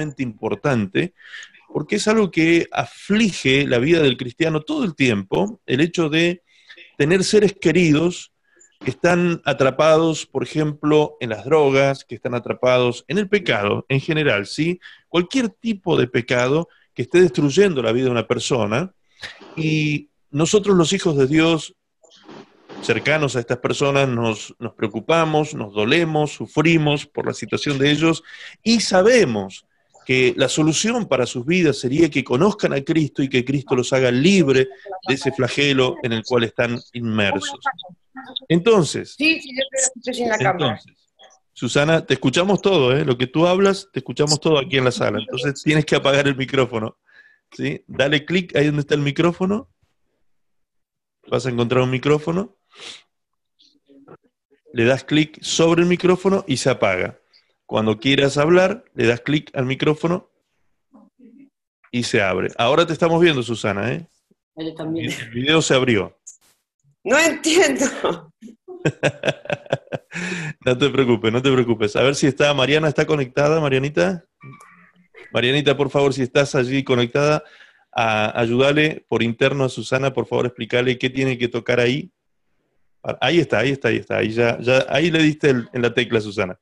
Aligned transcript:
importante 0.00 1.14
porque 1.68 1.96
es 1.96 2.08
algo 2.08 2.30
que 2.30 2.66
aflige 2.72 3.66
la 3.66 3.78
vida 3.78 4.00
del 4.00 4.16
cristiano 4.16 4.62
todo 4.62 4.84
el 4.84 4.94
tiempo, 4.94 5.60
el 5.66 5.80
hecho 5.80 6.08
de 6.08 6.42
tener 6.96 7.22
seres 7.24 7.54
queridos 7.60 8.32
que 8.80 8.90
están 8.90 9.42
atrapados, 9.44 10.24
por 10.26 10.42
ejemplo, 10.42 11.16
en 11.20 11.30
las 11.30 11.44
drogas, 11.44 12.04
que 12.04 12.14
están 12.14 12.34
atrapados 12.34 13.04
en 13.08 13.18
el 13.18 13.28
pecado 13.28 13.84
en 13.88 14.00
general, 14.00 14.46
¿sí? 14.46 14.80
Cualquier 15.08 15.50
tipo 15.50 15.96
de 15.96 16.06
pecado 16.06 16.68
que 16.94 17.02
esté 17.02 17.20
destruyendo 17.20 17.82
la 17.82 17.92
vida 17.92 18.06
de 18.06 18.12
una 18.12 18.26
persona. 18.26 18.92
Y 19.56 20.10
nosotros 20.30 20.76
los 20.76 20.92
hijos 20.92 21.16
de 21.16 21.26
Dios, 21.26 21.74
cercanos 22.82 23.34
a 23.34 23.40
estas 23.40 23.58
personas, 23.58 24.08
nos, 24.08 24.54
nos 24.58 24.74
preocupamos, 24.74 25.54
nos 25.54 25.74
dolemos, 25.74 26.32
sufrimos 26.32 27.04
por 27.06 27.26
la 27.26 27.34
situación 27.34 27.78
de 27.78 27.90
ellos 27.90 28.22
y 28.62 28.80
sabemos 28.80 29.67
que 30.08 30.32
la 30.38 30.48
solución 30.48 31.06
para 31.06 31.26
sus 31.26 31.44
vidas 31.44 31.80
sería 31.80 32.08
que 32.08 32.24
conozcan 32.24 32.72
a 32.72 32.82
Cristo 32.82 33.22
y 33.22 33.28
que 33.28 33.44
Cristo 33.44 33.76
los 33.76 33.92
haga 33.92 34.10
libre 34.10 34.68
de 35.06 35.14
ese 35.14 35.30
flagelo 35.32 35.96
en 36.02 36.14
el 36.14 36.24
cual 36.24 36.44
están 36.44 36.80
inmersos. 36.94 37.60
Entonces, 38.48 39.16
sí, 39.18 39.38
sí, 39.38 39.50
en 39.50 40.30
la 40.30 40.36
entonces 40.36 40.96
Susana, 41.52 42.06
te 42.06 42.14
escuchamos 42.14 42.62
todo, 42.62 42.96
¿eh? 42.96 43.04
lo 43.04 43.18
que 43.18 43.26
tú 43.26 43.46
hablas, 43.46 43.90
te 43.92 43.98
escuchamos 43.98 44.40
todo 44.40 44.58
aquí 44.58 44.78
en 44.78 44.84
la 44.84 44.92
sala. 44.92 45.18
Entonces 45.18 45.62
tienes 45.62 45.84
que 45.84 45.96
apagar 45.96 46.26
el 46.26 46.36
micrófono. 46.36 46.96
¿sí? 47.52 47.84
Dale 47.86 48.24
clic 48.24 48.56
ahí 48.56 48.64
donde 48.64 48.80
está 48.80 48.94
el 48.94 49.02
micrófono. 49.02 49.68
Vas 51.26 51.44
a 51.44 51.50
encontrar 51.50 51.82
un 51.82 51.90
micrófono. 51.90 52.56
Le 54.72 54.84
das 54.86 55.04
clic 55.04 55.38
sobre 55.42 55.82
el 55.82 55.86
micrófono 55.86 56.46
y 56.48 56.56
se 56.56 56.70
apaga. 56.70 57.20
Cuando 57.68 58.00
quieras 58.00 58.38
hablar, 58.38 58.82
le 58.94 59.06
das 59.06 59.20
clic 59.20 59.50
al 59.54 59.66
micrófono 59.66 60.30
y 61.92 62.04
se 62.04 62.22
abre. 62.22 62.48
Ahora 62.56 62.86
te 62.86 62.94
estamos 62.94 63.20
viendo, 63.20 63.42
Susana, 63.42 63.92
¿eh? 63.92 64.08
también. 64.74 65.12
El 65.12 65.28
video 65.28 65.60
se 65.60 65.74
abrió. 65.74 66.18
No 67.04 67.18
entiendo. 67.18 68.32
no 70.64 70.78
te 70.78 70.88
preocupes, 70.88 71.30
no 71.30 71.42
te 71.42 71.52
preocupes. 71.52 71.94
A 71.96 72.02
ver 72.02 72.14
si 72.14 72.26
está 72.26 72.54
Mariana, 72.54 72.88
¿está 72.88 73.04
conectada, 73.04 73.60
Marianita? 73.60 74.24
Marianita, 75.30 75.76
por 75.76 75.90
favor, 75.90 76.14
si 76.14 76.22
estás 76.22 76.54
allí 76.54 76.82
conectada, 76.82 77.44
a, 77.92 78.40
ayúdale 78.40 79.04
por 79.10 79.22
interno 79.22 79.64
a 79.64 79.68
Susana, 79.68 80.14
por 80.14 80.26
favor, 80.26 80.46
explícale 80.46 80.96
qué 80.96 81.10
tiene 81.10 81.36
que 81.36 81.48
tocar 81.48 81.80
ahí. 81.80 82.10
Ahí 83.20 83.40
está, 83.40 83.58
ahí 83.58 83.72
está, 83.72 83.88
ahí 83.88 83.96
está. 83.98 84.16
Ahí, 84.16 84.30
ya, 84.30 84.58
ya, 84.58 84.86
ahí 84.88 85.10
le 85.10 85.22
diste 85.22 85.50
en 85.50 85.82
la 85.82 85.92
tecla, 85.92 86.22
Susana. 86.22 86.58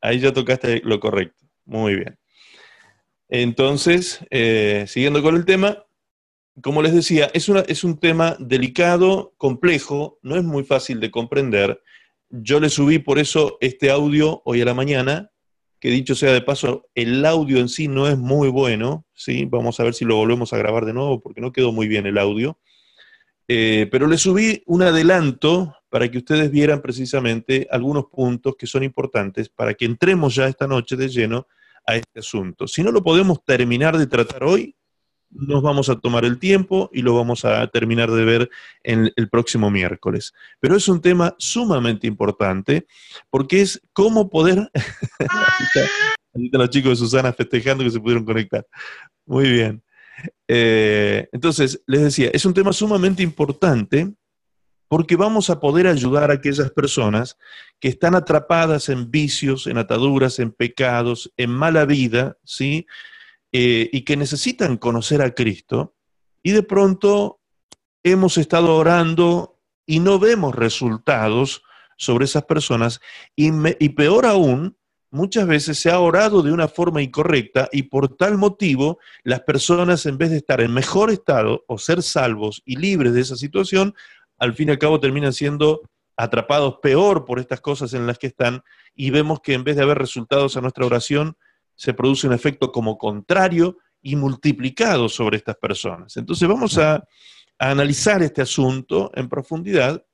Ahí 0.00 0.20
ya 0.20 0.32
tocaste 0.32 0.80
lo 0.84 1.00
correcto. 1.00 1.44
Muy 1.64 1.96
bien. 1.96 2.18
Entonces, 3.28 4.20
eh, 4.30 4.84
siguiendo 4.86 5.22
con 5.22 5.36
el 5.36 5.44
tema, 5.44 5.84
como 6.62 6.82
les 6.82 6.94
decía, 6.94 7.30
es, 7.34 7.48
es 7.48 7.84
un 7.84 7.98
tema 7.98 8.36
delicado, 8.38 9.34
complejo, 9.36 10.18
no 10.22 10.36
es 10.36 10.44
muy 10.44 10.64
fácil 10.64 11.00
de 11.00 11.10
comprender. 11.10 11.82
Yo 12.30 12.60
le 12.60 12.70
subí 12.70 12.98
por 12.98 13.18
eso 13.18 13.58
este 13.60 13.90
audio 13.90 14.42
hoy 14.44 14.62
a 14.62 14.64
la 14.64 14.74
mañana, 14.74 15.30
que 15.80 15.90
dicho 15.90 16.14
sea 16.14 16.32
de 16.32 16.40
paso, 16.40 16.88
el 16.94 17.24
audio 17.26 17.58
en 17.58 17.68
sí 17.68 17.88
no 17.88 18.08
es 18.08 18.16
muy 18.16 18.48
bueno, 18.48 19.04
¿sí? 19.14 19.44
Vamos 19.44 19.78
a 19.78 19.84
ver 19.84 19.94
si 19.94 20.04
lo 20.04 20.16
volvemos 20.16 20.52
a 20.52 20.58
grabar 20.58 20.86
de 20.86 20.94
nuevo 20.94 21.20
porque 21.20 21.40
no 21.40 21.52
quedó 21.52 21.72
muy 21.72 21.88
bien 21.88 22.06
el 22.06 22.18
audio. 22.18 22.58
Eh, 23.48 23.86
pero 23.90 24.06
le 24.06 24.18
subí 24.18 24.62
un 24.66 24.82
adelanto 24.82 25.76
para 25.96 26.10
que 26.10 26.18
ustedes 26.18 26.50
vieran 26.50 26.82
precisamente 26.82 27.66
algunos 27.70 28.04
puntos 28.12 28.54
que 28.54 28.66
son 28.66 28.82
importantes 28.82 29.48
para 29.48 29.72
que 29.72 29.86
entremos 29.86 30.34
ya 30.34 30.46
esta 30.46 30.66
noche 30.66 30.94
de 30.94 31.08
lleno 31.08 31.46
a 31.86 31.96
este 31.96 32.18
asunto. 32.20 32.68
Si 32.68 32.82
no 32.82 32.92
lo 32.92 33.02
podemos 33.02 33.42
terminar 33.42 33.96
de 33.96 34.06
tratar 34.06 34.44
hoy, 34.44 34.76
nos 35.30 35.62
vamos 35.62 35.88
a 35.88 35.98
tomar 35.98 36.26
el 36.26 36.38
tiempo 36.38 36.90
y 36.92 37.00
lo 37.00 37.14
vamos 37.14 37.46
a 37.46 37.66
terminar 37.68 38.10
de 38.10 38.26
ver 38.26 38.50
en 38.82 39.10
el 39.16 39.30
próximo 39.30 39.70
miércoles. 39.70 40.34
Pero 40.60 40.76
es 40.76 40.86
un 40.86 41.00
tema 41.00 41.34
sumamente 41.38 42.06
importante 42.06 42.86
porque 43.30 43.62
es 43.62 43.80
cómo 43.94 44.28
poder... 44.28 44.70
Ahí 44.74 46.44
están 46.44 46.60
los 46.60 46.68
chicos 46.68 46.90
de 46.90 46.96
Susana 46.96 47.32
festejando 47.32 47.82
que 47.84 47.90
se 47.90 48.00
pudieron 48.00 48.26
conectar. 48.26 48.66
Muy 49.24 49.50
bien. 49.50 49.82
Eh, 50.46 51.26
entonces, 51.32 51.82
les 51.86 52.02
decía, 52.02 52.28
es 52.34 52.44
un 52.44 52.52
tema 52.52 52.74
sumamente 52.74 53.22
importante 53.22 54.14
porque 54.88 55.16
vamos 55.16 55.50
a 55.50 55.60
poder 55.60 55.86
ayudar 55.86 56.30
a 56.30 56.34
aquellas 56.34 56.70
personas 56.70 57.36
que 57.80 57.88
están 57.88 58.14
atrapadas 58.14 58.88
en 58.88 59.10
vicios, 59.10 59.66
en 59.66 59.78
ataduras, 59.78 60.38
en 60.38 60.52
pecados, 60.52 61.32
en 61.36 61.50
mala 61.50 61.84
vida, 61.84 62.38
¿sí? 62.44 62.86
Eh, 63.52 63.88
y 63.92 64.02
que 64.02 64.16
necesitan 64.16 64.76
conocer 64.76 65.22
a 65.22 65.34
Cristo, 65.34 65.94
y 66.42 66.52
de 66.52 66.62
pronto 66.62 67.40
hemos 68.02 68.38
estado 68.38 68.76
orando 68.76 69.58
y 69.86 70.00
no 70.00 70.18
vemos 70.18 70.54
resultados 70.54 71.62
sobre 71.96 72.26
esas 72.26 72.44
personas, 72.44 73.00
y, 73.34 73.50
y 73.78 73.88
peor 73.90 74.26
aún, 74.26 74.76
muchas 75.10 75.46
veces 75.46 75.78
se 75.78 75.90
ha 75.90 75.98
orado 75.98 76.42
de 76.42 76.52
una 76.52 76.68
forma 76.68 77.02
incorrecta 77.02 77.68
y 77.72 77.84
por 77.84 78.16
tal 78.16 78.36
motivo 78.36 78.98
las 79.24 79.40
personas 79.40 80.04
en 80.06 80.18
vez 80.18 80.30
de 80.30 80.36
estar 80.36 80.60
en 80.60 80.74
mejor 80.74 81.10
estado 81.10 81.64
o 81.68 81.78
ser 81.78 82.02
salvos 82.02 82.62
y 82.64 82.76
libres 82.76 83.14
de 83.14 83.22
esa 83.22 83.36
situación, 83.36 83.94
al 84.38 84.54
fin 84.54 84.68
y 84.68 84.72
al 84.72 84.78
cabo 84.78 85.00
terminan 85.00 85.32
siendo 85.32 85.82
atrapados 86.16 86.78
peor 86.82 87.24
por 87.24 87.38
estas 87.38 87.60
cosas 87.60 87.92
en 87.94 88.06
las 88.06 88.18
que 88.18 88.28
están 88.28 88.62
y 88.94 89.10
vemos 89.10 89.40
que 89.40 89.54
en 89.54 89.64
vez 89.64 89.76
de 89.76 89.82
haber 89.82 89.98
resultados 89.98 90.56
a 90.56 90.60
nuestra 90.60 90.86
oración, 90.86 91.36
se 91.74 91.92
produce 91.92 92.26
un 92.26 92.32
efecto 92.32 92.72
como 92.72 92.96
contrario 92.96 93.76
y 94.00 94.16
multiplicado 94.16 95.08
sobre 95.08 95.36
estas 95.36 95.56
personas. 95.56 96.16
Entonces 96.16 96.48
vamos 96.48 96.78
a, 96.78 97.04
analizar 97.58 98.22
este 98.22 98.42
asunto 98.42 99.10
en 99.14 99.28
profundidad 99.28 100.04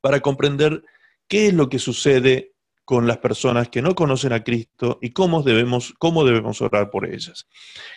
para 0.00 0.20
comprender 0.20 0.82
qué 1.28 1.48
es 1.48 1.54
lo 1.54 1.68
que 1.68 1.78
sucede 1.78 2.54
con 2.84 3.06
las 3.06 3.18
personas 3.18 3.68
que 3.68 3.82
no 3.82 3.94
conocen 3.94 4.32
a 4.32 4.42
Cristo 4.42 4.98
y 5.00 5.10
cómo 5.10 5.42
debemos, 5.42 5.94
cómo 5.98 6.24
debemos 6.24 6.60
orar 6.60 6.90
por 6.90 7.06
ellas. 7.06 7.46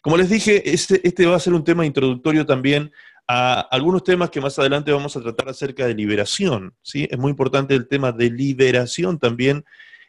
Como 0.01 0.17
les 0.17 0.29
dije, 0.29 0.72
este, 0.72 1.07
este 1.07 1.25
va 1.25 1.38
a 1.38 1.40
ser 1.40 1.53
un 1.53 1.63
tema 1.63 1.85
introductorio 1.85 2.45
también 2.45 2.91
a 3.28 3.61
algunos 3.61 4.03
temas 4.03 4.29
que 4.29 4.41
más 4.41 4.57
adelante 4.59 4.91
vamos 4.91 5.16
a 5.16 5.22
tratar 5.22 5.50
acerca 5.50 5.88
de 5.88 5.95
liberación. 5.95 6.75
¿sí? 6.81 7.07
Es 7.09 7.17
muy 7.17 7.31
importante 7.31 7.73
el 7.73 7.88
tema 7.88 8.11
de 8.11 8.29
liberación 8.29 9.19
también. 9.19 9.63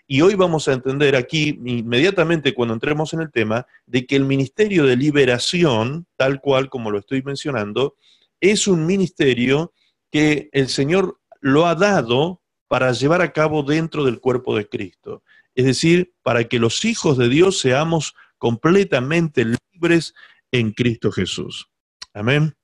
Y 0.06 0.20
hoy 0.20 0.34
vamos 0.34 0.68
a 0.68 0.72
entender 0.72 1.16
aquí, 1.16 1.58
inmediatamente 1.64 2.52
cuando 2.52 2.74
entremos 2.74 3.14
en 3.14 3.20
el 3.20 3.30
tema, 3.30 3.66
de 3.86 4.06
que 4.06 4.16
el 4.16 4.24
ministerio 4.24 4.84
de 4.84 4.96
liberación, 4.96 6.06
tal 6.16 6.40
cual 6.40 6.68
como 6.68 6.90
lo 6.90 6.98
estoy 6.98 7.22
mencionando, 7.22 7.96
es 8.40 8.66
un 8.68 8.84
ministerio 8.84 9.72
que 10.10 10.50
el 10.52 10.68
Señor 10.68 11.18
lo 11.40 11.66
ha 11.66 11.74
dado 11.74 12.42
para 12.68 12.92
llevar 12.92 13.22
a 13.22 13.32
cabo 13.32 13.62
dentro 13.62 14.04
del 14.04 14.20
cuerpo 14.20 14.56
de 14.56 14.68
Cristo. 14.68 15.22
Es 15.54 15.64
decir, 15.64 16.12
para 16.22 16.44
que 16.44 16.58
los 16.58 16.84
hijos 16.84 17.16
de 17.16 17.28
Dios 17.28 17.60
seamos 17.60 18.14
completamente 18.38 19.46
libres 19.72 20.14
en 20.50 20.72
Cristo 20.72 21.10
Jesús. 21.12 21.70
Amén. 22.12 22.54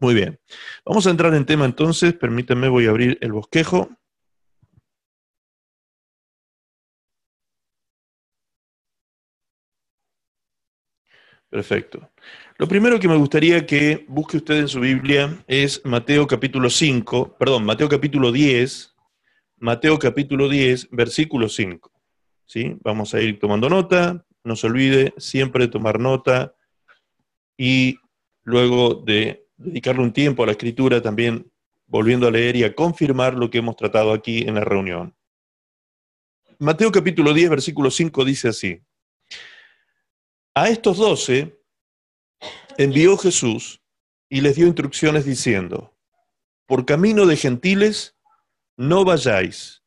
Muy 0.00 0.14
bien. 0.14 0.38
Vamos 0.84 1.06
a 1.06 1.10
entrar 1.10 1.34
en 1.34 1.44
tema 1.44 1.64
entonces. 1.64 2.14
Permítanme, 2.14 2.68
voy 2.68 2.86
a 2.86 2.90
abrir 2.90 3.18
el 3.20 3.32
bosquejo. 3.32 3.90
Perfecto. 11.50 12.10
Lo 12.58 12.68
primero 12.68 13.00
que 13.00 13.08
me 13.08 13.16
gustaría 13.16 13.64
que 13.66 14.04
busque 14.08 14.36
usted 14.36 14.58
en 14.58 14.68
su 14.68 14.80
Biblia 14.80 15.42
es 15.46 15.80
Mateo 15.84 16.26
capítulo 16.26 16.68
5, 16.68 17.36
perdón, 17.38 17.64
Mateo 17.64 17.88
capítulo 17.88 18.30
10, 18.30 18.94
Mateo 19.56 19.98
capítulo 19.98 20.48
10, 20.48 20.88
versículo 20.90 21.48
5. 21.48 21.90
¿Sí? 22.44 22.76
Vamos 22.82 23.14
a 23.14 23.22
ir 23.22 23.38
tomando 23.38 23.70
nota, 23.70 24.26
no 24.44 24.56
se 24.56 24.66
olvide 24.66 25.14
siempre 25.16 25.68
tomar 25.68 25.98
nota 25.98 26.54
y 27.56 27.98
luego 28.42 28.94
de 28.94 29.47
dedicarle 29.58 30.02
un 30.02 30.12
tiempo 30.12 30.42
a 30.42 30.46
la 30.46 30.52
escritura 30.52 31.02
también 31.02 31.50
volviendo 31.86 32.26
a 32.26 32.30
leer 32.30 32.56
y 32.56 32.64
a 32.64 32.74
confirmar 32.74 33.34
lo 33.34 33.50
que 33.50 33.58
hemos 33.58 33.76
tratado 33.76 34.12
aquí 34.12 34.42
en 34.42 34.54
la 34.54 34.64
reunión. 34.64 35.14
Mateo 36.58 36.90
capítulo 36.90 37.32
10, 37.32 37.50
versículo 37.50 37.90
5 37.90 38.24
dice 38.24 38.48
así. 38.48 38.82
A 40.54 40.68
estos 40.68 40.98
doce 40.98 41.60
envió 42.76 43.16
Jesús 43.16 43.80
y 44.28 44.40
les 44.40 44.56
dio 44.56 44.66
instrucciones 44.66 45.24
diciendo, 45.24 45.96
por 46.66 46.84
camino 46.84 47.26
de 47.26 47.36
gentiles 47.36 48.16
no 48.76 49.04
vayáis, 49.04 49.82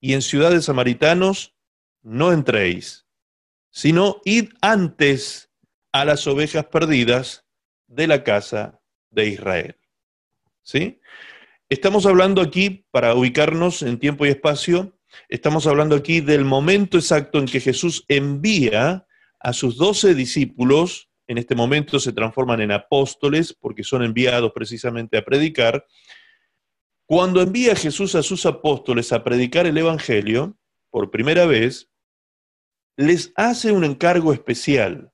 y 0.00 0.12
en 0.14 0.22
ciudades 0.22 0.66
samaritanos 0.66 1.54
no 2.02 2.32
entréis, 2.32 3.06
sino 3.70 4.20
id 4.24 4.50
antes 4.60 5.50
a 5.92 6.04
las 6.04 6.26
ovejas 6.26 6.66
perdidas 6.66 7.46
de 7.86 8.06
la 8.06 8.24
casa 8.24 8.80
de 9.14 9.28
Israel. 9.28 9.76
¿Sí? 10.62 11.00
Estamos 11.68 12.06
hablando 12.06 12.40
aquí, 12.40 12.86
para 12.90 13.14
ubicarnos 13.14 13.82
en 13.82 13.98
tiempo 13.98 14.26
y 14.26 14.30
espacio, 14.30 14.98
estamos 15.28 15.66
hablando 15.66 15.96
aquí 15.96 16.20
del 16.20 16.44
momento 16.44 16.98
exacto 16.98 17.38
en 17.38 17.46
que 17.46 17.60
Jesús 17.60 18.04
envía 18.08 19.06
a 19.40 19.52
sus 19.52 19.76
doce 19.76 20.14
discípulos, 20.14 21.10
en 21.26 21.38
este 21.38 21.54
momento 21.54 21.98
se 21.98 22.12
transforman 22.12 22.60
en 22.60 22.72
apóstoles 22.72 23.52
porque 23.58 23.82
son 23.82 24.02
enviados 24.02 24.52
precisamente 24.54 25.16
a 25.16 25.24
predicar. 25.24 25.86
Cuando 27.06 27.40
envía 27.42 27.74
Jesús 27.74 28.14
a 28.14 28.22
sus 28.22 28.46
apóstoles 28.46 29.12
a 29.12 29.24
predicar 29.24 29.66
el 29.66 29.76
Evangelio, 29.76 30.56
por 30.90 31.10
primera 31.10 31.44
vez, 31.44 31.90
les 32.96 33.32
hace 33.36 33.72
un 33.72 33.84
encargo 33.84 34.32
especial. 34.32 35.12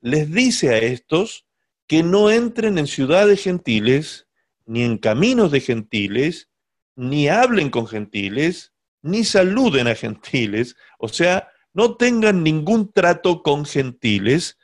Les 0.00 0.30
dice 0.30 0.70
a 0.70 0.78
estos 0.78 1.47
que 1.88 2.02
no 2.04 2.30
entren 2.30 2.78
en 2.78 2.86
ciudades 2.86 3.42
gentiles, 3.42 4.28
ni 4.66 4.84
en 4.84 4.98
caminos 4.98 5.50
de 5.50 5.60
gentiles, 5.60 6.50
ni 6.94 7.28
hablen 7.28 7.70
con 7.70 7.86
gentiles, 7.86 8.72
ni 9.02 9.24
saluden 9.24 9.88
a 9.88 9.94
gentiles, 9.94 10.76
o 10.98 11.08
sea, 11.08 11.48
no 11.72 11.96
tengan 11.96 12.42
ningún 12.42 12.92
trato 12.92 13.42
con 13.42 13.64
gentiles, 13.64 14.58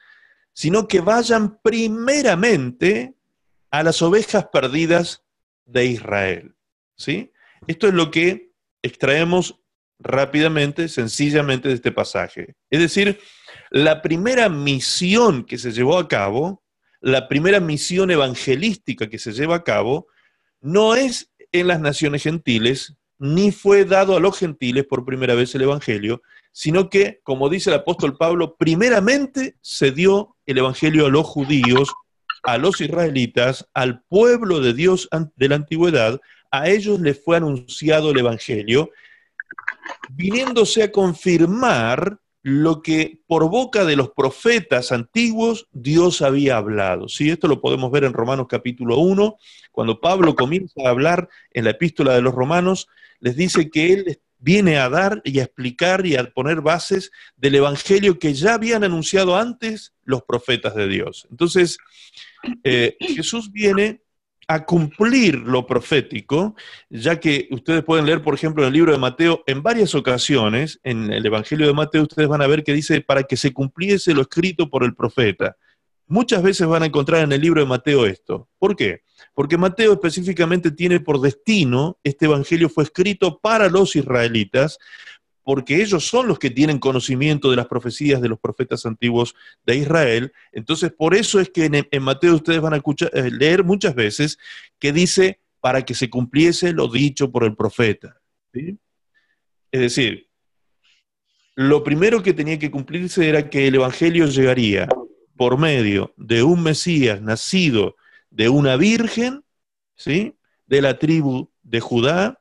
sino 0.53 0.87
que 0.87 1.01
vayan 1.01 1.59
primeramente 1.63 3.15
a 3.71 3.83
las 3.83 4.03
ovejas 4.03 4.49
perdidas 4.53 5.25
de 5.65 5.87
Israel. 5.87 6.55
¿Sí? 6.97 7.33
Esto 7.67 7.89
es 7.89 7.95
lo 7.95 8.11
que 8.11 8.53
extraemos 8.83 9.61
rápidamente, 9.99 10.89
sencillamente 10.89 11.69
de 11.69 11.75
este 11.75 11.93
pasaje. 11.93 12.57
Es 12.69 12.81
decir, 12.81 13.21
la 13.71 14.03
primera 14.03 14.49
misión 14.49 15.45
que 15.45 15.57
se 15.57 15.73
llevó 15.73 15.99
a 15.99 16.09
cabo, 16.09 16.64
la 17.05 17.29
primera 17.29 17.61
misión 17.61 18.11
evangelística 18.11 19.11
que 19.11 19.19
se 19.19 19.33
lleva 19.33 19.57
a 19.57 19.63
cabo, 19.63 20.07
no 20.63 20.95
es 20.95 21.31
en 21.53 21.67
las 21.67 21.79
naciones 21.79 22.23
gentiles, 22.23 22.95
ni 23.19 23.53
fue 23.53 23.85
dado 23.85 24.17
a 24.17 24.21
los 24.21 24.39
gentiles 24.39 24.87
por 24.87 25.05
primera 25.05 25.35
vez 25.35 25.55
el 25.55 25.61
Evangelio, 25.61 26.23
sino 26.51 26.89
que, 26.89 27.21
como 27.23 27.51
dice 27.51 27.69
el 27.69 27.77
apóstol 27.77 28.17
Pablo, 28.17 28.57
primeramente 28.57 29.59
se 29.61 29.91
dio 29.91 30.37
el 30.47 30.57
Evangelio 30.57 31.05
a 31.05 31.11
los 31.11 31.27
judíos, 31.27 31.93
a 32.43 32.57
los 32.57 32.81
israelitas, 32.81 33.69
al 33.75 34.03
pueblo 34.05 34.61
de 34.61 34.73
Dios 34.73 35.07
de 35.37 35.49
la 35.51 35.57
antigüedad, 35.57 36.19
a 36.51 36.71
ellos 36.71 37.01
les 37.01 37.23
fue 37.23 37.37
anunciado 37.37 38.13
el 38.13 38.19
Evangelio, 38.19 38.91
viniéndose 40.09 40.83
a 40.83 40.91
confirmar 40.91 42.19
lo 42.45 42.83
que 42.83 43.21
por 43.27 43.49
boca 43.49 43.87
de 43.87 43.97
los 43.97 44.11
profetas 44.11 44.93
antiguos 44.93 45.67
Dios 45.73 46.21
había 46.21 46.59
hablado. 46.59 47.09
¿sí? 47.09 47.31
Esto 47.31 47.49
lo 47.49 47.63
podemos 47.63 47.91
ver 47.91 48.05
en 48.05 48.13
Romanos 48.13 48.49
capítulo 48.51 48.99
1, 48.99 49.39
cuando 49.73 49.99
Pablo 49.99 50.37
comienza 50.37 50.83
a 50.85 50.91
hablar 50.91 51.31
en 51.53 51.65
la 51.65 51.71
epístola 51.71 52.13
de 52.13 52.21
los 52.21 52.35
romanos, 52.35 52.87
les 53.19 53.35
dice 53.35 53.71
que 53.71 53.95
él 53.95 54.21
viene 54.39 54.77
a 54.77 54.91
dar 54.91 55.23
y 55.25 55.41
a 55.41 55.45
explicar 55.45 56.05
y 56.05 56.17
a 56.17 56.31
poner 56.31 56.61
bases 56.61 57.11
del 57.35 57.55
evangelio 57.55 58.19
que 58.19 58.35
ya 58.35 58.53
habían 58.53 58.85
anunciado 58.85 59.39
antes 59.39 59.95
los 60.05 60.23
profetas 60.23 60.75
de 60.75 60.87
Dios. 60.87 61.27
Entonces, 61.31 61.79
eh, 62.63 62.99
Jesús 63.01 63.53
viene 63.53 64.03
a 64.49 64.65
cumplir 64.65 65.37
lo 65.37 65.67
profético, 65.67 66.55
ya 66.91 67.19
que 67.19 67.49
ustedes 67.51 67.83
pueden 67.83 68.07
leer, 68.07 68.23
por 68.23 68.35
ejemplo, 68.35 68.63
en 68.63 68.69
el 68.69 68.75
libro 68.75 68.93
de 68.93 68.99
Mateo, 68.99 69.43
en 69.47 69.63
varias 69.63 69.95
ocasiones, 69.95 70.81
en 70.83 71.13
el 71.13 71.25
Evangelio 71.25 71.67
de 71.67 71.73
Mateo, 71.73 72.03
ustedes 72.03 72.29
van 72.29 72.43
a 72.43 72.47
ver 72.47 72.65
que 72.65 72.73
dice, 72.73 73.01
para 73.01 73.23
que 73.23 73.37
se 73.37 73.53
cumpliese 73.53 74.15
lo 74.15 74.23
escrito 74.23 74.69
por 74.69 74.85
el 74.85 74.95
profeta. 74.95 75.57
Muchas 76.07 76.43
veces 76.43 76.67
van 76.67 76.83
a 76.83 76.87
encontrar 76.87 77.25
en 77.25 77.33
el 77.33 77.41
libro 77.41 77.61
de 77.61 77.67
Mateo 77.67 78.05
esto. 78.05 78.49
¿Por 78.59 78.77
qué? 78.77 79.03
Porque 79.33 79.57
Mateo 79.57 79.95
específicamente 79.95 80.71
tiene 80.71 81.01
por 81.01 81.21
destino, 81.21 81.99
este 82.05 82.27
Evangelio 82.27 82.69
fue 82.69 82.85
escrito 82.85 83.41
para 83.41 83.69
los 83.69 83.97
israelitas, 83.97 84.79
porque 85.45 85.83
ellos 85.83 86.07
son 86.07 86.27
los 86.27 86.39
que 86.39 86.51
tienen 86.51 86.79
conocimiento 86.79 87.51
de 87.51 87.57
las 87.57 87.67
profecías 87.67 88.21
de 88.21 88.29
los 88.29 88.41
profetas 88.41 88.87
antiguos 88.87 89.35
de 89.65 89.77
Israel. 89.77 90.33
Entonces, 90.53 90.91
por 90.91 91.15
eso 91.15 91.39
es 91.39 91.51
que 91.51 91.87
en, 91.91 92.03
Mateo 92.03 92.35
ustedes 92.35 92.61
van 92.61 92.75
a 92.75 92.79
eh, 92.79 93.31
leer 93.31 93.63
muchas 93.63 93.95
veces 93.95 94.39
que 94.79 94.93
dice 94.93 95.41
para 95.61 95.83
que 95.83 95.95
se 95.95 96.11
cumpliese 96.11 96.73
lo 96.73 96.89
dicho 96.89 97.31
por 97.31 97.45
el 97.45 97.55
profeta. 97.55 98.21
Es 98.53 99.81
decir, 99.81 100.29
lo 101.55 101.85
primero 101.85 102.23
que 102.23 102.33
tenía 102.33 102.59
que 102.59 102.71
cumplirse 102.71 103.29
era 103.29 103.49
que 103.49 103.69
el 103.69 103.75
Evangelio 103.75 104.27
llegaría 104.27 104.89
por 105.37 105.59
medio 105.59 106.15
de 106.17 106.43
un 106.43 106.63
Mesías 106.63 107.21
nacido 107.21 107.97
de 108.31 108.49
una 108.49 108.77
virgen, 108.77 109.45
¿sí? 109.95 110.37
de 110.67 110.83
la 110.83 110.99
tribu 110.99 111.51
de 111.63 111.81
Judá, 111.81 112.41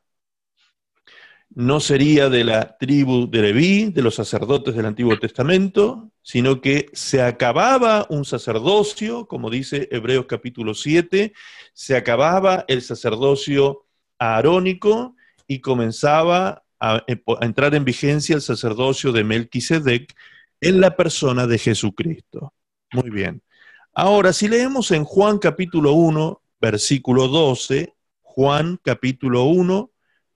no 1.54 1.78
sería 1.78 2.28
de 2.28 2.44
la 2.44 2.76
tribu 2.78 3.30
de 3.30 3.42
Leví, 3.42 3.90
de 3.90 4.02
los 4.02 4.16
sacerdotes 4.16 4.74
del 4.74 4.86
Antiguo 4.86 5.18
Testamento, 5.18 6.10
sino 6.22 6.60
que 6.60 6.86
se 6.92 7.22
acababa 7.22 8.06
un 8.10 8.24
sacerdocio, 8.24 9.26
como 9.26 9.50
dice 9.50 9.88
Hebreos 9.92 10.26
capítulo 10.26 10.74
7, 10.74 11.32
se 11.72 11.96
acababa 11.96 12.64
el 12.66 12.82
sacerdocio 12.82 13.86
arónico 14.18 15.14
y 15.46 15.60
comenzaba 15.60 16.64
a, 16.80 16.96
a 16.96 17.44
entrar 17.44 17.74
en 17.74 17.84
vigencia 17.84 18.34
el 18.34 18.42
sacerdocio 18.42 19.12
de 19.12 19.22
Melquisedec 19.22 20.12
en 20.60 20.80
la 20.80 20.96
persona 20.96 21.46
de 21.46 21.58
Jesucristo. 21.58 22.52
Muy 22.92 23.10
bien. 23.10 23.42
Ahora, 23.92 24.32
si 24.32 24.48
leemos 24.48 24.90
en 24.90 25.04
Juan 25.04 25.38
capítulo 25.38 25.92
1, 25.92 26.42
versículo 26.60 27.28
12, 27.28 27.94
Juan 28.22 28.80
capítulo 28.82 29.44
1, 29.44 29.90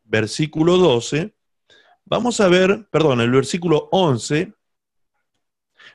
versículo 0.09 0.77
12, 0.77 1.35
vamos 2.05 2.41
a 2.41 2.49
ver, 2.49 2.89
perdón, 2.91 3.21
el 3.21 3.31
versículo 3.31 3.89
11, 3.93 4.53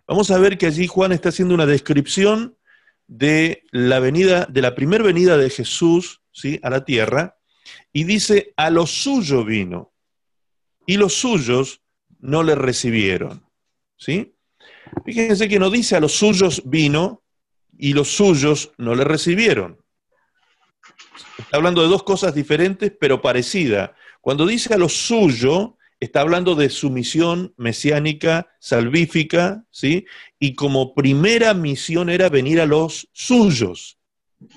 vamos 0.08 0.32
a 0.32 0.38
ver 0.38 0.58
que 0.58 0.68
allí 0.68 0.88
Juan 0.88 1.12
está 1.12 1.30
haciendo 1.30 1.54
una 1.54 1.66
descripción 1.66 2.58
de 3.08 3.64
la 3.72 4.00
venida, 4.00 4.46
de 4.46 4.62
la 4.62 4.76
primera 4.76 5.04
venida 5.04 5.38
de 5.38 5.50
Jesús, 5.50 6.22
¿sí? 6.32 6.60
a 6.64 6.70
la 6.70 6.86
tierra, 6.86 7.38
y 7.92 8.06
dice, 8.06 8.54
a 8.56 8.70
lo 8.70 8.88
suyo 8.88 9.44
vino, 9.44 9.94
y 10.86 10.98
los 10.98 11.14
suyos 11.14 11.82
no 12.20 12.44
le 12.44 12.56
recibieron, 12.56 13.46
¿sí? 13.98 14.36
Fíjense 15.06 15.50
que 15.50 15.60
no 15.60 15.70
dice 15.70 15.96
a 15.96 16.00
los 16.00 16.14
suyos 16.14 16.62
vino 16.66 17.24
y 17.78 17.94
los 17.94 18.10
suyos 18.10 18.72
no 18.78 18.96
le 18.96 19.04
recibieron. 19.04 19.80
Está 21.38 21.58
hablando 21.58 21.82
de 21.82 21.88
dos 21.88 22.04
cosas 22.04 22.34
diferentes 22.34 22.92
pero 23.00 23.22
parecidas. 23.22 23.92
Cuando 24.24 24.46
dice 24.46 24.74
a 24.74 24.78
lo 24.78 24.88
suyo, 24.88 25.76
está 26.00 26.22
hablando 26.22 26.56
de 26.56 26.70
su 26.70 26.90
misión 26.90 27.54
mesiánica, 27.58 28.48
salvífica, 28.58 29.66
¿sí? 29.70 30.06
Y 30.40 30.56
como 30.56 30.96
primera 30.96 31.54
misión 31.54 32.10
era 32.10 32.30
venir 32.30 32.62
a 32.62 32.66
los 32.66 33.10
suyos. 33.12 33.98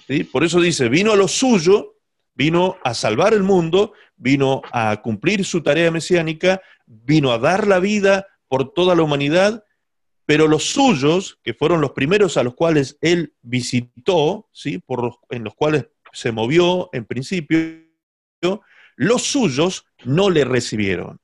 ¿sí? 0.07 0.23
Por 0.23 0.45
eso 0.45 0.61
dice, 0.61 0.89
vino 0.89 1.11
a 1.11 1.17
lo 1.17 1.27
suyo, 1.27 1.97
vino 2.37 2.77
a 2.85 2.95
salvar 2.95 3.35
el 3.35 3.43
mundo, 3.43 3.93
vino 4.15 4.63
a 4.71 5.03
cumplir 5.03 5.45
su 5.45 5.65
tarea 5.65 5.91
mesiánica, 5.91 6.63
vino 6.87 7.33
a 7.33 7.39
dar 7.39 7.67
la 7.67 7.81
vida 7.81 8.29
por 8.47 8.73
toda 8.73 8.95
la 8.95 9.03
humanidad, 9.03 9.65
pero 10.27 10.47
los 10.47 10.63
suyos, 10.63 11.41
que 11.43 11.55
fueron 11.55 11.81
los 11.81 11.91
primeros 11.91 12.37
a 12.37 12.45
los 12.45 12.55
cuales 12.55 12.99
él 13.01 13.35
visitó, 13.43 14.49
¿sí? 14.53 14.79
por 14.79 15.19
en 15.31 15.43
los 15.43 15.57
cuales 15.57 15.89
se 16.13 16.31
movió 16.31 16.89
en 16.93 17.05
principio, 17.05 17.83
los 18.97 19.23
suyos 19.23 19.87
no 20.05 20.31
le 20.31 20.45
recibieron. 20.45 21.21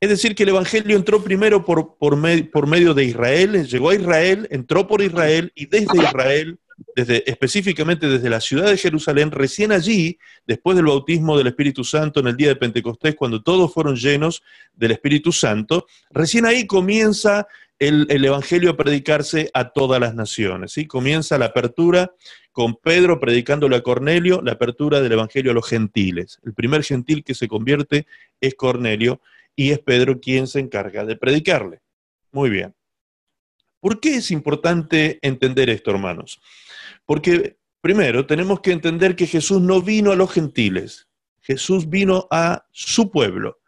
Es 0.00 0.10
decir, 0.10 0.34
que 0.36 0.44
el 0.44 0.50
Evangelio 0.50 0.96
entró 0.96 1.22
primero 1.24 1.64
por, 1.64 1.96
por, 1.96 2.16
medio 2.16 2.94
de 2.94 3.04
Israel, 3.04 3.66
llegó 3.66 3.90
a 3.90 3.96
Israel, 3.96 4.46
entró 4.50 4.86
por 4.86 5.02
Israel 5.02 5.50
y 5.56 5.66
desde 5.66 5.98
Israel, 5.98 6.58
desde, 6.94 7.28
específicamente 7.28 8.06
desde 8.06 8.30
la 8.30 8.40
ciudad 8.40 8.66
de 8.66 8.76
Jerusalén, 8.76 9.32
recién 9.32 9.72
allí, 9.72 10.16
después 10.46 10.76
del 10.76 10.86
bautismo 10.86 11.36
del 11.36 11.48
Espíritu 11.48 11.82
Santo 11.82 12.20
en 12.20 12.28
el 12.28 12.36
día 12.36 12.48
de 12.48 12.56
Pentecostés, 12.56 13.16
cuando 13.16 13.42
todos 13.42 13.74
fueron 13.74 13.96
llenos 13.96 14.40
del 14.72 14.92
Espíritu 14.92 15.32
Santo, 15.32 15.86
recién 16.10 16.46
ahí 16.46 16.64
comienza 16.64 17.48
el, 17.80 18.24
Evangelio 18.24 18.70
a 18.70 18.76
predicarse 18.76 19.50
a 19.54 19.70
todas 19.70 20.00
las 20.00 20.14
naciones. 20.14 20.72
¿sí? 20.72 20.86
Comienza 20.86 21.38
la 21.38 21.46
apertura 21.46 22.12
con 22.58 22.74
Pedro 22.74 23.20
predicándole 23.20 23.76
a 23.76 23.84
Cornelio, 23.84 24.42
la 24.42 24.50
apertura 24.50 25.00
del 25.00 25.12
Evangelio 25.12 25.52
a 25.52 25.54
los 25.54 25.68
gentiles. 25.68 26.40
El 26.42 26.54
primer 26.54 26.82
gentil 26.82 27.22
que 27.22 27.36
se 27.36 27.46
convierte 27.46 28.08
es 28.40 28.56
Cornelio 28.56 29.20
y 29.54 29.70
es 29.70 29.78
Pedro 29.78 30.18
quien 30.18 30.48
se 30.48 30.58
encarga 30.58 31.04
de 31.04 31.14
predicarle. 31.14 31.82
Muy 32.32 32.50
bien. 32.50 32.74
¿Por 33.78 34.00
qué 34.00 34.16
es 34.16 34.32
importante 34.32 35.20
entender 35.22 35.70
esto, 35.70 35.92
hermanos? 35.92 36.40
Porque 37.06 37.58
primero 37.80 38.26
tenemos 38.26 38.58
que 38.58 38.72
entender 38.72 39.14
que 39.14 39.28
Jesús 39.28 39.60
no 39.60 39.80
vino 39.80 40.10
a 40.10 40.16
los 40.16 40.32
gentiles, 40.32 41.06
Jesús 41.40 41.88
vino 41.88 42.26
a 42.28 42.66
su 42.72 43.12
pueblo. 43.12 43.60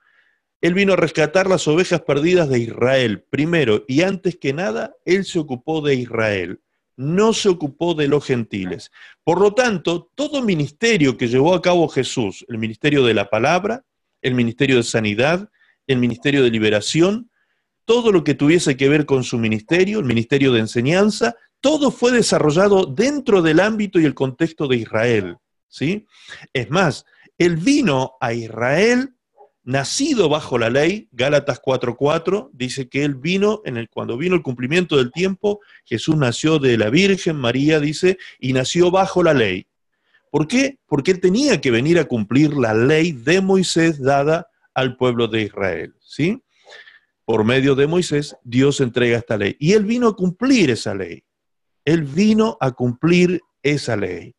Él 0.60 0.74
vino 0.74 0.94
a 0.94 0.96
rescatar 0.96 1.48
las 1.48 1.68
ovejas 1.68 2.00
perdidas 2.00 2.48
de 2.48 2.58
Israel. 2.58 3.24
Primero 3.30 3.84
y 3.86 4.02
antes 4.02 4.36
que 4.36 4.52
nada, 4.52 4.96
Él 5.04 5.24
se 5.24 5.38
ocupó 5.38 5.80
de 5.80 5.94
Israel, 5.94 6.60
no 7.00 7.32
se 7.32 7.48
ocupó 7.48 7.94
de 7.94 8.08
los 8.08 8.26
gentiles. 8.26 8.90
Por 9.24 9.40
lo 9.40 9.54
tanto, 9.54 10.10
todo 10.14 10.42
ministerio 10.42 11.16
que 11.16 11.28
llevó 11.28 11.54
a 11.54 11.62
cabo 11.62 11.88
Jesús, 11.88 12.44
el 12.46 12.58
ministerio 12.58 13.04
de 13.06 13.14
la 13.14 13.30
palabra, 13.30 13.84
el 14.20 14.34
ministerio 14.34 14.76
de 14.76 14.82
sanidad, 14.82 15.48
el 15.86 15.96
ministerio 15.96 16.42
de 16.42 16.50
liberación, 16.50 17.30
todo 17.86 18.12
lo 18.12 18.22
que 18.22 18.34
tuviese 18.34 18.76
que 18.76 18.90
ver 18.90 19.06
con 19.06 19.24
su 19.24 19.38
ministerio, 19.38 19.98
el 19.98 20.04
ministerio 20.04 20.52
de 20.52 20.60
enseñanza, 20.60 21.36
todo 21.62 21.90
fue 21.90 22.12
desarrollado 22.12 22.84
dentro 22.84 23.40
del 23.40 23.60
ámbito 23.60 23.98
y 23.98 24.04
el 24.04 24.12
contexto 24.12 24.68
de 24.68 24.76
Israel. 24.76 25.38
¿sí? 25.68 26.06
Es 26.52 26.68
más, 26.68 27.06
él 27.38 27.56
vino 27.56 28.12
a 28.20 28.34
Israel 28.34 29.14
nacido 29.70 30.28
bajo 30.28 30.58
la 30.58 30.68
ley, 30.68 31.08
Gálatas 31.12 31.60
4:4 31.60 32.50
dice 32.52 32.88
que 32.88 33.04
él 33.04 33.14
vino 33.14 33.62
en 33.64 33.76
el 33.76 33.88
cuando 33.88 34.16
vino 34.16 34.34
el 34.34 34.42
cumplimiento 34.42 34.96
del 34.96 35.12
tiempo, 35.12 35.60
Jesús 35.84 36.16
nació 36.16 36.58
de 36.58 36.76
la 36.76 36.90
Virgen 36.90 37.36
María 37.36 37.80
dice 37.80 38.18
y 38.38 38.52
nació 38.52 38.90
bajo 38.90 39.22
la 39.22 39.32
ley. 39.32 39.66
¿Por 40.30 40.46
qué? 40.46 40.78
Porque 40.86 41.12
él 41.12 41.20
tenía 41.20 41.60
que 41.60 41.70
venir 41.70 41.98
a 41.98 42.04
cumplir 42.04 42.54
la 42.54 42.74
ley 42.74 43.12
de 43.12 43.40
Moisés 43.40 44.00
dada 44.00 44.48
al 44.74 44.96
pueblo 44.96 45.28
de 45.28 45.42
Israel, 45.42 45.94
¿sí? 46.00 46.42
Por 47.24 47.44
medio 47.44 47.74
de 47.74 47.86
Moisés 47.86 48.36
Dios 48.42 48.80
entrega 48.80 49.18
esta 49.18 49.36
ley 49.36 49.56
y 49.58 49.72
él 49.72 49.84
vino 49.84 50.08
a 50.08 50.16
cumplir 50.16 50.70
esa 50.70 50.94
ley. 50.94 51.22
Él 51.84 52.02
vino 52.02 52.56
a 52.60 52.72
cumplir 52.72 53.40
esa 53.62 53.96
ley. 53.96 54.34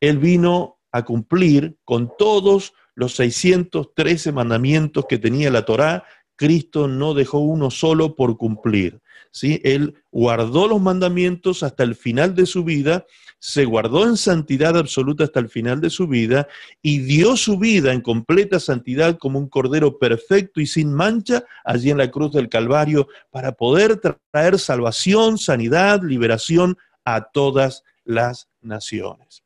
Él 0.00 0.18
vino 0.18 0.78
a 0.90 1.04
cumplir 1.04 1.76
con 1.84 2.12
todos 2.18 2.74
los 2.94 3.14
613 3.16 4.32
mandamientos 4.32 5.06
que 5.08 5.18
tenía 5.18 5.50
la 5.50 5.64
Torá, 5.64 6.04
Cristo 6.36 6.88
no 6.88 7.14
dejó 7.14 7.38
uno 7.38 7.70
solo 7.70 8.16
por 8.16 8.36
cumplir. 8.36 9.00
¿sí? 9.30 9.60
Él 9.64 9.94
guardó 10.10 10.68
los 10.68 10.80
mandamientos 10.80 11.62
hasta 11.62 11.82
el 11.82 11.94
final 11.94 12.34
de 12.34 12.46
su 12.46 12.64
vida, 12.64 13.06
se 13.38 13.64
guardó 13.64 14.06
en 14.06 14.16
santidad 14.16 14.76
absoluta 14.76 15.24
hasta 15.24 15.40
el 15.40 15.48
final 15.48 15.80
de 15.80 15.90
su 15.90 16.06
vida 16.06 16.46
y 16.80 16.98
dio 17.00 17.36
su 17.36 17.58
vida 17.58 17.92
en 17.92 18.00
completa 18.00 18.60
santidad 18.60 19.18
como 19.18 19.38
un 19.38 19.48
cordero 19.48 19.98
perfecto 19.98 20.60
y 20.60 20.66
sin 20.66 20.92
mancha 20.92 21.44
allí 21.64 21.90
en 21.90 21.98
la 21.98 22.10
cruz 22.10 22.32
del 22.32 22.48
Calvario 22.48 23.08
para 23.30 23.52
poder 23.52 24.00
traer 24.30 24.58
salvación, 24.58 25.38
sanidad, 25.38 26.02
liberación 26.02 26.76
a 27.04 27.30
todas 27.32 27.82
las 28.04 28.48
naciones. 28.60 29.42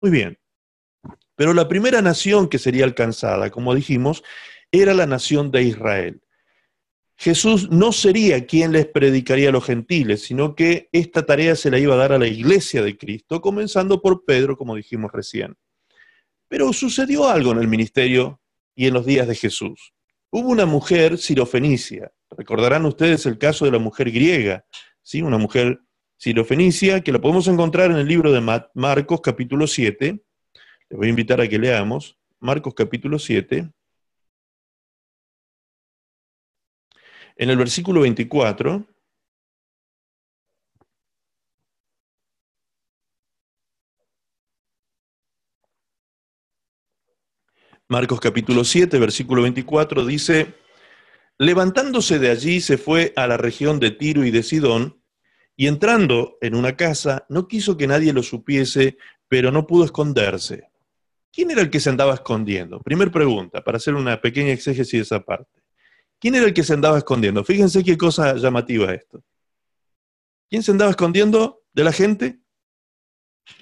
Muy 0.00 0.10
bien, 0.10 0.38
pero 1.36 1.54
la 1.54 1.68
primera 1.68 2.02
nación 2.02 2.48
que 2.48 2.58
sería 2.58 2.84
alcanzada, 2.84 3.50
como 3.50 3.74
dijimos, 3.74 4.22
era 4.70 4.94
la 4.94 5.06
nación 5.06 5.50
de 5.50 5.62
Israel. 5.62 6.20
Jesús 7.16 7.70
no 7.70 7.92
sería 7.92 8.44
quien 8.44 8.72
les 8.72 8.86
predicaría 8.86 9.50
a 9.50 9.52
los 9.52 9.64
gentiles, 9.64 10.22
sino 10.22 10.54
que 10.54 10.88
esta 10.92 11.24
tarea 11.24 11.54
se 11.54 11.70
la 11.70 11.78
iba 11.78 11.94
a 11.94 11.98
dar 11.98 12.12
a 12.12 12.18
la 12.18 12.26
iglesia 12.26 12.82
de 12.82 12.96
Cristo, 12.96 13.40
comenzando 13.40 14.02
por 14.02 14.24
Pedro, 14.24 14.56
como 14.56 14.74
dijimos 14.74 15.12
recién. 15.12 15.56
Pero 16.48 16.72
sucedió 16.72 17.28
algo 17.28 17.52
en 17.52 17.58
el 17.58 17.68
ministerio 17.68 18.40
y 18.74 18.86
en 18.86 18.94
los 18.94 19.06
días 19.06 19.28
de 19.28 19.36
Jesús. 19.36 19.92
Hubo 20.30 20.48
una 20.48 20.66
mujer 20.66 21.18
sirofenicia. 21.18 22.12
Recordarán 22.30 22.84
ustedes 22.84 23.26
el 23.26 23.38
caso 23.38 23.64
de 23.64 23.70
la 23.70 23.78
mujer 23.78 24.10
griega, 24.10 24.66
¿sí? 25.02 25.22
una 25.22 25.38
mujer 25.38 25.80
sirofenicia 26.16 27.00
que 27.02 27.12
la 27.12 27.20
podemos 27.20 27.46
encontrar 27.46 27.92
en 27.92 27.98
el 27.98 28.08
libro 28.08 28.32
de 28.32 28.40
Marcos 28.74 29.20
capítulo 29.20 29.68
7, 29.68 30.23
les 30.94 30.98
voy 30.98 31.08
a 31.08 31.10
invitar 31.10 31.40
a 31.40 31.48
que 31.48 31.58
leamos 31.58 32.16
Marcos 32.38 32.72
capítulo 32.72 33.18
7. 33.18 33.68
En 37.34 37.50
el 37.50 37.56
versículo 37.56 38.02
24, 38.02 38.86
Marcos 47.88 48.20
capítulo 48.20 48.62
7, 48.62 48.96
versículo 49.00 49.42
24 49.42 50.06
dice, 50.06 50.54
levantándose 51.38 52.20
de 52.20 52.30
allí 52.30 52.60
se 52.60 52.78
fue 52.78 53.12
a 53.16 53.26
la 53.26 53.36
región 53.36 53.80
de 53.80 53.90
Tiro 53.90 54.24
y 54.24 54.30
de 54.30 54.44
Sidón, 54.44 55.02
y 55.56 55.66
entrando 55.66 56.38
en 56.40 56.54
una 56.54 56.76
casa, 56.76 57.26
no 57.28 57.48
quiso 57.48 57.76
que 57.76 57.88
nadie 57.88 58.12
lo 58.12 58.22
supiese, 58.22 58.96
pero 59.26 59.50
no 59.50 59.66
pudo 59.66 59.86
esconderse. 59.86 60.68
¿Quién 61.34 61.50
era 61.50 61.62
el 61.62 61.70
que 61.70 61.80
se 61.80 61.90
andaba 61.90 62.14
escondiendo? 62.14 62.78
Primer 62.80 63.10
pregunta, 63.10 63.62
para 63.64 63.78
hacer 63.78 63.94
una 63.94 64.20
pequeña 64.20 64.52
exégesis 64.52 64.92
de 64.92 65.00
esa 65.00 65.20
parte. 65.20 65.60
¿Quién 66.20 66.36
era 66.36 66.46
el 66.46 66.54
que 66.54 66.62
se 66.62 66.74
andaba 66.74 66.96
escondiendo? 66.96 67.42
Fíjense 67.42 67.82
qué 67.82 67.98
cosa 67.98 68.34
llamativa 68.36 68.94
esto. 68.94 69.20
¿Quién 70.48 70.62
se 70.62 70.70
andaba 70.70 70.92
escondiendo 70.92 71.62
de 71.72 71.84
la 71.84 71.92
gente? 71.92 72.38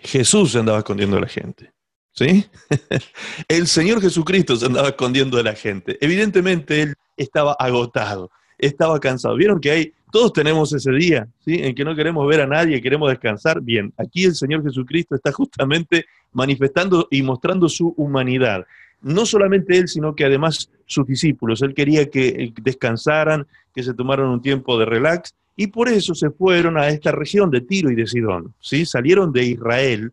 Jesús 0.03 0.53
se 0.53 0.59
andaba 0.59 0.79
escondiendo 0.79 1.17
de 1.17 1.23
la 1.23 1.29
gente. 1.29 1.73
¿Sí? 2.13 2.45
el 3.49 3.67
Señor 3.67 4.03
Jesucristo 4.03 4.55
se 4.55 4.67
andaba 4.67 4.91
escondiendo 4.91 5.39
de 5.39 5.45
la 5.45 5.55
gente. 5.55 5.97
Evidentemente 6.03 6.83
él 6.83 6.95
estaba 7.17 7.55
agotado, 7.55 8.31
estaba 8.59 9.01
cansado. 9.01 9.35
¿Vieron 9.35 9.59
que 9.59 9.71
hay, 9.71 9.93
todos 10.13 10.35
tenemos 10.35 10.75
ese 10.75 10.93
día, 10.93 11.27
¿sí? 11.43 11.55
En 11.55 11.75
que 11.75 11.87
no 11.87 11.97
queremos 11.97 12.29
ver 12.29 12.43
a 12.43 12.47
nadie, 12.47 12.83
queremos 12.83 13.09
descansar. 13.09 13.63
Bien, 13.63 13.95
aquí 13.97 14.25
el 14.25 14.35
Señor 14.35 14.63
Jesucristo 14.63 15.15
está 15.15 15.33
justamente 15.33 16.05
manifestando 16.33 17.09
y 17.11 17.23
mostrando 17.23 17.69
su 17.69 17.95
humanidad. 17.97 18.67
No 19.01 19.27
solamente 19.27 19.77
él, 19.79 19.89
sino 19.89 20.15
que 20.15 20.25
además 20.25 20.71
sus 20.87 21.07
discípulos. 21.07 21.63
Él 21.63 21.75
quería 21.75 22.09
que 22.09 22.29
eh, 22.29 22.55
descansaran, 22.63 23.47
que 23.75 23.83
se 23.83 23.95
tomaran 23.95 24.27
un 24.27 24.43
tiempo 24.43 24.79
de 24.79 24.85
relax, 24.85 25.35
y 25.57 25.67
por 25.67 25.89
eso 25.89 26.15
se 26.15 26.31
fueron 26.31 26.79
a 26.79 26.89
esta 26.89 27.13
región 27.13 27.51
de 27.51 27.61
Tiro 27.61 27.91
y 27.91 27.95
de 27.95 28.07
Sidón. 28.07 28.55
¿sí? 28.61 28.87
Salieron 28.87 29.33
de 29.33 29.45
Israel 29.45 30.13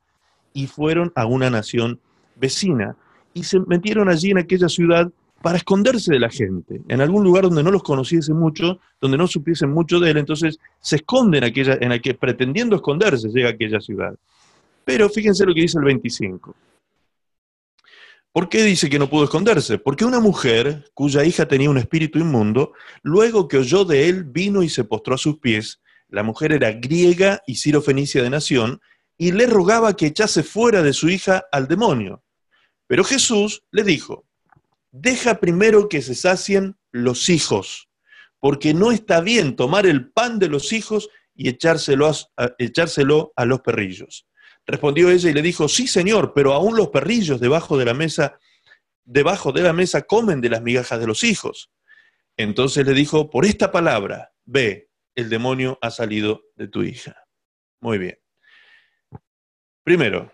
y 0.53 0.67
fueron 0.67 1.11
a 1.15 1.25
una 1.25 1.49
nación 1.49 1.99
vecina 2.35 2.95
y 3.33 3.43
se 3.43 3.59
metieron 3.59 4.09
allí 4.09 4.31
en 4.31 4.39
aquella 4.39 4.69
ciudad 4.69 5.09
para 5.41 5.57
esconderse 5.57 6.11
de 6.11 6.19
la 6.19 6.29
gente, 6.29 6.81
en 6.89 6.99
algún 6.99 7.23
lugar 7.23 7.43
donde 7.43 7.63
no 7.63 7.71
los 7.71 7.83
conociese 7.83 8.33
mucho, 8.33 8.79
donde 8.99 9.17
no 9.17 9.25
supiesen 9.25 9.71
mucho 9.71 9.99
de 9.99 10.11
él, 10.11 10.17
entonces 10.17 10.59
se 10.81 10.97
esconden 10.97 11.45
aquella, 11.45 11.77
en 11.79 11.89
la 11.89 11.99
que 11.99 12.13
pretendiendo 12.13 12.75
esconderse 12.75 13.29
llega 13.29 13.49
a 13.49 13.51
aquella 13.53 13.79
ciudad. 13.79 14.15
Pero 14.89 15.07
fíjense 15.07 15.45
lo 15.45 15.53
que 15.53 15.61
dice 15.61 15.77
el 15.77 15.85
25. 15.85 16.55
¿Por 18.31 18.49
qué 18.49 18.63
dice 18.63 18.89
que 18.89 18.97
no 18.97 19.07
pudo 19.07 19.25
esconderse? 19.25 19.77
Porque 19.77 20.03
una 20.03 20.19
mujer 20.19 20.89
cuya 20.95 21.23
hija 21.23 21.47
tenía 21.47 21.69
un 21.69 21.77
espíritu 21.77 22.17
inmundo, 22.17 22.73
luego 23.03 23.47
que 23.47 23.59
oyó 23.59 23.85
de 23.85 24.09
él, 24.09 24.23
vino 24.23 24.63
y 24.63 24.69
se 24.69 24.85
postró 24.85 25.13
a 25.13 25.19
sus 25.19 25.37
pies. 25.37 25.79
La 26.07 26.23
mujer 26.23 26.53
era 26.53 26.71
griega 26.71 27.43
y 27.45 27.57
sirofenicia 27.57 28.23
de 28.23 28.31
nación, 28.31 28.81
y 29.15 29.31
le 29.31 29.45
rogaba 29.45 29.95
que 29.95 30.07
echase 30.07 30.41
fuera 30.41 30.81
de 30.81 30.93
su 30.93 31.07
hija 31.07 31.45
al 31.51 31.67
demonio. 31.67 32.23
Pero 32.87 33.03
Jesús 33.03 33.61
le 33.69 33.83
dijo, 33.83 34.25
deja 34.89 35.39
primero 35.39 35.87
que 35.87 36.01
se 36.01 36.15
sacien 36.15 36.77
los 36.91 37.29
hijos, 37.29 37.89
porque 38.39 38.73
no 38.73 38.91
está 38.91 39.21
bien 39.21 39.55
tomar 39.55 39.85
el 39.85 40.09
pan 40.09 40.39
de 40.39 40.47
los 40.47 40.73
hijos 40.73 41.09
y 41.35 41.47
echárselo 41.47 42.11
echárselo 42.57 43.33
a 43.35 43.45
los 43.45 43.61
perrillos. 43.61 44.25
Respondió 44.69 45.09
ella 45.09 45.31
y 45.31 45.33
le 45.33 45.41
dijo, 45.41 45.67
sí, 45.67 45.87
señor, 45.87 46.31
pero 46.35 46.53
aún 46.53 46.77
los 46.77 46.89
perrillos 46.89 47.39
debajo 47.39 47.75
de 47.75 47.85
la 47.85 47.95
mesa, 47.95 48.37
debajo 49.03 49.51
de 49.51 49.63
la 49.63 49.73
mesa 49.73 50.03
comen 50.03 50.41
de 50.41 50.49
las 50.49 50.61
migajas 50.61 50.99
de 50.99 51.07
los 51.07 51.23
hijos. 51.23 51.71
Entonces 52.37 52.85
le 52.85 52.93
dijo, 52.93 53.31
por 53.31 53.45
esta 53.45 53.71
palabra, 53.71 54.31
ve, 54.45 54.91
el 55.15 55.27
demonio 55.27 55.79
ha 55.81 55.89
salido 55.89 56.43
de 56.55 56.67
tu 56.67 56.83
hija. 56.83 57.15
Muy 57.81 57.97
bien. 57.97 58.19
Primero, 59.83 60.31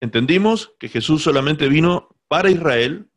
entendimos 0.00 0.76
que 0.78 0.88
Jesús 0.88 1.24
solamente 1.24 1.66
vino 1.66 2.08
para 2.28 2.52
Israel 2.52 3.10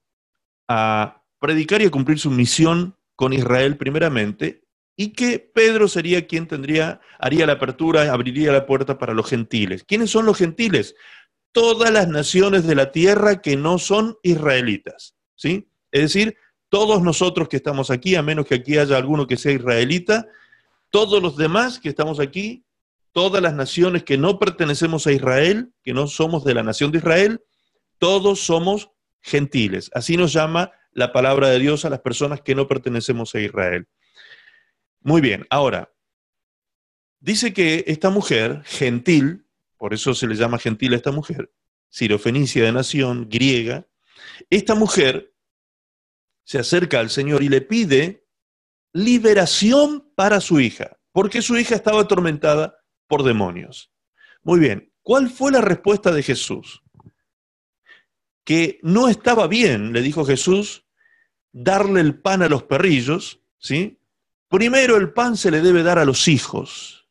a 0.67 1.23
predicar 1.39 1.83
y 1.83 1.85
a 1.85 1.91
cumplir 1.91 2.17
su 2.17 2.31
misión 2.31 2.97
con 3.15 3.33
Israel 3.33 3.77
primeramente, 3.77 4.64
y 4.95 5.13
que 5.13 5.39
Pedro 5.39 5.87
sería 5.87 6.25
quien 6.27 6.47
tendría, 6.47 7.01
haría 7.19 7.45
la 7.45 7.53
apertura, 7.53 8.11
abriría 8.11 8.51
la 8.51 8.65
puerta 8.65 8.97
para 8.97 9.13
los 9.13 9.29
gentiles. 9.29 9.83
¿Quiénes 9.83 10.09
son 10.09 10.25
los 10.25 10.37
gentiles? 10.37 10.95
Todas 11.51 11.91
las 11.91 12.07
naciones 12.07 12.65
de 12.65 12.75
la 12.75 12.91
tierra 12.91 13.41
que 13.41 13.57
no 13.57 13.77
son 13.77 14.17
israelitas, 14.23 15.15
¿sí? 15.35 15.69
Es 15.91 16.01
decir, 16.01 16.37
todos 16.69 17.01
nosotros 17.01 17.47
que 17.47 17.57
estamos 17.57 17.91
aquí, 17.91 18.15
a 18.15 18.21
menos 18.21 18.45
que 18.45 18.55
aquí 18.55 18.77
haya 18.77 18.97
alguno 18.97 19.27
que 19.27 19.37
sea 19.37 19.51
israelita, 19.51 20.27
todos 20.89 21.21
los 21.21 21.37
demás 21.37 21.79
que 21.79 21.89
estamos 21.89 22.19
aquí, 22.19 22.65
todas 23.11 23.41
las 23.41 23.53
naciones 23.53 24.03
que 24.03 24.17
no 24.17 24.39
pertenecemos 24.39 25.07
a 25.07 25.11
Israel, 25.11 25.71
que 25.83 25.93
no 25.93 26.07
somos 26.07 26.43
de 26.43 26.53
la 26.53 26.63
nación 26.63 26.91
de 26.91 26.97
Israel, 26.97 27.41
todos 27.97 28.41
somos 28.41 28.91
gentiles. 29.21 29.89
Así 29.93 30.17
nos 30.17 30.33
llama 30.33 30.71
la 30.91 31.11
palabra 31.11 31.49
de 31.49 31.59
Dios 31.59 31.85
a 31.85 31.89
las 31.89 32.01
personas 32.01 32.41
que 32.41 32.55
no 32.55 32.67
pertenecemos 32.67 33.33
a 33.35 33.39
Israel. 33.39 33.87
Muy 35.05 35.21
bien, 35.21 35.45
ahora, 35.51 35.93
dice 37.19 37.53
que 37.53 37.83
esta 37.85 38.09
mujer, 38.09 38.63
gentil, 38.65 39.45
por 39.77 39.93
eso 39.93 40.15
se 40.15 40.25
le 40.25 40.33
llama 40.33 40.57
gentil 40.57 40.93
a 40.93 40.95
esta 40.95 41.11
mujer, 41.11 41.53
sirofenicia 41.89 42.63
de 42.63 42.71
nación, 42.71 43.29
griega, 43.29 43.85
esta 44.49 44.73
mujer 44.73 45.31
se 46.43 46.57
acerca 46.57 46.99
al 46.99 47.11
Señor 47.11 47.43
y 47.43 47.49
le 47.49 47.61
pide 47.61 48.25
liberación 48.93 50.11
para 50.15 50.41
su 50.41 50.59
hija, 50.59 50.97
porque 51.11 51.43
su 51.43 51.55
hija 51.55 51.75
estaba 51.75 52.01
atormentada 52.01 52.79
por 53.05 53.21
demonios. 53.21 53.93
Muy 54.41 54.59
bien, 54.59 54.91
¿cuál 55.03 55.29
fue 55.29 55.51
la 55.51 55.61
respuesta 55.61 56.11
de 56.11 56.23
Jesús? 56.23 56.81
Que 58.43 58.79
no 58.81 59.07
estaba 59.07 59.45
bien, 59.45 59.93
le 59.93 60.01
dijo 60.01 60.25
Jesús, 60.25 60.87
darle 61.51 62.01
el 62.01 62.19
pan 62.19 62.41
a 62.41 62.49
los 62.49 62.63
perrillos, 62.63 63.43
¿sí? 63.59 63.99
Primero 64.47 64.97
el 64.97 65.13
pan 65.13 65.37
se 65.37 65.51
le 65.51 65.61
debe 65.61 65.83
dar 65.83 65.99
a 65.99 66.05
los 66.05 66.27
hijos. 66.27 67.07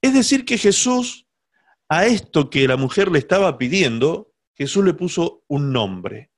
Es 0.00 0.12
decir, 0.12 0.44
que 0.44 0.58
Jesús, 0.58 1.26
a 1.88 2.06
esto 2.06 2.50
que 2.50 2.68
la 2.68 2.76
mujer 2.76 3.10
le 3.10 3.18
estaba 3.18 3.56
pidiendo, 3.58 4.34
Jesús 4.54 4.84
le 4.84 4.94
puso 4.94 5.44
un 5.48 5.72
nombre. 5.72 6.30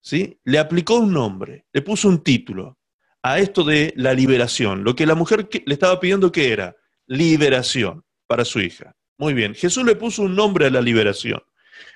¿Sí? 0.00 0.38
Le 0.44 0.58
aplicó 0.58 0.98
un 0.98 1.12
nombre, 1.12 1.66
le 1.72 1.82
puso 1.82 2.08
un 2.08 2.22
título 2.22 2.78
a 3.22 3.38
esto 3.38 3.64
de 3.64 3.92
la 3.96 4.12
liberación. 4.12 4.84
Lo 4.84 4.94
que 4.94 5.06
la 5.06 5.14
mujer 5.14 5.48
le 5.64 5.72
estaba 5.72 5.98
pidiendo 5.98 6.30
que 6.30 6.52
era 6.52 6.76
liberación 7.06 8.04
para 8.26 8.44
su 8.44 8.60
hija. 8.60 8.94
Muy 9.16 9.32
bien, 9.32 9.54
Jesús 9.54 9.84
le 9.84 9.96
puso 9.96 10.22
un 10.22 10.34
nombre 10.34 10.66
a 10.66 10.70
la 10.70 10.80
liberación. 10.80 11.42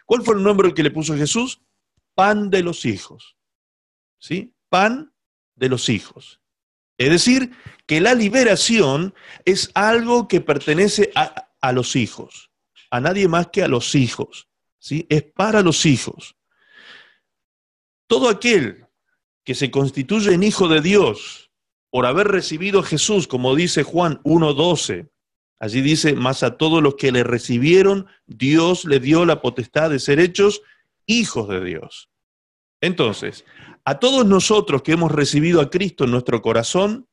¿Cuál 0.07 0.23
fue 0.23 0.37
el 0.37 0.43
nombre 0.43 0.73
que 0.73 0.83
le 0.83 0.91
puso 0.91 1.17
Jesús? 1.17 1.61
Pan 2.15 2.49
de 2.49 2.63
los 2.63 2.85
hijos. 2.87 3.37
¿Sí? 4.19 4.55
Pan 4.69 5.13
de 5.55 5.69
los 5.69 5.89
hijos. 5.89 6.41
Es 6.99 7.11
decir, 7.11 7.53
que 7.87 8.01
la 8.01 8.15
liberación 8.15 9.15
es 9.45 9.71
algo 9.75 10.29
que 10.29 10.41
pertenece 10.41 11.11
a, 11.15 11.73
los 11.73 11.97
hijos, 11.97 12.51
a 12.91 13.01
nadie 13.01 13.29
más 13.29 13.49
que 13.49 13.63
a 13.63 13.69
los 13.69 13.95
hijos. 13.95 14.49
¿Sí? 14.81 15.07
Es 15.09 15.23
para 15.23 15.63
los 15.63 15.87
hijos. 15.87 16.37
Todo 18.07 18.29
aquel 18.29 18.87
que 19.45 19.55
se 19.55 19.71
constituye 19.71 20.35
en 20.35 20.43
hijo 20.43 20.69
de 20.69 20.81
Dios 20.81 21.51
por 21.91 22.05
haber 22.05 22.29
recibido 22.29 22.81
a 22.81 22.85
Jesús, 22.85 23.27
como 23.27 23.55
dice 23.55 23.83
Juan 23.83 24.21
1.12. 24.23 25.09
Allí 25.61 25.81
dice, 25.81 26.15
más 26.15 26.43
a 26.43 26.57
todos 26.57 26.83
los 26.83 26.95
que 26.97 27.11
le 27.11 27.25
recibieron, 27.25 28.07
Dios 28.27 28.85
le 28.85 29.01
dio 29.01 29.25
la 29.25 29.41
potestad 29.41 29.91
de 29.91 29.99
ser 29.99 30.21
hechos 30.21 30.63
hijos 31.07 31.49
de 31.49 31.65
Dios. 31.65 32.11
Entonces, 32.81 33.45
a 33.89 33.99
todos 33.99 34.27
nosotros 34.27 34.83
que 34.83 34.93
hemos 34.93 35.11
recibido 35.11 35.63
a 35.63 35.71
Cristo 35.71 36.05
en 36.05 36.11
nuestro 36.11 36.43
corazón, 36.43 37.09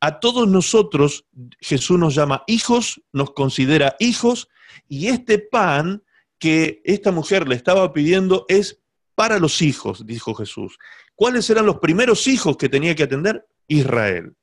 a 0.00 0.20
todos 0.20 0.46
nosotros 0.46 1.24
Jesús 1.60 1.98
nos 1.98 2.14
llama 2.14 2.44
hijos, 2.46 3.00
nos 3.10 3.30
considera 3.30 3.96
hijos, 4.00 4.50
y 4.86 5.06
este 5.06 5.38
pan 5.38 6.02
que 6.38 6.82
esta 6.84 7.10
mujer 7.10 7.48
le 7.48 7.54
estaba 7.54 7.90
pidiendo 7.94 8.44
es 8.50 8.82
para 9.14 9.38
los 9.38 9.62
hijos, 9.62 10.04
dijo 10.04 10.34
Jesús. 10.34 10.76
¿Cuáles 11.14 11.48
eran 11.48 11.64
los 11.64 11.78
primeros 11.78 12.26
hijos 12.26 12.58
que 12.58 12.68
tenía 12.68 12.94
que 12.94 13.04
atender? 13.04 13.46
Israel. 13.66 14.34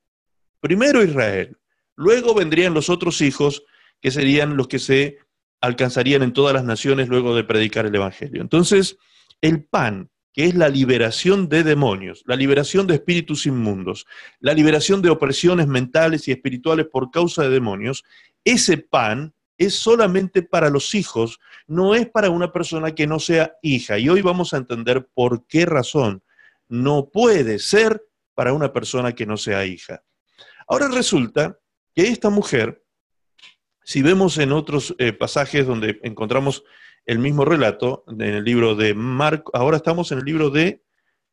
Primero 0.58 1.04
Israel. 1.04 1.58
Luego 1.94 2.34
vendrían 2.34 2.74
los 2.74 2.90
otros 2.90 3.20
hijos, 3.20 3.62
que 4.00 4.10
serían 4.10 4.56
los 4.56 4.66
que 4.66 4.80
se 4.80 5.18
alcanzarían 5.60 6.24
en 6.24 6.32
todas 6.32 6.54
las 6.54 6.64
naciones 6.64 7.08
luego 7.08 7.36
de 7.36 7.44
predicar 7.44 7.86
el 7.86 7.94
Evangelio. 7.94 8.42
Entonces, 8.42 8.96
el 9.40 9.62
pan, 9.62 10.10
que 10.38 10.44
es 10.44 10.54
la 10.54 10.68
liberación 10.68 11.48
de 11.48 11.64
demonios, 11.64 12.22
la 12.24 12.36
liberación 12.36 12.86
de 12.86 12.94
espíritus 12.94 13.44
inmundos, 13.46 14.06
la 14.38 14.54
liberación 14.54 15.02
de 15.02 15.10
opresiones 15.10 15.66
mentales 15.66 16.28
y 16.28 16.30
espirituales 16.30 16.86
por 16.86 17.10
causa 17.10 17.42
de 17.42 17.50
demonios, 17.50 18.04
ese 18.44 18.78
pan 18.78 19.34
es 19.56 19.74
solamente 19.74 20.42
para 20.42 20.70
los 20.70 20.94
hijos, 20.94 21.40
no 21.66 21.96
es 21.96 22.08
para 22.08 22.30
una 22.30 22.52
persona 22.52 22.94
que 22.94 23.08
no 23.08 23.18
sea 23.18 23.56
hija. 23.62 23.98
Y 23.98 24.08
hoy 24.08 24.22
vamos 24.22 24.54
a 24.54 24.58
entender 24.58 25.08
por 25.12 25.44
qué 25.48 25.66
razón 25.66 26.22
no 26.68 27.08
puede 27.12 27.58
ser 27.58 28.06
para 28.36 28.52
una 28.52 28.72
persona 28.72 29.16
que 29.16 29.26
no 29.26 29.38
sea 29.38 29.66
hija. 29.66 30.04
Ahora 30.68 30.86
resulta 30.86 31.58
que 31.96 32.02
esta 32.02 32.30
mujer, 32.30 32.84
si 33.82 34.02
vemos 34.02 34.38
en 34.38 34.52
otros 34.52 34.94
eh, 34.98 35.12
pasajes 35.12 35.66
donde 35.66 35.98
encontramos 36.04 36.62
el 37.06 37.18
mismo 37.18 37.44
relato, 37.44 38.04
en 38.08 38.20
el 38.20 38.44
libro 38.44 38.74
de 38.74 38.94
Marcos, 38.94 39.52
ahora 39.54 39.78
estamos 39.78 40.12
en 40.12 40.18
el 40.18 40.24
libro 40.24 40.50
de 40.50 40.82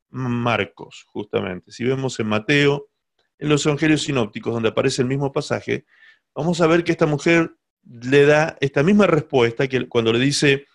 Marcos, 0.10 1.06
justamente. 1.08 1.72
Si 1.72 1.84
vemos 1.84 2.20
en 2.20 2.28
Mateo, 2.28 2.89
en 3.38 3.50
los 3.50 3.66
evangelios 3.66 4.04
sinópticos, 4.04 4.54
donde 4.54 4.70
aparece 4.70 5.02
el 5.02 5.08
mismo 5.08 5.32
pasaje, 5.32 5.86
vamos 6.34 6.62
a 6.62 6.68
ver 6.68 6.84
que 6.84 6.92
esta 6.92 7.06
mujer 7.06 7.56
le 7.84 8.26
da 8.26 8.58
esta 8.62 8.84
misma 8.84 9.08
respuesta 9.08 9.68
que 9.68 9.88
cuando 9.88 10.13
le 10.13 10.20
dice, 10.20 10.66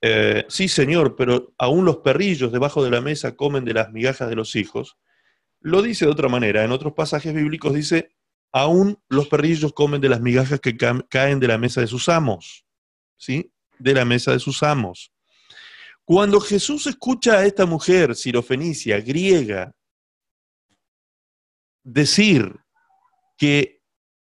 eh, 0.00 0.44
sí, 0.48 0.68
señor, 0.68 1.16
pero 1.16 1.54
aún 1.58 1.84
los 1.84 1.98
perrillos 1.98 2.52
debajo 2.52 2.84
de 2.84 2.90
la 2.90 3.00
mesa 3.00 3.36
comen 3.36 3.64
de 3.64 3.74
las 3.74 3.92
migajas 3.92 4.28
de 4.28 4.36
los 4.36 4.56
hijos. 4.56 4.96
Lo 5.60 5.82
dice 5.82 6.04
de 6.04 6.12
otra 6.12 6.28
manera. 6.28 6.64
En 6.64 6.72
otros 6.72 6.92
pasajes 6.92 7.34
bíblicos 7.34 7.74
dice, 7.74 8.14
aún 8.52 8.98
los 9.08 9.28
perrillos 9.28 9.72
comen 9.72 10.00
de 10.00 10.08
las 10.08 10.20
migajas 10.20 10.60
que 10.60 10.76
caen 10.76 11.40
de 11.40 11.48
la 11.48 11.58
mesa 11.58 11.80
de 11.80 11.86
sus 11.86 12.08
amos. 12.08 12.64
¿Sí? 13.16 13.52
De 13.78 13.94
la 13.94 14.04
mesa 14.04 14.32
de 14.32 14.38
sus 14.38 14.62
amos. 14.62 15.12
Cuando 16.04 16.40
Jesús 16.40 16.86
escucha 16.86 17.38
a 17.38 17.46
esta 17.46 17.66
mujer 17.66 18.14
sirofenicia, 18.14 19.00
griega, 19.00 19.74
decir 21.82 22.56
que 23.36 23.82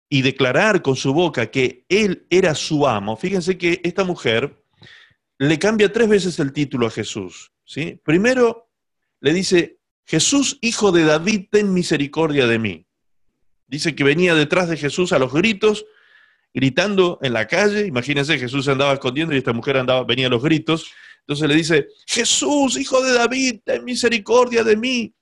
y 0.10 0.22
declarar 0.22 0.82
con 0.82 0.96
su 0.96 1.14
boca 1.14 1.52
que 1.52 1.86
él 1.90 2.26
era 2.30 2.56
su 2.56 2.88
amo, 2.88 3.18
fíjense 3.18 3.58
que 3.58 3.82
esta 3.84 4.06
mujer 4.06 4.64
le 5.38 5.60
cambia 5.60 5.92
tres 5.92 6.08
veces 6.08 6.40
el 6.40 6.54
título 6.54 6.88
a 6.88 6.92
Jesús. 6.92 7.52
¿sí? 7.66 8.00
Primero 8.04 8.70
le 9.20 9.34
dice, 9.34 9.80
Jesús, 10.06 10.58
hijo 10.62 10.92
de 10.92 11.04
David, 11.04 11.48
ten 11.52 11.74
misericordia 11.74 12.48
de 12.48 12.60
mí. 12.60 12.88
Dice 13.68 13.96
que 13.96 14.06
venía 14.06 14.34
detrás 14.36 14.70
de 14.70 14.78
Jesús 14.78 15.12
a 15.12 15.20
los 15.20 15.34
gritos, 15.34 15.86
gritando 16.58 17.20
en 17.22 17.34
la 17.34 17.46
calle. 17.46 17.86
Imagínense, 17.86 18.40
Jesús 18.40 18.68
andaba 18.68 18.94
escondiendo 18.94 19.36
y 19.36 19.38
esta 19.38 19.54
mujer 19.54 19.78
andaba, 19.78 20.04
venía 20.04 20.26
a 20.26 20.32
los 20.32 20.42
gritos. 20.42 20.92
Entonces 21.20 21.48
le 21.48 21.54
dice, 21.54 21.88
Jesús, 22.08 22.80
hijo 22.80 23.00
de 23.00 23.14
David, 23.14 23.60
ten 23.64 23.86
misericordia 23.86 24.64
de 24.64 24.76
mí. 24.76 25.14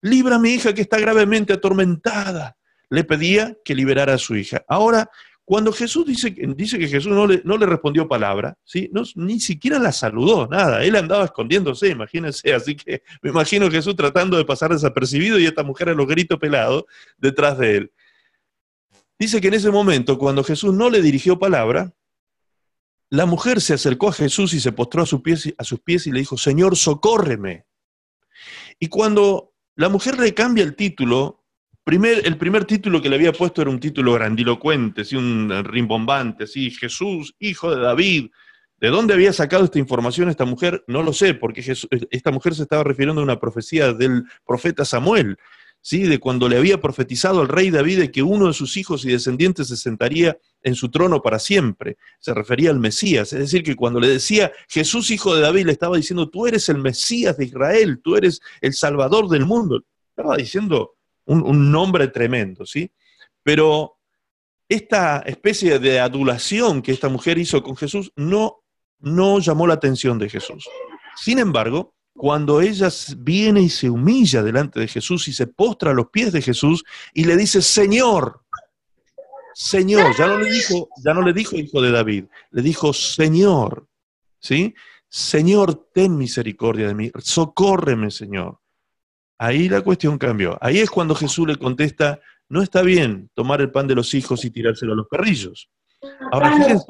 Libra 0.00 0.36
a 0.36 0.38
mi 0.38 0.54
hija 0.54 0.72
que 0.72 0.80
está 0.80 0.98
gravemente 0.98 1.52
atormentada. 1.52 2.56
Le 2.88 3.04
pedía 3.04 3.54
que 3.62 3.74
liberara 3.74 4.14
a 4.14 4.18
su 4.18 4.34
hija. 4.34 4.64
Ahora 4.68 5.10
cuando 5.44 5.70
Jesús 5.70 6.06
dice, 6.06 6.34
dice 6.56 6.78
que 6.78 6.88
Jesús 6.88 7.12
no 7.12 7.26
le, 7.26 7.42
no 7.44 7.58
le 7.58 7.66
respondió 7.66 8.08
palabra, 8.08 8.56
¿sí? 8.64 8.88
No, 8.90 9.02
ni 9.16 9.38
siquiera 9.38 9.78
la 9.78 9.92
saludó, 9.92 10.46
nada, 10.46 10.84
él 10.84 10.94
andaba 10.94 11.24
escondiéndose, 11.24 11.88
imagínense, 11.88 12.54
así 12.54 12.76
que 12.76 13.02
me 13.20 13.30
imagino 13.30 13.68
Jesús 13.68 13.96
tratando 13.96 14.36
de 14.36 14.44
pasar 14.44 14.70
desapercibido 14.70 15.40
y 15.40 15.46
esta 15.46 15.64
mujer 15.64 15.88
a 15.88 15.94
los 15.94 16.06
gritos 16.06 16.38
pelados 16.38 16.84
detrás 17.18 17.58
de 17.58 17.76
él. 17.76 17.92
Dice 19.22 19.40
que 19.40 19.46
en 19.46 19.54
ese 19.54 19.70
momento, 19.70 20.18
cuando 20.18 20.42
Jesús 20.42 20.74
no 20.74 20.90
le 20.90 21.00
dirigió 21.00 21.38
palabra, 21.38 21.94
la 23.08 23.24
mujer 23.24 23.60
se 23.60 23.72
acercó 23.72 24.08
a 24.08 24.12
Jesús 24.12 24.52
y 24.52 24.58
se 24.58 24.72
postró 24.72 25.00
a, 25.00 25.06
sus 25.06 25.20
pies, 25.22 26.06
y 26.08 26.10
le 26.10 26.18
dijo, 26.18 26.36
Señor, 26.36 26.76
socórreme. 26.76 27.64
Y 28.80 28.88
cuando 28.88 29.54
la 29.76 29.88
mujer 29.88 30.18
le 30.18 30.34
cambia 30.34 30.64
el 30.64 30.74
título 30.74 31.44
el 31.86 32.36
primer 32.36 32.64
título 32.64 33.00
que 33.00 33.08
le 33.08 33.14
había 33.14 33.32
puesto 33.32 33.62
era 33.62 33.70
un 33.70 33.78
título 33.78 34.12
grandilocuente, 34.12 35.04
¿sí? 35.04 35.14
un 35.14 35.52
rimbombante, 35.66 36.48
¿sí? 36.48 36.72
Jesús, 36.72 37.36
hijo 37.38 37.72
de 37.72 37.80
David. 37.80 38.30
¿De 38.80 38.88
dónde 38.88 39.14
había 39.14 39.32
sacado 39.32 39.64
esta 39.64 39.78
información 39.78 40.30
esta 40.30 40.46
mujer? 40.46 40.82
No 40.88 41.04
lo 41.04 41.12
sé, 41.12 41.34
porque 41.34 41.60
esta 42.10 42.30
mujer 42.32 42.56
se 42.56 42.62
estaba 42.62 42.82
refiriendo 42.82 43.20
a 43.20 43.24
una 43.24 43.38
profecía 43.38 43.92
del 43.92 44.24
profeta 44.44 44.84
Samuel, 44.84 45.38
¿sí? 45.82 46.04
de 46.04 46.18
cuando 46.18 46.48
le 46.48 46.56
había 46.56 46.80
profetizado 46.80 47.42
al 47.42 47.48
rey 47.48 47.70
David 47.70 47.98
de 47.98 48.10
que 48.10 48.22
uno 48.22 48.46
de 48.46 48.54
sus 48.54 48.76
hijos 48.76 49.04
y 49.04 49.10
descendientes 49.10 49.68
se 49.68 49.76
sentaría 49.76 50.38
en 50.62 50.74
su 50.74 50.90
trono 50.90 51.20
para 51.20 51.38
siempre. 51.38 51.98
Se 52.20 52.32
refería 52.32 52.70
al 52.70 52.78
Mesías, 52.78 53.32
es 53.32 53.38
decir, 53.38 53.62
que 53.62 53.76
cuando 53.76 54.00
le 54.00 54.08
decía 54.08 54.52
Jesús, 54.68 55.10
hijo 55.10 55.34
de 55.34 55.42
David, 55.42 55.66
le 55.66 55.72
estaba 55.72 55.96
diciendo, 55.96 56.30
tú 56.30 56.46
eres 56.46 56.68
el 56.68 56.78
Mesías 56.78 57.36
de 57.36 57.44
Israel, 57.44 58.00
tú 58.02 58.16
eres 58.16 58.40
el 58.60 58.72
Salvador 58.72 59.28
del 59.28 59.44
mundo. 59.44 59.82
Estaba 60.16 60.36
diciendo 60.36 60.94
un, 61.24 61.70
nombre 61.70 62.08
tremendo, 62.08 62.64
¿sí? 62.64 62.90
Pero 63.42 63.98
esta 64.68 65.18
especie 65.20 65.78
de 65.78 66.00
adulación 66.00 66.80
que 66.80 66.92
esta 66.92 67.08
mujer 67.08 67.38
hizo 67.38 67.62
con 67.62 67.76
Jesús 67.76 68.12
no, 68.16 68.62
no 69.00 69.40
llamó 69.40 69.66
la 69.66 69.74
atención 69.74 70.18
de 70.18 70.30
Jesús. 70.30 70.68
Sin 71.16 71.38
embargo, 71.38 71.94
cuando 72.14 72.60
ella 72.60 72.88
viene 73.18 73.62
y 73.62 73.68
se 73.68 73.88
humilla 73.88 74.42
delante 74.42 74.80
de 74.80 74.88
Jesús 74.88 75.28
y 75.28 75.32
se 75.32 75.46
postra 75.46 75.90
a 75.90 75.94
los 75.94 76.08
pies 76.10 76.32
de 76.32 76.42
Jesús 76.42 76.84
y 77.14 77.24
le 77.24 77.36
dice, 77.36 77.62
Señor, 77.62 78.42
Señor, 79.54 80.16
ya 80.16 80.26
no 80.26 80.38
le 80.38 80.50
dijo, 80.50 80.88
ya 81.04 81.14
no 81.14 81.22
le 81.22 81.32
dijo 81.32 81.56
hijo 81.56 81.80
de 81.82 81.90
David, 81.90 82.24
le 82.50 82.62
dijo 82.62 82.92
Señor, 82.92 83.86
¿sí? 84.38 84.74
Señor, 85.08 85.88
ten 85.92 86.16
misericordia 86.16 86.88
de 86.88 86.94
mí, 86.94 87.10
socórreme, 87.18 88.10
Señor. 88.10 88.58
Ahí 89.38 89.68
la 89.68 89.82
cuestión 89.82 90.18
cambió. 90.18 90.56
Ahí 90.60 90.78
es 90.78 90.90
cuando 90.90 91.14
Jesús 91.14 91.46
le 91.46 91.56
contesta, 91.56 92.20
no 92.48 92.62
está 92.62 92.82
bien 92.82 93.30
tomar 93.34 93.60
el 93.60 93.70
pan 93.70 93.86
de 93.86 93.94
los 93.94 94.14
hijos 94.14 94.44
y 94.44 94.50
tirárselo 94.50 94.92
a 94.92 94.96
los 94.96 95.08
perrillos. 95.08 95.68
Ahora 96.30 96.56
fíjense, 96.56 96.84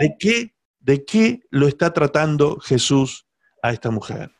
¿de 0.00 0.16
qué, 0.18 0.54
¿de 0.80 1.04
qué 1.04 1.40
lo 1.50 1.68
está 1.68 1.92
tratando 1.92 2.58
Jesús 2.60 3.23
a 3.64 3.72
esta 3.72 3.90
mujer? 3.90 4.30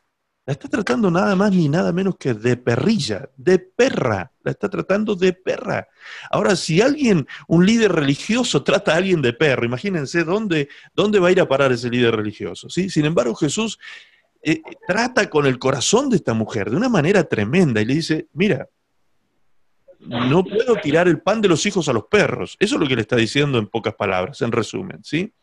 La 0.45 0.53
está 0.53 0.69
tratando 0.69 1.09
nada 1.09 1.35
más 1.35 1.51
ni 1.51 1.67
nada 1.67 1.91
menos 1.91 2.17
que 2.17 2.35
de 2.35 2.55
perrilla, 2.55 3.27
de 3.35 3.57
perra. 3.57 4.31
La 4.43 4.51
está 4.51 4.69
tratando 4.69 5.15
de 5.15 5.33
perra. 5.33 5.87
Ahora, 6.29 6.55
si 6.55 6.81
alguien, 6.81 7.27
un 7.47 7.65
líder 7.65 7.91
religioso, 7.91 8.63
trata 8.63 8.93
a 8.93 8.97
alguien 8.97 9.23
de 9.23 9.33
perro, 9.33 9.65
imagínense 9.65 10.23
dónde, 10.23 10.69
dónde 10.93 11.17
va 11.17 11.29
a 11.29 11.31
ir 11.31 11.41
a 11.41 11.47
parar 11.47 11.71
ese 11.71 11.89
líder 11.89 12.15
religioso. 12.15 12.69
¿sí? 12.69 12.91
Sin 12.91 13.05
embargo, 13.05 13.33
Jesús 13.33 13.79
eh, 14.43 14.61
trata 14.85 15.31
con 15.31 15.47
el 15.47 15.57
corazón 15.57 16.11
de 16.11 16.17
esta 16.17 16.35
mujer 16.35 16.69
de 16.69 16.77
una 16.77 16.89
manera 16.89 17.23
tremenda 17.23 17.81
y 17.81 17.85
le 17.85 17.95
dice, 17.95 18.27
mira, 18.33 18.69
no 19.97 20.43
puedo 20.43 20.75
tirar 20.75 21.07
el 21.07 21.21
pan 21.21 21.41
de 21.41 21.47
los 21.47 21.65
hijos 21.65 21.89
a 21.89 21.93
los 21.93 22.05
perros. 22.05 22.55
Eso 22.59 22.75
es 22.75 22.81
lo 22.81 22.87
que 22.87 22.95
le 22.95 23.01
está 23.01 23.15
diciendo 23.15 23.57
en 23.57 23.65
pocas 23.65 23.95
palabras, 23.95 24.39
en 24.43 24.51
resumen, 24.51 25.03
¿sí? 25.03 25.33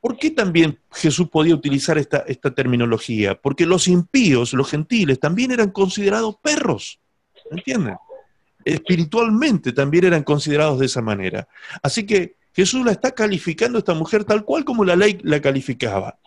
¿Por 0.00 0.16
qué 0.16 0.30
también 0.30 0.78
Jesús 0.92 1.28
podía 1.28 1.54
utilizar 1.54 1.98
esta, 1.98 2.24
terminología? 2.54 3.34
Porque 3.34 3.66
los 3.66 3.86
impíos, 3.86 4.54
los 4.54 4.70
gentiles, 4.70 5.20
también 5.20 5.50
eran 5.50 5.70
considerados 5.70 6.36
perros, 6.42 6.98
¿entienden? 7.50 7.96
Espiritualmente 8.64 9.72
también 9.72 10.04
eran 10.06 10.22
considerados 10.22 10.78
de 10.78 10.86
esa 10.86 11.02
manera. 11.02 11.46
Así 11.82 12.06
que 12.06 12.36
Jesús 12.54 12.84
la 12.84 12.92
está 12.92 13.12
calificando 13.12 13.76
a 13.76 13.80
esta 13.80 13.94
mujer 13.94 14.24
tal 14.24 14.44
cual 14.44 14.64
como 14.64 14.84
la 14.84 14.96
ley 14.96 15.18
la 15.22 15.40
calificaba. 15.40 16.18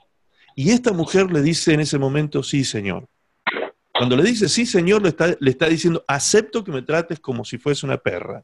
Y 0.55 0.69
esta 0.69 0.91
mujer 0.91 1.31
le 1.31 1.41
dice 1.41 1.73
en 1.73 1.79
ese 1.79 1.97
momento, 1.97 2.43
sí, 2.43 2.63
Señor. 2.63 3.07
Cuando 3.91 4.15
le 4.15 4.23
dice, 4.23 4.49
sí, 4.49 4.67
Señor, 4.67 5.01
le 5.01 5.49
está 5.49 5.67
diciendo, 5.67 6.03
acepto 6.07 6.63
que 6.63 6.71
me 6.71 6.83
trates 6.83 7.19
como 7.19 7.43
si 7.43 7.57
fuese 7.57 7.85
una 7.87 7.97
perra. 7.97 8.43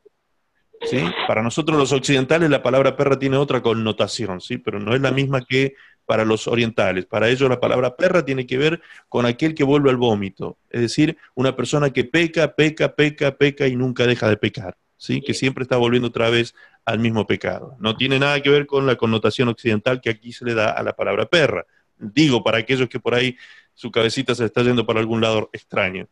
¿Sí? 0.82 1.04
Para 1.28 1.44
nosotros 1.44 1.78
los 1.78 1.92
occidentales 1.92 2.50
la 2.50 2.64
palabra 2.64 2.96
perra 2.96 3.20
tiene 3.20 3.38
otra 3.38 3.62
connotación, 3.62 4.40
¿sí? 4.40 4.58
pero 4.58 4.80
no 4.80 4.96
es 4.96 5.02
la 5.02 5.12
misma 5.12 5.42
que 5.42 5.76
para 6.06 6.26
los 6.26 6.48
orientales. 6.48 7.06
Para 7.06 7.30
ellos 7.30 7.50
la 7.50 7.60
palabra 7.60 7.96
perra 7.96 8.26
tiene 8.26 8.48
que 8.48 8.58
ver 8.58 8.82
con 9.10 9.26
aquel 9.26 9.54
que 9.54 9.64
vuelve 9.64 9.90
al 9.90 9.98
vómito, 9.98 10.58
es 10.70 10.82
decir, 10.82 11.18
una 11.36 11.56
persona 11.56 11.92
que 11.92 12.06
peca, 12.06 12.56
peca, 12.56 12.96
peca, 12.96 13.36
peca 13.36 13.68
y 13.68 13.76
nunca 13.76 14.08
deja 14.08 14.28
de 14.30 14.38
pecar, 14.38 14.78
¿sí? 14.98 15.22
que 15.22 15.34
siempre 15.34 15.64
está 15.64 15.78
volviendo 15.78 16.08
otra 16.08 16.30
vez 16.30 16.56
al 16.86 17.00
mismo 17.00 17.28
pecado. 17.28 17.76
No 17.80 17.96
tiene 17.96 18.18
nada 18.18 18.42
que 18.42 18.50
ver 18.50 18.66
con 18.66 18.88
la 18.88 18.96
connotación 18.96 19.50
occidental 19.50 20.02
que 20.02 20.10
aquí 20.10 20.34
se 20.34 20.46
le 20.46 20.56
da 20.56 20.72
a 20.72 20.82
la 20.82 20.94
palabra 20.94 21.26
perra. 21.26 21.66
Digo, 22.00 22.44
para 22.44 22.58
aquellos 22.58 22.90
que 22.90 23.00
por 23.00 23.14
ahí 23.14 23.38
su 23.76 23.92
cabecita 23.92 24.34
se 24.34 24.46
está 24.46 24.64
yendo 24.64 24.86
para 24.86 25.00
algún 25.00 25.22
lado 25.22 25.50
extraño. 25.54 26.08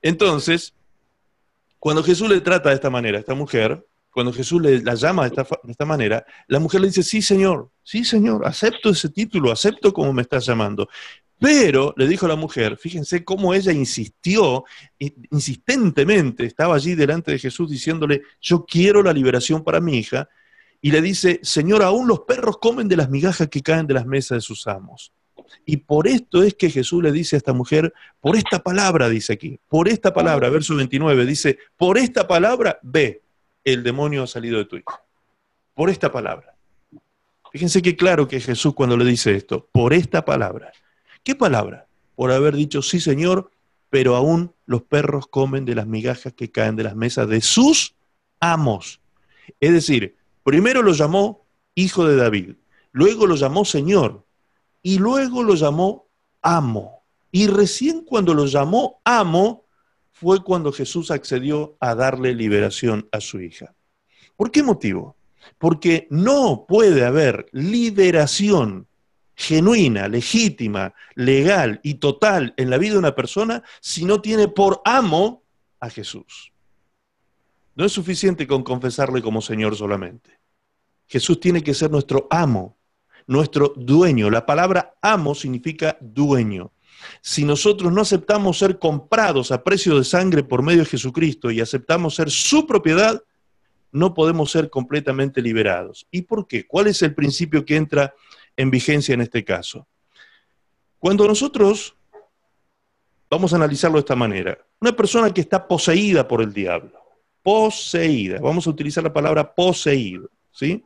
Entonces, 0.00 0.74
cuando 1.80 2.02
Jesús 2.04 2.28
le 2.28 2.40
trata 2.40 2.68
de 2.68 2.76
esta 2.76 2.88
manera 2.88 3.18
a 3.18 3.20
esta 3.20 3.34
mujer, 3.34 3.84
cuando 4.14 4.32
Jesús 4.32 4.62
le, 4.62 4.80
la 4.80 4.94
llama 4.94 5.28
de 5.28 5.42
esta, 5.72 5.84
manera, 5.84 6.24
la 6.46 6.60
mujer 6.60 6.80
le 6.80 6.86
dice, 6.86 7.02
sí, 7.02 7.20
Señor, 7.20 7.70
sí, 7.82 8.04
Señor, 8.04 8.46
acepto 8.46 8.90
ese 8.90 9.08
título, 9.08 9.50
acepto 9.50 9.92
como 9.92 10.12
me 10.12 10.22
estás 10.22 10.46
llamando. 10.46 10.88
Pero, 11.40 11.92
le 11.96 12.06
dijo 12.06 12.28
la 12.28 12.36
mujer, 12.36 12.76
fíjense 12.76 13.24
cómo 13.24 13.52
ella 13.52 13.72
insistió, 13.72 14.62
insistentemente, 15.32 16.46
estaba 16.46 16.76
allí 16.76 16.94
delante 16.94 17.32
de 17.32 17.40
Jesús 17.40 17.68
diciéndole, 17.68 18.22
yo 18.40 18.64
quiero 18.64 19.02
la 19.02 19.12
liberación 19.12 19.64
para 19.64 19.80
mi 19.80 19.98
hija, 19.98 20.28
y 20.80 20.92
le 20.92 21.02
dice, 21.02 21.40
Señor, 21.42 21.82
aún 21.82 22.06
los 22.06 22.20
perros 22.20 22.58
comen 22.58 22.86
de 22.86 22.96
las 22.96 23.10
migajas 23.10 23.48
que 23.48 23.62
caen 23.62 23.88
de 23.88 23.94
las 23.94 24.06
mesas 24.06 24.36
de 24.36 24.42
sus 24.42 24.68
amos. 24.68 25.12
Y 25.66 25.78
por 25.78 26.06
esto 26.06 26.44
es 26.44 26.54
que 26.54 26.70
Jesús 26.70 27.02
le 27.02 27.10
dice 27.10 27.34
a 27.34 27.38
esta 27.38 27.52
mujer, 27.52 27.92
por 28.20 28.36
esta 28.36 28.62
palabra, 28.62 29.08
dice 29.08 29.32
aquí, 29.32 29.58
por 29.68 29.88
esta 29.88 30.14
palabra, 30.14 30.50
verso 30.50 30.76
29, 30.76 31.26
dice, 31.26 31.58
por 31.76 31.98
esta 31.98 32.28
palabra, 32.28 32.78
ve, 32.82 33.23
el 33.64 33.82
demonio 33.82 34.22
ha 34.22 34.26
salido 34.26 34.58
de 34.58 34.66
tu 34.66 34.76
hijo. 34.76 35.00
Por 35.74 35.90
esta 35.90 36.12
palabra. 36.12 36.54
Fíjense 37.50 37.82
qué 37.82 37.96
claro 37.96 38.28
que 38.28 38.40
Jesús 38.40 38.74
cuando 38.74 38.96
le 38.96 39.04
dice 39.04 39.34
esto, 39.34 39.68
por 39.72 39.92
esta 39.92 40.24
palabra. 40.24 40.72
¿Qué 41.22 41.34
palabra? 41.34 41.86
Por 42.16 42.32
haber 42.32 42.54
dicho, 42.54 42.82
sí 42.82 43.00
Señor, 43.00 43.50
pero 43.90 44.16
aún 44.16 44.52
los 44.66 44.82
perros 44.82 45.26
comen 45.28 45.64
de 45.64 45.74
las 45.74 45.86
migajas 45.86 46.32
que 46.32 46.50
caen 46.50 46.76
de 46.76 46.82
las 46.82 46.96
mesas 46.96 47.28
de 47.28 47.40
sus 47.40 47.94
amos. 48.40 49.00
Es 49.60 49.72
decir, 49.72 50.16
primero 50.42 50.82
lo 50.82 50.92
llamó 50.92 51.46
hijo 51.74 52.06
de 52.06 52.16
David, 52.16 52.54
luego 52.92 53.26
lo 53.26 53.36
llamó 53.36 53.64
Señor 53.64 54.24
y 54.82 54.98
luego 54.98 55.42
lo 55.42 55.54
llamó 55.54 56.06
amo. 56.42 57.02
Y 57.30 57.46
recién 57.46 58.04
cuando 58.04 58.34
lo 58.34 58.46
llamó 58.46 59.00
amo, 59.04 59.63
fue 60.24 60.42
cuando 60.42 60.72
Jesús 60.72 61.10
accedió 61.10 61.76
a 61.80 61.94
darle 61.94 62.34
liberación 62.34 63.06
a 63.12 63.20
su 63.20 63.42
hija. 63.42 63.74
¿Por 64.36 64.50
qué 64.50 64.62
motivo? 64.62 65.16
Porque 65.58 66.06
no 66.08 66.64
puede 66.66 67.04
haber 67.04 67.44
liberación 67.52 68.88
genuina, 69.36 70.08
legítima, 70.08 70.94
legal 71.14 71.78
y 71.82 71.96
total 71.96 72.54
en 72.56 72.70
la 72.70 72.78
vida 72.78 72.92
de 72.92 73.00
una 73.00 73.14
persona 73.14 73.62
si 73.82 74.06
no 74.06 74.22
tiene 74.22 74.48
por 74.48 74.80
amo 74.86 75.42
a 75.78 75.90
Jesús. 75.90 76.54
No 77.74 77.84
es 77.84 77.92
suficiente 77.92 78.46
con 78.46 78.62
confesarle 78.62 79.20
como 79.20 79.42
Señor 79.42 79.76
solamente. 79.76 80.40
Jesús 81.06 81.38
tiene 81.38 81.62
que 81.62 81.74
ser 81.74 81.90
nuestro 81.90 82.28
amo, 82.30 82.78
nuestro 83.26 83.74
dueño. 83.76 84.30
La 84.30 84.46
palabra 84.46 84.94
amo 85.02 85.34
significa 85.34 85.98
dueño. 86.00 86.72
Si 87.20 87.44
nosotros 87.44 87.92
no 87.92 88.02
aceptamos 88.02 88.58
ser 88.58 88.78
comprados 88.78 89.52
a 89.52 89.62
precio 89.62 89.98
de 89.98 90.04
sangre 90.04 90.42
por 90.42 90.62
medio 90.62 90.80
de 90.80 90.90
Jesucristo 90.90 91.50
y 91.50 91.60
aceptamos 91.60 92.14
ser 92.14 92.30
su 92.30 92.66
propiedad, 92.66 93.22
no 93.92 94.12
podemos 94.12 94.50
ser 94.50 94.70
completamente 94.70 95.40
liberados. 95.40 96.06
¿Y 96.10 96.22
por 96.22 96.46
qué? 96.46 96.66
¿Cuál 96.66 96.88
es 96.88 97.00
el 97.02 97.14
principio 97.14 97.64
que 97.64 97.76
entra 97.76 98.14
en 98.56 98.70
vigencia 98.70 99.14
en 99.14 99.20
este 99.20 99.44
caso? 99.44 99.86
Cuando 100.98 101.26
nosotros, 101.28 101.94
vamos 103.30 103.52
a 103.52 103.56
analizarlo 103.56 103.96
de 103.96 104.00
esta 104.00 104.16
manera, 104.16 104.58
una 104.80 104.92
persona 104.92 105.32
que 105.32 105.42
está 105.42 105.68
poseída 105.68 106.26
por 106.26 106.42
el 106.42 106.52
diablo, 106.52 106.98
poseída, 107.42 108.40
vamos 108.40 108.66
a 108.66 108.70
utilizar 108.70 109.04
la 109.04 109.12
palabra 109.12 109.54
poseído, 109.54 110.28
¿sí? 110.50 110.82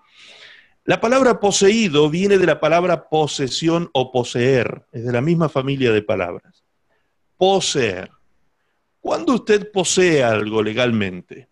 La 0.88 1.02
palabra 1.02 1.38
poseído 1.38 2.08
viene 2.08 2.38
de 2.38 2.46
la 2.46 2.60
palabra 2.60 3.10
posesión 3.10 3.90
o 3.92 4.10
poseer, 4.10 4.86
es 4.90 5.04
de 5.04 5.12
la 5.12 5.20
misma 5.20 5.50
familia 5.50 5.92
de 5.92 6.00
palabras. 6.00 6.64
Poseer. 7.36 8.10
¿Cuándo 8.98 9.34
usted 9.34 9.70
posee 9.70 10.24
algo 10.24 10.62
legalmente? 10.62 11.50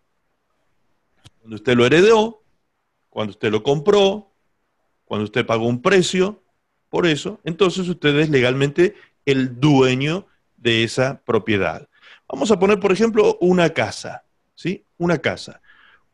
Cuando 1.37 1.55
usted 1.55 1.77
lo 1.77 1.85
heredó, 1.85 2.41
cuando 3.11 3.29
usted 3.29 3.51
lo 3.51 3.61
compró, 3.61 4.33
cuando 5.05 5.25
usted 5.25 5.45
pagó 5.45 5.67
un 5.67 5.83
precio, 5.83 6.41
por 6.89 7.05
eso, 7.05 7.39
entonces 7.43 7.87
usted 7.87 8.17
es 8.17 8.31
legalmente 8.31 8.95
el 9.23 9.59
dueño 9.59 10.25
de 10.55 10.83
esa 10.83 11.21
propiedad. 11.23 11.87
Vamos 12.27 12.49
a 12.49 12.57
poner, 12.57 12.79
por 12.79 12.91
ejemplo, 12.91 13.37
una 13.39 13.69
casa, 13.69 14.25
¿sí? 14.55 14.87
Una 14.97 15.19
casa. 15.19 15.61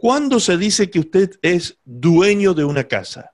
¿Cuándo 0.03 0.41
se 0.41 0.57
dice 0.57 0.89
que 0.89 0.99
usted 0.99 1.39
es 1.41 1.79
dueño 1.85 2.53
de 2.53 2.65
una 2.65 2.83
casa? 2.83 3.33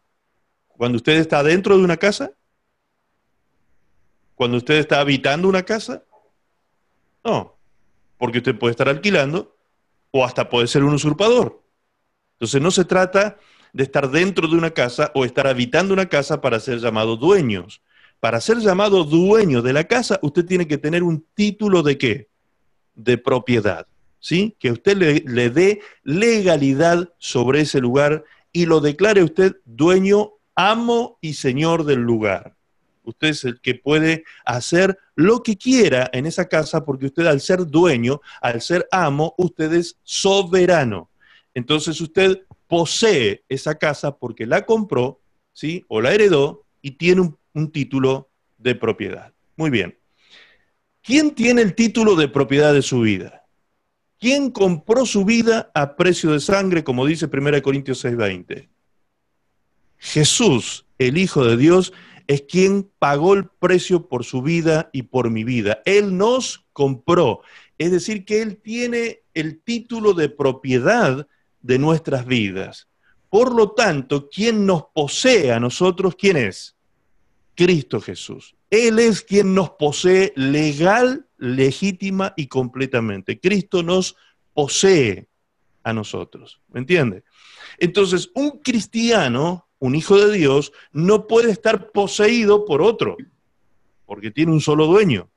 ¿Cuando 0.67 0.97
usted 0.97 1.13
está 1.13 1.41
dentro 1.41 1.75
de 1.75 1.83
una 1.83 1.97
casa? 1.97 2.33
¿Cuando 4.35 4.57
usted 4.57 4.75
está 4.75 4.99
habitando 4.99 5.49
una 5.49 5.63
casa? 5.63 6.03
No, 7.23 7.57
porque 8.19 8.37
usted 8.37 8.55
puede 8.55 8.69
estar 8.69 8.87
alquilando 8.87 9.57
o 10.11 10.23
hasta 10.23 10.47
puede 10.47 10.67
ser 10.67 10.83
un 10.83 10.93
usurpador. 10.93 11.59
Entonces 12.33 12.61
no 12.61 12.69
se 12.69 12.85
trata 12.85 13.39
de 13.73 13.81
estar 13.81 14.11
dentro 14.11 14.47
de 14.47 14.55
una 14.55 14.69
casa 14.69 15.11
o 15.15 15.25
estar 15.25 15.47
habitando 15.47 15.91
una 15.91 16.07
casa 16.07 16.39
para 16.39 16.59
ser 16.59 16.77
llamado 16.77 17.17
dueños. 17.17 17.81
Para 18.19 18.39
ser 18.39 18.59
llamado 18.59 19.05
dueño 19.05 19.63
de 19.63 19.73
la 19.73 19.85
casa, 19.85 20.19
usted 20.21 20.45
tiene 20.45 20.67
que 20.67 20.77
tener 20.77 21.01
un 21.01 21.25
título 21.33 21.81
de 21.81 21.97
qué? 21.97 22.29
De 22.93 23.17
propiedad. 23.17 23.87
¿Sí? 24.19 24.55
Que 24.59 24.71
usted 24.71 24.97
le, 24.97 25.49
dé 25.49 25.81
legalidad 26.03 27.13
sobre 27.17 27.61
ese 27.61 27.79
lugar 27.79 28.23
y 28.51 28.65
lo 28.65 28.79
declare 28.79 29.23
usted 29.23 29.57
dueño, 29.65 30.33
amo 30.55 31.17
y 31.21 31.33
señor 31.33 31.85
del 31.85 31.99
lugar. 31.99 32.55
Usted 33.03 33.29
es 33.29 33.43
el 33.45 33.59
que 33.61 33.75
puede 33.75 34.23
hacer 34.45 34.97
lo 35.15 35.41
que 35.41 35.57
quiera 35.57 36.09
en 36.13 36.25
esa 36.25 36.47
casa 36.47 36.85
porque 36.85 37.07
usted 37.07 37.25
al 37.25 37.41
ser 37.41 37.65
dueño, 37.65 38.21
al 38.41 38.61
ser 38.61 38.87
amo, 38.91 39.33
usted 39.37 39.73
es 39.73 39.97
soberano. 40.03 41.09
Entonces 41.53 41.99
usted 42.01 42.43
posee 42.67 43.43
esa 43.49 43.75
casa 43.75 44.15
porque 44.15 44.45
la 44.45 44.65
compró, 44.65 45.21
¿sí? 45.53 45.85
O 45.87 46.01
la 46.01 46.13
heredó 46.13 46.65
y 46.81 46.91
tiene 46.91 47.21
un, 47.21 47.37
un 47.53 47.71
título 47.71 48.29
de 48.57 48.75
propiedad. 48.75 49.33
Muy 49.55 49.69
bien. 49.69 49.97
¿Quién 51.01 51.33
tiene 51.33 51.61
el 51.61 51.73
título 51.73 52.15
de 52.15 52.27
propiedad 52.27 52.73
de 52.73 52.81
su 52.81 53.01
vida? 53.01 53.39
¿Quién 54.19 54.51
compró 54.51 55.05
su 55.05 55.23
vida 55.23 55.71
a 55.73 55.95
precio 55.95 56.33
de 56.33 56.41
sangre, 56.41 56.83
como 56.83 57.05
dice 57.05 57.29
1 57.29 57.61
Corintios 57.61 58.03
6:20? 58.03 58.67
Jesús, 59.97 60.85
el 60.97 61.17
Hijo 61.17 61.45
de 61.45 61.55
Dios, 61.55 61.93
es 62.27 62.43
quien 62.43 62.89
pagó 62.99 63.33
el 63.33 63.47
precio 63.47 64.07
por 64.07 64.25
su 64.25 64.41
vida 64.41 64.89
y 64.93 65.03
por 65.03 65.29
mi 65.29 65.43
vida. 65.43 65.81
Él 65.85 66.17
nos 66.17 66.65
compró. 66.73 67.41
Es 67.77 67.91
decir, 67.91 68.25
que 68.25 68.41
Él 68.41 68.57
tiene 68.57 69.23
el 69.33 69.61
título 69.61 70.13
de 70.13 70.29
propiedad 70.29 71.27
de 71.61 71.79
nuestras 71.79 72.25
vidas. 72.25 72.87
Por 73.29 73.55
lo 73.55 73.71
tanto, 73.71 74.29
quien 74.29 74.65
nos 74.65 74.83
posee 74.93 75.51
a 75.51 75.59
nosotros, 75.59 76.15
¿quién 76.15 76.37
es? 76.37 76.75
Cristo 77.55 78.01
Jesús. 78.01 78.55
Él 78.69 78.99
es 78.99 79.21
quien 79.21 79.55
nos 79.55 79.71
posee 79.71 80.31
legal, 80.35 81.27
legítima 81.37 82.33
y 82.37 82.47
completamente. 82.47 83.39
Cristo 83.39 83.81
nos 83.81 84.15
posee 84.53 85.27
a 85.83 85.93
nosotros. 85.93 86.61
¿Me 86.69 86.79
entiende? 86.79 87.23
Entonces, 87.77 88.29
un 88.35 88.59
cristiano, 88.59 89.67
un 89.79 89.95
hijo 89.95 90.17
de 90.17 90.37
Dios, 90.37 90.71
no 90.91 91.27
puede 91.27 91.51
estar 91.51 91.91
poseído 91.91 92.65
por 92.65 92.81
otro, 92.81 93.17
porque 94.05 94.31
tiene 94.31 94.51
un 94.51 94.61
solo 94.61 94.85
dueño. 94.85 95.29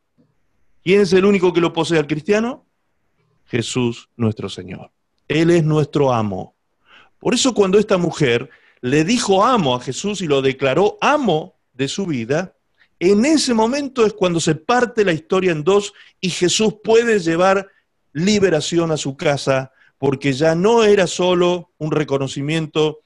¿Quién 0.83 1.01
es 1.03 1.13
el 1.13 1.25
único 1.25 1.53
que 1.53 1.61
lo 1.61 1.73
posee 1.73 1.99
al 1.99 2.07
cristiano? 2.07 2.67
Jesús 3.47 4.09
nuestro 4.17 4.49
Señor. 4.49 4.91
Él 5.29 5.51
es 5.51 5.65
nuestro 5.65 6.13
amo. 6.13 6.57
Por 7.19 7.35
eso 7.35 7.55
cuando 7.55 7.79
esta 7.79 7.99
mujer 7.99 8.51
le 8.81 9.05
dijo 9.05 9.45
amo 9.45 9.77
a 9.77 9.81
Jesús 9.81 10.21
y 10.21 10.27
lo 10.27 10.43
declaró 10.43 10.99
amo 11.01 11.55
de 11.73 11.87
su 11.87 12.05
vida, 12.05 12.57
en 13.11 13.25
ese 13.25 13.53
momento 13.53 14.07
es 14.07 14.13
cuando 14.13 14.39
se 14.39 14.55
parte 14.55 15.05
la 15.05 15.13
historia 15.13 15.51
en 15.51 15.65
dos 15.65 15.93
y 16.21 16.31
Jesús 16.31 16.77
puede 16.85 17.19
llevar 17.19 17.69
liberación 18.13 18.93
a 18.93 18.97
su 18.97 19.17
casa, 19.17 19.73
porque 19.99 20.33
ya 20.33 20.55
no 20.55 20.85
era 20.85 21.09
solo 21.09 21.73
un 21.79 21.91
reconocimiento 21.91 23.01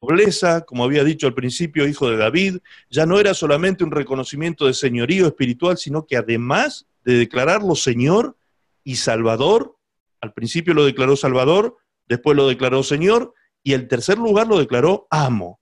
nobleza, 0.00 0.62
como 0.62 0.82
había 0.82 1.04
dicho 1.04 1.28
al 1.28 1.34
principio, 1.34 1.86
hijo 1.86 2.10
de 2.10 2.16
David, 2.16 2.58
ya 2.90 3.06
no 3.06 3.20
era 3.20 3.32
solamente 3.32 3.84
un 3.84 3.92
reconocimiento 3.92 4.66
de 4.66 4.74
señorío 4.74 5.28
espiritual, 5.28 5.78
sino 5.78 6.04
que 6.04 6.16
además 6.16 6.88
de 7.04 7.14
declararlo 7.14 7.76
Señor 7.76 8.36
y 8.82 8.96
Salvador, 8.96 9.76
al 10.20 10.32
principio 10.32 10.74
lo 10.74 10.84
declaró 10.84 11.14
Salvador, 11.14 11.76
después 12.08 12.36
lo 12.36 12.48
declaró 12.48 12.82
Señor, 12.82 13.34
y 13.62 13.74
el 13.74 13.86
tercer 13.86 14.18
lugar 14.18 14.48
lo 14.48 14.58
declaró 14.58 15.06
amo. 15.10 15.60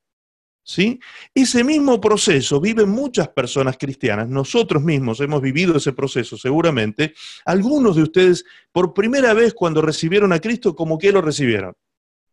¿Sí? 0.63 1.01
Ese 1.35 1.65
mismo 1.65 2.01
proceso 2.01 2.61
viven 2.61 2.91
muchas 2.91 3.29
personas 3.29 3.77
cristianas. 3.79 4.29
Nosotros 4.29 4.83
mismos 4.83 5.21
hemos 5.21 5.41
vivido 5.41 5.77
ese 5.77 5.93
proceso, 5.93 6.37
seguramente. 6.37 7.15
Algunos 7.45 7.97
de 7.97 8.03
ustedes, 8.03 8.45
por 8.71 8.95
primera 8.95 9.35
vez 9.35 9.55
cuando 9.55 9.83
recibieron 9.83 10.33
a 10.33 10.39
Cristo, 10.39 10.77
¿cómo 10.77 10.99
que 10.99 11.13
lo 11.13 11.23
recibieron? 11.23 11.75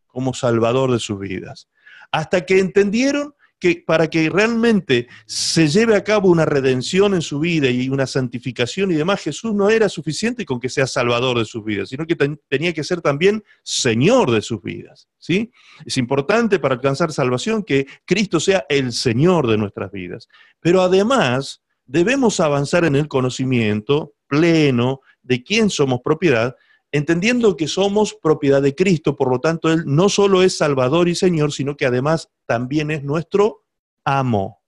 Como 0.07 0.33
Salvador 0.33 0.91
de 0.91 0.99
sus 0.99 1.19
vidas. 1.19 1.67
Hasta 2.11 2.45
que 2.45 2.59
entendieron 2.59 3.33
que 3.59 3.83
para 3.85 4.07
que 4.07 4.29
realmente 4.29 5.07
se 5.25 5.67
lleve 5.67 5.95
a 5.95 6.03
cabo 6.03 6.29
una 6.29 6.45
redención 6.45 7.13
en 7.13 7.21
su 7.21 7.39
vida 7.39 7.69
y 7.69 7.89
una 7.89 8.05
santificación 8.05 8.91
y 8.91 8.95
demás, 8.95 9.21
Jesús 9.21 9.53
no 9.53 9.69
era 9.69 9.89
suficiente 9.89 10.45
con 10.45 10.59
que 10.59 10.69
sea 10.69 10.85
salvador 10.85 11.39
de 11.39 11.45
sus 11.45 11.63
vidas, 11.63 11.89
sino 11.89 12.05
que 12.05 12.15
tenía 12.47 12.73
que 12.73 12.83
ser 12.83 13.01
también 13.01 13.43
Señor 13.63 14.31
de 14.31 14.41
sus 14.41 14.61
vidas. 14.61 15.07
¿sí? 15.17 15.51
Es 15.85 15.97
importante 15.97 16.59
para 16.59 16.75
alcanzar 16.75 17.11
salvación 17.11 17.63
que 17.63 17.87
Cristo 18.05 18.39
sea 18.39 18.65
el 18.69 18.93
Señor 18.93 19.47
de 19.47 19.57
nuestras 19.57 19.91
vidas. 19.91 20.27
Pero 20.59 20.81
además 20.81 21.61
debemos 21.85 22.39
avanzar 22.39 22.85
en 22.85 22.95
el 22.95 23.07
conocimiento 23.07 24.13
pleno 24.27 25.01
de 25.23 25.43
quién 25.43 25.69
somos 25.69 26.01
propiedad 26.03 26.55
entendiendo 26.91 27.58
que 27.58 27.67
somos 27.67 28.13
propiedad 28.13 28.62
de 28.62 28.76
Cristo, 28.76 29.15
por 29.15 29.30
lo 29.30 29.39
tanto, 29.39 29.71
Él 29.71 29.84
no 29.86 30.10
solo 30.10 30.43
es 30.43 30.58
Salvador 30.58 31.10
y 31.10 31.15
Señor, 31.15 31.52
sino 31.52 31.76
que 31.76 31.86
además 31.86 32.30
también 32.45 32.91
es 32.91 33.04
nuestro 33.04 33.65
amo, 34.04 34.62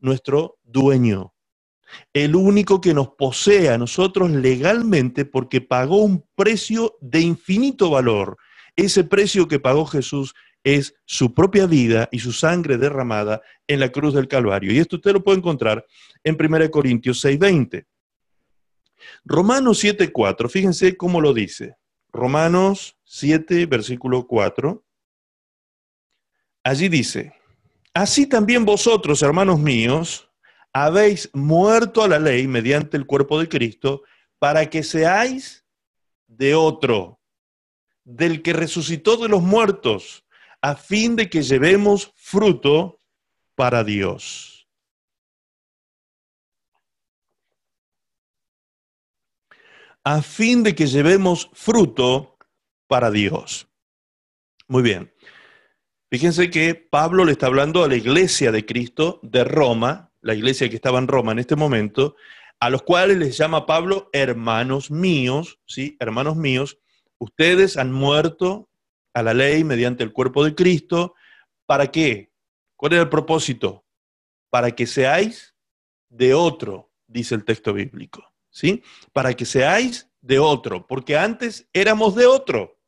nuestro 0.00 0.58
dueño, 0.64 1.34
el 2.12 2.36
único 2.36 2.80
que 2.80 2.94
nos 2.94 3.10
posee 3.10 3.70
a 3.70 3.78
nosotros 3.78 4.30
legalmente 4.30 5.24
porque 5.24 5.60
pagó 5.60 5.98
un 5.98 6.24
precio 6.34 6.96
de 7.00 7.20
infinito 7.20 7.90
valor. 7.90 8.36
Ese 8.76 9.04
precio 9.04 9.48
que 9.48 9.58
pagó 9.58 9.86
Jesús 9.86 10.34
es 10.64 10.94
su 11.04 11.34
propia 11.34 11.66
vida 11.66 12.08
y 12.12 12.18
su 12.18 12.32
sangre 12.32 12.76
derramada 12.78 13.40
en 13.66 13.80
la 13.80 13.90
cruz 13.90 14.14
del 14.14 14.28
Calvario. 14.28 14.72
Y 14.72 14.78
esto 14.78 14.96
usted 14.96 15.12
lo 15.12 15.24
puede 15.24 15.38
encontrar 15.38 15.84
en 16.24 16.36
1 16.36 16.70
Corintios 16.70 17.24
6:20. 17.24 17.86
Romanos 19.24 19.82
7.4, 19.82 20.48
fíjense 20.48 20.96
cómo 20.96 21.20
lo 21.20 21.32
dice. 21.32 21.76
Romanos 22.12 22.96
7, 23.04 23.66
versículo 23.66 24.26
4. 24.26 24.84
Allí 26.64 26.88
dice, 26.88 27.34
así 27.94 28.26
también 28.26 28.64
vosotros, 28.64 29.22
hermanos 29.22 29.58
míos, 29.58 30.28
habéis 30.72 31.30
muerto 31.32 32.02
a 32.02 32.08
la 32.08 32.18
ley 32.18 32.46
mediante 32.46 32.96
el 32.96 33.06
cuerpo 33.06 33.40
de 33.40 33.48
Cristo, 33.48 34.02
para 34.38 34.68
que 34.70 34.82
seáis 34.82 35.64
de 36.26 36.54
otro, 36.54 37.20
del 38.04 38.42
que 38.42 38.52
resucitó 38.52 39.16
de 39.16 39.28
los 39.28 39.42
muertos, 39.42 40.24
a 40.60 40.74
fin 40.74 41.16
de 41.16 41.28
que 41.28 41.42
llevemos 41.42 42.12
fruto 42.16 43.00
para 43.54 43.84
Dios. 43.84 44.57
A 50.08 50.22
fin 50.22 50.62
de 50.62 50.74
que 50.74 50.86
llevemos 50.86 51.50
fruto 51.52 52.38
para 52.86 53.10
Dios. 53.10 53.68
Muy 54.66 54.82
bien. 54.82 55.12
Fíjense 56.10 56.48
que 56.48 56.74
Pablo 56.74 57.26
le 57.26 57.32
está 57.32 57.48
hablando 57.48 57.84
a 57.84 57.88
la 57.88 57.96
iglesia 57.96 58.50
de 58.50 58.64
Cristo 58.64 59.20
de 59.22 59.44
Roma, 59.44 60.10
la 60.22 60.34
iglesia 60.34 60.70
que 60.70 60.76
estaba 60.76 60.98
en 60.98 61.08
Roma 61.08 61.32
en 61.32 61.40
este 61.40 61.56
momento, 61.56 62.16
a 62.58 62.70
los 62.70 62.84
cuales 62.84 63.18
les 63.18 63.36
llama 63.36 63.66
Pablo 63.66 64.08
hermanos 64.14 64.90
míos, 64.90 65.60
¿sí? 65.66 65.98
Hermanos 66.00 66.36
míos, 66.36 66.78
ustedes 67.18 67.76
han 67.76 67.92
muerto 67.92 68.70
a 69.12 69.22
la 69.22 69.34
ley 69.34 69.62
mediante 69.62 70.04
el 70.04 70.14
cuerpo 70.14 70.42
de 70.42 70.54
Cristo. 70.54 71.16
¿Para 71.66 71.88
qué? 71.88 72.32
¿Cuál 72.76 72.94
era 72.94 73.02
el 73.02 73.10
propósito? 73.10 73.84
Para 74.48 74.70
que 74.70 74.86
seáis 74.86 75.54
de 76.08 76.32
otro, 76.32 76.90
dice 77.06 77.34
el 77.34 77.44
texto 77.44 77.74
bíblico. 77.74 78.27
¿Sí? 78.50 78.82
Para 79.12 79.34
que 79.34 79.44
seáis 79.44 80.08
de 80.20 80.38
otro, 80.38 80.86
porque 80.86 81.16
antes 81.16 81.68
éramos 81.72 82.14
de 82.14 82.26
otro. 82.26 82.78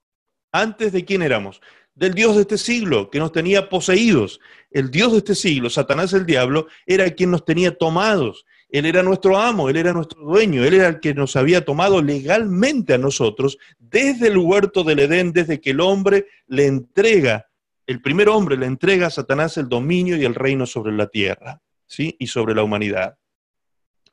¿Antes 0.52 0.92
de 0.92 1.04
quién 1.04 1.22
éramos? 1.22 1.60
Del 1.94 2.14
Dios 2.14 2.34
de 2.34 2.42
este 2.42 2.58
siglo, 2.58 3.10
que 3.10 3.18
nos 3.18 3.32
tenía 3.32 3.68
poseídos. 3.68 4.40
El 4.70 4.90
Dios 4.90 5.12
de 5.12 5.18
este 5.18 5.34
siglo, 5.34 5.70
Satanás 5.70 6.12
el 6.12 6.26
diablo, 6.26 6.66
era 6.86 7.10
quien 7.10 7.30
nos 7.30 7.44
tenía 7.44 7.76
tomados. 7.76 8.44
Él 8.68 8.86
era 8.86 9.02
nuestro 9.02 9.36
amo, 9.36 9.68
él 9.68 9.76
era 9.76 9.92
nuestro 9.92 10.22
dueño, 10.22 10.64
él 10.64 10.74
era 10.74 10.88
el 10.88 11.00
que 11.00 11.14
nos 11.14 11.36
había 11.36 11.64
tomado 11.64 12.02
legalmente 12.02 12.94
a 12.94 12.98
nosotros 12.98 13.58
desde 13.78 14.28
el 14.28 14.38
huerto 14.38 14.84
del 14.84 15.00
Edén, 15.00 15.32
desde 15.32 15.60
que 15.60 15.70
el 15.70 15.80
hombre 15.80 16.26
le 16.46 16.66
entrega, 16.66 17.48
el 17.86 18.00
primer 18.00 18.28
hombre 18.28 18.56
le 18.56 18.66
entrega 18.66 19.08
a 19.08 19.10
Satanás 19.10 19.56
el 19.56 19.68
dominio 19.68 20.16
y 20.16 20.24
el 20.24 20.36
reino 20.36 20.66
sobre 20.66 20.92
la 20.92 21.08
tierra, 21.08 21.60
¿sí? 21.86 22.14
Y 22.20 22.28
sobre 22.28 22.54
la 22.54 22.62
humanidad. 22.62 23.16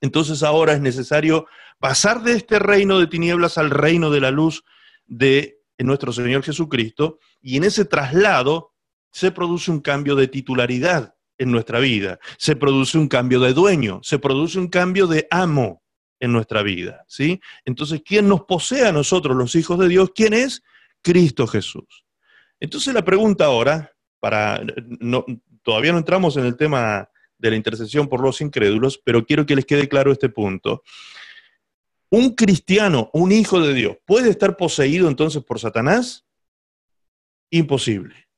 Entonces 0.02 0.44
ahora 0.44 0.74
es 0.74 0.82
necesario 0.82 1.48
pasar 1.80 2.24
de 2.24 2.34
este 2.34 2.60
reino 2.60 3.00
de 3.00 3.08
tinieblas 3.08 3.58
al 3.58 3.70
reino 3.70 4.10
de 4.10 4.22
la 4.22 4.32
luz 4.32 4.64
de 5.06 5.58
nuestro 5.80 6.12
Señor 6.12 6.44
Jesucristo, 6.44 7.20
y 7.40 7.58
en 7.58 7.64
ese 7.64 7.86
traslado 7.86 8.74
se 9.12 9.32
produce 9.32 9.70
un 9.72 9.80
cambio 9.80 10.16
de 10.16 10.28
titularidad 10.28 11.16
en 11.38 11.52
nuestra 11.52 11.80
vida, 11.80 12.20
se 12.38 12.56
produce 12.56 12.98
un 12.98 13.08
cambio 13.08 13.40
de 13.40 13.54
dueño, 13.54 14.00
se 14.04 14.18
produce 14.18 14.58
un 14.58 14.70
cambio 14.70 15.06
de 15.06 15.28
amo 15.30 15.84
en 16.20 16.32
nuestra 16.32 16.64
vida, 16.64 17.06
¿sí? 17.08 17.40
Entonces, 17.64 18.02
¿quién 18.04 18.28
nos 18.28 18.42
posee 18.42 18.88
a 18.88 18.92
nosotros, 18.92 19.38
los 19.38 19.54
hijos 19.54 19.78
de 19.78 19.88
Dios? 19.88 20.12
¿Quién 20.16 20.34
es? 20.34 20.64
Cristo 21.04 21.46
Jesús. 21.46 22.06
Entonces 22.60 22.94
la 22.94 23.06
pregunta 23.06 23.46
ahora, 23.46 23.94
para 24.20 24.62
no, 25.00 25.26
todavía 25.62 25.92
no 25.92 26.00
entramos 26.00 26.38
en 26.38 26.46
el 26.46 26.58
tema 26.58 27.08
de 27.38 27.52
la 27.52 27.56
intercesión 27.56 28.08
por 28.08 28.22
los 28.22 28.42
incrédulos, 28.42 29.00
pero 29.04 29.26
quiero 29.26 29.46
que 29.46 29.56
les 29.56 29.66
quede 29.66 29.88
claro 29.88 30.12
este 30.12 30.30
punto. 30.30 30.84
¿Un 32.10 32.36
cristiano, 32.36 33.10
un 33.14 33.32
hijo 33.32 33.60
de 33.60 33.74
Dios, 33.74 33.98
puede 34.06 34.30
estar 34.30 34.56
poseído 34.58 35.08
entonces 35.08 35.44
por 35.44 35.60
Satanás? 35.60 36.26
Imposible. 37.50 38.30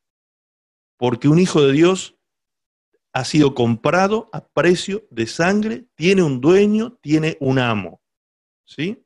Porque 0.98 1.28
un 1.28 1.40
hijo 1.40 1.62
de 1.62 1.74
Dios 1.74 2.18
ha 3.14 3.24
sido 3.26 3.54
comprado 3.56 4.30
a 4.34 4.48
precio 4.48 5.08
de 5.12 5.28
sangre, 5.28 5.86
tiene 5.96 6.24
un 6.24 6.42
dueño, 6.42 6.98
tiene 7.02 7.38
un 7.40 7.60
amo. 7.60 8.02
¿Sí? 8.66 9.04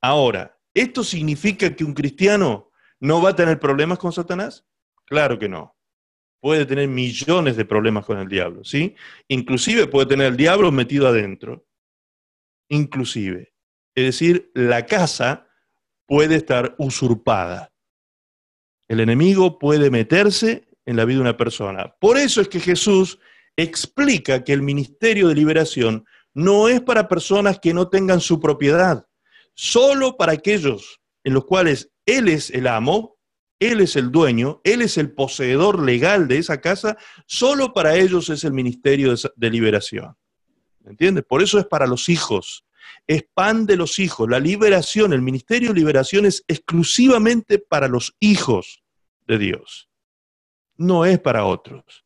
Ahora, 0.00 0.58
¿esto 0.72 1.02
significa 1.02 1.74
que 1.74 1.84
un 1.84 1.94
cristiano 1.94 2.70
no 3.00 3.22
va 3.22 3.30
a 3.30 3.36
tener 3.36 3.58
problemas 3.58 3.98
con 3.98 4.12
Satanás? 4.12 4.64
Claro 5.06 5.38
que 5.38 5.48
no 5.48 5.73
puede 6.44 6.66
tener 6.66 6.88
millones 6.88 7.56
de 7.56 7.64
problemas 7.64 8.04
con 8.04 8.18
el 8.18 8.28
diablo, 8.28 8.64
¿sí? 8.64 8.94
Inclusive 9.28 9.86
puede 9.86 10.08
tener 10.08 10.26
el 10.26 10.36
diablo 10.36 10.70
metido 10.70 11.08
adentro. 11.08 11.66
Inclusive. 12.68 13.54
Es 13.94 14.04
decir, 14.04 14.50
la 14.52 14.84
casa 14.84 15.48
puede 16.06 16.34
estar 16.34 16.74
usurpada. 16.76 17.72
El 18.88 19.00
enemigo 19.00 19.58
puede 19.58 19.88
meterse 19.88 20.68
en 20.84 20.96
la 20.96 21.06
vida 21.06 21.16
de 21.16 21.22
una 21.22 21.36
persona. 21.38 21.96
Por 21.98 22.18
eso 22.18 22.42
es 22.42 22.48
que 22.48 22.60
Jesús 22.60 23.18
explica 23.56 24.44
que 24.44 24.52
el 24.52 24.60
ministerio 24.60 25.28
de 25.28 25.36
liberación 25.36 26.04
no 26.34 26.68
es 26.68 26.82
para 26.82 27.08
personas 27.08 27.58
que 27.58 27.72
no 27.72 27.88
tengan 27.88 28.20
su 28.20 28.38
propiedad, 28.38 29.06
solo 29.54 30.18
para 30.18 30.32
aquellos 30.32 31.00
en 31.24 31.32
los 31.32 31.46
cuales 31.46 31.90
Él 32.04 32.28
es 32.28 32.50
el 32.50 32.66
amo, 32.66 33.13
él 33.60 33.80
es 33.80 33.96
el 33.96 34.10
dueño, 34.10 34.60
Él 34.64 34.82
es 34.82 34.98
el 34.98 35.12
poseedor 35.12 35.82
legal 35.82 36.28
de 36.28 36.38
esa 36.38 36.60
casa, 36.60 36.96
solo 37.26 37.72
para 37.72 37.96
ellos 37.96 38.28
es 38.30 38.44
el 38.44 38.52
ministerio 38.52 39.14
de, 39.36 39.50
liberación. 39.50 40.16
¿Me 40.80 40.90
entiendes? 40.90 41.24
Por 41.24 41.42
eso 41.42 41.58
es 41.58 41.66
para 41.66 41.86
los 41.86 42.08
hijos, 42.08 42.66
es 43.06 43.24
pan 43.32 43.64
de 43.66 43.76
los 43.76 43.98
hijos. 43.98 44.28
La 44.28 44.40
liberación, 44.40 45.12
el 45.12 45.22
ministerio 45.22 45.70
de 45.70 45.76
liberación 45.76 46.26
es 46.26 46.44
exclusivamente 46.48 47.58
para 47.58 47.88
los 47.88 48.14
hijos 48.20 48.82
de 49.26 49.38
Dios, 49.38 49.88
no 50.76 51.04
es 51.04 51.18
para 51.20 51.44
otros. 51.44 52.04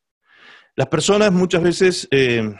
Las 0.75 0.87
personas 0.87 1.33
muchas 1.33 1.61
veces 1.61 2.07
eh, 2.11 2.55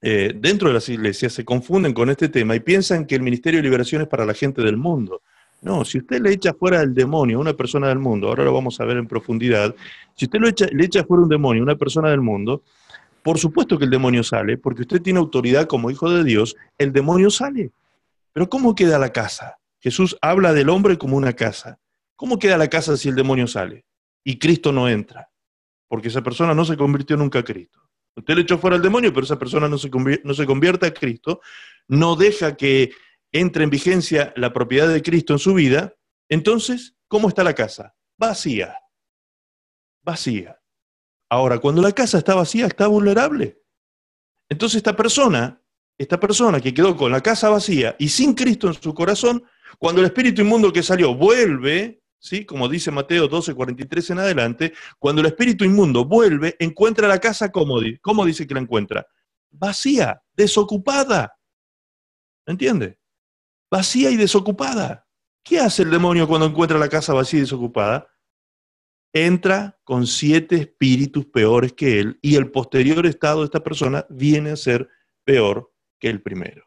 eh, 0.00 0.32
dentro 0.34 0.68
de 0.68 0.74
las 0.74 0.88
iglesias 0.88 1.32
se 1.32 1.44
confunden 1.44 1.92
con 1.92 2.10
este 2.10 2.28
tema 2.28 2.56
y 2.56 2.60
piensan 2.60 3.06
que 3.06 3.14
el 3.14 3.22
ministerio 3.22 3.58
de 3.58 3.64
liberación 3.64 4.02
es 4.02 4.08
para 4.08 4.24
la 4.24 4.34
gente 4.34 4.62
del 4.62 4.76
mundo. 4.76 5.22
No, 5.60 5.84
si 5.84 5.98
usted 5.98 6.20
le 6.20 6.32
echa 6.32 6.54
fuera 6.54 6.80
del 6.80 6.94
demonio 6.94 7.38
a 7.38 7.40
una 7.40 7.52
persona 7.52 7.88
del 7.88 7.98
mundo, 7.98 8.28
ahora 8.28 8.44
lo 8.44 8.52
vamos 8.52 8.80
a 8.80 8.84
ver 8.84 8.96
en 8.96 9.08
profundidad, 9.08 9.74
si 10.14 10.26
usted 10.26 10.38
lo 10.38 10.48
echa, 10.48 10.66
le 10.70 10.84
echa 10.84 11.04
fuera 11.04 11.22
un 11.22 11.28
demonio 11.28 11.62
a 11.62 11.64
una 11.64 11.76
persona 11.76 12.10
del 12.10 12.20
mundo, 12.20 12.62
por 13.22 13.38
supuesto 13.38 13.78
que 13.78 13.84
el 13.84 13.90
demonio 13.90 14.22
sale, 14.22 14.56
porque 14.56 14.82
usted 14.82 15.02
tiene 15.02 15.18
autoridad 15.18 15.66
como 15.66 15.90
hijo 15.90 16.10
de 16.10 16.24
Dios, 16.24 16.56
el 16.78 16.92
demonio 16.92 17.30
sale. 17.30 17.72
Pero 18.32 18.48
¿cómo 18.48 18.74
queda 18.74 18.98
la 18.98 19.12
casa? 19.12 19.58
Jesús 19.80 20.16
habla 20.20 20.52
del 20.52 20.68
hombre 20.68 20.96
como 20.96 21.16
una 21.16 21.32
casa. 21.32 21.78
¿Cómo 22.16 22.38
queda 22.38 22.56
la 22.56 22.68
casa 22.68 22.96
si 22.96 23.08
el 23.08 23.14
demonio 23.14 23.46
sale 23.46 23.84
y 24.24 24.38
Cristo 24.38 24.72
no 24.72 24.88
entra? 24.88 25.28
Porque 25.88 26.08
esa 26.08 26.22
persona 26.22 26.54
no 26.54 26.64
se 26.64 26.76
convirtió 26.76 27.16
nunca 27.16 27.40
a 27.40 27.44
Cristo. 27.44 27.80
Usted 28.16 28.34
le 28.34 28.42
echó 28.42 28.58
fuera 28.58 28.76
al 28.76 28.82
demonio, 28.82 29.12
pero 29.12 29.24
esa 29.24 29.38
persona 29.38 29.68
no 29.68 29.78
se, 29.78 29.90
no 30.24 30.34
se 30.34 30.46
convierte 30.46 30.86
a 30.86 30.94
Cristo, 30.94 31.40
no 31.86 32.16
deja 32.16 32.56
que 32.56 32.90
entre 33.32 33.64
en 33.64 33.70
vigencia 33.70 34.32
la 34.36 34.52
propiedad 34.52 34.88
de 34.88 35.02
Cristo 35.02 35.34
en 35.34 35.38
su 35.38 35.54
vida, 35.54 35.94
entonces, 36.28 36.96
¿cómo 37.08 37.28
está 37.28 37.42
la 37.44 37.54
casa? 37.54 37.94
Vacía. 38.16 38.76
Vacía. 40.02 40.60
Ahora, 41.30 41.58
cuando 41.58 41.82
la 41.82 41.92
casa 41.92 42.18
está 42.18 42.34
vacía, 42.34 42.66
está 42.66 42.86
vulnerable. 42.86 43.62
Entonces 44.48 44.78
esta 44.78 44.96
persona, 44.96 45.62
esta 45.98 46.18
persona 46.18 46.60
que 46.60 46.72
quedó 46.72 46.96
con 46.96 47.12
la 47.12 47.20
casa 47.20 47.50
vacía 47.50 47.94
y 47.98 48.08
sin 48.08 48.34
Cristo 48.34 48.68
en 48.68 48.74
su 48.74 48.94
corazón, 48.94 49.44
cuando 49.78 50.00
el 50.00 50.06
espíritu 50.06 50.40
inmundo 50.40 50.72
que 50.72 50.82
salió 50.82 51.14
vuelve, 51.14 52.02
¿sí? 52.18 52.46
como 52.46 52.68
dice 52.68 52.90
Mateo 52.90 53.28
12, 53.28 53.54
43 53.54 54.10
en 54.10 54.18
adelante, 54.18 54.72
cuando 54.98 55.20
el 55.20 55.26
espíritu 55.26 55.64
inmundo 55.64 56.06
vuelve, 56.06 56.56
encuentra 56.58 57.06
la 57.08 57.18
casa 57.18 57.52
como, 57.52 57.80
¿cómo 58.00 58.24
dice 58.24 58.46
que 58.46 58.54
la 58.54 58.60
encuentra? 58.60 59.06
Vacía, 59.50 60.22
desocupada. 60.32 61.34
¿Me 62.46 62.52
entiende? 62.52 62.98
Vacía 63.70 64.10
y 64.10 64.16
desocupada. 64.16 65.06
¿Qué 65.42 65.60
hace 65.60 65.82
el 65.82 65.90
demonio 65.90 66.28
cuando 66.28 66.46
encuentra 66.46 66.78
la 66.78 66.88
casa 66.88 67.14
vacía 67.14 67.38
y 67.38 67.42
desocupada? 67.42 68.08
entra 69.12 69.78
con 69.84 70.06
siete 70.06 70.56
espíritus 70.56 71.26
peores 71.26 71.72
que 71.72 72.00
él 72.00 72.18
y 72.22 72.36
el 72.36 72.50
posterior 72.50 73.06
estado 73.06 73.40
de 73.40 73.46
esta 73.46 73.62
persona 73.62 74.06
viene 74.08 74.50
a 74.50 74.56
ser 74.56 74.88
peor 75.24 75.72
que 75.98 76.08
el 76.08 76.22
primero. 76.22 76.64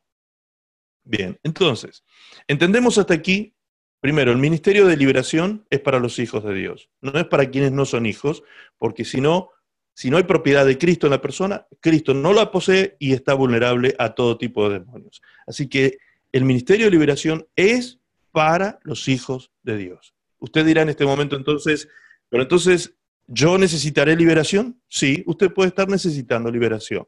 Bien, 1.04 1.40
entonces, 1.44 2.04
entendemos 2.48 2.98
hasta 2.98 3.14
aquí, 3.14 3.56
primero, 4.00 4.32
el 4.32 4.38
ministerio 4.38 4.86
de 4.88 4.98
liberación 4.98 5.66
es 5.70 5.80
para 5.80 6.00
los 6.00 6.20
hijos 6.20 6.44
de 6.44 6.54
Dios, 6.54 6.90
no 7.02 7.18
es 7.20 7.26
para 7.26 7.50
quienes 7.50 7.72
no 7.72 7.86
son 7.86 8.06
hijos, 8.06 8.44
porque 8.78 9.06
si 9.06 9.20
no, 9.20 9.50
si 9.94 10.10
no 10.10 10.18
hay 10.18 10.24
propiedad 10.24 10.66
de 10.66 10.78
Cristo 10.78 11.08
en 11.08 11.12
la 11.12 11.22
persona, 11.22 11.68
Cristo 11.80 12.14
no 12.14 12.34
la 12.34 12.52
posee 12.52 12.96
y 13.00 13.14
está 13.14 13.34
vulnerable 13.34 13.96
a 13.98 14.14
todo 14.14 14.38
tipo 14.38 14.70
de 14.70 14.80
demonios. 14.80 15.22
Así 15.48 15.68
que 15.68 15.98
el 16.32 16.46
ministerio 16.46 16.86
de 16.86 16.92
liberación 16.92 17.48
es 17.56 18.00
para 18.32 18.80
los 18.84 19.08
hijos 19.08 19.52
de 19.64 19.78
Dios. 19.78 20.14
Usted 20.40 20.66
dirá 20.66 20.82
en 20.82 20.90
este 20.90 21.06
momento 21.06 21.36
entonces, 21.36 21.88
pero 22.30 22.44
entonces, 22.44 22.96
¿yo 23.28 23.58
necesitaré 23.58 24.16
liberación? 24.16 24.82
Sí, 24.88 25.24
usted 25.28 25.52
puede 25.52 25.70
estar 25.70 25.90
necesitando 25.90 26.50
liberación. 26.50 27.06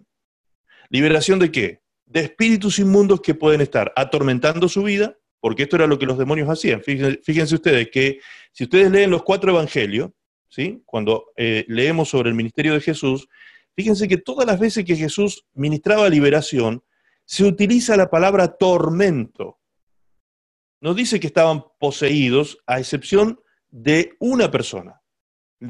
¿Liberación 0.90 1.40
de 1.40 1.52
qué? 1.52 1.82
De 2.06 2.22
espíritus 2.22 2.78
inmundos 2.80 3.22
que 3.22 3.34
pueden 3.34 3.62
estar 3.62 3.92
atormentando 3.96 4.68
su 4.68 4.84
vida, 4.84 5.18
porque 5.40 5.64
esto 5.64 5.78
era 5.78 5.88
lo 5.88 5.98
que 5.98 6.06
los 6.06 6.18
demonios 6.18 6.50
hacían. 6.50 6.82
Fíjense, 6.84 7.56
ustedes 7.56 7.90
que 7.90 8.20
si 8.52 8.66
ustedes 8.66 8.92
leen 8.92 9.10
los 9.10 9.24
cuatro 9.24 9.52
evangelios, 9.52 10.12
¿sí? 10.50 10.84
cuando 10.86 11.32
eh, 11.36 11.66
leemos 11.68 12.10
sobre 12.10 12.30
el 12.30 12.36
ministerio 12.36 12.74
de 12.74 12.82
Jesús, 12.82 13.28
fíjense 13.76 14.08
que 14.08 14.18
todas 14.18 14.46
las 14.46 14.60
veces 14.60 14.86
que 14.86 14.96
Jesús 14.96 15.46
ministraba 15.54 16.08
liberación, 16.10 16.84
se 17.26 17.44
utiliza 17.44 17.98
la 17.98 18.10
palabra 18.10 18.48
tormento. 18.48 19.60
No 20.82 20.94
dice 20.94 21.20
que 21.20 21.28
estaban 21.28 21.64
poseídos, 21.80 22.58
a 22.68 22.80
excepción 22.80 23.40
de 23.70 24.16
una 24.20 24.52
persona 24.52 25.04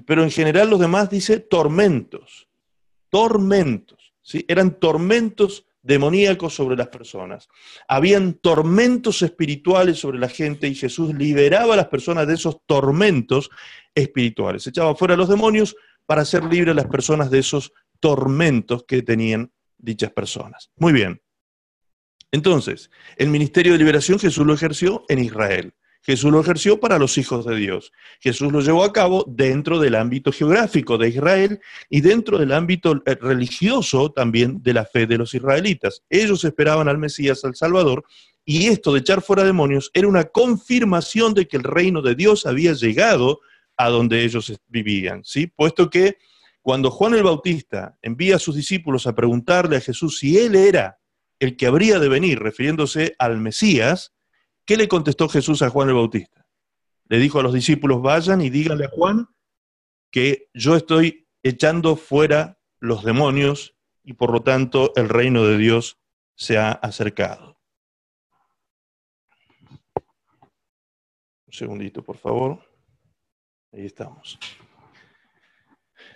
pero 0.05 0.23
en 0.23 0.31
general 0.31 0.69
los 0.69 0.79
demás 0.79 1.09
dice 1.09 1.39
tormentos, 1.39 2.47
tormentos, 3.09 4.13
¿sí? 4.21 4.43
Eran 4.47 4.79
tormentos 4.79 5.65
demoníacos 5.81 6.53
sobre 6.55 6.77
las 6.77 6.87
personas. 6.87 7.49
Habían 7.87 8.35
tormentos 8.35 9.21
espirituales 9.21 9.99
sobre 9.99 10.17
la 10.17 10.29
gente 10.29 10.67
y 10.67 10.75
Jesús 10.75 11.13
liberaba 11.13 11.73
a 11.73 11.77
las 11.77 11.87
personas 11.87 12.25
de 12.27 12.35
esos 12.35 12.59
tormentos 12.65 13.49
espirituales. 13.93 14.65
Echaba 14.65 14.95
fuera 14.95 15.13
a 15.13 15.17
los 15.17 15.29
demonios 15.29 15.75
para 16.05 16.21
hacer 16.21 16.43
libre 16.45 16.71
a 16.71 16.75
las 16.75 16.87
personas 16.87 17.29
de 17.29 17.39
esos 17.39 17.73
tormentos 17.99 18.85
que 18.87 19.01
tenían 19.01 19.51
dichas 19.77 20.11
personas. 20.11 20.71
Muy 20.77 20.93
bien. 20.93 21.21
Entonces, 22.33 22.89
el 23.17 23.29
ministerio 23.29 23.73
de 23.73 23.77
liberación 23.77 24.17
Jesús 24.17 24.43
lo 24.43 24.55
ejerció 24.55 25.05
en 25.07 25.19
Israel. 25.23 25.75
Jesús 26.01 26.31
lo 26.31 26.41
ejerció 26.41 26.79
para 26.79 26.97
los 26.97 27.19
hijos 27.19 27.45
de 27.45 27.55
Dios. 27.55 27.93
Jesús 28.19 28.51
lo 28.51 28.59
llevó 28.61 28.83
a 28.83 28.91
cabo 28.91 29.23
dentro 29.27 29.79
del 29.79 29.93
ámbito 29.93 30.31
geográfico 30.31 30.97
de 30.97 31.09
Israel 31.09 31.59
y 31.91 32.01
dentro 32.01 32.39
del 32.39 32.51
ámbito 32.51 33.03
eh, 33.05 33.15
religioso 33.21 34.11
también 34.11 34.63
de 34.63 34.73
la 34.73 34.83
fe 34.83 35.05
de 35.05 35.19
los 35.19 35.35
israelitas. 35.35 36.01
Ellos 36.09 36.43
esperaban 36.43 36.87
al 36.87 36.97
Mesías, 36.97 37.45
al 37.45 37.55
Salvador, 37.55 38.03
y 38.43 38.65
esto 38.65 38.91
de 38.93 39.01
echar 39.01 39.21
fuera 39.21 39.43
demonios 39.43 39.91
era 39.93 40.07
una 40.07 40.23
confirmación 40.23 41.35
de 41.35 41.47
que 41.47 41.57
el 41.57 41.63
reino 41.63 42.01
de 42.01 42.15
Dios 42.15 42.47
había 42.47 42.73
llegado 42.73 43.41
a 43.77 43.89
donde 43.89 44.23
ellos 44.23 44.51
vivían, 44.67 45.23
¿sí? 45.23 45.45
Puesto 45.45 45.87
que 45.87 46.17
cuando 46.63 46.89
Juan 46.89 47.13
el 47.13 47.23
Bautista 47.23 47.95
envía 48.01 48.37
a 48.37 48.39
sus 48.39 48.55
discípulos 48.55 49.05
a 49.05 49.13
preguntarle 49.13 49.77
a 49.77 49.81
Jesús 49.81 50.17
si 50.17 50.39
él 50.39 50.55
era 50.55 50.97
el 51.43 51.57
que 51.57 51.67
habría 51.67 51.99
de 51.99 52.09
venir, 52.09 52.39
refiriéndose 52.39 53.15
al 53.19 53.39
Mesías, 53.39 54.13
¿Qué 54.65 54.77
le 54.77 54.87
contestó 54.87 55.27
Jesús 55.27 55.61
a 55.61 55.69
Juan 55.69 55.89
el 55.89 55.95
Bautista? 55.95 56.47
Le 57.09 57.17
dijo 57.17 57.39
a 57.39 57.43
los 57.43 57.53
discípulos, 57.53 58.01
vayan 58.01 58.41
y 58.41 58.49
díganle 58.49 58.85
a 58.85 58.89
Juan 58.89 59.27
que 60.09 60.49
yo 60.53 60.75
estoy 60.75 61.27
echando 61.43 61.95
fuera 61.97 62.59
los 62.79 63.03
demonios 63.03 63.75
y 64.03 64.13
por 64.13 64.31
lo 64.31 64.41
tanto 64.41 64.93
el 64.95 65.09
reino 65.09 65.45
de 65.45 65.57
Dios 65.57 65.99
se 66.35 66.57
ha 66.57 66.71
acercado. 66.71 67.59
Un 71.45 71.53
segundito, 71.53 72.03
por 72.03 72.17
favor. 72.17 72.59
Ahí 73.73 73.85
estamos. 73.85 74.39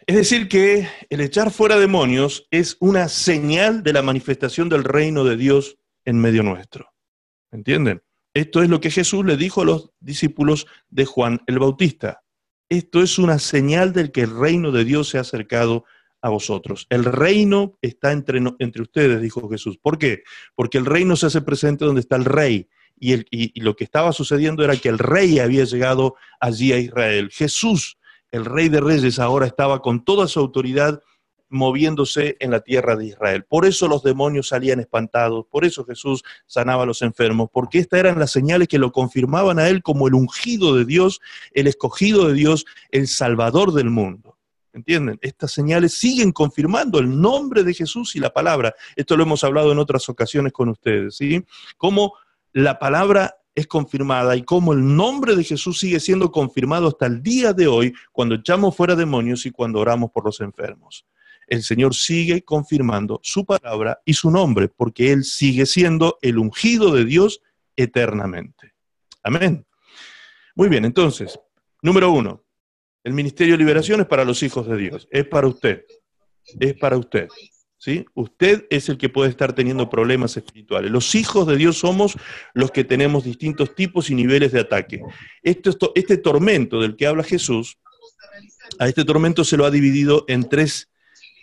Es 0.08 0.16
decir, 0.16 0.48
que 0.48 0.88
el 1.10 1.20
echar 1.20 1.52
fuera 1.52 1.78
demonios 1.78 2.48
es 2.50 2.78
una 2.80 3.10
señal 3.10 3.84
de 3.84 3.92
la 3.92 4.02
manifestación 4.02 4.70
del 4.70 4.86
reino 4.86 5.26
de 5.26 5.36
Dios 5.36 5.80
en 6.06 6.18
medio 6.18 6.44
nuestro. 6.44 6.94
¿Entienden? 7.52 8.02
Esto 8.34 8.64
es 8.64 8.70
lo 8.70 8.80
que 8.80 8.90
Jesús 8.90 9.26
le 9.26 9.36
dijo 9.36 9.64
a 9.64 9.66
los 9.66 9.92
discípulos 10.00 10.66
de 10.88 11.04
Juan 11.04 11.42
el 11.46 11.60
Bautista. 11.60 12.24
Esto 12.70 13.02
es 13.02 13.20
una 13.20 13.38
señal 13.38 13.92
del 13.92 14.14
que 14.14 14.22
el 14.22 14.40
reino 14.40 14.72
de 14.72 14.86
Dios 14.86 15.10
se 15.10 15.18
ha 15.18 15.22
acercado 15.22 15.84
a 16.22 16.30
vosotros. 16.30 16.88
El 16.90 17.04
reino 17.04 17.78
está 17.82 18.14
entre, 18.14 18.42
entre 18.60 18.82
ustedes, 18.82 19.22
dijo 19.22 19.50
Jesús. 19.50 19.78
¿Por 19.78 19.98
qué? 19.98 20.24
Porque 20.56 20.78
el 20.78 20.86
reino 20.86 21.18
se 21.18 21.26
hace 21.26 21.42
presente 21.42 21.84
donde 21.84 22.00
está 22.00 22.16
el 22.16 22.24
rey. 22.24 22.70
Y, 22.98 23.26
y 23.30 23.60
lo 23.60 23.76
que 23.76 23.84
estaba 23.84 24.14
sucediendo 24.14 24.64
era 24.64 24.78
que 24.78 24.88
el 24.88 25.00
rey 25.00 25.40
había 25.40 25.66
llegado 25.66 26.16
allí 26.40 26.72
a 26.72 26.80
Israel. 26.80 27.30
Jesús, 27.30 27.98
el 28.32 28.46
rey 28.46 28.70
de 28.70 28.82
reyes, 28.82 29.20
ahora 29.20 29.46
estaba 29.46 29.82
con 29.82 30.04
toda 30.04 30.28
su 30.28 30.40
autoridad 30.40 31.02
moviéndose 31.50 32.36
en 32.40 32.52
la 32.52 32.60
tierra 32.60 32.96
de 32.96 33.06
Israel. 33.06 33.46
Por 33.46 33.66
eso 33.66 33.88
los 33.88 34.04
demonios 34.04 34.50
salían 34.50 34.80
espantados, 34.80 35.46
por 35.50 35.66
eso 35.66 35.86
Jesús 35.86 36.24
sanaba 36.46 36.84
a 36.84 36.86
los 36.86 37.02
enfermos, 37.02 37.50
porque 37.52 37.80
estas 37.80 38.02
eran 38.02 38.20
las 38.20 38.32
señales 38.32 38.68
que 38.68 38.80
lo 38.80 38.92
confirmaban 38.92 39.60
a 39.60 39.70
él 39.70 39.82
como 39.82 40.08
el 40.08 40.14
ungido 40.14 40.76
de 40.76 40.86
Dios, 40.86 41.22
el 41.54 41.68
escogido 41.68 42.28
de 42.28 42.34
Dios, 42.34 42.66
el 42.92 43.08
salvador 43.08 43.74
del 43.74 43.90
mundo. 43.90 44.38
¿Entienden? 44.74 45.18
Estas 45.22 45.52
señales 45.54 45.94
siguen 45.94 46.32
confirmando 46.32 47.00
el 47.00 47.20
nombre 47.20 47.64
de 47.64 47.74
Jesús 47.74 48.16
y 48.16 48.20
la 48.20 48.32
palabra. 48.32 48.76
Esto 48.96 49.18
lo 49.18 49.24
hemos 49.24 49.44
hablado 49.44 49.72
en 49.72 49.80
otras 49.80 50.08
ocasiones 50.08 50.54
con 50.54 50.70
ustedes, 50.70 51.16
¿sí? 51.16 51.44
Cómo 51.78 52.14
la 52.54 52.78
palabra 52.78 53.38
es 53.58 53.68
confirmada 53.68 54.36
y 54.36 54.44
cómo 54.44 54.72
el 54.72 54.96
nombre 54.96 55.36
de 55.36 55.44
Jesús 55.44 55.80
sigue 55.80 56.00
siendo 56.00 56.32
confirmado 56.32 56.88
hasta 56.88 57.08
el 57.08 57.24
día 57.24 57.54
de 57.54 57.68
hoy 57.68 57.94
cuando 58.12 58.36
echamos 58.36 58.76
fuera 58.76 58.96
demonios 58.96 59.46
y 59.48 59.52
cuando 59.52 59.80
oramos 59.80 60.12
por 60.12 60.24
los 60.24 60.40
enfermos 60.42 61.06
el 61.48 61.64
Señor 61.64 61.96
sigue 61.96 62.44
confirmando 62.44 63.20
su 63.24 63.46
palabra 63.46 64.02
y 64.06 64.14
su 64.14 64.30
nombre, 64.30 64.68
porque 64.68 65.12
Él 65.12 65.24
sigue 65.24 65.66
siendo 65.66 66.20
el 66.22 66.38
ungido 66.38 66.94
de 66.94 67.06
Dios 67.06 67.42
eternamente. 67.76 68.74
Amén. 69.24 69.66
Muy 70.56 70.68
bien, 70.68 70.86
entonces, 70.86 71.40
número 71.82 72.12
uno, 72.12 72.44
el 73.04 73.14
ministerio 73.14 73.54
de 73.54 73.60
liberación 73.60 74.02
es 74.02 74.08
para 74.08 74.26
los 74.26 74.44
hijos 74.44 74.68
de 74.68 74.78
Dios, 74.78 75.08
es 75.10 75.26
para 75.26 75.48
usted, 75.48 75.86
es 76.60 76.74
para 76.76 76.98
usted. 76.98 77.30
¿Sí? 77.80 78.06
Usted 78.16 78.66
es 78.72 78.90
el 78.90 78.98
que 78.98 79.08
puede 79.08 79.30
estar 79.30 79.54
teniendo 79.54 79.90
problemas 79.90 80.36
espirituales. 80.36 80.90
Los 80.92 81.14
hijos 81.14 81.46
de 81.46 81.58
Dios 81.58 81.78
somos 81.78 82.18
los 82.54 82.72
que 82.72 82.84
tenemos 82.84 83.24
distintos 83.24 83.76
tipos 83.76 84.10
y 84.10 84.16
niveles 84.16 84.52
de 84.52 84.62
ataque. 84.62 85.02
Este, 85.44 86.18
tormento 86.18 86.82
del 86.82 86.96
que 86.96 87.06
habla 87.06 87.24
Jesús, 87.24 87.78
a 88.80 88.88
este 88.88 89.06
tormento 89.06 89.44
se 89.44 89.58
lo 89.58 89.66
ha 89.66 89.72
dividido 89.72 90.26
en 90.28 90.50
tres 90.50 90.90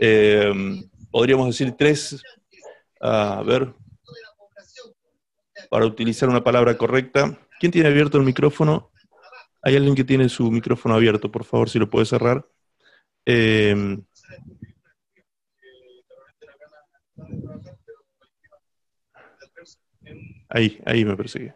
eh, 0.01 0.53
podríamos 1.11 1.47
decir 1.47 1.73
tres, 1.79 2.21
a 3.01 3.41
ver, 3.47 3.73
para 5.71 5.87
utilizar 5.87 6.29
una 6.29 6.43
palabra 6.43 6.77
correcta, 6.77 7.39
¿Quién 7.61 7.73
tiene 7.73 7.89
abierto 7.89 8.19
el 8.19 8.25
micrófono? 8.25 8.91
Hay 9.63 9.77
alguien 9.77 9.95
que 9.95 10.05
tiene 10.05 10.29
su 10.29 10.51
micrófono 10.51 10.95
abierto, 10.95 11.31
por 11.31 11.45
favor, 11.45 11.71
si 11.71 11.79
lo 11.79 11.89
puede 11.89 12.05
cerrar. 12.05 12.47
Eh, 13.25 13.97
ahí, 20.55 20.81
ahí 20.87 21.05
me 21.05 21.17
persigue. 21.17 21.55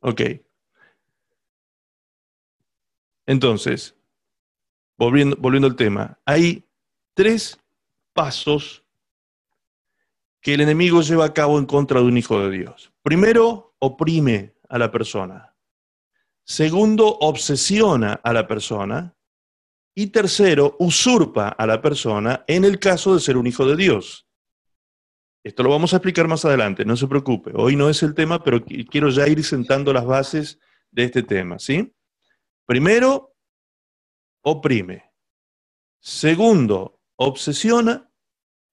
Ok. 0.00 0.20
Entonces, 3.26 3.96
volviendo, 4.96 5.36
volviendo 5.36 5.66
al 5.66 5.76
tema, 5.76 6.18
hay 6.24 6.64
tres 7.14 7.58
pasos 8.12 8.84
que 10.40 10.54
el 10.54 10.60
enemigo 10.60 11.02
lleva 11.02 11.26
a 11.26 11.34
cabo 11.34 11.58
en 11.58 11.66
contra 11.66 12.00
de 12.00 12.06
un 12.06 12.16
hijo 12.16 12.40
de 12.40 12.50
Dios. 12.50 12.92
Primero, 13.02 13.74
oprime 13.78 14.54
a 14.68 14.78
la 14.78 14.90
persona. 14.90 15.54
Segundo, 16.44 17.06
obsesiona 17.20 18.14
a 18.14 18.32
la 18.32 18.46
persona. 18.46 19.14
Y 19.94 20.08
tercero, 20.08 20.76
usurpa 20.78 21.48
a 21.48 21.66
la 21.66 21.82
persona 21.82 22.44
en 22.46 22.64
el 22.64 22.78
caso 22.78 23.14
de 23.14 23.20
ser 23.20 23.36
un 23.36 23.46
hijo 23.46 23.66
de 23.66 23.76
Dios. 23.76 24.26
Esto 25.42 25.62
lo 25.62 25.70
vamos 25.70 25.92
a 25.92 25.96
explicar 25.96 26.28
más 26.28 26.44
adelante, 26.44 26.84
no 26.84 26.96
se 26.96 27.06
preocupe. 27.06 27.52
Hoy 27.54 27.74
no 27.74 27.88
es 27.88 28.02
el 28.02 28.14
tema, 28.14 28.42
pero 28.44 28.62
quiero 28.62 29.08
ya 29.08 29.26
ir 29.26 29.42
sentando 29.42 29.92
las 29.92 30.04
bases 30.04 30.58
de 30.90 31.04
este 31.04 31.22
tema, 31.22 31.58
¿sí? 31.58 31.94
Primero, 32.66 33.34
oprime. 34.42 35.12
Segundo, 35.98 37.00
obsesiona. 37.16 38.10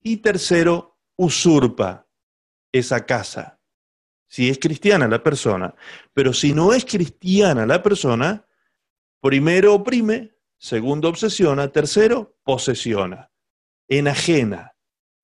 Y 0.02 0.18
tercero, 0.18 0.98
usurpa 1.16 2.06
esa 2.70 3.04
casa. 3.04 3.60
Si 4.28 4.48
es 4.48 4.58
cristiana 4.58 5.08
la 5.08 5.22
persona. 5.22 5.74
Pero 6.12 6.32
si 6.32 6.52
no 6.52 6.72
es 6.72 6.84
cristiana 6.84 7.66
la 7.66 7.82
persona, 7.82 8.46
primero 9.20 9.74
oprime, 9.74 10.34
segundo 10.58 11.08
obsesiona, 11.08 11.68
tercero 11.68 12.36
posesiona, 12.42 13.30
enajena, 13.88 14.74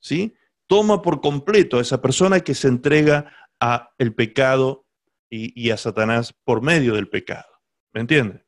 ¿sí? 0.00 0.34
Toma 0.74 1.02
por 1.02 1.20
completo 1.20 1.78
a 1.78 1.82
esa 1.82 2.02
persona 2.02 2.40
que 2.40 2.52
se 2.52 2.66
entrega 2.66 3.32
a 3.60 3.92
el 3.96 4.12
pecado 4.12 4.88
y, 5.30 5.52
y 5.54 5.70
a 5.70 5.76
Satanás 5.76 6.34
por 6.42 6.62
medio 6.62 6.94
del 6.94 7.08
pecado. 7.08 7.46
¿Me 7.92 8.00
entiende? 8.00 8.44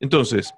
Entonces, 0.00 0.54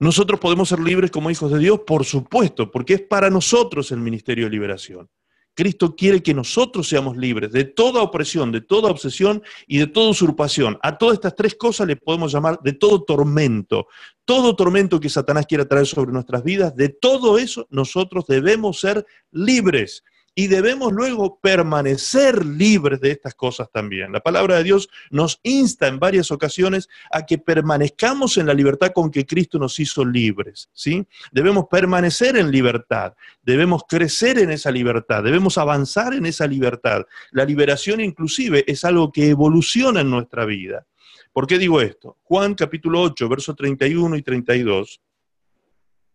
¿nosotros 0.00 0.40
podemos 0.40 0.68
ser 0.68 0.80
libres 0.80 1.12
como 1.12 1.30
hijos 1.30 1.52
de 1.52 1.60
Dios? 1.60 1.82
Por 1.86 2.04
supuesto, 2.04 2.68
porque 2.72 2.94
es 2.94 3.02
para 3.02 3.30
nosotros 3.30 3.92
el 3.92 4.00
ministerio 4.00 4.46
de 4.46 4.50
liberación. 4.50 5.08
Cristo 5.54 5.94
quiere 5.94 6.20
que 6.20 6.34
nosotros 6.34 6.88
seamos 6.88 7.16
libres 7.16 7.52
de 7.52 7.62
toda 7.62 8.02
opresión, 8.02 8.50
de 8.50 8.60
toda 8.60 8.90
obsesión 8.90 9.40
y 9.68 9.78
de 9.78 9.86
toda 9.86 10.10
usurpación. 10.10 10.80
A 10.82 10.98
todas 10.98 11.14
estas 11.14 11.36
tres 11.36 11.54
cosas 11.54 11.86
le 11.86 11.94
podemos 11.94 12.32
llamar 12.32 12.58
de 12.60 12.72
todo 12.72 13.04
tormento. 13.04 13.86
Todo 14.24 14.56
tormento 14.56 14.98
que 14.98 15.08
Satanás 15.08 15.46
quiera 15.46 15.68
traer 15.68 15.86
sobre 15.86 16.10
nuestras 16.10 16.42
vidas, 16.42 16.74
de 16.74 16.88
todo 16.88 17.38
eso 17.38 17.68
nosotros 17.70 18.26
debemos 18.26 18.80
ser 18.80 19.06
libres 19.30 20.02
y 20.34 20.48
debemos 20.48 20.92
luego 20.92 21.38
permanecer 21.40 22.44
libres 22.44 23.00
de 23.00 23.12
estas 23.12 23.34
cosas 23.34 23.70
también. 23.70 24.10
La 24.12 24.20
palabra 24.20 24.56
de 24.56 24.64
Dios 24.64 24.88
nos 25.10 25.38
insta 25.44 25.86
en 25.86 26.00
varias 26.00 26.32
ocasiones 26.32 26.88
a 27.12 27.24
que 27.24 27.38
permanezcamos 27.38 28.36
en 28.36 28.46
la 28.46 28.54
libertad 28.54 28.92
con 28.92 29.10
que 29.10 29.26
Cristo 29.26 29.58
nos 29.58 29.78
hizo 29.78 30.04
libres, 30.04 30.70
¿sí? 30.72 31.06
Debemos 31.30 31.66
permanecer 31.70 32.36
en 32.36 32.50
libertad, 32.50 33.14
debemos 33.42 33.82
crecer 33.88 34.38
en 34.38 34.50
esa 34.50 34.72
libertad, 34.72 35.22
debemos 35.22 35.56
avanzar 35.56 36.14
en 36.14 36.26
esa 36.26 36.46
libertad. 36.46 37.02
La 37.30 37.44
liberación 37.44 38.00
inclusive 38.00 38.64
es 38.66 38.84
algo 38.84 39.12
que 39.12 39.30
evoluciona 39.30 40.00
en 40.00 40.10
nuestra 40.10 40.44
vida. 40.44 40.84
¿Por 41.32 41.46
qué 41.46 41.58
digo 41.58 41.80
esto? 41.80 42.18
Juan 42.24 42.54
capítulo 42.54 43.02
8, 43.02 43.28
versos 43.28 43.54
31 43.54 44.16
y 44.16 44.22
32. 44.22 45.00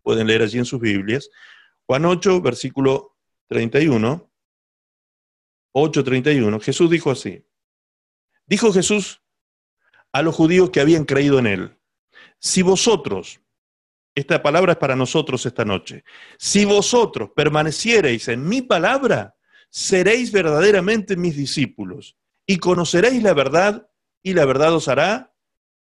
Pueden 0.01 0.27
leer 0.27 0.41
allí 0.41 0.57
en 0.57 0.65
sus 0.65 0.79
Biblias. 0.79 1.29
Juan 1.85 2.05
8, 2.05 2.41
versículo 2.41 3.18
31, 3.49 4.31
8.31, 5.73 6.61
Jesús 6.61 6.89
dijo 6.89 7.11
así. 7.11 7.45
Dijo 8.45 8.71
Jesús 8.71 9.21
a 10.11 10.21
los 10.21 10.35
judíos 10.35 10.69
que 10.69 10.79
habían 10.79 11.05
creído 11.05 11.39
en 11.39 11.47
él, 11.47 11.77
si 12.39 12.61
vosotros, 12.61 13.41
esta 14.15 14.41
palabra 14.41 14.73
es 14.73 14.77
para 14.77 14.95
nosotros 14.95 15.45
esta 15.45 15.65
noche, 15.65 16.03
si 16.37 16.65
vosotros 16.65 17.31
permaneciereis 17.35 18.27
en 18.27 18.47
mi 18.47 18.61
palabra, 18.61 19.35
seréis 19.69 20.31
verdaderamente 20.31 21.15
mis 21.15 21.35
discípulos 21.35 22.17
y 22.45 22.57
conoceréis 22.57 23.21
la 23.21 23.33
verdad 23.33 23.89
y 24.23 24.33
la 24.33 24.45
verdad 24.45 24.73
os 24.73 24.87
hará 24.87 25.35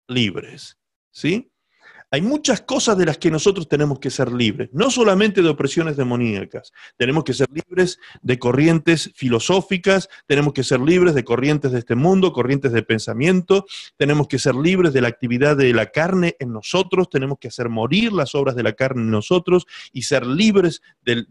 libres. 0.09 0.79
¿Sí? 1.11 1.53
Hay 2.11 2.23
muchas 2.23 2.63
cosas 2.63 2.97
de 2.97 3.05
las 3.05 3.19
que 3.19 3.31
nosotros 3.31 3.69
tenemos 3.69 3.99
que 3.99 4.09
ser 4.09 4.33
libres, 4.33 4.71
no 4.73 4.91
solamente 4.91 5.43
de 5.43 5.49
opresiones 5.51 5.99
demoníacas, 5.99 6.73
tenemos 6.97 7.23
que 7.23 7.35
ser 7.35 7.49
libres 7.53 7.99
de 8.23 8.39
corrientes 8.39 9.11
filosóficas, 9.15 10.09
tenemos 10.27 10.55
que 10.55 10.65
ser 10.65 10.81
libres 10.81 11.15
de 11.15 11.25
corrientes 11.25 11.71
de 11.71 11.81
este 11.81 11.97
mundo, 11.97 12.33
corrientes 12.33 12.73
de 12.73 12.83
pensamiento, 12.83 13.67
tenemos 13.99 14.27
que 14.27 14.39
ser 14.39 14.55
libres 14.55 14.95
de 14.95 15.03
la 15.03 15.09
actividad 15.09 15.55
de 15.55 15.75
la 15.75 15.87
carne 15.87 16.35
en 16.39 16.51
nosotros, 16.51 17.11
tenemos 17.11 17.39
que 17.39 17.49
hacer 17.49 17.69
morir 17.69 18.13
las 18.15 18.35
obras 18.35 18.57
de 18.57 18.63
la 18.63 18.73
carne 18.73 19.03
en 19.03 19.11
nosotros 19.11 19.67
y 19.93 20.03
ser 20.03 20.27
libres 20.27 20.81
del, 21.05 21.27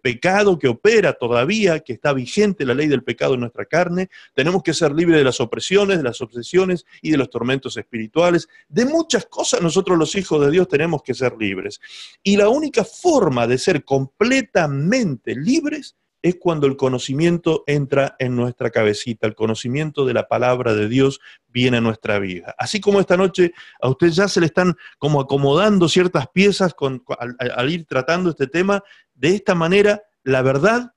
pecado 0.00 0.60
que 0.60 0.68
opera 0.68 1.14
todavía, 1.14 1.80
que 1.80 1.92
está 1.92 2.12
vigente 2.12 2.64
la 2.64 2.74
ley 2.74 2.86
del 2.86 3.02
pecado 3.02 3.34
en 3.34 3.40
nuestra 3.40 3.64
carne, 3.64 4.10
tenemos 4.34 4.62
que 4.62 4.74
ser 4.74 4.92
libres 4.94 5.18
de 5.18 5.24
las 5.24 5.40
opresiones, 5.40 5.98
de 5.98 6.04
las 6.04 6.20
obsesiones 6.20 6.86
y 7.02 7.10
de 7.10 7.16
los 7.16 7.30
tormentos 7.30 7.76
espirituales, 7.76 8.48
de 8.68 8.84
muchas 8.84 9.26
cosas 9.26 9.60
nosotros 9.60 9.98
los 9.98 10.14
hijos 10.20 10.40
de 10.44 10.50
Dios 10.50 10.68
tenemos 10.68 11.02
que 11.02 11.14
ser 11.14 11.34
libres. 11.38 11.80
Y 12.22 12.36
la 12.36 12.48
única 12.48 12.84
forma 12.84 13.46
de 13.46 13.58
ser 13.58 13.84
completamente 13.84 15.34
libres 15.34 15.96
es 16.22 16.36
cuando 16.38 16.66
el 16.66 16.76
conocimiento 16.76 17.64
entra 17.66 18.14
en 18.18 18.36
nuestra 18.36 18.70
cabecita, 18.70 19.26
el 19.26 19.34
conocimiento 19.34 20.04
de 20.04 20.14
la 20.14 20.28
palabra 20.28 20.74
de 20.74 20.88
Dios 20.88 21.20
viene 21.48 21.78
a 21.78 21.80
nuestra 21.80 22.18
vida. 22.18 22.54
Así 22.58 22.80
como 22.80 23.00
esta 23.00 23.16
noche 23.16 23.52
a 23.80 23.88
usted 23.88 24.08
ya 24.08 24.28
se 24.28 24.40
le 24.40 24.46
están 24.46 24.76
como 24.98 25.20
acomodando 25.20 25.88
ciertas 25.88 26.28
piezas 26.28 26.74
al, 27.18 27.36
al 27.38 27.70
ir 27.70 27.86
tratando 27.86 28.30
este 28.30 28.46
tema, 28.46 28.82
de 29.14 29.30
esta 29.34 29.54
manera 29.54 30.02
la 30.22 30.42
verdad 30.42 30.92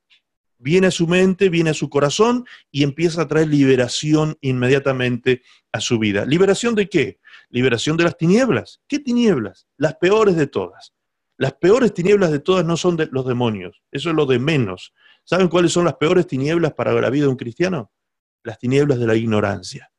viene 0.57 0.87
a 0.87 0.91
su 0.91 1.07
mente, 1.07 1.49
viene 1.49 1.71
a 1.71 1.73
su 1.73 1.89
corazón 1.89 2.45
y 2.71 2.83
empieza 2.83 3.21
a 3.21 3.27
traer 3.27 3.47
liberación 3.47 4.37
inmediatamente 4.41 5.41
a 5.71 5.81
su 5.81 5.99
vida. 5.99 6.25
¿Liberación 6.25 6.73
de 6.75 6.87
qué? 6.87 7.19
Liberación 7.53 7.95
de 7.97 8.03
las 8.03 8.17
tinieblas. 8.17 8.81
¿Qué 8.87 8.99
tinieblas? 8.99 9.67
Las 9.77 9.95
peores 9.95 10.35
de 10.35 10.47
todas. 10.47 10.93
Las 11.37 11.53
peores 11.53 11.93
tinieblas 11.93 12.31
de 12.31 12.39
todas 12.39 12.65
no 12.65 12.75
son 12.77 12.97
los 13.11 13.25
demonios, 13.27 13.81
eso 13.91 14.09
es 14.09 14.15
lo 14.15 14.25
de 14.25 14.39
menos. 14.39 14.93
¿Saben 15.23 15.47
cuáles 15.47 15.71
son 15.71 15.85
las 15.85 15.95
peores 15.95 16.27
tinieblas 16.27 16.73
para 16.73 16.93
la 16.93 17.09
vida 17.09 17.25
de 17.25 17.29
un 17.29 17.37
cristiano? 17.37 17.91
Las 18.43 18.57
tinieblas 18.57 18.99
de 18.99 19.07
la 19.07 19.15
ignorancia. 19.15 19.91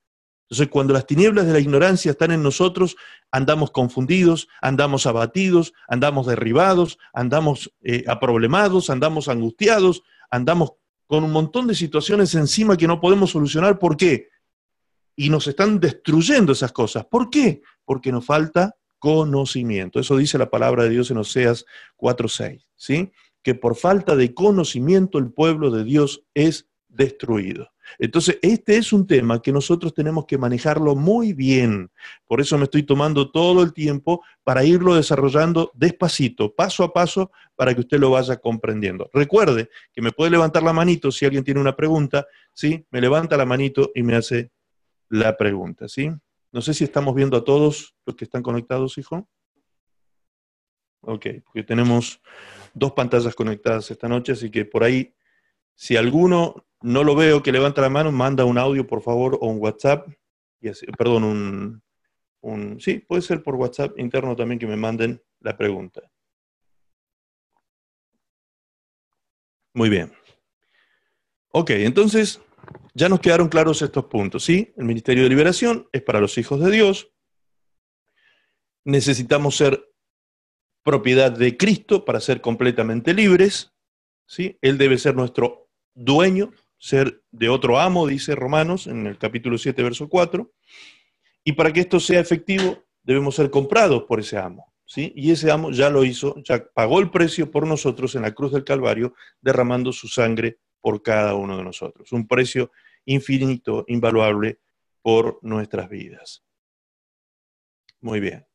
Entonces, 0.45 0.69
cuando 0.69 0.93
las 0.93 1.07
tinieblas 1.07 1.47
de 1.47 1.53
la 1.53 1.61
ignorancia 1.61 2.11
están 2.11 2.33
en 2.33 2.43
nosotros, 2.43 2.97
andamos 3.31 3.71
confundidos, 3.71 4.49
andamos 4.61 5.07
abatidos, 5.07 5.73
andamos 5.89 6.27
derribados, 6.27 6.99
andamos 7.13 7.73
eh, 7.83 8.05
aproblemados, 8.07 8.91
andamos 8.91 9.29
angustiados, 9.29 10.03
andamos 10.31 10.73
con 11.07 11.25
un 11.25 11.33
montón 11.33 11.67
de 11.67 11.75
situaciones 11.75 12.35
encima 12.35 12.77
que 12.77 12.89
no 12.89 13.01
podemos 13.01 13.31
solucionar. 13.31 13.79
¿Por 13.79 13.97
qué? 13.97 14.29
Y 15.17 15.31
nos 15.31 15.47
están 15.47 15.81
destruyendo 15.81 16.53
esas 16.53 16.73
cosas. 16.73 17.05
¿Por 17.07 17.31
qué? 17.31 17.63
Porque 17.85 18.13
nos 18.13 18.25
falta 18.25 18.77
conocimiento. 18.99 20.01
Eso 20.01 20.17
dice 20.17 20.39
la 20.39 20.51
palabra 20.51 20.85
de 20.85 20.91
Dios 20.91 21.11
en 21.11 21.19
Oseas 21.19 21.67
4:6, 21.97 22.67
¿sí? 22.75 23.13
Que 23.43 23.55
por 23.55 23.77
falta 23.77 24.17
de 24.17 24.33
conocimiento 24.33 25.19
el 25.19 25.31
pueblo 25.31 25.71
de 25.71 25.85
Dios 25.85 26.25
es 26.35 26.69
destruido. 26.89 27.71
Entonces, 27.99 28.39
este 28.41 28.77
es 28.77 28.93
un 28.93 29.07
tema 29.07 29.43
que 29.43 29.53
nosotros 29.53 29.93
tenemos 29.93 30.25
que 30.27 30.39
manejarlo 30.39 30.97
muy 30.97 31.33
bien. 31.33 31.91
Por 32.27 32.41
eso 32.41 32.57
me 32.57 32.65
estoy 32.65 32.85
tomando 32.85 33.31
todo 33.31 33.63
el 33.63 33.73
tiempo 33.73 34.23
para 34.43 34.65
irlo 34.65 34.95
desarrollando 34.95 35.71
despacito, 35.75 36.55
paso 36.55 36.83
a 36.83 36.93
paso, 36.93 37.31
para 37.57 37.75
que 37.75 37.81
usted 37.81 37.99
lo 37.99 38.11
vaya 38.11 38.39
comprendiendo. 38.39 39.11
Recuerde 39.13 39.69
que 39.93 40.03
me 40.03 40.13
puede 40.13 40.31
levantar 40.31 40.63
la 40.63 40.73
manito 40.73 41.13
si 41.13 41.25
alguien 41.25 41.45
tiene 41.45 41.61
una 41.61 41.77
pregunta, 41.77 42.27
¿sí? 42.53 42.87
Me 42.91 43.01
levanta 43.01 43.37
la 43.37 43.45
manito 43.45 43.93
y 43.95 44.03
me 44.03 44.17
hace 44.17 44.51
la 45.09 45.37
pregunta, 45.37 45.89
¿sí? 45.89 46.11
No 46.53 46.61
sé 46.61 46.75
si 46.75 46.85
estamos 46.85 47.15
viendo 47.15 47.37
a 47.37 47.45
todos 47.45 47.95
los 48.07 48.17
que 48.17 48.25
están 48.25 48.43
conectados, 48.43 48.97
hijo. 48.99 49.29
Ok, 51.01 51.27
porque 51.45 51.63
tenemos 51.63 52.21
dos 52.73 52.93
pantallas 52.93 53.35
conectadas 53.35 53.91
esta 53.91 54.09
noche, 54.09 54.33
así 54.33 54.51
que 54.51 54.65
por 54.65 54.85
ahí, 54.85 55.15
si 55.75 55.97
alguno 55.97 56.67
no 56.81 57.05
lo 57.05 57.15
veo 57.15 57.43
que 57.43 57.53
levanta 57.53 57.81
la 57.81 57.91
mano, 57.91 58.13
manda 58.13 58.45
un 58.45 58.59
audio, 58.59 58.87
por 58.87 59.03
favor, 59.03 59.39
o 59.41 59.49
un 59.49 59.61
WhatsApp, 59.61 60.09
perdón, 60.97 61.25
un, 61.25 61.83
un, 62.41 62.81
sí, 62.81 62.99
puede 62.99 63.23
ser 63.23 63.43
por 63.43 63.57
WhatsApp 63.57 63.99
interno 63.99 64.37
también 64.37 64.59
que 64.59 64.67
me 64.67 64.77
manden 64.77 65.23
la 65.41 65.57
pregunta. 65.57 66.03
Muy 69.75 69.91
bien. 69.91 70.13
Ok, 71.51 71.71
entonces, 71.71 72.41
Ya 72.95 73.09
nos 73.09 73.21
quedaron 73.21 73.49
claros 73.49 73.83
estos 73.83 74.05
puntos, 74.07 74.45
¿sí? 74.45 74.73
El 74.77 74.85
Ministerio 74.85 75.25
de 75.25 75.29
Liberación 75.29 75.89
es 75.93 76.03
para 76.03 76.21
los 76.21 76.39
hijos 76.39 76.61
de 76.61 76.71
Dios. 76.71 77.11
Necesitamos 78.85 79.57
ser 79.57 79.91
propiedad 80.83 81.33
de 81.33 81.57
Cristo 81.57 82.05
para 82.05 82.21
ser 82.21 82.41
completamente 82.41 83.15
libres, 83.15 83.73
¿sí? 84.27 84.59
Él 84.61 84.79
debe 84.79 84.99
ser 84.99 85.17
nuestro 85.17 85.71
dueño, 85.95 86.53
ser 86.79 87.23
de 87.31 87.49
otro 87.49 87.81
amo, 87.81 88.07
dice 88.07 88.35
Romanos 88.35 88.87
en 88.87 89.07
el 89.07 89.19
capítulo 89.19 89.59
7, 89.59 89.83
verso 89.83 90.09
4. 90.09 90.53
Y 91.45 91.53
para 91.53 91.73
que 91.73 91.81
esto 91.81 91.99
sea 91.99 92.21
efectivo, 92.21 92.85
debemos 93.03 93.35
ser 93.35 93.51
comprados 93.51 94.05
por 94.05 94.21
ese 94.21 94.39
amo. 94.39 94.73
¿sí? 94.87 95.13
Y 95.17 95.31
ese 95.31 95.51
amo 95.51 95.71
ya 95.71 95.91
lo 95.91 96.05
hizo, 96.05 96.37
ya 96.43 96.65
pagó 96.75 97.01
el 97.01 97.11
precio 97.11 97.51
por 97.51 97.67
nosotros 97.67 98.15
en 98.15 98.23
la 98.23 98.35
cruz 98.35 98.53
del 98.53 98.65
Calvario, 98.65 99.15
derramando 99.41 99.93
su 99.93 100.09
sangre 100.09 100.59
por 100.85 101.01
cada 101.01 101.35
uno 101.35 101.57
de 101.57 101.65
nosotros. 101.65 102.13
Un 102.13 102.29
precio 102.29 102.71
infinito, 103.07 103.87
invaluable 103.89 104.61
por 105.01 105.39
nuestras 105.41 105.89
vidas. 105.89 106.45
Muy 108.03 108.21
bien. 108.21 108.47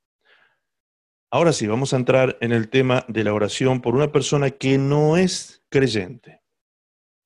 Ahora 1.32 1.51
sí, 1.53 1.65
vamos 1.65 1.91
a 1.91 1.95
entrar 1.95 2.38
en 2.39 2.51
el 2.51 2.69
tema 2.69 3.03
de 3.07 3.23
la 3.23 3.34
oración 3.34 3.82
por 3.82 3.95
una 3.95 4.11
persona 4.11 4.51
que 4.51 4.77
no 4.77 5.17
es 5.17 5.63
creyente. 5.69 6.43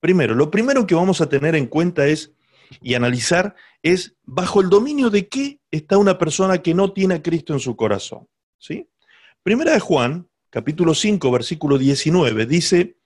Primero, 0.00 0.34
lo 0.34 0.50
primero 0.50 0.86
que 0.86 0.94
vamos 0.94 1.20
a 1.20 1.28
tener 1.28 1.54
en 1.54 1.66
cuenta 1.66 2.06
es 2.06 2.32
y 2.80 2.94
analizar 2.94 3.54
es 3.82 4.16
bajo 4.22 4.62
el 4.62 4.70
dominio 4.70 5.10
de 5.10 5.28
qué 5.28 5.60
está 5.70 5.98
una 5.98 6.16
persona 6.16 6.62
que 6.62 6.72
no 6.72 6.94
tiene 6.94 7.16
a 7.16 7.22
Cristo 7.22 7.52
en 7.52 7.60
su 7.60 7.76
corazón. 7.76 8.26
¿sí? 8.56 8.88
Primera 9.42 9.74
de 9.74 9.80
Juan, 9.80 10.30
capítulo 10.48 10.94
5, 10.94 11.30
versículo 11.30 11.76
19, 11.76 12.46
dice, 12.46 12.96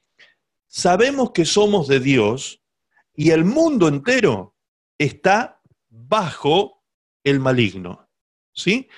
sabemos 0.68 1.32
que 1.32 1.44
somos 1.44 1.88
de 1.88 2.00
Dios 2.00 2.62
y 3.14 3.30
el 3.30 3.44
mundo 3.44 3.88
entero 3.88 4.54
está 4.98 5.60
bajo 5.88 6.84
el 7.24 7.40
maligno. 7.40 8.08
¿Sí? 8.52 8.88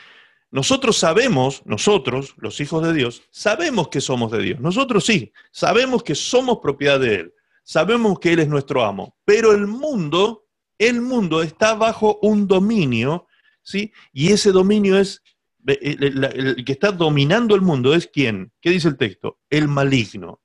Nosotros 0.51 0.99
sabemos, 0.99 1.63
nosotros, 1.65 2.35
los 2.39 2.61
hijos 2.61 2.83
de 2.83 2.93
Dios, 2.93 3.23
sabemos 3.31 3.89
que 3.89 4.01
somos 4.01 4.33
de 4.33 4.43
Dios. 4.43 4.61
Nosotros 4.61 5.05
sí, 5.05 5.33
sabemos 5.53 6.03
que 6.03 6.15
somos 6.15 6.59
propiedad 6.59 6.99
de 6.99 7.15
Él. 7.17 7.35
Sabemos 7.63 8.19
que 8.19 8.33
Él 8.33 8.41
es 8.41 8.49
nuestro 8.49 8.85
amo. 8.85 9.17
Pero 9.25 9.53
el 9.53 9.67
mundo, 9.67 10.47
el 10.77 11.01
mundo 11.01 11.43
está 11.43 11.75
bajo 11.75 12.19
un 12.23 12.49
dominio, 12.49 13.29
¿sí? 13.63 13.93
Y 14.13 14.33
ese 14.33 14.51
dominio 14.51 14.99
es, 14.99 15.23
el, 15.67 16.25
el 16.25 16.65
que 16.65 16.73
está 16.73 16.91
dominando 16.91 17.55
el 17.55 17.61
mundo 17.61 17.95
es 17.95 18.09
quién? 18.09 18.51
¿Qué 18.61 18.71
dice 18.71 18.89
el 18.89 18.97
texto? 18.97 19.39
El 19.51 19.69
maligno. 19.69 20.41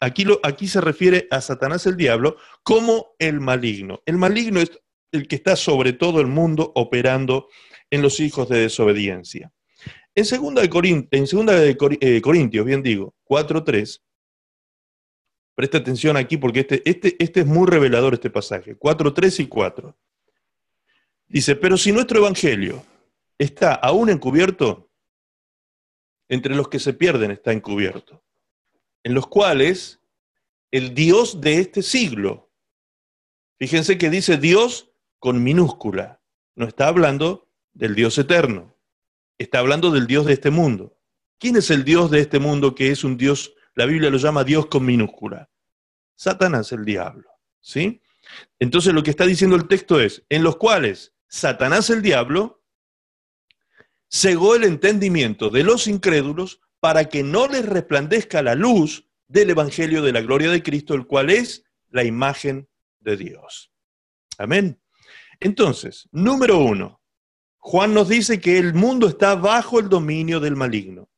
Aquí, 0.00 0.68
se 0.68 0.80
refiere 0.80 1.28
a 1.30 1.40
Satanás 1.40 1.86
el 1.86 1.96
diablo 1.96 2.36
como 2.62 3.14
el 3.18 3.40
maligno. 3.40 4.02
El 4.06 4.18
maligno 4.18 4.60
es 4.60 4.80
el 5.12 5.28
que 5.28 5.36
está 5.36 5.56
sobre 5.56 5.92
todo 5.92 6.20
el 6.20 6.26
mundo 6.26 6.72
operando 6.74 7.48
en 7.90 8.02
los 8.02 8.18
hijos 8.20 8.48
de 8.48 8.60
desobediencia. 8.60 9.52
En 10.14 10.24
2 10.24 10.54
de, 10.54 11.74
de 11.74 11.98
eh, 12.00 12.20
Corintios, 12.20 12.66
bien 12.66 12.82
digo, 12.82 13.14
4.3, 13.24 14.02
presta 15.54 15.78
atención 15.78 16.16
aquí 16.16 16.36
porque 16.36 16.60
este, 16.60 16.82
este, 16.84 17.16
este 17.18 17.40
es 17.40 17.46
muy 17.46 17.66
revelador 17.66 18.14
este 18.14 18.30
pasaje, 18.30 18.76
4.3 18.78 19.40
y 19.40 19.46
4. 19.46 19.96
Dice, 21.28 21.56
pero 21.56 21.78
si 21.78 21.92
nuestro 21.92 22.18
evangelio 22.18 22.84
está 23.38 23.74
aún 23.74 24.10
encubierto, 24.10 24.90
entre 26.28 26.54
los 26.54 26.68
que 26.68 26.78
se 26.78 26.94
pierden 26.94 27.30
está 27.30 27.52
encubierto 27.52 28.22
en 29.04 29.14
los 29.14 29.26
cuales 29.26 30.00
el 30.70 30.94
Dios 30.94 31.40
de 31.40 31.58
este 31.58 31.82
siglo, 31.82 32.50
fíjense 33.58 33.98
que 33.98 34.10
dice 34.10 34.36
Dios 34.36 34.90
con 35.18 35.42
minúscula, 35.42 36.20
no 36.54 36.66
está 36.66 36.88
hablando 36.88 37.48
del 37.72 37.94
Dios 37.94 38.18
eterno, 38.18 38.76
está 39.38 39.58
hablando 39.58 39.90
del 39.90 40.06
Dios 40.06 40.26
de 40.26 40.32
este 40.34 40.50
mundo. 40.50 40.98
¿Quién 41.38 41.56
es 41.56 41.70
el 41.70 41.84
Dios 41.84 42.10
de 42.10 42.20
este 42.20 42.38
mundo 42.38 42.74
que 42.74 42.90
es 42.90 43.04
un 43.04 43.16
Dios, 43.16 43.54
la 43.74 43.86
Biblia 43.86 44.10
lo 44.10 44.18
llama 44.18 44.44
Dios 44.44 44.66
con 44.66 44.84
minúscula? 44.84 45.50
Satanás, 46.14 46.72
el 46.72 46.84
diablo, 46.84 47.28
¿sí? 47.60 48.00
Entonces 48.58 48.94
lo 48.94 49.02
que 49.02 49.10
está 49.10 49.26
diciendo 49.26 49.56
el 49.56 49.66
texto 49.66 50.00
es, 50.00 50.24
en 50.28 50.42
los 50.42 50.56
cuales 50.56 51.14
Satanás, 51.26 51.90
el 51.90 52.02
diablo, 52.02 52.62
cegó 54.10 54.54
el 54.54 54.64
entendimiento 54.64 55.48
de 55.48 55.64
los 55.64 55.86
incrédulos 55.86 56.60
para 56.82 57.04
que 57.04 57.22
no 57.22 57.46
les 57.46 57.64
resplandezca 57.64 58.42
la 58.42 58.56
luz 58.56 59.08
del 59.28 59.50
Evangelio 59.50 60.02
de 60.02 60.10
la 60.10 60.20
gloria 60.20 60.50
de 60.50 60.64
Cristo, 60.64 60.94
el 60.94 61.06
cual 61.06 61.30
es 61.30 61.62
la 61.90 62.02
imagen 62.02 62.68
de 62.98 63.16
Dios. 63.16 63.72
Amén. 64.36 64.82
Entonces, 65.38 66.08
número 66.10 66.58
uno, 66.58 67.00
Juan 67.58 67.94
nos 67.94 68.08
dice 68.08 68.40
que 68.40 68.58
el 68.58 68.74
mundo 68.74 69.06
está 69.06 69.36
bajo 69.36 69.78
el 69.78 69.88
dominio 69.88 70.40
del 70.40 70.56
maligno. 70.56 71.08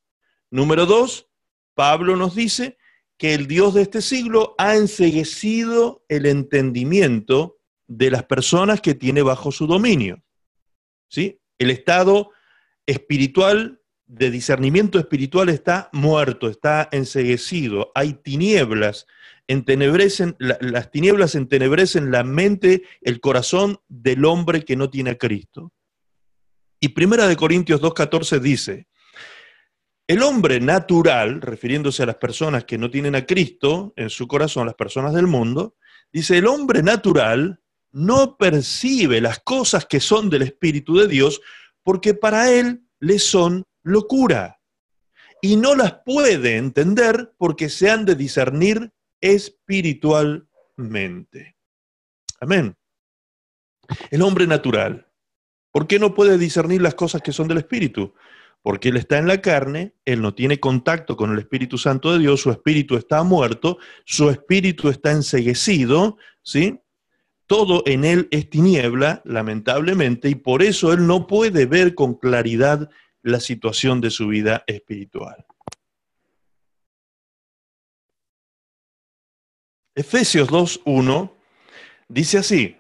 Número 0.51 0.85
dos, 0.85 1.31
Pablo 1.73 2.15
nos 2.15 2.35
dice 2.35 2.77
que 3.17 3.33
el 3.33 3.47
Dios 3.47 3.73
de 3.73 3.83
este 3.83 4.03
siglo 4.03 4.55
ha 4.59 4.77
enseguecido 4.77 6.05
el 6.11 6.27
entendimiento 6.27 7.57
de 7.87 8.11
las 8.11 8.25
personas 8.25 8.83
que 8.83 8.95
tiene 8.95 9.23
bajo 9.23 9.51
su 9.51 9.67
dominio. 9.67 10.23
¿Sí? 11.09 11.41
El 11.57 11.71
estado 11.71 12.33
espiritual 12.85 13.81
de 14.07 14.31
discernimiento 14.31 14.99
espiritual 14.99 15.49
está 15.49 15.89
muerto, 15.93 16.49
está 16.49 16.89
enseguecido, 16.93 17.91
hay 17.95 18.15
tinieblas, 18.15 19.07
entenebrecen, 19.49 20.37
las 20.39 20.91
tinieblas 20.91 21.35
entenebrecen 21.35 22.11
la 22.11 22.25
mente, 22.25 22.83
el 23.01 23.21
corazón 23.21 23.81
del 23.89 24.25
hombre 24.25 24.65
que 24.65 24.77
no 24.77 24.91
tiene 24.91 25.11
a 25.11 25.19
Cristo. 25.19 25.73
Y 26.81 26.89
Primera 26.89 27.27
de 27.27 27.37
Corintios 27.37 27.81
2.14 27.81 28.41
dice, 28.41 28.89
el 30.07 30.23
hombre 30.23 30.61
natural, 30.61 31.41
refiriéndose 31.41 32.03
a 32.03 32.07
las 32.07 32.17
personas 32.17 32.65
que 32.65 32.77
no 32.77 32.91
tienen 32.91 33.15
a 33.15 33.25
Cristo 33.25 33.95
en 33.97 34.11
su 34.11 34.29
corazón, 34.29 34.67
las 34.67 34.75
personas 34.75 35.15
del 35.15 35.27
mundo, 35.27 35.77
dice, 36.13 36.37
el 36.37 36.47
hombre 36.47 36.83
natural 36.83 37.61
no 37.91 38.37
percibe 38.37 39.21
las 39.23 39.39
cosas 39.39 39.87
que 39.87 40.01
son 40.01 40.29
del 40.29 40.43
Espíritu 40.43 40.99
de 40.99 41.09
Dios 41.09 41.41
porque 41.83 42.13
para 42.13 42.51
él 42.51 42.83
le 42.99 43.19
son 43.19 43.65
locura. 43.85 44.61
Y 45.41 45.55
no 45.57 45.77
las 45.77 46.01
puede 46.05 46.57
entender 46.57 47.33
porque 47.39 47.69
se 47.69 47.89
han 47.91 48.05
de 48.05 48.17
discernir 48.17 48.93
espiritualmente. 49.21 51.57
Amén. 52.41 52.77
El 54.11 54.23
hombre 54.23 54.47
natural. 54.47 55.11
¿Por 55.71 55.87
qué 55.87 55.99
no 55.99 56.15
puede 56.15 56.39
discernir 56.39 56.81
las 56.81 56.95
cosas 56.95 57.21
que 57.21 57.33
son 57.33 57.49
del 57.49 57.59
Espíritu? 57.59 58.15
Porque 58.63 58.89
él 58.91 58.97
está 58.97 59.19
en 59.19 59.27
la 59.27 59.43
carne, 59.43 59.95
él 60.05 60.23
no 60.23 60.35
tiene 60.35 60.61
contacto 60.61 61.17
con 61.17 61.33
el 61.33 61.39
Espíritu 61.39 61.79
Santo 61.79 62.13
de 62.13 62.21
Dios, 62.21 62.41
su 62.41 62.51
espíritu 62.51 62.97
está 62.97 63.23
muerto, 63.23 63.79
su 64.05 64.31
espíritu 64.31 64.89
está 64.89 65.11
enseguecido, 65.11 66.17
¿sí? 66.43 66.81
Todo 67.47 67.83
en 67.85 68.05
él 68.05 68.29
es 68.31 68.49
tiniebla, 68.49 69.21
lamentablemente, 69.25 70.31
y 70.31 70.35
por 70.35 70.63
eso 70.63 70.93
él 70.93 71.07
no 71.07 71.27
puede 71.27 71.67
ver 71.67 71.95
con 71.95 72.15
claridad 72.15 72.89
la 73.25 73.41
situación 73.41 74.01
de 74.01 74.11
su 74.11 74.29
vida 74.29 74.63
espiritual. 74.67 75.45
Efesios 79.95 80.49
2.1 80.49 81.33
dice 82.09 82.39
así, 82.39 82.77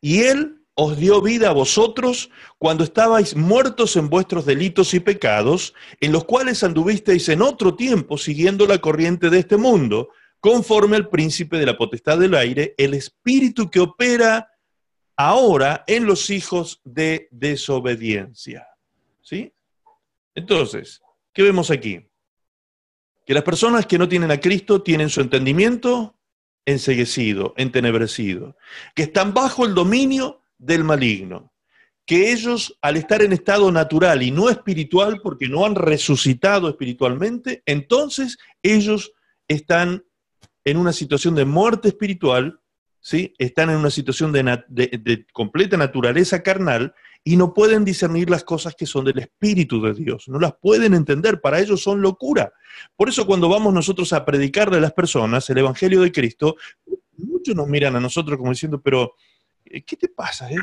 y 0.00 0.20
Él 0.24 0.58
os 0.74 0.98
dio 0.98 1.22
vida 1.22 1.50
a 1.50 1.52
vosotros 1.52 2.30
cuando 2.58 2.84
estabais 2.84 3.34
muertos 3.34 3.96
en 3.96 4.10
vuestros 4.10 4.44
delitos 4.44 4.92
y 4.94 5.00
pecados, 5.00 5.74
en 6.00 6.12
los 6.12 6.24
cuales 6.24 6.62
anduvisteis 6.62 7.28
en 7.28 7.40
otro 7.40 7.74
tiempo 7.74 8.18
siguiendo 8.18 8.66
la 8.66 8.78
corriente 8.78 9.30
de 9.30 9.38
este 9.38 9.56
mundo, 9.56 10.10
conforme 10.40 10.96
al 10.96 11.08
príncipe 11.08 11.56
de 11.56 11.66
la 11.66 11.78
potestad 11.78 12.18
del 12.18 12.34
aire, 12.34 12.74
el 12.76 12.94
espíritu 12.94 13.70
que 13.70 13.80
opera 13.80 14.50
ahora 15.16 15.84
en 15.86 16.04
los 16.04 16.28
hijos 16.30 16.80
de 16.84 17.28
desobediencia 17.30 18.71
Entonces, 20.34 21.02
¿qué 21.32 21.42
vemos 21.42 21.70
aquí? 21.70 22.06
Que 23.26 23.34
las 23.34 23.44
personas 23.44 23.86
que 23.86 23.98
no 23.98 24.08
tienen 24.08 24.30
a 24.30 24.40
Cristo 24.40 24.82
tienen 24.82 25.10
su 25.10 25.20
entendimiento 25.20 26.16
enseguecido, 26.64 27.54
entenebrecido, 27.56 28.56
que 28.94 29.04
están 29.04 29.34
bajo 29.34 29.66
el 29.66 29.74
dominio 29.74 30.42
del 30.58 30.84
maligno, 30.84 31.52
que 32.06 32.32
ellos 32.32 32.78
al 32.80 32.96
estar 32.96 33.22
en 33.22 33.32
estado 33.32 33.70
natural 33.72 34.22
y 34.22 34.30
no 34.30 34.48
espiritual, 34.48 35.20
porque 35.22 35.48
no 35.48 35.64
han 35.64 35.74
resucitado 35.74 36.68
espiritualmente, 36.68 37.62
entonces 37.66 38.38
ellos 38.62 39.12
están 39.48 40.04
en 40.64 40.76
una 40.76 40.92
situación 40.92 41.34
de 41.34 41.44
muerte 41.44 41.88
espiritual, 41.88 42.60
¿sí? 43.00 43.34
están 43.38 43.70
en 43.70 43.76
una 43.76 43.90
situación 43.90 44.32
de 44.32 45.26
completa 45.32 45.76
naturaleza 45.76 46.42
carnal 46.42 46.94
y 47.24 47.36
no 47.36 47.54
pueden 47.54 47.84
discernir 47.84 48.28
las 48.28 48.42
cosas 48.42 48.74
que 48.74 48.86
son 48.86 49.04
del 49.04 49.20
Espíritu 49.20 49.80
de 49.80 49.94
Dios, 49.94 50.28
no 50.28 50.40
las 50.40 50.54
pueden 50.54 50.94
entender, 50.94 51.40
para 51.40 51.60
ellos 51.60 51.82
son 51.82 52.02
locura. 52.02 52.52
Por 52.96 53.08
eso 53.08 53.26
cuando 53.26 53.48
vamos 53.48 53.72
nosotros 53.72 54.12
a 54.12 54.24
predicarle 54.24 54.78
a 54.78 54.80
las 54.80 54.92
personas 54.92 55.48
el 55.50 55.58
Evangelio 55.58 56.00
de 56.00 56.10
Cristo, 56.10 56.56
muchos 57.16 57.54
nos 57.54 57.68
miran 57.68 57.94
a 57.96 58.00
nosotros 58.00 58.36
como 58.36 58.50
diciendo, 58.50 58.80
pero, 58.80 59.14
eh, 59.64 59.82
¿qué 59.82 59.96
te 59.96 60.08
pasa? 60.08 60.50
Eh, 60.50 60.58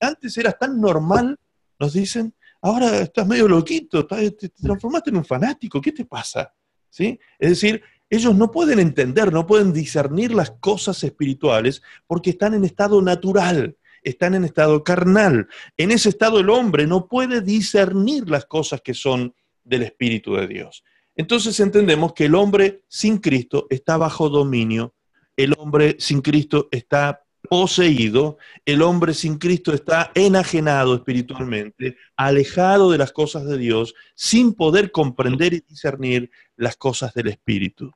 antes 0.00 0.36
eras 0.36 0.58
tan 0.58 0.80
normal, 0.80 1.38
nos 1.78 1.92
dicen, 1.92 2.34
ahora 2.60 2.98
estás 2.98 3.26
medio 3.26 3.46
loquito, 3.48 4.06
te 4.06 4.48
transformaste 4.48 5.10
en 5.10 5.16
un 5.16 5.24
fanático, 5.24 5.80
¿qué 5.80 5.92
te 5.92 6.04
pasa? 6.04 6.52
¿Sí? 6.88 7.18
Es 7.38 7.50
decir, 7.50 7.82
ellos 8.10 8.34
no 8.36 8.50
pueden 8.50 8.78
entender, 8.78 9.32
no 9.32 9.46
pueden 9.46 9.72
discernir 9.72 10.34
las 10.34 10.50
cosas 10.50 11.02
espirituales 11.02 11.80
porque 12.06 12.30
están 12.30 12.52
en 12.54 12.64
estado 12.64 13.00
natural, 13.00 13.76
están 14.02 14.34
en 14.34 14.44
estado 14.44 14.82
carnal. 14.84 15.48
En 15.76 15.90
ese 15.90 16.08
estado 16.08 16.40
el 16.40 16.50
hombre 16.50 16.86
no 16.86 17.08
puede 17.08 17.40
discernir 17.40 18.28
las 18.28 18.46
cosas 18.46 18.80
que 18.80 18.94
son 18.94 19.34
del 19.64 19.82
Espíritu 19.82 20.34
de 20.34 20.46
Dios. 20.46 20.84
Entonces 21.14 21.58
entendemos 21.60 22.14
que 22.14 22.24
el 22.24 22.34
hombre 22.34 22.82
sin 22.88 23.18
Cristo 23.18 23.66
está 23.70 23.96
bajo 23.96 24.28
dominio, 24.28 24.94
el 25.36 25.54
hombre 25.58 25.96
sin 25.98 26.20
Cristo 26.20 26.68
está 26.70 27.22
poseído, 27.48 28.38
el 28.64 28.82
hombre 28.82 29.14
sin 29.14 29.36
Cristo 29.36 29.72
está 29.72 30.10
enajenado 30.14 30.94
espiritualmente, 30.94 31.96
alejado 32.16 32.90
de 32.90 32.98
las 32.98 33.12
cosas 33.12 33.46
de 33.46 33.58
Dios, 33.58 33.94
sin 34.14 34.54
poder 34.54 34.90
comprender 34.90 35.52
y 35.52 35.60
discernir 35.60 36.30
las 36.56 36.76
cosas 36.76 37.12
del 37.14 37.28
Espíritu. 37.28 37.90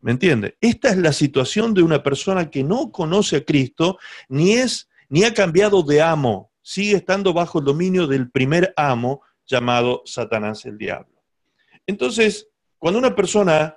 ¿Me 0.00 0.12
entiende? 0.12 0.56
Esta 0.60 0.90
es 0.90 0.96
la 0.96 1.12
situación 1.12 1.74
de 1.74 1.82
una 1.82 2.02
persona 2.02 2.50
que 2.50 2.64
no 2.64 2.90
conoce 2.90 3.36
a 3.36 3.44
Cristo, 3.44 3.98
ni 4.28 4.54
es, 4.54 4.88
ni 5.12 5.24
ha 5.24 5.34
cambiado 5.34 5.82
de 5.82 6.00
amo, 6.00 6.50
sigue 6.62 6.96
estando 6.96 7.34
bajo 7.34 7.58
el 7.58 7.66
dominio 7.66 8.06
del 8.06 8.30
primer 8.30 8.72
amo 8.78 9.20
llamado 9.44 10.00
Satanás 10.06 10.64
el 10.64 10.78
diablo. 10.78 11.22
Entonces, 11.86 12.48
cuando 12.78 12.98
una 12.98 13.14
persona 13.14 13.76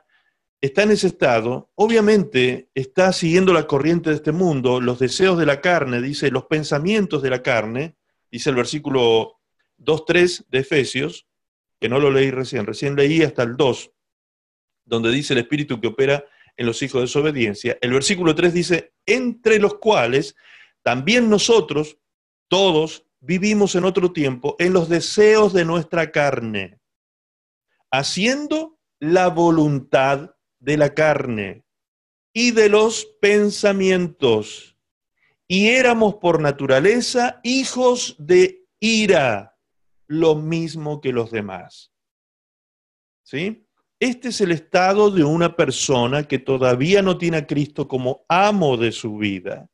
está 0.62 0.84
en 0.84 0.92
ese 0.92 1.08
estado, 1.08 1.70
obviamente 1.76 2.70
está 2.74 3.12
siguiendo 3.12 3.52
la 3.52 3.68
corriente 3.68 4.12
de 4.12 4.16
este 4.16 4.32
mundo, 4.32 4.80
los 4.80 4.98
deseos 4.98 5.38
de 5.38 5.46
la 5.46 5.60
carne, 5.60 6.02
dice, 6.02 6.32
los 6.32 6.46
pensamientos 6.46 7.22
de 7.22 7.30
la 7.30 7.44
carne, 7.44 7.98
dice 8.32 8.50
el 8.50 8.56
versículo 8.56 9.42
2.3 9.78 10.46
de 10.48 10.60
Efesios, 10.60 11.28
que 11.82 11.90
no 11.90 12.00
lo 12.00 12.12
leí 12.12 12.32
recién, 12.32 12.66
recién 12.66 12.96
leí 12.96 13.24
hasta 13.24 13.44
el 13.44 13.58
2, 13.58 13.92
donde 14.86 15.12
dice 15.12 15.34
el 15.34 15.40
espíritu 15.40 15.82
que 15.82 15.88
opera 15.88 16.24
en 16.56 16.66
los 16.66 16.82
hijos 16.82 17.00
de 17.02 17.08
desobediencia. 17.08 17.78
El 17.82 17.92
versículo 17.92 18.34
3 18.34 18.54
dice, 18.54 18.94
entre 19.06 19.60
los 19.60 19.80
cuales 19.80 20.38
también 20.86 21.32
nosotros, 21.32 21.98
todos, 22.48 23.08
vivimos 23.20 23.74
en 23.74 23.86
otro 23.86 24.14
tiempo 24.14 24.56
en 24.60 24.72
los 24.72 24.88
deseos 24.88 25.52
de 25.52 25.66
nuestra 25.66 26.12
carne, 26.12 26.80
haciendo 27.92 28.78
la 29.00 29.30
voluntad 29.30 30.36
de 30.60 30.78
la 30.78 30.94
carne 30.94 31.66
y 32.34 32.52
de 32.52 32.70
los 32.70 33.06
pensamientos. 33.20 34.78
Y 35.48 35.70
éramos 35.70 36.16
por 36.16 36.40
naturaleza 36.40 37.40
hijos 37.42 38.16
de 38.20 38.68
ira, 38.80 39.58
lo 40.06 40.36
mismo 40.36 41.02
que 41.02 41.12
los 41.12 41.32
demás. 41.32 41.92
¿Sí? 43.24 43.68
Este 44.00 44.28
es 44.28 44.40
el 44.40 44.52
estado 44.52 45.10
de 45.10 45.24
una 45.24 45.56
persona 45.56 46.28
que 46.28 46.38
todavía 46.38 47.02
no 47.02 47.18
tiene 47.18 47.38
a 47.38 47.48
Cristo 47.48 47.88
como 47.88 48.24
amo 48.30 48.78
de 48.78 48.92
su 48.92 49.18
vida, 49.18 49.68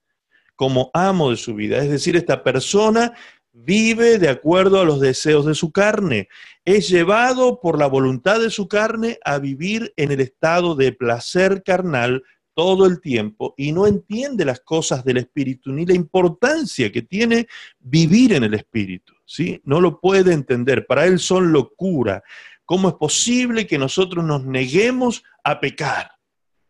como 0.61 0.91
amo 0.93 1.31
de 1.31 1.37
su 1.37 1.55
vida. 1.55 1.79
Es 1.79 1.89
decir, 1.89 2.15
esta 2.15 2.43
persona 2.43 3.13
vive 3.51 4.19
de 4.19 4.29
acuerdo 4.29 4.79
a 4.79 4.85
los 4.85 4.99
deseos 4.99 5.47
de 5.47 5.55
su 5.55 5.71
carne. 5.71 6.27
Es 6.63 6.87
llevado 6.87 7.59
por 7.59 7.79
la 7.79 7.87
voluntad 7.87 8.39
de 8.39 8.51
su 8.51 8.67
carne 8.67 9.17
a 9.25 9.39
vivir 9.39 9.91
en 9.97 10.11
el 10.11 10.21
estado 10.21 10.75
de 10.75 10.91
placer 10.91 11.63
carnal 11.63 12.21
todo 12.53 12.85
el 12.85 13.01
tiempo 13.01 13.55
y 13.57 13.71
no 13.71 13.87
entiende 13.87 14.45
las 14.45 14.59
cosas 14.59 15.03
del 15.03 15.17
espíritu 15.17 15.73
ni 15.73 15.83
la 15.83 15.95
importancia 15.95 16.91
que 16.91 17.01
tiene 17.01 17.47
vivir 17.79 18.33
en 18.33 18.43
el 18.43 18.53
espíritu, 18.53 19.15
¿sí? 19.25 19.59
No 19.63 19.81
lo 19.81 19.99
puede 19.99 20.31
entender, 20.31 20.85
para 20.85 21.07
él 21.07 21.17
son 21.17 21.51
locura. 21.51 22.21
¿Cómo 22.65 22.87
es 22.87 22.93
posible 22.93 23.65
que 23.65 23.79
nosotros 23.79 24.23
nos 24.23 24.45
neguemos 24.45 25.23
a 25.43 25.59
pecar? 25.59 26.11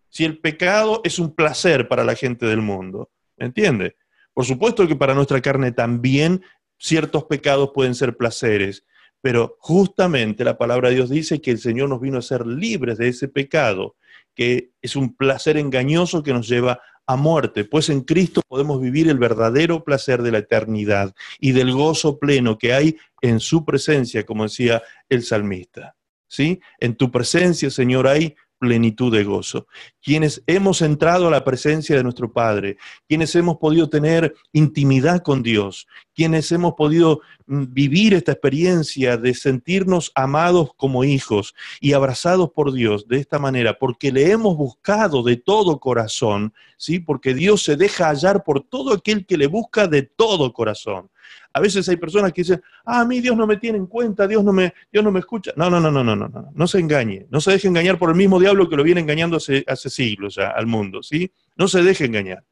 Si 0.08 0.24
el 0.24 0.40
pecado 0.40 1.02
es 1.04 1.20
un 1.20 1.36
placer 1.36 1.90
para 1.90 2.06
la 2.06 2.16
gente 2.16 2.46
del 2.46 2.62
mundo, 2.62 3.10
¿me 3.20 3.21
entiende? 3.46 3.96
Por 4.34 4.46
supuesto 4.46 4.88
que 4.88 4.96
para 4.96 5.14
nuestra 5.14 5.42
carne 5.42 5.72
también 5.72 6.42
ciertos 6.78 7.26
pecados 7.26 7.72
pueden 7.74 7.96
ser 7.96 8.18
placeres, 8.18 8.86
pero 9.22 9.58
justamente 9.60 10.44
la 10.44 10.58
palabra 10.58 10.90
de 10.90 10.96
Dios 10.96 11.10
dice 11.10 11.42
que 11.42 11.52
el 11.52 11.60
Señor 11.60 11.90
nos 11.90 12.02
vino 12.02 12.18
a 12.18 12.24
ser 12.24 12.48
libres 12.48 12.98
de 12.98 13.10
ese 13.10 13.28
pecado, 13.28 13.96
que 14.34 14.72
es 14.82 14.96
un 14.96 15.16
placer 15.16 15.58
engañoso 15.58 16.24
que 16.24 16.34
nos 16.34 16.48
lleva 16.48 16.82
a 17.06 17.16
muerte, 17.16 17.66
pues 17.66 17.90
en 17.90 18.02
Cristo 18.02 18.42
podemos 18.48 18.80
vivir 18.82 19.10
el 19.10 19.18
verdadero 19.18 19.84
placer 19.84 20.22
de 20.22 20.32
la 20.32 20.38
eternidad 20.40 21.14
y 21.40 21.52
del 21.52 21.72
gozo 21.74 22.20
pleno 22.20 22.58
que 22.58 22.74
hay 22.74 22.98
en 23.22 23.40
su 23.40 23.66
presencia, 23.66 24.26
como 24.26 24.44
decía 24.44 24.82
el 25.10 25.24
salmista. 25.24 25.96
¿Sí? 26.28 26.62
En 26.80 26.96
tu 26.96 27.12
presencia, 27.12 27.70
Señor, 27.70 28.08
hay 28.08 28.36
plenitud 28.62 29.12
de 29.12 29.24
gozo. 29.24 29.66
Quienes 30.04 30.44
hemos 30.46 30.84
entrado 30.84 31.28
a 31.28 31.32
la 31.32 31.44
presencia 31.44 31.98
de 31.98 32.04
nuestro 32.04 32.32
Padre, 32.32 32.78
quienes 33.10 33.36
hemos 33.36 33.58
podido 33.58 33.90
tener 33.90 34.36
intimidad 34.54 35.24
con 35.24 35.42
Dios, 35.42 35.88
quienes 36.14 36.52
hemos 36.52 36.76
podido 36.76 37.22
mm, 37.48 37.64
vivir 37.70 38.14
esta 38.14 38.34
experiencia 38.34 39.18
de 39.18 39.34
sentirnos 39.34 40.12
amados 40.14 40.70
como 40.78 41.04
hijos 41.04 41.56
y 41.80 41.94
abrazados 41.94 42.52
por 42.52 42.72
Dios 42.72 43.08
de 43.08 43.18
esta 43.18 43.40
manera, 43.40 43.80
porque 43.80 44.12
le 44.12 44.30
hemos 44.30 44.56
buscado 44.56 45.24
de 45.24 45.38
todo 45.38 45.80
corazón, 45.80 46.54
¿sí? 46.78 47.00
Porque 47.00 47.34
Dios 47.34 47.64
se 47.64 47.76
deja 47.76 48.10
hallar 48.10 48.44
por 48.44 48.62
todo 48.62 48.94
aquel 48.94 49.26
que 49.26 49.38
le 49.38 49.48
busca 49.48 49.88
de 49.88 50.04
todo 50.04 50.54
corazón. 50.54 51.10
A 51.54 51.60
veces 51.60 51.88
hay 51.90 51.98
personas 51.98 52.32
que 52.34 52.42
dicen, 52.42 52.62
ah, 52.86 53.02
a 53.02 53.06
mí 53.06 53.20
Dios 53.20 53.36
no 53.36 53.46
me 53.46 53.58
tiene 53.58 53.78
en 53.78 53.88
cuenta, 53.88 54.28
Dios 54.28 54.44
no 54.44 54.54
me, 54.54 54.74
Dios 54.92 55.04
no 55.04 55.12
me 55.12 55.20
escucha. 55.20 55.52
No, 55.56 55.70
no, 55.70 55.80
no, 55.80 55.92
no, 55.92 56.04
no, 56.04 56.16
no, 56.16 56.28
no, 56.28 56.50
no 56.54 56.68
se 56.68 56.80
engañe. 56.80 57.28
No 57.30 57.42
se 57.42 57.52
deje 57.52 57.68
engañar 57.68 57.98
por 57.98 58.10
el 58.10 58.16
mismo 58.16 58.40
diablo 58.40 58.70
que 58.70 58.76
lo 58.76 58.84
viene 58.84 59.02
engañando 59.02 59.38
hace, 59.38 59.90
siglos 59.90 60.36
ya 60.36 60.50
al 60.50 60.68
mundo, 60.68 61.04
¿sí? 61.04 61.32
No 61.56 61.68
se 61.68 61.84
deje 61.84 62.06
engañar. 62.06 62.46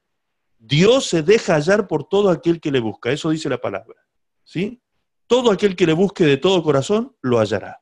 Dios 0.58 1.06
se 1.06 1.24
deja 1.24 1.56
hallar 1.56 1.88
por 1.88 2.08
todo 2.08 2.30
aquel 2.30 2.60
que 2.60 2.72
le 2.72 2.80
busca, 2.80 3.12
eso 3.12 3.30
dice 3.30 3.48
la 3.48 3.60
palabra, 3.60 3.96
¿sí? 4.44 4.82
Todo 5.26 5.52
aquel 5.52 5.76
que 5.76 5.86
le 5.86 5.94
busque 5.94 6.26
de 6.26 6.38
todo 6.38 6.62
corazón, 6.62 7.16
lo 7.22 7.40
hallará. 7.40 7.82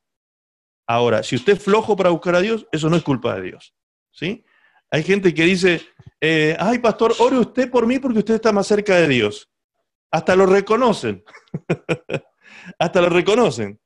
Ahora, 0.86 1.24
si 1.24 1.36
usted 1.36 1.54
es 1.54 1.64
flojo 1.64 1.96
para 1.96 2.12
buscar 2.12 2.36
a 2.36 2.42
Dios, 2.42 2.68
eso 2.72 2.90
no 2.90 2.96
es 2.96 3.04
culpa 3.04 3.36
de 3.36 3.42
Dios, 3.42 3.74
¿sí? 4.12 4.46
Hay 4.90 5.04
gente 5.04 5.34
que 5.34 5.44
dice, 5.44 5.82
eh, 6.22 6.56
ay, 6.60 6.80
pastor, 6.80 7.14
ore 7.20 7.38
usted 7.38 7.70
por 7.70 7.86
mí 7.86 8.00
porque 8.00 8.20
usted 8.20 8.36
está 8.36 8.52
más 8.52 8.68
cerca 8.68 8.96
de 8.96 9.08
Dios. 9.08 9.50
Hasta 10.12 10.36
lo 10.36 10.46
reconocen. 10.46 11.24
Hasta 12.80 13.02
lo 13.02 13.10
reconocen. 13.10 13.80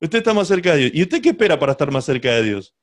Usted 0.00 0.18
está 0.18 0.34
más 0.34 0.48
cerca 0.48 0.74
de 0.74 0.78
Dios. 0.78 0.90
¿Y 0.94 1.02
usted 1.02 1.22
qué 1.22 1.30
espera 1.30 1.58
para 1.58 1.72
estar 1.72 1.90
más 1.90 2.04
cerca 2.04 2.30
de 2.34 2.42
Dios? 2.42 2.74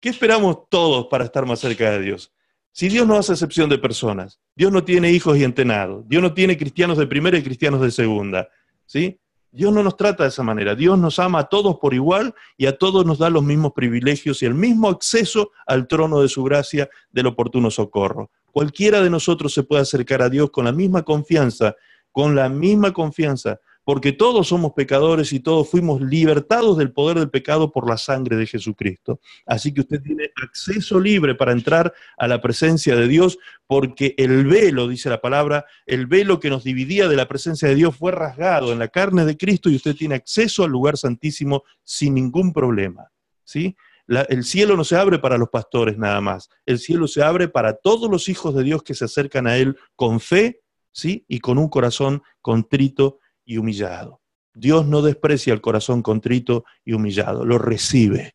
¿Qué 0.00 0.08
esperamos 0.08 0.68
todos 0.68 1.06
para 1.06 1.24
estar 1.24 1.46
más 1.46 1.60
cerca 1.60 1.90
de 1.92 2.00
Dios? 2.00 2.32
Si 2.72 2.88
Dios 2.88 3.06
no 3.06 3.16
hace 3.16 3.32
excepción 3.32 3.68
de 3.68 3.78
personas, 3.78 4.40
Dios 4.56 4.72
no 4.72 4.82
tiene 4.82 5.12
hijos 5.12 5.36
y 5.36 5.44
entenados, 5.44 6.08
Dios 6.08 6.22
no 6.22 6.32
tiene 6.32 6.56
cristianos 6.56 6.96
de 6.98 7.06
primera 7.06 7.36
y 7.36 7.42
cristianos 7.42 7.82
de 7.82 7.90
segunda, 7.90 8.48
¿sí? 8.86 9.20
Dios 9.50 9.72
no 9.72 9.82
nos 9.82 9.98
trata 9.98 10.22
de 10.22 10.30
esa 10.30 10.42
manera. 10.42 10.74
Dios 10.74 10.98
nos 10.98 11.18
ama 11.18 11.40
a 11.40 11.44
todos 11.44 11.76
por 11.78 11.92
igual 11.92 12.34
y 12.56 12.64
a 12.64 12.76
todos 12.78 13.04
nos 13.04 13.18
da 13.18 13.28
los 13.28 13.44
mismos 13.44 13.72
privilegios 13.74 14.42
y 14.42 14.46
el 14.46 14.54
mismo 14.54 14.88
acceso 14.88 15.52
al 15.66 15.86
trono 15.86 16.22
de 16.22 16.28
su 16.28 16.42
gracia 16.42 16.88
del 17.10 17.26
oportuno 17.26 17.70
socorro. 17.70 18.30
Cualquiera 18.52 19.02
de 19.02 19.10
nosotros 19.10 19.52
se 19.52 19.64
puede 19.64 19.82
acercar 19.82 20.22
a 20.22 20.28
Dios 20.28 20.50
con 20.50 20.66
la 20.66 20.72
misma 20.72 21.02
confianza, 21.02 21.74
con 22.12 22.36
la 22.36 22.48
misma 22.48 22.92
confianza, 22.92 23.58
porque 23.84 24.12
todos 24.12 24.48
somos 24.48 24.72
pecadores 24.72 25.32
y 25.32 25.40
todos 25.40 25.68
fuimos 25.68 26.00
libertados 26.00 26.78
del 26.78 26.92
poder 26.92 27.18
del 27.18 27.30
pecado 27.30 27.72
por 27.72 27.88
la 27.88 27.96
sangre 27.96 28.36
de 28.36 28.46
Jesucristo. 28.46 29.20
Así 29.46 29.72
que 29.72 29.80
usted 29.80 30.00
tiene 30.02 30.30
acceso 30.40 31.00
libre 31.00 31.34
para 31.34 31.52
entrar 31.52 31.92
a 32.16 32.28
la 32.28 32.40
presencia 32.40 32.94
de 32.94 33.08
Dios, 33.08 33.38
porque 33.66 34.14
el 34.18 34.46
velo, 34.46 34.86
dice 34.86 35.10
la 35.10 35.20
palabra, 35.20 35.64
el 35.86 36.06
velo 36.06 36.38
que 36.38 36.50
nos 36.50 36.62
dividía 36.62 37.08
de 37.08 37.16
la 37.16 37.26
presencia 37.26 37.68
de 37.68 37.74
Dios 37.74 37.96
fue 37.96 38.12
rasgado 38.12 38.72
en 38.72 38.78
la 38.78 38.88
carne 38.88 39.24
de 39.24 39.36
Cristo 39.36 39.68
y 39.68 39.76
usted 39.76 39.96
tiene 39.96 40.14
acceso 40.14 40.62
al 40.62 40.70
lugar 40.70 40.96
santísimo 40.96 41.64
sin 41.82 42.14
ningún 42.14 42.52
problema. 42.52 43.10
¿Sí? 43.44 43.74
El 44.06 44.44
cielo 44.44 44.76
no 44.76 44.84
se 44.84 44.96
abre 44.96 45.18
para 45.18 45.38
los 45.38 45.48
pastores 45.48 45.96
nada 45.96 46.20
más, 46.20 46.48
el 46.66 46.78
cielo 46.78 47.06
se 47.06 47.22
abre 47.22 47.48
para 47.48 47.76
todos 47.76 48.10
los 48.10 48.28
hijos 48.28 48.54
de 48.54 48.64
Dios 48.64 48.82
que 48.82 48.94
se 48.94 49.04
acercan 49.04 49.46
a 49.46 49.56
Él 49.56 49.76
con 49.96 50.20
fe, 50.20 50.62
¿sí? 50.92 51.24
Y 51.28 51.40
con 51.40 51.58
un 51.58 51.68
corazón 51.68 52.22
contrito 52.40 53.18
y 53.44 53.58
humillado. 53.58 54.20
Dios 54.54 54.86
no 54.86 55.02
desprecia 55.02 55.54
el 55.54 55.60
corazón 55.60 56.02
contrito 56.02 56.64
y 56.84 56.92
humillado, 56.92 57.44
lo 57.44 57.58
recibe, 57.58 58.34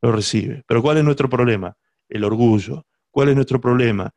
lo 0.00 0.12
recibe. 0.12 0.64
Pero 0.66 0.82
¿cuál 0.82 0.98
es 0.98 1.04
nuestro 1.04 1.28
problema? 1.28 1.76
El 2.08 2.24
orgullo. 2.24 2.86
¿Cuál 3.10 3.30
es 3.30 3.34
nuestro 3.34 3.60
problema? 3.60 4.12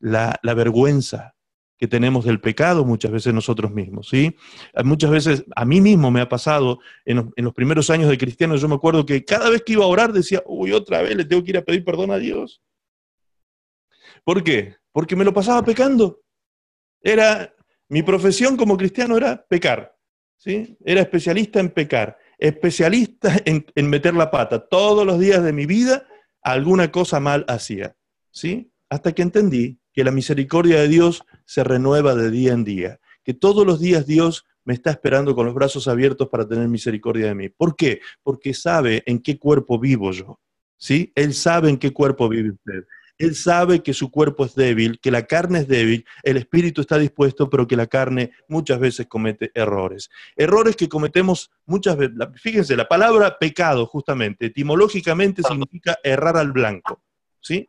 La, 0.00 0.38
la 0.42 0.54
vergüenza, 0.54 1.34
que 1.78 1.86
tenemos 1.86 2.24
del 2.24 2.40
pecado 2.40 2.84
muchas 2.84 3.12
veces 3.12 3.32
nosotros 3.32 3.70
mismos, 3.70 4.08
¿sí? 4.08 4.36
Muchas 4.84 5.10
veces 5.10 5.44
a 5.54 5.64
mí 5.64 5.80
mismo 5.80 6.10
me 6.10 6.20
ha 6.20 6.28
pasado 6.28 6.80
en 7.04 7.30
los, 7.36 7.54
primeros 7.54 7.88
años 7.88 8.10
de 8.10 8.18
cristiano, 8.18 8.56
yo 8.56 8.68
me 8.68 8.74
acuerdo 8.74 9.06
que 9.06 9.24
cada 9.24 9.48
vez 9.48 9.62
que 9.62 9.74
iba 9.74 9.84
a 9.84 9.88
orar 9.88 10.12
decía, 10.12 10.42
uy, 10.44 10.72
otra 10.72 11.02
vez 11.02 11.16
le 11.16 11.24
tengo 11.24 11.42
que 11.44 11.50
ir 11.50 11.58
a 11.58 11.62
pedir 11.62 11.84
perdón 11.84 12.10
a 12.10 12.18
Dios. 12.18 12.60
¿Por 14.24 14.42
qué? 14.42 14.74
Porque 14.90 15.14
me 15.14 15.24
lo 15.24 15.32
pasaba 15.32 15.64
pecando. 15.64 16.20
Era, 17.00 17.54
mi 17.88 18.02
profesión 18.02 18.56
como 18.56 18.76
cristiano 18.76 19.16
era 19.16 19.46
pecar. 19.46 19.96
¿sí? 20.36 20.76
Era 20.84 21.00
especialista 21.00 21.60
en 21.60 21.70
pecar, 21.70 22.18
especialista 22.38 23.36
en, 23.44 23.64
en 23.72 23.88
meter 23.88 24.14
la 24.14 24.32
pata. 24.32 24.66
Todos 24.66 25.06
los 25.06 25.20
días 25.20 25.44
de 25.44 25.52
mi 25.52 25.64
vida 25.64 26.06
alguna 26.42 26.90
cosa 26.90 27.20
mal 27.20 27.44
hacía. 27.46 27.96
¿sí? 28.32 28.72
Hasta 28.90 29.12
que 29.12 29.22
entendí 29.22 29.78
que 29.92 30.02
la 30.02 30.10
misericordia 30.10 30.80
de 30.80 30.88
Dios 30.88 31.24
se 31.48 31.64
renueva 31.64 32.14
de 32.14 32.30
día 32.30 32.52
en 32.52 32.62
día, 32.62 33.00
que 33.24 33.32
todos 33.32 33.66
los 33.66 33.80
días 33.80 34.06
Dios 34.06 34.44
me 34.64 34.74
está 34.74 34.90
esperando 34.90 35.34
con 35.34 35.46
los 35.46 35.54
brazos 35.54 35.88
abiertos 35.88 36.28
para 36.28 36.46
tener 36.46 36.68
misericordia 36.68 37.28
de 37.28 37.34
mí. 37.34 37.48
¿Por 37.48 37.74
qué? 37.74 38.02
Porque 38.22 38.52
sabe 38.52 39.02
en 39.06 39.18
qué 39.18 39.38
cuerpo 39.38 39.78
vivo 39.78 40.12
yo. 40.12 40.38
¿Sí? 40.76 41.10
Él 41.14 41.32
sabe 41.32 41.70
en 41.70 41.78
qué 41.78 41.90
cuerpo 41.90 42.28
vive 42.28 42.50
usted. 42.50 42.84
Él 43.16 43.34
sabe 43.34 43.82
que 43.82 43.94
su 43.94 44.10
cuerpo 44.10 44.44
es 44.44 44.54
débil, 44.54 45.00
que 45.00 45.10
la 45.10 45.22
carne 45.22 45.60
es 45.60 45.68
débil, 45.68 46.04
el 46.22 46.36
espíritu 46.36 46.82
está 46.82 46.98
dispuesto, 46.98 47.48
pero 47.48 47.66
que 47.66 47.76
la 47.76 47.86
carne 47.86 48.32
muchas 48.46 48.78
veces 48.78 49.06
comete 49.06 49.50
errores. 49.54 50.10
Errores 50.36 50.76
que 50.76 50.88
cometemos 50.88 51.50
muchas 51.64 51.96
veces. 51.96 52.14
Fíjense, 52.36 52.76
la 52.76 52.86
palabra 52.86 53.38
pecado, 53.38 53.86
justamente, 53.86 54.46
etimológicamente 54.46 55.42
significa 55.42 55.96
errar 56.04 56.36
al 56.36 56.52
blanco. 56.52 57.00
¿Sí? 57.40 57.66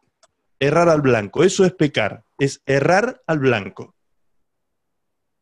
Errar 0.60 0.89
al 0.89 1.01
blanco. 1.01 1.43
Eso 1.43 1.66
es 1.66 1.74
pecar, 1.74 2.26
es 2.38 2.62
errar 2.66 3.22
al 3.28 3.39
blanco. 3.39 3.95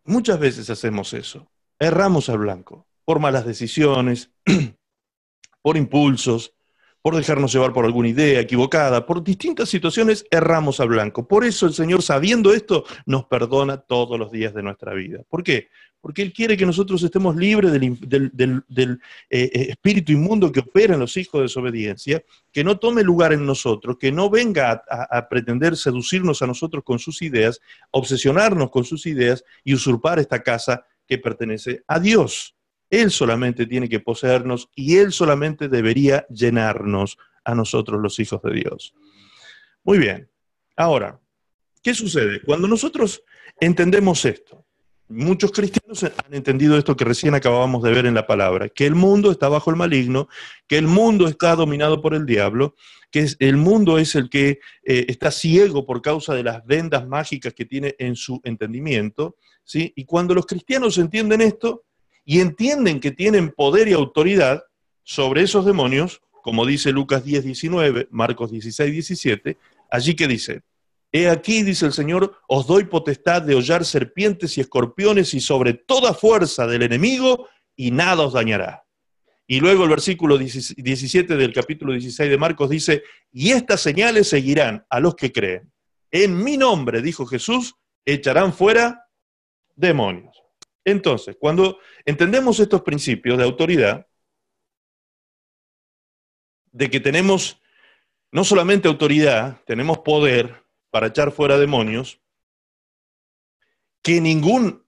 Muchas 0.03 0.39
veces 0.39 0.69
hacemos 0.69 1.13
eso. 1.13 1.51
Erramos 1.79 2.29
al 2.29 2.37
blanco 2.39 2.87
por 3.07 3.19
malas 3.19 3.45
decisiones, 3.45 4.31
por 5.61 5.77
impulsos, 5.77 6.53
por 7.01 7.15
dejarnos 7.15 7.53
llevar 7.53 7.71
por 7.71 7.85
alguna 7.85 8.09
idea 8.09 8.41
equivocada, 8.41 9.05
por 9.05 9.23
distintas 9.23 9.69
situaciones, 9.69 10.25
erramos 10.29 10.81
al 10.81 10.89
blanco. 10.89 11.25
Por 11.25 11.45
eso 11.45 11.65
el 11.67 11.73
Señor, 11.73 12.01
sabiendo 12.01 12.53
esto, 12.53 12.83
nos 13.05 13.23
perdona 13.23 13.77
todos 13.77 14.19
los 14.19 14.29
días 14.29 14.53
de 14.53 14.61
nuestra 14.61 14.93
vida. 14.93 15.21
¿Por 15.29 15.41
qué? 15.41 15.69
Porque 16.01 16.21
Él 16.21 16.31
quiere 16.31 16.55
que 16.55 16.65
nosotros 16.65 17.01
estemos 17.03 17.35
libres 17.35 17.71
del, 17.71 18.21
eh, 18.69 18.99
eh, 19.29 19.49
espíritu 19.69 20.11
inmundo 20.11 20.51
que 20.51 20.61
opera 20.61 20.93
en 20.93 20.99
los 20.99 21.17
hijos 21.17 21.39
de 21.39 21.43
desobediencia, 21.43 22.23
que 22.51 22.63
no 22.63 22.77
tome 22.77 23.03
lugar 23.03 23.33
en 23.33 23.45
nosotros, 23.45 23.97
que 23.99 24.11
no 24.11 24.29
venga 24.29 24.83
a 24.89 25.27
pretender 25.27 25.75
seducirnos 25.75 26.41
a 26.41 26.47
nosotros 26.47 26.83
con 26.83 26.99
sus 26.99 27.21
ideas, 27.21 27.59
obsesionarnos 27.91 28.69
con 28.69 28.85
sus 28.85 29.05
ideas 29.05 29.43
y 29.63 29.73
usurpar 29.73 30.19
esta 30.19 30.43
casa 30.43 30.85
que 31.07 31.17
pertenece 31.17 31.83
a 31.87 31.99
Dios. 31.99 32.55
Él 32.89 33.11
solamente 33.11 33.65
tiene 33.65 33.89
que 33.89 33.99
poseernos 33.99 34.69
y 34.75 34.97
Él 34.97 35.11
solamente 35.11 35.67
debería 35.67 36.25
llenarnos 36.29 37.17
a 37.43 37.55
nosotros 37.55 38.01
los 38.01 38.19
hijos 38.19 38.41
de 38.43 38.53
Dios. 38.53 38.93
Muy 39.83 39.97
bien. 39.97 40.29
Ahora, 40.75 41.19
¿qué 41.81 41.93
sucede? 41.93 42.41
Cuando 42.41 42.67
nosotros 42.67 43.23
entendemos 43.59 44.23
esto, 44.25 44.65
muchos 45.09 45.51
cristianos 45.51 46.03
han 46.03 46.33
entendido 46.33 46.77
esto 46.77 46.95
que 46.95 47.05
recién 47.05 47.35
acabábamos 47.35 47.83
de 47.83 47.91
ver 47.91 48.05
en 48.05 48.13
la 48.13 48.27
palabra, 48.27 48.69
que 48.69 48.85
el 48.85 48.95
mundo 48.95 49.31
está 49.31 49.49
bajo 49.49 49.69
el 49.69 49.77
maligno, 49.77 50.27
que 50.67 50.77
el 50.77 50.87
mundo 50.87 51.27
está 51.27 51.55
dominado 51.55 52.01
por 52.01 52.13
el 52.13 52.25
diablo, 52.25 52.75
que 53.11 53.27
el 53.39 53.57
mundo 53.57 53.97
es 53.97 54.15
el 54.15 54.29
que 54.29 54.59
eh, 54.83 55.05
está 55.07 55.31
ciego 55.31 55.85
por 55.85 56.01
causa 56.01 56.33
de 56.33 56.43
las 56.43 56.65
vendas 56.65 57.07
mágicas 57.07 57.53
que 57.53 57.65
tiene 57.65 57.95
en 57.99 58.15
su 58.15 58.41
entendimiento, 58.43 59.37
¿sí? 59.63 59.93
Y 59.95 60.05
cuando 60.05 60.33
los 60.33 60.45
cristianos 60.45 60.97
entienden 60.97 61.41
esto, 61.41 61.85
y 62.29 62.41
entienden 62.41 62.99
que 62.99 63.11
tienen 63.11 63.51
poder 63.51 63.87
y 63.87 63.93
autoridad 63.93 64.65
sobre 65.01 65.43
esos 65.43 65.65
demonios, 65.65 66.21
como 66.43 66.65
dice 66.65 66.91
Lucas 66.91 67.23
10, 67.23 67.45
19, 67.45 68.09
Marcos 68.11 68.51
16, 68.51 68.91
17, 68.91 69.57
allí 69.89 70.13
que 70.13 70.27
dice, 70.27 70.61
He 71.11 71.29
aquí, 71.29 71.63
dice 71.63 71.85
el 71.85 71.93
Señor, 71.93 72.37
os 72.47 72.67
doy 72.67 72.85
potestad 72.85 73.41
de 73.41 73.55
hollar 73.55 73.85
serpientes 73.85 74.57
y 74.57 74.61
escorpiones 74.61 75.33
y 75.33 75.39
sobre 75.39 75.73
toda 75.73 76.13
fuerza 76.13 76.67
del 76.67 76.83
enemigo, 76.83 77.47
y 77.75 77.91
nada 77.91 78.23
os 78.23 78.33
dañará. 78.33 78.83
Y 79.47 79.61
luego 79.61 79.85
el 79.85 79.89
versículo 79.89 80.37
17 80.37 81.37
del 81.37 81.53
capítulo 81.53 81.93
16 81.93 82.29
de 82.29 82.37
Marcos 82.37 82.69
dice, 82.69 83.03
y 83.31 83.51
estas 83.51 83.79
señales 83.79 84.27
seguirán 84.27 84.85
a 84.89 84.99
los 84.99 85.15
que 85.15 85.31
creen. 85.31 85.71
En 86.11 86.43
mi 86.43 86.57
nombre, 86.57 87.01
dijo 87.01 87.25
Jesús, 87.25 87.75
echarán 88.05 88.53
fuera 88.53 89.05
demonios. 89.75 90.43
Entonces, 90.83 91.37
cuando 91.39 91.79
entendemos 92.05 92.59
estos 92.59 92.81
principios 92.81 93.37
de 93.37 93.43
autoridad, 93.45 94.07
de 96.71 96.89
que 96.89 96.99
tenemos 96.99 97.61
no 98.31 98.43
solamente 98.43 98.87
autoridad, 98.87 99.61
tenemos 99.65 99.99
poder 99.99 100.66
para 100.89 101.07
echar 101.07 101.31
fuera 101.31 101.57
demonios, 101.57 102.19
que 104.01 104.21
ningún, 104.21 104.83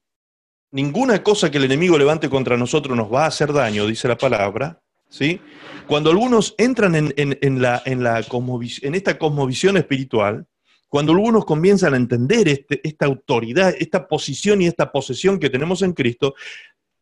ninguna 0.72 1.22
cosa 1.24 1.52
que 1.52 1.58
el 1.58 1.66
enemigo 1.66 1.98
levante 1.98 2.30
contra 2.30 2.58
nosotros 2.58 2.96
nos 2.96 3.12
va 3.12 3.26
a 3.26 3.28
hacer 3.28 3.52
daño, 3.52 3.86
dice 3.86 4.08
la 4.08 4.18
palabra, 4.18 4.82
¿sí? 5.10 5.42
Cuando 5.88 6.12
algunos 6.12 6.56
entran 6.58 6.96
en, 6.96 7.62
la, 7.62 7.82
en, 7.86 8.96
esta 8.96 9.18
cosmovisión 9.18 9.76
espiritual, 9.78 10.46
cuando 10.88 11.14
algunos 11.14 11.46
comienzan 11.46 11.94
a 11.94 11.98
entender 11.98 12.48
este, 12.48 12.80
esta 12.88 13.08
autoridad, 13.08 13.74
esta 13.78 14.08
posición 14.08 14.62
y 14.62 14.68
esta 14.68 14.92
posesión 14.92 15.40
que 15.40 15.50
tenemos 15.50 15.82
en 15.82 15.94
Cristo, 15.94 16.36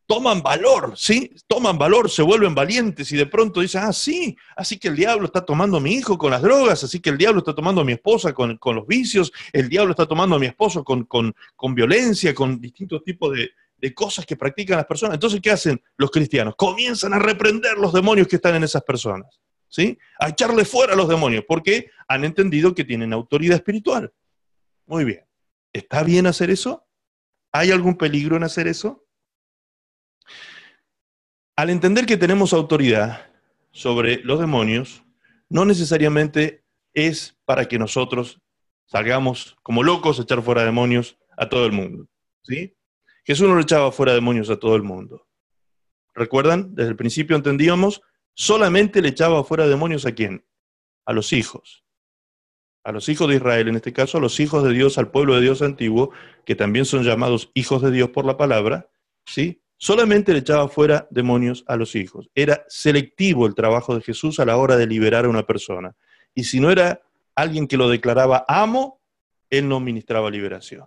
toman 0.07 0.41
valor, 0.41 0.93
¿sí? 0.95 1.31
Toman 1.47 1.77
valor, 1.77 2.09
se 2.09 2.21
vuelven 2.21 2.55
valientes 2.55 3.11
y 3.11 3.17
de 3.17 3.25
pronto 3.25 3.59
dicen, 3.61 3.83
ah, 3.83 3.93
sí, 3.93 4.35
así 4.55 4.79
que 4.79 4.87
el 4.87 4.95
diablo 4.95 5.25
está 5.25 5.45
tomando 5.45 5.77
a 5.77 5.81
mi 5.81 5.93
hijo 5.93 6.17
con 6.17 6.31
las 6.31 6.41
drogas, 6.41 6.83
así 6.83 6.99
que 6.99 7.09
el 7.09 7.17
diablo 7.17 7.39
está 7.39 7.53
tomando 7.53 7.81
a 7.81 7.83
mi 7.83 7.91
esposa 7.93 8.33
con, 8.33 8.57
los 8.63 8.87
vicios, 8.87 9.31
el 9.51 9.69
diablo 9.69 9.91
está 9.91 10.05
tomando 10.05 10.37
a 10.37 10.39
mi 10.39 10.47
esposo 10.47 10.83
con, 10.83 11.03
con, 11.03 11.35
violencia, 11.75 12.33
con 12.33 12.59
distintos 12.59 13.03
tipos 13.03 13.35
de, 13.35 13.51
de 13.77 13.93
cosas 13.93 14.25
que 14.25 14.37
practican 14.37 14.77
las 14.77 14.85
personas. 14.85 15.15
Entonces, 15.15 15.41
¿qué 15.41 15.51
hacen 15.51 15.81
los 15.97 16.09
cristianos? 16.09 16.55
Comienzan 16.57 17.13
a 17.13 17.19
reprender 17.19 17.77
los 17.77 17.93
demonios 17.93 18.27
que 18.27 18.37
están 18.37 18.55
en 18.55 18.63
esas 18.63 18.83
personas. 18.83 19.39
¿sí? 19.67 19.97
A 20.19 20.29
echarle 20.29 20.65
fuera 20.65 20.93
a 20.93 20.95
los 20.95 21.07
demonios, 21.09 21.43
porque 21.47 21.91
han 22.07 22.23
entendido 22.23 22.73
que 22.73 22.85
tienen 22.85 23.13
autoridad 23.13 23.57
espiritual. 23.57 24.13
Muy 24.85 25.03
bien. 25.03 25.25
¿Está 25.73 26.03
bien 26.03 26.27
hacer 26.27 26.49
eso? 26.49 26.87
¿Hay 27.51 27.71
algún 27.71 27.97
peligro 27.97 28.37
en 28.37 28.43
hacer 28.43 28.67
eso? 28.67 29.06
Al 31.57 31.71
entender 31.71 32.05
que 32.05 32.17
tenemos 32.17 32.53
autoridad 32.53 33.31
sobre 33.71 34.17
los 34.17 34.39
demonios, 34.39 35.03
no 35.49 35.65
necesariamente 35.65 36.63
es 36.93 37.35
para 37.45 37.65
que 37.65 37.79
nosotros 37.79 38.39
salgamos 38.85 39.57
como 39.63 39.81
locos 39.81 40.19
a 40.19 40.21
echar 40.21 40.43
fuera 40.43 40.63
demonios 40.63 41.17
a 41.35 41.49
todo 41.49 41.65
el 41.65 41.71
mundo. 41.71 42.07
¿sí? 42.43 42.77
Jesús 43.23 43.49
no 43.49 43.59
echaba 43.59 43.91
fuera 43.91 44.13
demonios 44.13 44.51
a 44.51 44.57
todo 44.59 44.75
el 44.75 44.83
mundo. 44.83 45.25
¿Recuerdan? 46.13 46.75
Desde 46.75 46.91
el 46.91 46.95
principio 46.95 47.35
entendíamos 47.35 48.03
solamente 48.35 49.01
le 49.01 49.09
echaba 49.09 49.43
fuera 49.43 49.67
demonios 49.67 50.05
a 50.05 50.11
quién? 50.11 50.45
A 51.07 51.13
los 51.13 51.33
hijos. 51.33 51.83
A 52.83 52.91
los 52.91 53.09
hijos 53.09 53.27
de 53.29 53.37
Israel, 53.37 53.69
en 53.69 53.77
este 53.77 53.93
caso, 53.93 54.19
a 54.19 54.21
los 54.21 54.39
hijos 54.39 54.63
de 54.63 54.73
Dios, 54.73 54.99
al 54.99 55.09
pueblo 55.09 55.33
de 55.33 55.41
Dios 55.41 55.63
antiguo, 55.63 56.11
que 56.45 56.53
también 56.53 56.85
son 56.85 57.01
llamados 57.01 57.49
hijos 57.55 57.81
de 57.81 57.89
Dios 57.89 58.11
por 58.11 58.25
la 58.25 58.37
palabra, 58.37 58.91
¿sí? 59.25 59.63
Solamente 59.77 60.33
le 60.33 60.39
echaba 60.39 60.67
fuera 60.69 61.07
demonios 61.11 61.63
a 61.67 61.75
los 61.75 61.95
hijos. 61.95 62.29
Era 62.33 62.65
selectivo 62.67 63.45
el 63.45 63.53
trabajo 63.53 63.95
de 63.95 64.01
Jesús 64.01 64.39
a 64.39 64.45
la 64.45 64.57
hora 64.57 64.75
de 64.75 64.87
liberar 64.87 65.25
a 65.25 65.29
una 65.29 65.45
persona. 65.45 65.95
Y 66.33 66.45
si 66.45 66.59
no 66.59 66.71
era 66.71 67.01
alguien 67.35 67.67
que 67.67 67.77
lo 67.77 67.87
declaraba 67.87 68.43
amo, 68.47 68.99
él 69.49 69.69
no 69.69 69.79
ministraba 69.79 70.31
liberación. 70.31 70.85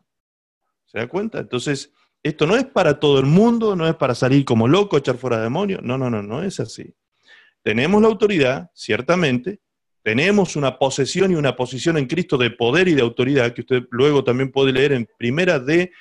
¿Se 0.86 0.98
da 0.98 1.06
cuenta? 1.06 1.38
Entonces, 1.38 1.92
esto 2.22 2.46
no 2.46 2.56
es 2.56 2.64
para 2.64 2.98
todo 2.98 3.20
el 3.20 3.26
mundo, 3.26 3.76
no 3.76 3.86
es 3.86 3.94
para 3.94 4.14
salir 4.14 4.44
como 4.44 4.66
loco, 4.66 4.98
echar 4.98 5.16
fuera 5.16 5.40
demonios. 5.40 5.82
No, 5.82 5.96
no, 5.96 6.10
no, 6.10 6.22
no 6.22 6.42
es 6.42 6.58
así. 6.58 6.92
Tenemos 7.62 8.02
la 8.02 8.08
autoridad, 8.08 8.70
ciertamente, 8.74 9.60
tenemos 10.02 10.56
una 10.56 10.78
posesión 10.78 11.30
y 11.30 11.34
una 11.34 11.54
posición 11.54 11.96
en 11.98 12.06
Cristo 12.06 12.36
de 12.38 12.50
poder 12.50 12.88
y 12.88 12.94
de 12.94 13.02
autoridad, 13.02 13.52
que 13.52 13.60
usted 13.60 13.82
luego 13.90 14.24
también 14.24 14.50
puede 14.50 14.72
leer 14.72 14.92
en 14.92 15.06
primera 15.18 15.58
de 15.58 15.92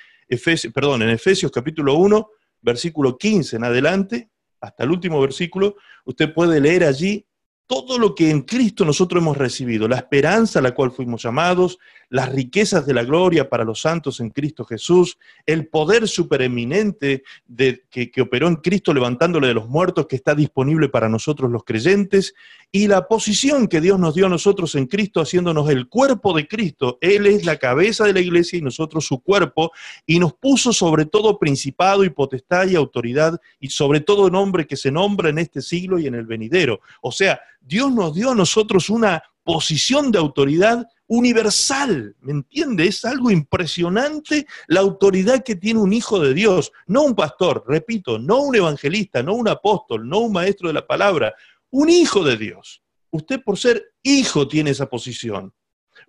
perdón, 0.74 1.02
en 1.02 1.10
Efesios 1.10 1.52
capítulo 1.52 1.96
1, 1.96 2.30
versículo 2.62 3.18
15 3.18 3.58
en 3.58 3.64
adelante, 3.64 4.30
hasta 4.62 4.84
el 4.84 4.92
último 4.92 5.22
versículo, 5.22 5.76
usted 6.06 6.34
puede 6.34 6.60
leer 6.60 6.84
allí 6.84 7.26
todo 7.68 8.00
lo 8.00 8.16
que 8.16 8.32
en 8.32 8.42
Cristo 8.42 8.84
nosotros 8.84 9.22
hemos 9.22 9.38
recibido, 9.38 9.88
la 9.88 9.98
esperanza 9.98 10.58
a 10.60 10.62
la 10.62 10.74
cual 10.74 10.92
fuimos 10.92 11.22
llamados, 11.22 11.78
las 12.10 12.30
riquezas 12.30 12.86
de 12.86 12.94
la 12.94 13.04
gloria 13.04 13.50
para 13.50 13.64
los 13.64 13.82
santos 13.82 14.20
en 14.20 14.32
Cristo 14.32 14.66
Jesús, 14.66 15.18
el 15.46 15.68
poder 15.68 16.08
supereminente 16.08 17.24
de, 17.48 17.86
que, 17.90 18.10
que 18.12 18.22
operó 18.22 18.48
en 18.48 18.56
Cristo 18.56 18.94
levantándole 18.94 19.48
de 19.48 19.54
los 19.54 19.70
muertos 19.70 20.08
que 20.08 20.16
está 20.16 20.34
disponible 20.34 20.90
para 20.90 21.08
nosotros 21.08 21.52
los 21.52 21.64
creyentes, 21.64 22.34
y 22.72 22.88
la 22.88 23.08
posición 23.08 23.68
que 23.68 23.82
Dios 23.82 24.00
nos 24.00 24.14
dio 24.14 24.28
a 24.28 24.30
nosotros 24.30 24.76
en 24.76 24.86
Cristo 24.86 25.22
haciéndonos 25.22 25.70
el 25.70 25.88
cuerpo 25.88 26.36
de 26.36 26.48
Cristo. 26.48 27.00
Él 27.02 27.26
es 27.26 27.44
la 27.44 27.58
cabeza 27.58 28.06
de 28.06 28.14
la 28.14 28.20
iglesia 28.20 28.60
y 28.60 28.62
nosotros 28.62 29.06
su 29.06 29.22
cuerpo, 29.22 29.72
y 30.06 30.20
nos 30.20 30.34
puso 30.34 30.74
sobre 30.74 31.06
todo 31.06 31.40
principado 31.40 32.04
y 32.04 32.10
potestad 32.10 32.68
y 32.68 32.76
autoridad, 32.76 33.40
y 33.60 33.70
sobre 33.70 34.02
todo 34.02 34.30
nombre 34.30 34.68
que 34.68 34.76
se 34.76 34.92
nombra 34.92 35.30
en 35.30 35.40
este 35.40 35.62
siglo 35.62 36.00
y 36.00 36.08
en 36.08 36.16
el 36.16 36.26
venidero. 36.26 36.82
O 37.02 37.12
sea, 37.12 37.40
Dios 37.62 37.92
nos 37.92 38.14
dio 38.14 38.32
a 38.32 38.36
nosotros 38.36 38.90
una 38.90 39.24
posición 39.44 40.12
de 40.12 40.20
autoridad 40.20 40.88
universal, 41.10 42.16
¿me 42.22 42.32
entiende? 42.32 42.86
Es 42.86 43.04
algo 43.04 43.32
impresionante 43.32 44.46
la 44.68 44.82
autoridad 44.82 45.44
que 45.44 45.56
tiene 45.56 45.80
un 45.80 45.92
hijo 45.92 46.20
de 46.20 46.36
Dios, 46.36 46.72
no 46.86 47.02
un 47.02 47.16
pastor, 47.16 47.66
repito, 47.68 48.20
no 48.20 48.42
un 48.42 48.56
evangelista, 48.56 49.24
no 49.24 49.34
un 49.34 49.48
apóstol, 49.48 50.08
no 50.08 50.20
un 50.20 50.34
maestro 50.34 50.68
de 50.68 50.76
la 50.76 50.86
palabra, 50.86 51.34
un 51.72 51.90
hijo 51.90 52.24
de 52.24 52.38
Dios. 52.38 52.84
Usted 53.10 53.42
por 53.44 53.58
ser 53.58 53.94
hijo 54.04 54.48
tiene 54.48 54.70
esa 54.70 54.88
posición. 54.88 55.52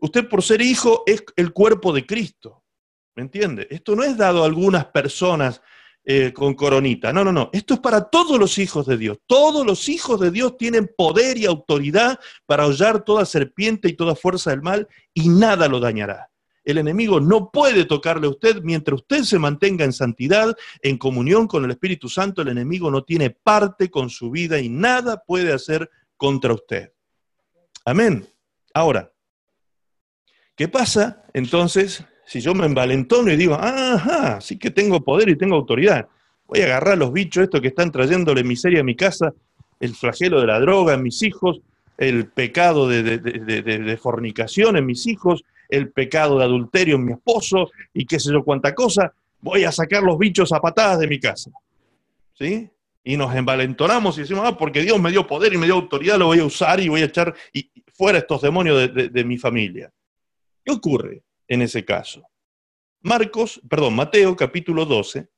Usted 0.01 0.29
por 0.29 0.43
ser 0.43 0.61
hijo 0.61 1.03
es 1.07 1.25
el 1.35 1.55
cuerpo 1.55 1.95
de 1.95 2.05
Cristo. 2.05 2.63
¿Me 3.15 3.23
entiende? 3.23 3.67
Esto 3.71 3.97
no 3.97 4.05
es 4.05 4.19
dado 4.19 4.43
a 4.43 4.47
algunas 4.47 4.85
personas 4.85 5.63
eh, 6.13 6.33
con 6.33 6.55
coronita. 6.55 7.13
No, 7.13 7.23
no, 7.23 7.31
no. 7.31 7.51
Esto 7.53 7.75
es 7.75 7.79
para 7.79 8.03
todos 8.11 8.37
los 8.37 8.59
hijos 8.59 8.85
de 8.85 8.97
Dios. 8.97 9.19
Todos 9.29 9.65
los 9.65 9.89
hijos 9.89 10.19
de 10.19 10.33
Dios 10.33 10.57
tienen 10.57 10.91
poder 10.99 11.39
y 11.39 11.47
autoridad 11.47 12.19
para 12.47 12.67
hollar 12.67 13.05
toda 13.05 13.25
serpiente 13.25 13.89
y 13.89 13.93
toda 13.93 14.17
fuerza 14.17 14.51
del 14.51 14.61
mal 14.61 14.89
y 15.15 15.29
nada 15.29 15.69
lo 15.69 15.79
dañará. 15.79 16.29
El 16.65 16.79
enemigo 16.79 17.21
no 17.21 17.53
puede 17.53 17.85
tocarle 17.85 18.27
a 18.27 18.31
usted 18.31 18.61
mientras 18.61 19.03
usted 19.03 19.23
se 19.23 19.39
mantenga 19.39 19.85
en 19.85 19.93
santidad, 19.93 20.57
en 20.83 20.99
comunión 20.99 21.47
con 21.47 21.65
el 21.65 21.71
Espíritu 21.71 22.09
Santo. 22.09 22.43
El 22.43 22.49
enemigo 22.49 22.91
no 22.91 23.05
tiene 23.05 23.31
parte 23.31 23.89
con 23.89 24.11
su 24.11 24.33
vida 24.33 24.59
y 24.59 24.69
nada 24.69 25.23
puede 25.25 25.53
hacer 25.53 25.89
contra 26.17 26.53
usted. 26.53 26.93
Amén. 27.85 28.27
Ahora, 28.75 29.13
¿qué 30.57 30.67
pasa 30.67 31.23
entonces 31.35 32.05
si 32.31 32.41
yo 32.41 32.55
me 32.55 32.65
envalentono 32.65 33.33
y 33.33 33.37
digo, 33.37 33.55
ajá, 33.55 34.41
sí 34.41 34.57
que 34.57 34.71
tengo 34.71 35.03
poder 35.03 35.31
y 35.31 35.37
tengo 35.37 35.57
autoridad, 35.57 36.07
voy 36.47 36.61
a 36.61 36.67
agarrar 36.67 36.97
los 36.97 37.13
bichos 37.13 37.43
estos 37.43 37.61
que 37.61 37.67
están 37.67 37.91
trayéndole 37.91 38.45
miseria 38.45 38.83
a 38.83 38.85
mi 38.85 38.95
casa, 38.95 39.35
el 39.81 39.97
flagelo 39.97 40.41
de 40.41 40.47
la 40.47 40.61
droga 40.61 40.95
en 40.95 41.03
mis 41.03 41.23
hijos, 41.23 41.61
el 41.99 42.29
pecado 42.29 42.89
de, 42.89 43.99
fornicación 44.01 44.77
en 44.77 44.87
mis 44.87 45.09
hijos, 45.09 45.43
el 45.69 45.91
pecado 45.91 46.39
de 46.39 46.45
adulterio 46.45 46.95
en 46.95 47.07
mi 47.07 47.13
esposo 47.15 47.69
y 47.93 48.07
qué 48.07 48.21
sé 48.21 48.31
yo 48.31 48.45
cuánta 48.45 48.77
cosa, 48.77 49.13
voy 49.41 49.65
a 49.65 49.73
sacar 49.73 50.05
los 50.05 50.17
bichos 50.17 50.53
a 50.53 50.61
patadas 50.61 51.01
de 51.01 51.09
mi 51.09 51.19
casa. 51.19 51.51
¿Sí? 52.35 52.71
Y 53.03 53.17
nos 53.17 53.35
envalentonamos 53.35 54.17
y 54.19 54.21
decimos, 54.21 54.45
ah, 54.47 54.57
porque 54.57 54.83
Dios 54.83 55.01
me 55.01 55.11
dio 55.11 55.27
poder 55.27 55.53
y 55.53 55.59
me 55.59 55.67
dio 55.67 55.75
autoridad, 55.75 56.17
lo 56.17 56.27
voy 56.27 56.39
a 56.39 56.45
usar 56.45 56.79
y 56.79 56.87
voy 56.87 57.03
a 57.03 57.07
echar 57.07 57.35
fuera 57.93 58.19
estos 58.19 58.41
demonios 58.41 58.95
de 58.95 59.25
mi 59.25 59.37
familia. 59.37 59.91
¿Qué 60.65 60.71
ocurre? 60.71 61.25
En 61.51 61.63
ese 61.63 61.85
caso. 61.85 62.23
Marcos, 63.03 63.61
perdón, 63.69 63.97
Mateo 63.97 64.37
capítulo 64.37 64.87
12, 64.87 65.29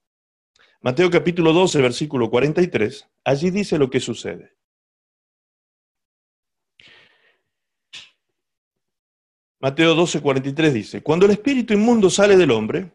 Mateo 0.83 1.11
capítulo 1.11 1.53
12, 1.53 1.81
versículo 1.81 2.31
43, 2.31 3.09
allí 3.25 3.51
dice 3.51 3.79
lo 3.79 3.89
que 3.89 3.99
sucede. 3.99 4.57
Mateo 9.59 9.95
12, 9.95 10.21
43 10.21 10.75
dice, 10.75 11.03
cuando 11.03 11.27
el 11.27 11.33
espíritu 11.33 11.73
inmundo 11.73 12.11
sale 12.11 12.37
del 12.37 12.51
hombre, 12.51 12.93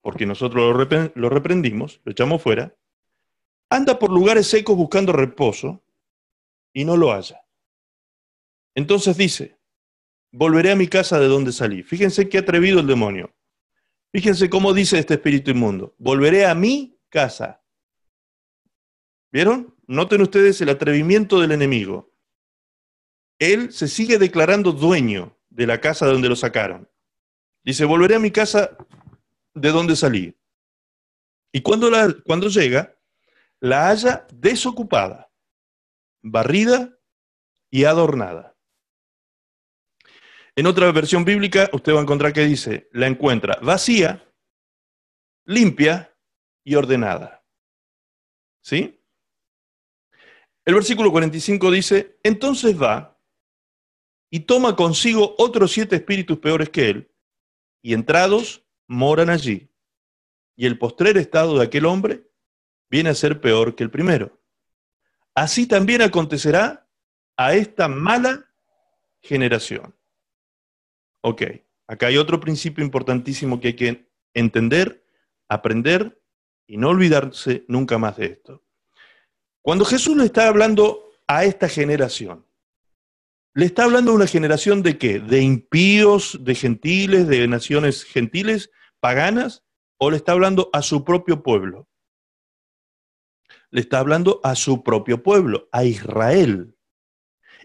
porque 0.00 0.24
nosotros 0.24 0.88
lo 1.14 1.28
reprendimos, 1.28 2.00
lo 2.04 2.12
echamos 2.12 2.40
fuera, 2.40 2.74
anda 3.68 3.98
por 3.98 4.10
lugares 4.10 4.46
secos 4.46 4.76
buscando 4.76 5.12
reposo 5.12 5.82
y 6.72 6.84
no 6.84 6.96
lo 6.96 7.10
halla. 7.10 7.42
Entonces 8.76 9.16
dice, 9.16 9.57
volveré 10.38 10.70
a 10.70 10.76
mi 10.76 10.86
casa 10.86 11.18
de 11.18 11.26
donde 11.26 11.50
salí. 11.50 11.82
Fíjense 11.82 12.28
qué 12.28 12.38
atrevido 12.38 12.78
el 12.78 12.86
demonio. 12.86 13.34
Fíjense 14.12 14.48
cómo 14.48 14.72
dice 14.72 14.96
este 14.96 15.14
espíritu 15.14 15.50
inmundo. 15.50 15.96
Volveré 15.98 16.46
a 16.46 16.54
mi 16.54 16.96
casa. 17.08 17.60
¿Vieron? 19.32 19.74
Noten 19.88 20.22
ustedes 20.22 20.60
el 20.60 20.68
atrevimiento 20.68 21.40
del 21.40 21.50
enemigo. 21.50 22.14
Él 23.40 23.72
se 23.72 23.88
sigue 23.88 24.16
declarando 24.16 24.70
dueño 24.70 25.36
de 25.50 25.66
la 25.66 25.80
casa 25.80 26.06
de 26.06 26.12
donde 26.12 26.28
lo 26.28 26.36
sacaron. 26.36 26.88
Dice, 27.64 27.84
volveré 27.84 28.14
a 28.14 28.20
mi 28.20 28.30
casa 28.30 28.76
de 29.54 29.70
donde 29.70 29.96
salí. 29.96 30.38
Y 31.50 31.62
cuando, 31.62 31.90
cuando 32.24 32.48
llega, 32.48 32.96
la 33.58 33.88
halla 33.88 34.24
desocupada, 34.32 35.32
barrida 36.22 36.96
y 37.70 37.84
adornada. 37.84 38.57
En 40.58 40.66
otra 40.66 40.90
versión 40.90 41.24
bíblica, 41.24 41.70
usted 41.72 41.94
va 41.94 42.00
a 42.00 42.02
encontrar 42.02 42.32
que 42.32 42.44
dice, 42.44 42.88
la 42.90 43.06
encuentra 43.06 43.60
vacía, 43.62 44.28
limpia 45.44 46.12
y 46.64 46.74
ordenada. 46.74 47.46
¿Sí? 48.60 49.00
El 50.64 50.74
versículo 50.74 51.12
45 51.12 51.70
dice, 51.70 52.18
entonces 52.24 52.76
va 52.76 53.16
y 54.30 54.40
toma 54.40 54.74
consigo 54.74 55.36
otros 55.38 55.70
siete 55.70 55.94
espíritus 55.94 56.40
peores 56.40 56.70
que 56.70 56.90
él, 56.90 57.14
y 57.80 57.94
entrados 57.94 58.66
moran 58.88 59.30
allí. 59.30 59.70
Y 60.56 60.66
el 60.66 60.76
postrer 60.76 61.18
estado 61.18 61.56
de 61.56 61.66
aquel 61.66 61.86
hombre 61.86 62.28
viene 62.90 63.10
a 63.10 63.14
ser 63.14 63.40
peor 63.40 63.76
que 63.76 63.84
el 63.84 63.92
primero. 63.92 64.36
Así 65.36 65.68
también 65.68 66.02
acontecerá 66.02 66.90
a 67.36 67.54
esta 67.54 67.86
mala 67.86 68.50
generación. 69.20 69.94
Ok, 71.22 71.42
acá 71.86 72.06
hay 72.06 72.16
otro 72.16 72.40
principio 72.40 72.84
importantísimo 72.84 73.60
que 73.60 73.68
hay 73.68 73.74
que 73.74 74.10
entender, 74.34 75.04
aprender 75.48 76.22
y 76.66 76.76
no 76.76 76.90
olvidarse 76.90 77.64
nunca 77.68 77.98
más 77.98 78.16
de 78.16 78.26
esto. 78.26 78.64
Cuando 79.62 79.84
Jesús 79.84 80.16
le 80.16 80.24
está 80.24 80.48
hablando 80.48 81.10
a 81.26 81.44
esta 81.44 81.68
generación, 81.68 82.46
le 83.54 83.66
está 83.66 83.84
hablando 83.84 84.12
a 84.12 84.14
una 84.14 84.26
generación 84.26 84.82
de 84.82 84.98
qué? 84.98 85.18
¿De 85.18 85.40
impíos, 85.40 86.38
de 86.44 86.54
gentiles, 86.54 87.26
de 87.26 87.48
naciones 87.48 88.04
gentiles, 88.04 88.70
paganas? 89.00 89.64
¿O 89.98 90.10
le 90.10 90.16
está 90.16 90.32
hablando 90.32 90.70
a 90.72 90.82
su 90.82 91.04
propio 91.04 91.42
pueblo? 91.42 91.88
Le 93.70 93.80
está 93.80 93.98
hablando 93.98 94.40
a 94.44 94.54
su 94.54 94.84
propio 94.84 95.22
pueblo, 95.22 95.68
a 95.72 95.84
Israel. 95.84 96.76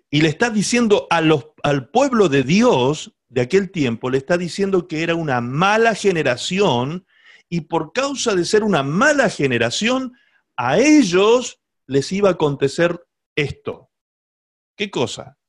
Y 0.10 0.22
le 0.22 0.30
está 0.30 0.50
diciendo 0.50 1.08
al 1.10 1.90
pueblo 1.90 2.28
de 2.28 2.44
Dios 2.44 3.16
de 3.34 3.42
aquel 3.42 3.72
tiempo 3.72 4.12
le 4.12 4.20
está 4.20 4.38
diciendo 4.38 4.88
que 4.88 5.02
era 5.02 5.16
una 5.16 5.42
mala 5.42 5.96
generación 5.96 7.08
y 7.50 7.62
por 7.62 7.92
causa 7.92 8.36
de 8.36 8.46
ser 8.46 8.64
una 8.64 8.84
mala 8.84 9.28
generación, 9.28 10.14
a 10.56 10.78
ellos 10.78 11.60
les 11.88 12.12
iba 12.12 12.30
a 12.30 12.34
acontecer 12.34 13.04
esto. 13.36 13.90
¿Qué 14.78 14.92
cosa? 14.92 15.40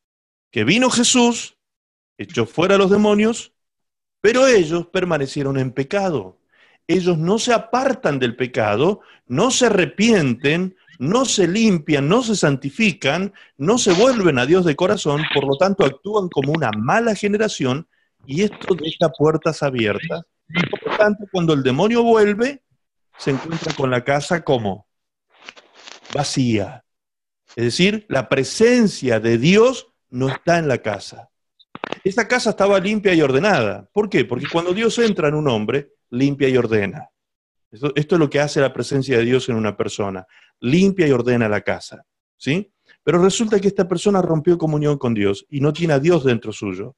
Que 0.51 0.64
vino 0.64 0.89
Jesús, 0.89 1.59
echó 2.16 2.47
fuera 2.47 2.76
a 2.76 2.78
los 2.78 2.91
demonios, 2.91 3.53
pero 4.22 4.47
ellos 4.47 4.87
permanecieron 4.87 5.59
en 5.59 5.70
pecado. 5.70 6.41
Ellos 6.87 7.18
no 7.18 7.39
se 7.39 7.53
apartan 7.53 8.18
del 8.18 8.35
pecado, 8.35 9.03
no 9.26 9.51
se 9.51 9.66
arrepienten, 9.66 10.74
no 10.99 11.24
se 11.24 11.49
limpian, 11.49 12.09
no 12.09 12.22
se 12.22 12.36
santifican, 12.36 13.32
no 13.57 13.78
se 13.78 13.92
vuelven 13.92 14.38
a 14.38 14.47
Dios 14.47 14.64
de 14.64 14.76
corazón, 14.76 15.22
por 15.34 15.47
lo 15.47 15.57
tanto 15.57 15.84
actúan 15.84 16.28
como 16.28 16.53
una 16.53 16.70
mala 16.76 17.14
generación 17.14 17.88
y 18.26 18.42
esto 18.42 18.74
deja 18.74 19.11
puertas 19.11 19.62
abiertas. 19.62 20.22
por 20.70 20.92
lo 20.92 20.97
tanto, 20.97 21.24
cuando 21.30 21.53
el 21.53 21.62
demonio 21.62 22.03
vuelve, 22.03 22.62
se 23.18 23.30
encuentra 23.30 23.72
con 23.74 23.90
la 23.90 24.05
casa 24.05 24.42
como 24.42 24.86
vacía. 26.12 26.84
Es 27.57 27.64
decir, 27.64 28.07
la 28.09 28.28
presencia 28.28 29.20
de 29.20 29.38
Dios 29.38 29.88
no 30.11 30.28
está 30.28 30.59
en 30.59 30.68
la 30.68 30.78
casa. 30.78 31.30
Esa 32.03 32.26
casa 32.26 32.51
estaba 32.51 32.78
limpia 32.80 33.14
y 33.14 33.22
ordenada. 33.22 33.88
¿Por 33.92 34.09
qué? 34.09 34.24
Porque 34.24 34.47
cuando 34.51 34.72
Dios 34.72 34.99
entra 34.99 35.28
en 35.28 35.34
un 35.34 35.49
hombre, 35.49 35.92
limpia 36.11 36.49
y 36.49 36.57
ordena. 36.57 37.09
Esto, 37.70 37.92
esto, 37.95 38.14
es 38.16 38.18
lo 38.18 38.30
que 38.30 38.40
hace 38.40 38.61
la 38.61 38.72
presencia 38.72 39.18
de 39.18 39.24
Dios 39.24 39.49
en 39.49 39.57
una 39.57 39.76
persona 39.76 40.26
limpia 40.61 41.07
y 41.07 41.12
ordena 41.12 41.48
la 41.48 41.61
casa. 41.61 42.07
¿sí? 42.36 42.72
Pero 43.02 43.22
resulta 43.22 43.61
que 43.61 43.68
esta 43.68 43.88
persona 43.88 44.22
rompió 44.22 44.59
comunión 44.59 44.98
con 44.98 45.14
Dios 45.14 45.46
y 45.48 45.61
no 45.61 45.72
tiene 45.72 45.94
a 45.94 45.98
Dios 45.98 46.24
dentro 46.24 46.52
suyo. 46.52 46.96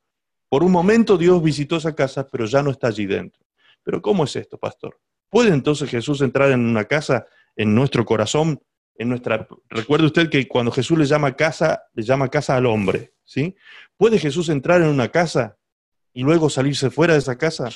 Por 0.48 0.62
un 0.62 0.72
momento 0.72 1.16
Dios 1.16 1.42
visitó 1.42 1.76
esa 1.76 1.94
casa, 1.94 2.26
pero 2.26 2.46
ya 2.46 2.62
no 2.62 2.70
está 2.70 2.88
allí 2.88 3.06
dentro. 3.06 3.44
Pero 3.82 4.00
¿cómo 4.00 4.24
es 4.24 4.36
esto, 4.36 4.58
pastor? 4.58 5.00
¿Puede 5.28 5.50
entonces 5.52 5.90
Jesús 5.90 6.20
entrar 6.20 6.50
en 6.50 6.60
una 6.60 6.84
casa, 6.84 7.26
en 7.56 7.74
nuestro 7.74 8.04
corazón, 8.04 8.60
en 8.94 9.08
nuestra... 9.08 9.46
Recuerde 9.68 10.06
usted 10.06 10.30
que 10.30 10.46
cuando 10.48 10.70
Jesús 10.70 10.98
le 10.98 11.04
llama 11.04 11.34
casa, 11.34 11.82
le 11.94 12.02
llama 12.02 12.28
casa 12.28 12.56
al 12.56 12.66
hombre, 12.66 13.14
¿sí? 13.24 13.54
¿Puede 13.96 14.18
Jesús 14.18 14.48
entrar 14.48 14.80
en 14.82 14.88
una 14.88 15.08
casa 15.08 15.58
y 16.12 16.22
luego 16.22 16.48
salirse 16.48 16.90
fuera 16.90 17.14
de 17.14 17.18
esa 17.18 17.36
casa? 17.36 17.68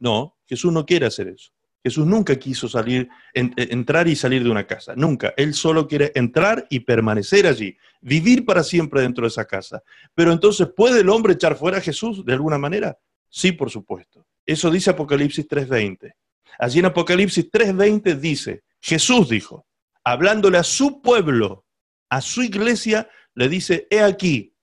No, 0.00 0.36
Jesús 0.46 0.72
no 0.72 0.86
quiere 0.86 1.06
hacer 1.06 1.28
eso. 1.28 1.50
Jesús 1.82 2.06
nunca 2.06 2.36
quiso 2.36 2.68
salir, 2.68 3.08
entrar 3.32 4.08
y 4.08 4.16
salir 4.16 4.42
de 4.42 4.50
una 4.50 4.66
casa, 4.66 4.94
nunca. 4.96 5.32
Él 5.36 5.54
solo 5.54 5.86
quiere 5.86 6.12
entrar 6.14 6.66
y 6.70 6.80
permanecer 6.80 7.46
allí, 7.46 7.76
vivir 8.00 8.44
para 8.44 8.64
siempre 8.64 9.00
dentro 9.00 9.22
de 9.22 9.28
esa 9.28 9.44
casa. 9.44 9.82
Pero 10.14 10.32
entonces, 10.32 10.68
¿puede 10.76 11.00
el 11.00 11.08
hombre 11.08 11.34
echar 11.34 11.56
fuera 11.56 11.78
a 11.78 11.80
Jesús 11.80 12.24
de 12.24 12.32
alguna 12.32 12.58
manera? 12.58 12.98
Sí, 13.28 13.52
por 13.52 13.70
supuesto. 13.70 14.26
Eso 14.44 14.70
dice 14.70 14.90
Apocalipsis 14.90 15.46
3.20. 15.46 16.12
Allí 16.58 16.80
en 16.80 16.86
Apocalipsis 16.86 17.50
3.20 17.50 18.18
dice, 18.18 18.64
Jesús 18.80 19.28
dijo, 19.28 19.66
hablándole 20.02 20.58
a 20.58 20.64
su 20.64 21.00
pueblo, 21.00 21.64
a 22.08 22.20
su 22.20 22.42
iglesia, 22.42 23.08
le 23.34 23.48
dice, 23.48 23.86
he 23.90 24.00
aquí, 24.00 24.54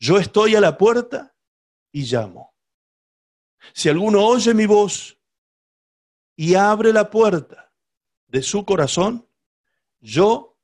Yo 0.00 0.18
estoy 0.18 0.54
a 0.54 0.60
la 0.60 0.78
puerta 0.78 1.34
y 1.92 2.04
llamo. 2.04 2.54
Si 3.74 3.88
alguno 3.88 4.24
oye 4.24 4.54
mi 4.54 4.64
voz 4.64 5.17
y 6.38 6.54
abre 6.54 6.92
la 6.92 7.10
puerta 7.10 7.74
de 8.28 8.44
su 8.44 8.64
corazón, 8.64 9.28
yo 9.98 10.56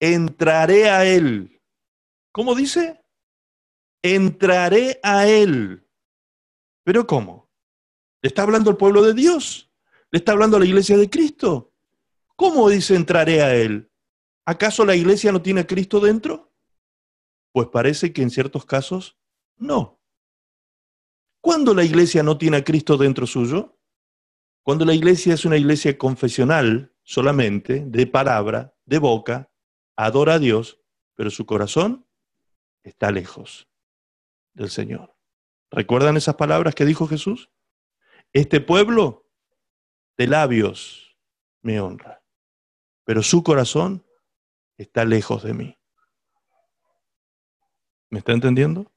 entraré 0.00 0.88
a 0.88 1.04
él. 1.04 1.60
¿Cómo 2.32 2.54
dice? 2.54 3.04
Entraré 4.00 4.98
a 5.02 5.28
él. 5.28 5.86
¿Pero 6.82 7.06
cómo? 7.06 7.50
¿Le 8.22 8.28
está 8.28 8.42
hablando 8.42 8.70
al 8.70 8.78
pueblo 8.78 9.02
de 9.02 9.12
Dios? 9.12 9.70
¿Le 10.10 10.18
está 10.18 10.32
hablando 10.32 10.58
la 10.58 10.64
iglesia 10.64 10.96
de 10.96 11.10
Cristo? 11.10 11.74
¿Cómo 12.34 12.70
dice 12.70 12.94
entraré 12.94 13.42
a 13.42 13.54
él? 13.54 13.92
¿Acaso 14.46 14.86
la 14.86 14.96
iglesia 14.96 15.30
no 15.30 15.42
tiene 15.42 15.60
a 15.60 15.66
Cristo 15.66 16.00
dentro? 16.00 16.54
Pues 17.52 17.68
parece 17.68 18.14
que 18.14 18.22
en 18.22 18.30
ciertos 18.30 18.64
casos 18.64 19.18
no. 19.58 20.00
¿Cuándo 21.42 21.74
la 21.74 21.84
iglesia 21.84 22.22
no 22.22 22.38
tiene 22.38 22.56
a 22.56 22.64
Cristo 22.64 22.96
dentro 22.96 23.26
suyo? 23.26 23.77
Cuando 24.68 24.84
la 24.84 24.92
iglesia 24.92 25.32
es 25.32 25.46
una 25.46 25.56
iglesia 25.56 25.96
confesional 25.96 26.92
solamente, 27.02 27.84
de 27.86 28.06
palabra, 28.06 28.74
de 28.84 28.98
boca, 28.98 29.50
adora 29.96 30.34
a 30.34 30.38
Dios, 30.38 30.78
pero 31.14 31.30
su 31.30 31.46
corazón 31.46 32.06
está 32.82 33.10
lejos 33.10 33.66
del 34.52 34.68
Señor. 34.68 35.16
¿Recuerdan 35.70 36.18
esas 36.18 36.34
palabras 36.34 36.74
que 36.74 36.84
dijo 36.84 37.06
Jesús? 37.06 37.50
Este 38.34 38.60
pueblo 38.60 39.26
de 40.18 40.26
labios 40.26 41.16
me 41.62 41.80
honra, 41.80 42.22
pero 43.04 43.22
su 43.22 43.42
corazón 43.42 44.04
está 44.76 45.06
lejos 45.06 45.44
de 45.44 45.54
mí. 45.54 45.78
¿Me 48.10 48.18
está 48.18 48.32
entendiendo? 48.32 48.92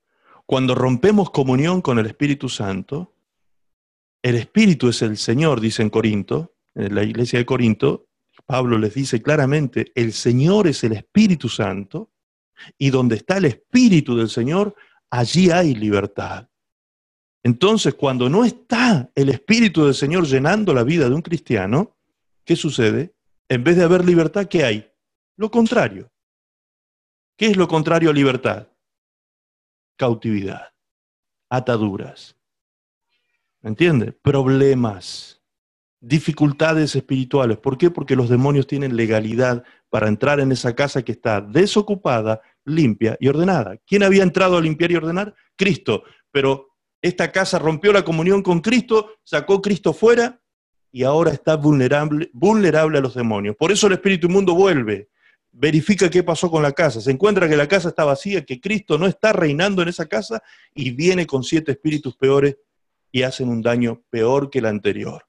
Cuando 0.46 0.76
rompemos 0.76 1.30
comunión 1.30 1.82
con 1.82 1.98
el 1.98 2.08
Espíritu 2.08 2.50
Santo, 2.50 3.11
el 4.22 4.36
Espíritu 4.36 4.90
es 4.90 5.02
el 5.02 5.18
Señor, 5.18 5.60
dice 5.60 5.82
en 5.82 5.90
Corinto, 5.90 6.56
en 6.76 6.96
la 6.96 7.04
iglesia 7.04 7.40
de 7.40 7.46
Corinto, 7.46 8.08
Pablo 8.46 8.78
les 8.78 8.94
dice 8.94 9.22
claramente, 9.22 9.92
el 9.96 10.14
Señor 10.14 10.68
es 10.68 10.84
el 10.84 10.94
Espíritu 10.94 11.50
Santo, 11.50 12.12
y 12.78 12.90
donde 12.90 13.16
está 13.16 13.38
el 13.38 13.46
Espíritu 13.46 14.16
del 14.16 14.30
Señor, 14.30 14.76
allí 15.10 15.50
hay 15.50 15.74
libertad. 15.76 16.48
Entonces, 17.44 17.96
cuando 17.96 18.30
no 18.30 18.46
está 18.46 19.12
el 19.16 19.30
Espíritu 19.30 19.86
del 19.86 19.96
Señor 19.96 20.28
llenando 20.28 20.74
la 20.74 20.84
vida 20.84 21.10
de 21.10 21.16
un 21.16 21.22
cristiano, 21.22 21.98
¿qué 22.46 22.56
sucede? 22.56 23.16
En 23.50 23.64
vez 23.64 23.78
de 23.78 23.84
haber 23.84 24.06
libertad, 24.06 24.46
¿qué 24.48 24.64
hay? 24.64 24.92
Lo 25.38 25.50
contrario. 25.50 26.12
¿Qué 27.36 27.48
es 27.48 27.58
lo 27.58 27.68
contrario 27.68 28.12
a 28.12 28.14
libertad? 28.14 28.68
cautividad, 30.02 30.74
ataduras. 31.48 32.36
¿Me 33.62 33.70
entiende? 33.70 34.12
Problemas, 34.12 35.42
dificultades 36.00 36.96
espirituales. 36.96 37.58
¿Por 37.58 37.78
qué? 37.78 37.92
Porque 37.92 38.16
los 38.16 38.30
demonios 38.30 38.66
tienen 38.66 38.96
legalidad 38.96 39.64
para 39.90 40.08
entrar 40.08 40.40
en 40.40 40.52
esa 40.52 40.74
casa 40.76 41.04
que 41.04 41.12
está 41.12 41.42
desocupada, 41.42 42.42
limpia 42.66 43.18
y 43.20 43.28
ordenada. 43.28 43.78
¿Quién 43.86 44.04
había 44.04 44.24
entrado 44.24 44.58
a 44.58 44.62
limpiar 44.62 44.92
y 44.92 44.96
ordenar? 44.96 45.36
Cristo. 45.56 46.04
Pero 46.32 46.70
esta 47.02 47.32
casa 47.32 47.60
rompió 47.60 47.94
la 47.94 48.04
comunión 48.04 48.42
con 48.42 48.62
Cristo, 48.62 49.12
sacó 49.24 49.62
Cristo 49.62 49.94
fuera 49.94 50.42
y 50.92 51.04
ahora 51.04 51.32
está 51.32 51.56
vulnerable, 51.56 52.32
vulnerable 52.34 52.98
a 52.98 53.02
los 53.02 53.14
demonios. 53.14 53.56
Por 53.56 53.72
eso 53.72 53.88
el 53.88 53.94
espíritu 53.94 54.28
inmundo 54.28 54.56
vuelve 54.56 55.10
verifica 55.52 56.10
qué 56.10 56.24
pasó 56.24 56.50
con 56.50 56.64
la 56.64 56.72
casa, 56.72 57.02
se 57.02 57.12
encuentra 57.12 57.48
que 57.50 57.58
la 57.58 57.68
casa 57.68 57.90
está 57.90 58.06
vacía, 58.06 58.46
que 58.46 58.62
Cristo 58.62 58.98
no 58.98 59.06
está 59.06 59.34
reinando 59.34 59.82
en 59.82 59.90
esa 59.90 60.06
casa 60.06 60.42
y 60.74 60.92
viene 60.92 61.28
con 61.28 61.44
siete 61.44 61.74
espíritus 61.74 62.16
peores 62.16 62.56
y 63.12 63.24
hacen 63.24 63.50
un 63.50 63.62
daño 63.62 64.04
peor 64.10 64.50
que 64.50 64.60
el 64.60 64.66
anterior. 64.66 65.26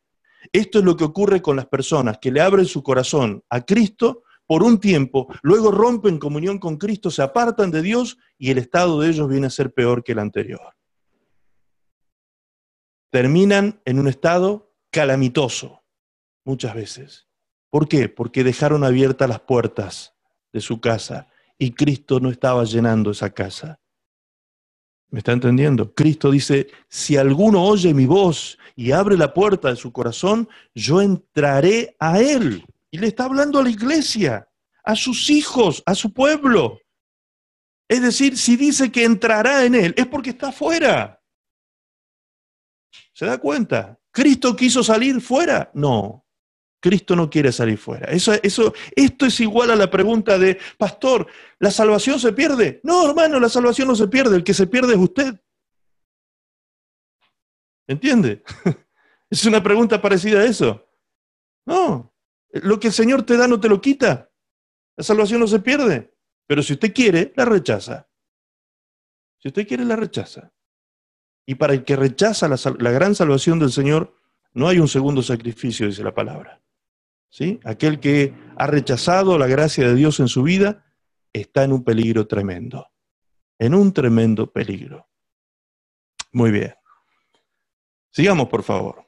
Esto 0.53 0.79
es 0.79 0.85
lo 0.85 0.97
que 0.97 1.05
ocurre 1.05 1.41
con 1.41 1.57
las 1.57 1.67
personas 1.67 2.19
que 2.19 2.31
le 2.33 2.41
abren 2.41 2.67
su 2.67 2.83
corazón 2.83 3.45
a 3.49 3.61
Cristo 3.63 4.23
por 4.47 4.63
un 4.63 4.81
tiempo, 4.81 5.29
luego 5.43 5.71
rompen 5.71 6.19
comunión 6.19 6.59
con 6.59 6.77
Cristo, 6.77 7.11
se 7.11 7.23
apartan 7.23 7.71
de 7.71 7.81
Dios 7.81 8.19
y 8.37 8.51
el 8.51 8.59
estado 8.59 9.01
de 9.01 9.09
ellos 9.09 9.29
viene 9.29 9.47
a 9.47 9.51
ser 9.51 9.73
peor 9.73 10.05
que 10.05 10.13
el 10.13 10.19
anterior. 10.19 10.75
Terminan 13.11 13.81
en 13.85 13.99
un 13.99 14.09
estado 14.09 14.75
calamitoso, 14.91 15.85
muchas 16.45 16.75
veces. 16.75 17.29
¿Por 17.71 17.89
qué? 17.89 18.09
Porque 18.09 18.45
dejaron 18.45 18.85
abiertas 18.85 19.29
las 19.29 19.41
puertas 19.41 20.15
de 20.53 20.61
su 20.61 20.81
casa 20.81 21.29
y 21.57 21.73
Cristo 21.73 22.21
no 22.21 22.31
estaba 22.31 22.65
llenando 22.65 23.13
esa 23.13 23.31
casa. 23.31 23.81
¿Me 25.13 25.19
está 25.19 25.33
entendiendo? 25.33 25.93
Cristo 25.95 26.31
dice, 26.31 26.69
si 26.89 27.19
alguno 27.19 27.63
oye 27.63 27.93
mi 27.93 28.07
voz 28.07 28.59
y 28.75 28.93
abre 28.93 29.19
la 29.19 29.35
puerta 29.35 29.69
de 29.69 29.77
su 29.77 29.93
corazón, 29.93 30.49
yo 30.75 31.03
entraré 31.03 31.95
a 31.99 32.19
él. 32.19 32.65
Y 32.91 32.97
le 32.97 33.09
está 33.09 33.27
hablando 33.27 33.59
a 33.59 33.63
la 33.63 33.69
iglesia, 33.69 34.49
a 34.83 34.97
sus 34.97 35.29
hijos, 35.29 35.83
a 35.85 35.95
su 35.95 36.15
pueblo. 36.15 36.81
Es 37.87 38.01
decir, 38.01 38.39
si 38.39 38.57
dice 38.57 38.91
que 38.91 39.05
entrará 39.05 39.67
en 39.67 39.75
él, 39.75 39.95
es 39.99 40.07
porque 40.07 40.31
está 40.31 40.51
fuera. 40.51 41.21
¿Se 43.13 43.27
da 43.27 43.37
cuenta? 43.37 44.01
¿Cristo 44.11 44.57
quiso 44.57 44.83
salir 44.83 45.21
fuera? 45.21 45.71
No. 45.75 46.25
Cristo 46.83 47.15
no 47.15 47.31
quiere 47.31 47.53
salir 47.53 47.79
fuera. 47.79 48.11
Eso, 48.11 48.33
eso, 48.43 48.75
esto 48.97 49.27
es 49.27 49.39
igual 49.39 49.71
a 49.71 49.77
la 49.77 49.89
pregunta 49.89 50.37
de, 50.37 50.59
pastor, 50.77 51.29
¿la 51.61 51.71
salvación 51.71 52.19
se 52.19 52.33
pierde? 52.33 52.81
No, 52.83 53.09
hermano, 53.09 53.39
la 53.39 53.49
salvación 53.49 53.87
no 53.87 53.95
se 53.95 54.09
pierde, 54.09 54.35
el 54.35 54.43
que 54.43 54.53
se 54.53 54.67
pierde 54.67 54.95
es 54.95 54.99
usted. 54.99 55.41
¿Entiende? 57.87 58.43
Es 59.31 59.47
una 59.47 59.63
pregunta 59.63 60.03
parecida 60.03 60.41
a 60.41 60.45
eso. 60.45 60.87
No, 61.65 62.15
lo 62.51 62.79
que 62.79 62.89
el 62.89 62.93
Señor 62.93 63.23
te 63.23 63.39
da 63.39 63.49
no 63.49 63.59
te 63.59 63.71
lo 63.71 63.81
quita. 63.81 64.31
La 64.95 65.03
salvación 65.03 65.41
no 65.41 65.47
se 65.47 65.61
pierde. 65.61 66.15
Pero 66.47 66.63
si 66.63 66.75
usted 66.75 66.93
quiere, 66.93 67.33
la 67.35 67.47
rechaza. 67.47 68.11
Si 69.39 69.49
usted 69.49 69.67
quiere, 69.67 69.87
la 69.87 69.97
rechaza. 69.97 70.53
Y 71.47 71.55
para 71.55 71.73
el 71.73 71.83
que 71.83 71.97
rechaza 71.97 72.47
la, 72.47 72.57
la 72.79 72.91
gran 72.91 73.15
salvación 73.15 73.59
del 73.59 73.73
Señor, 73.73 74.15
no 74.53 74.69
hay 74.69 74.81
un 74.81 74.89
segundo 74.89 75.23
sacrificio, 75.23 75.87
dice 75.87 76.05
la 76.05 76.15
palabra. 76.15 76.62
Aquel 77.65 77.99
que 77.99 78.35
ha 78.57 78.67
rechazado 78.67 79.39
la 79.39 79.47
gracia 79.47 79.89
de 79.89 79.95
Dios 79.95 80.21
en 80.21 80.29
su 80.29 80.43
vida 80.43 80.85
está 81.33 81.65
en 81.65 81.73
un 81.73 81.83
peligro 81.83 82.27
tremendo, 82.27 82.89
en 83.59 83.75
un 83.75 83.93
tremendo 83.93 84.53
peligro. 84.53 85.09
Muy 86.33 86.51
bien. 86.51 86.75
Sigamos, 88.11 88.49
por 88.49 88.63
favor. 88.63 89.07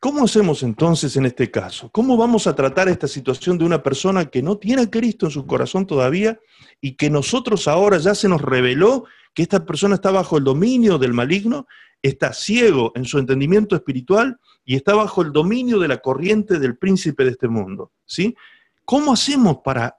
¿Cómo 0.00 0.24
hacemos 0.24 0.62
entonces 0.62 1.16
en 1.16 1.26
este 1.26 1.50
caso? 1.50 1.90
¿Cómo 1.90 2.16
vamos 2.16 2.46
a 2.46 2.54
tratar 2.54 2.88
esta 2.88 3.08
situación 3.08 3.58
de 3.58 3.64
una 3.64 3.82
persona 3.82 4.26
que 4.26 4.42
no 4.42 4.56
tiene 4.56 4.82
a 4.82 4.90
Cristo 4.90 5.26
en 5.26 5.32
su 5.32 5.44
corazón 5.44 5.88
todavía 5.88 6.38
y 6.80 6.94
que 6.94 7.10
nosotros 7.10 7.66
ahora 7.66 7.98
ya 7.98 8.14
se 8.14 8.28
nos 8.28 8.40
reveló 8.40 9.06
que 9.34 9.42
esta 9.42 9.66
persona 9.66 9.96
está 9.96 10.12
bajo 10.12 10.38
el 10.38 10.44
dominio 10.44 10.98
del 10.98 11.12
maligno, 11.12 11.66
está 12.02 12.32
ciego 12.32 12.92
en 12.94 13.04
su 13.04 13.18
entendimiento 13.18 13.74
espiritual 13.74 14.38
y 14.64 14.76
está 14.76 14.94
bajo 14.94 15.22
el 15.22 15.32
dominio 15.32 15.78
de 15.78 15.88
la 15.88 15.98
corriente 15.98 16.58
del 16.58 16.76
príncipe 16.76 17.24
de 17.24 17.30
este 17.30 17.48
mundo. 17.48 17.92
¿sí? 18.04 18.36
¿Cómo 18.84 19.12
hacemos 19.12 19.58
para 19.64 19.98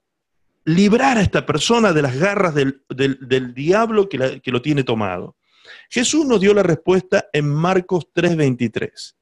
librar 0.65 1.17
a 1.17 1.21
esta 1.21 1.45
persona 1.45 1.93
de 1.93 2.01
las 2.01 2.15
garras 2.17 2.53
del, 2.55 3.53
diablo 3.53 4.07
que, 4.07 4.41
que 4.41 4.51
lo 4.51 4.61
tiene 4.61 4.83
tomado? 4.83 5.35
Jesús 5.89 6.25
nos 6.25 6.39
dio 6.39 6.53
la 6.53 6.63
respuesta 6.63 7.27
en 7.33 7.49
Marcos 7.49 8.07
3:23. 8.13 9.15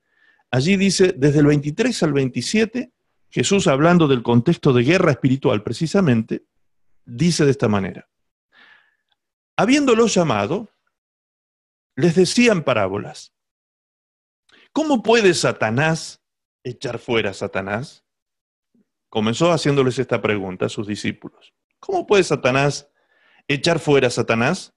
Allí 0.51 0.77
dice, 0.77 1.13
desde 1.17 1.39
el 1.39 1.47
23 1.47 2.03
al 2.03 2.13
27, 2.13 2.91
Jesús 3.29 3.67
hablando 3.67 4.07
del 4.07 4.23
contexto 4.23 4.71
de 4.71 4.83
guerra 4.83 5.11
espiritual 5.11 5.61
precisamente, 5.63 6.43
dice 7.05 7.45
de 7.45 7.51
esta 7.51 7.67
manera. 7.67 8.07
Habiéndolo 9.57 10.07
llamado, 10.07 10.69
les 11.97 12.15
decían 12.15 12.63
parábolas. 12.63 13.33
¿Cómo 14.71 15.01
puede 15.01 15.33
Satanás 15.33 16.23
echar 16.63 16.99
fuera 16.99 17.31
a 17.31 17.33
Satanás? 17.33 18.05
Comenzó 19.09 19.51
haciéndoles 19.51 19.97
esta 19.97 20.21
pregunta 20.21 20.67
a 20.67 20.69
sus 20.69 20.85
discípulos. 20.87 21.55
¿Cómo 21.79 22.05
puede 22.05 22.23
Satanás 22.23 22.89
echar 23.47 23.79
fuera 23.79 24.07
a 24.07 24.11
Satanás? 24.11 24.75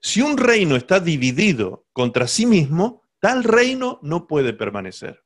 Si 0.00 0.20
un 0.20 0.38
reino 0.38 0.76
está 0.76 1.00
dividido 1.00 1.88
contra 1.92 2.28
sí 2.28 2.46
mismo, 2.46 3.02
tal 3.18 3.42
reino 3.42 3.98
no 4.02 4.28
puede 4.28 4.52
permanecer. 4.52 5.24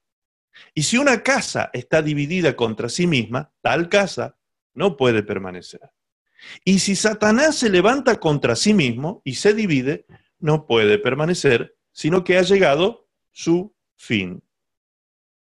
Y 0.72 0.84
si 0.84 0.96
una 0.96 1.22
casa 1.22 1.68
está 1.74 2.00
dividida 2.00 2.56
contra 2.56 2.88
sí 2.88 3.06
misma, 3.06 3.52
tal 3.60 3.90
casa 3.90 4.38
no 4.72 4.96
puede 4.96 5.22
permanecer. 5.22 5.90
Y 6.64 6.78
si 6.78 6.96
Satanás 6.96 7.56
se 7.56 7.68
levanta 7.68 8.18
contra 8.20 8.56
sí 8.56 8.72
mismo 8.72 9.20
y 9.24 9.34
se 9.34 9.52
divide, 9.52 10.06
no 10.44 10.66
puede 10.66 10.98
permanecer, 10.98 11.74
sino 11.90 12.22
que 12.22 12.36
ha 12.36 12.42
llegado 12.42 13.08
su 13.30 13.74
fin. 13.96 14.44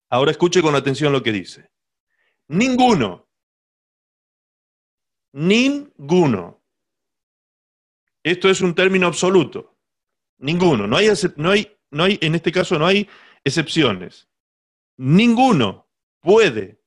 Ahora 0.09 0.33
escuche 0.33 0.61
con 0.63 0.75
atención 0.75 1.13
lo 1.13 1.23
que 1.23 1.31
dice. 1.31 1.71
Ninguno, 2.49 3.29
ninguno 5.33 6.65
Esto 8.25 8.51
es 8.51 8.61
un 8.63 8.75
término 8.75 9.07
absoluto. 9.07 9.79
Ninguno. 10.39 10.89
No 10.89 10.97
hay, 10.97 11.09
no 11.37 11.51
hay, 11.53 11.79
no 11.93 12.03
hay, 12.03 12.19
en 12.21 12.35
este 12.35 12.51
caso 12.51 12.77
no 12.77 12.85
hay 12.85 13.09
excepciones. 13.45 14.29
Ninguno 14.97 15.89
puede 16.19 16.83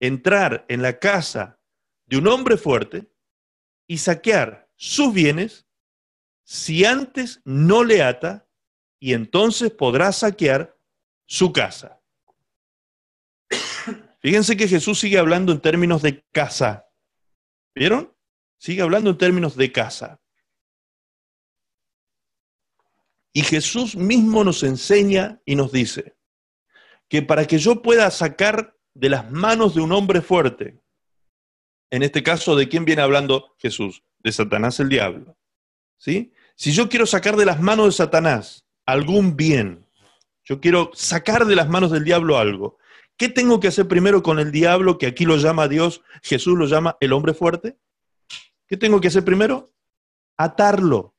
entrar 0.00 0.66
en 0.68 0.82
la 0.82 0.98
casa 0.98 1.60
de 2.06 2.16
un 2.16 2.26
hombre 2.26 2.56
fuerte 2.56 3.08
y 3.86 3.98
saquear 3.98 4.68
sus 4.74 5.14
bienes 5.14 5.69
si 6.50 6.84
antes 6.84 7.40
no 7.44 7.84
le 7.84 8.02
ata 8.02 8.44
y 8.98 9.14
entonces 9.14 9.70
podrá 9.70 10.10
saquear 10.10 10.76
su 11.24 11.52
casa. 11.52 12.02
Fíjense 14.20 14.56
que 14.56 14.66
Jesús 14.66 14.98
sigue 14.98 15.16
hablando 15.16 15.52
en 15.52 15.60
términos 15.60 16.02
de 16.02 16.24
casa. 16.32 16.88
¿Vieron? 17.72 18.12
Sigue 18.58 18.82
hablando 18.82 19.10
en 19.10 19.18
términos 19.18 19.54
de 19.54 19.70
casa. 19.70 20.20
Y 23.32 23.42
Jesús 23.42 23.94
mismo 23.94 24.42
nos 24.42 24.64
enseña 24.64 25.40
y 25.44 25.54
nos 25.54 25.70
dice 25.70 26.16
que 27.08 27.22
para 27.22 27.46
que 27.46 27.58
yo 27.58 27.80
pueda 27.80 28.10
sacar 28.10 28.76
de 28.92 29.08
las 29.08 29.30
manos 29.30 29.76
de 29.76 29.82
un 29.82 29.92
hombre 29.92 30.20
fuerte, 30.20 30.82
en 31.90 32.02
este 32.02 32.24
caso, 32.24 32.56
¿de 32.56 32.68
quién 32.68 32.84
viene 32.84 33.02
hablando 33.02 33.54
Jesús? 33.56 34.02
De 34.18 34.32
Satanás 34.32 34.80
el 34.80 34.88
diablo. 34.88 35.36
¿Sí? 35.96 36.32
Si 36.60 36.72
yo 36.72 36.90
quiero 36.90 37.06
sacar 37.06 37.36
de 37.36 37.46
las 37.46 37.58
manos 37.58 37.86
de 37.86 37.92
Satanás 37.92 38.66
algún 38.84 39.34
bien, 39.34 39.86
yo 40.44 40.60
quiero 40.60 40.90
sacar 40.92 41.46
de 41.46 41.56
las 41.56 41.70
manos 41.70 41.90
del 41.90 42.04
diablo 42.04 42.36
algo, 42.36 42.76
¿qué 43.16 43.30
tengo 43.30 43.60
que 43.60 43.68
hacer 43.68 43.88
primero 43.88 44.22
con 44.22 44.38
el 44.38 44.52
diablo, 44.52 44.98
que 44.98 45.06
aquí 45.06 45.24
lo 45.24 45.38
llama 45.38 45.68
Dios, 45.68 46.02
Jesús 46.22 46.58
lo 46.58 46.66
llama 46.66 46.98
el 47.00 47.14
hombre 47.14 47.32
fuerte? 47.32 47.78
¿Qué 48.66 48.76
tengo 48.76 49.00
que 49.00 49.08
hacer 49.08 49.24
primero? 49.24 49.72
Atarlo. 50.36 51.16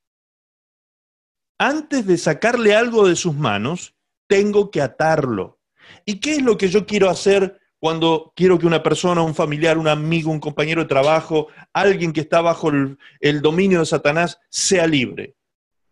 Antes 1.57 2.05
de 2.05 2.19
sacarle 2.19 2.75
algo 2.75 3.07
de 3.07 3.15
sus 3.15 3.33
manos, 3.33 3.95
tengo 4.27 4.69
que 4.69 4.83
atarlo. 4.83 5.59
¿Y 6.05 6.19
qué 6.19 6.33
es 6.33 6.43
lo 6.43 6.55
que 6.55 6.67
yo 6.67 6.85
quiero 6.85 7.09
hacer 7.09 7.59
cuando 7.81 8.31
quiero 8.35 8.59
que 8.59 8.67
una 8.67 8.83
persona, 8.83 9.23
un 9.23 9.33
familiar, 9.33 9.79
un 9.79 9.87
amigo, 9.87 10.29
un 10.29 10.39
compañero 10.39 10.83
de 10.83 10.87
trabajo, 10.87 11.47
alguien 11.73 12.13
que 12.13 12.21
está 12.21 12.39
bajo 12.39 12.69
el, 12.69 13.41
dominio 13.41 13.79
de 13.79 13.87
Satanás, 13.87 14.39
sea 14.49 14.85
libre? 14.85 15.33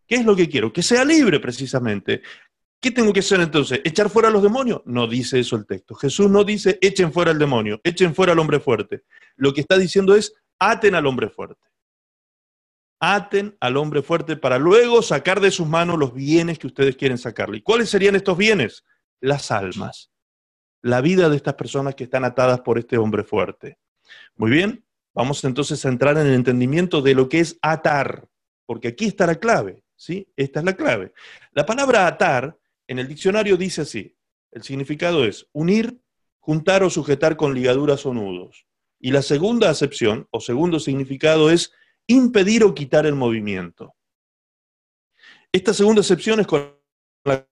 ¿Qué 0.05 0.17
es 0.17 0.25
lo 0.25 0.35
que 0.35 0.47
quiero? 0.47 0.71
Que 0.71 0.83
sea 0.83 1.03
libre 1.03 1.39
precisamente. 1.39 2.21
¿Qué 2.79 2.91
tengo 2.91 3.11
que 3.11 3.21
hacer 3.21 3.41
entonces? 3.41 3.81
¿Echar 3.83 4.11
fuera 4.11 4.27
a 4.27 4.31
los 4.31 4.43
demonios? 4.43 4.83
No 4.85 5.07
dice 5.07 5.39
eso 5.39 5.55
el 5.55 5.65
texto. 5.65 5.95
Jesús 5.95 6.29
no 6.29 6.43
dice 6.43 6.77
echen 6.79 7.11
fuera 7.11 7.31
al 7.31 7.39
demonio, 7.39 7.81
echen 7.83 8.13
fuera 8.13 8.33
al 8.33 8.39
hombre 8.39 8.59
fuerte. 8.59 9.01
Lo 9.35 9.51
que 9.51 9.61
está 9.61 9.75
diciendo 9.79 10.13
es 10.15 10.35
aten 10.59 10.93
al 10.93 11.07
hombre 11.07 11.29
fuerte 11.29 11.59
aten 12.99 13.57
al 13.61 13.77
hombre 13.77 14.01
fuerte 14.01 14.35
para 14.35 14.59
luego 14.59 15.01
sacar 15.01 15.39
de 15.39 15.51
sus 15.51 15.67
manos 15.67 15.97
los 15.97 16.13
bienes 16.13 16.59
que 16.59 16.67
ustedes 16.67 16.97
quieren 16.97 17.17
sacarle. 17.17 17.57
¿Y 17.57 17.61
cuáles 17.61 17.89
serían 17.89 18.15
estos 18.15 18.37
bienes? 18.37 18.83
Las 19.21 19.51
almas, 19.51 20.11
la 20.81 21.01
vida 21.01 21.29
de 21.29 21.35
estas 21.35 21.55
personas 21.55 21.95
que 21.95 22.05
están 22.05 22.25
atadas 22.25 22.61
por 22.61 22.77
este 22.77 22.97
hombre 22.97 23.23
fuerte. 23.23 23.77
Muy 24.35 24.51
bien, 24.51 24.85
vamos 25.13 25.43
entonces 25.43 25.83
a 25.85 25.89
entrar 25.89 26.17
en 26.17 26.27
el 26.27 26.33
entendimiento 26.33 27.01
de 27.01 27.15
lo 27.15 27.27
que 27.29 27.39
es 27.39 27.57
atar, 27.61 28.27
porque 28.65 28.89
aquí 28.89 29.05
está 29.05 29.25
la 29.27 29.35
clave, 29.35 29.83
¿sí? 29.95 30.31
Esta 30.35 30.59
es 30.59 30.65
la 30.65 30.75
clave. 30.75 31.13
La 31.51 31.65
palabra 31.65 32.07
atar 32.07 32.57
en 32.87 32.99
el 32.99 33.07
diccionario 33.07 33.57
dice 33.57 33.81
así, 33.81 34.15
el 34.51 34.63
significado 34.63 35.25
es 35.25 35.47
unir, 35.51 36.01
juntar 36.39 36.83
o 36.83 36.89
sujetar 36.89 37.35
con 37.37 37.53
ligaduras 37.53 38.05
o 38.05 38.13
nudos. 38.13 38.65
Y 38.99 39.11
la 39.11 39.21
segunda 39.21 39.69
acepción 39.69 40.27
o 40.31 40.41
segundo 40.41 40.79
significado 40.79 41.51
es 41.51 41.71
impedir 42.07 42.63
o 42.63 42.73
quitar 42.73 43.05
el 43.05 43.15
movimiento. 43.15 43.95
Esta 45.51 45.73
segunda 45.73 46.01
excepción 46.01 46.39
es 46.39 46.47
con 46.47 46.75
la 47.25 47.47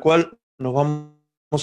cual 0.00 0.38
nos 0.58 0.74
vamos 0.74 1.11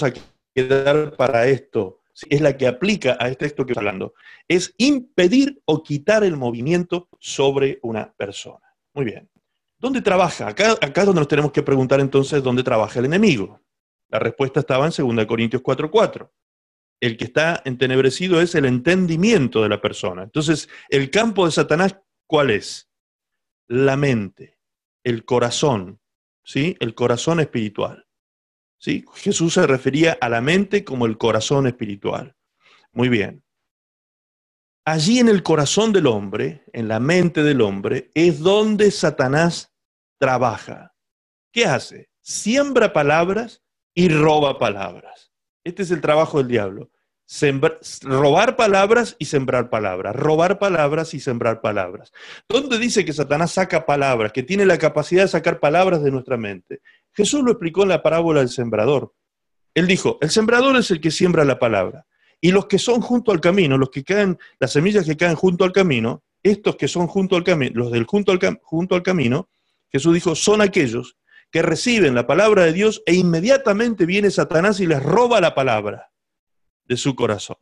a 0.02 0.12
quedar 0.54 1.16
para 1.16 1.46
esto. 1.46 2.00
Es 2.28 2.40
la 2.40 2.56
que 2.56 2.66
aplica 2.66 3.16
a 3.18 3.28
este 3.28 3.46
texto 3.46 3.64
que 3.64 3.72
estoy 3.72 3.86
hablando. 3.86 4.14
Es 4.46 4.74
impedir 4.76 5.60
o 5.64 5.82
quitar 5.82 6.24
el 6.24 6.36
movimiento 6.36 7.08
sobre 7.18 7.78
una 7.82 8.12
persona. 8.12 8.74
Muy 8.92 9.04
bien. 9.04 9.30
¿Dónde 9.78 10.02
trabaja? 10.02 10.48
Acá, 10.48 10.72
acá 10.72 11.00
es 11.00 11.06
donde 11.06 11.20
nos 11.20 11.28
tenemos 11.28 11.52
que 11.52 11.62
preguntar 11.62 12.00
entonces 12.00 12.42
dónde 12.42 12.62
trabaja 12.62 12.98
el 12.98 13.06
enemigo. 13.06 13.60
La 14.08 14.18
respuesta 14.18 14.60
estaba 14.60 14.86
en 14.86 14.92
2 15.16 15.26
Corintios 15.26 15.62
4:4 15.62 16.30
el 17.00 17.16
que 17.16 17.24
está 17.24 17.62
entenebrecido 17.64 18.40
es 18.40 18.54
el 18.54 18.66
entendimiento 18.66 19.62
de 19.62 19.70
la 19.70 19.80
persona. 19.80 20.22
Entonces, 20.22 20.68
el 20.90 21.10
campo 21.10 21.46
de 21.46 21.52
Satanás, 21.52 21.96
¿cuál 22.26 22.50
es? 22.50 22.90
La 23.66 23.96
mente, 23.96 24.58
el 25.02 25.24
corazón, 25.24 26.00
¿sí? 26.44 26.76
El 26.78 26.94
corazón 26.94 27.40
espiritual. 27.40 28.06
¿Sí? 28.80 29.04
Jesús 29.14 29.54
se 29.54 29.66
refería 29.66 30.16
a 30.20 30.30
la 30.30 30.40
mente 30.40 30.84
como 30.84 31.04
el 31.04 31.18
corazón 31.18 31.66
espiritual. 31.66 32.34
Muy 32.92 33.10
bien. 33.10 33.44
Allí 34.86 35.18
en 35.18 35.28
el 35.28 35.42
corazón 35.42 35.92
del 35.92 36.06
hombre, 36.06 36.64
en 36.72 36.88
la 36.88 36.98
mente 36.98 37.42
del 37.42 37.60
hombre, 37.60 38.10
es 38.14 38.40
donde 38.40 38.90
Satanás 38.90 39.72
trabaja. 40.18 40.94
¿Qué 41.52 41.66
hace? 41.66 42.08
Siembra 42.22 42.94
palabras 42.94 43.62
y 43.94 44.08
roba 44.08 44.58
palabras. 44.58 45.30
Este 45.62 45.82
es 45.82 45.90
el 45.90 46.00
trabajo 46.00 46.38
del 46.38 46.48
diablo. 46.48 46.90
robar 48.02 48.56
palabras 48.56 49.14
y 49.18 49.26
sembrar 49.26 49.68
palabras, 49.68 50.16
robar 50.16 50.58
palabras 50.58 51.12
y 51.12 51.20
sembrar 51.20 51.60
palabras. 51.60 52.12
¿Dónde 52.48 52.78
dice 52.78 53.04
que 53.04 53.12
Satanás 53.12 53.52
saca 53.52 53.84
palabras, 53.84 54.32
que 54.32 54.42
tiene 54.42 54.64
la 54.64 54.78
capacidad 54.78 55.24
de 55.24 55.28
sacar 55.28 55.60
palabras 55.60 56.02
de 56.02 56.10
nuestra 56.10 56.38
mente? 56.38 56.80
Jesús 57.12 57.42
lo 57.42 57.52
explicó 57.52 57.82
en 57.82 57.90
la 57.90 58.02
parábola 58.02 58.40
del 58.40 58.48
sembrador. 58.48 59.14
Él 59.74 59.86
dijo, 59.86 60.18
el 60.20 60.30
sembrador 60.30 60.76
es 60.76 60.90
el 60.90 61.00
que 61.00 61.10
siembra 61.10 61.44
la 61.44 61.58
palabra. 61.58 62.06
Y 62.40 62.52
los 62.52 62.66
que 62.66 62.78
son 62.78 63.00
junto 63.00 63.32
al 63.32 63.40
camino, 63.40 63.76
los 63.76 63.90
que 63.90 64.02
caen, 64.02 64.38
las 64.58 64.72
semillas 64.72 65.04
que 65.04 65.16
caen 65.16 65.36
junto 65.36 65.64
al 65.64 65.72
camino, 65.72 66.24
estos 66.42 66.76
que 66.76 66.88
son 66.88 67.06
junto 67.06 67.36
al 67.36 67.44
camino, 67.44 67.72
los 67.74 67.92
del 67.92 68.04
junto 68.04 68.32
al, 68.32 69.02
camino, 69.02 69.50
Jesús 69.90 70.14
dijo, 70.14 70.34
son 70.34 70.62
aquellos 70.62 71.18
que 71.50 71.62
reciben 71.62 72.14
la 72.14 72.26
palabra 72.26 72.64
de 72.64 72.72
Dios 72.72 73.02
e 73.06 73.14
inmediatamente 73.14 74.06
viene 74.06 74.30
Satanás 74.30 74.80
y 74.80 74.86
les 74.86 75.02
roba 75.02 75.40
la 75.40 75.54
palabra 75.54 76.12
de 76.84 76.96
su 76.96 77.14
corazón. 77.14 77.56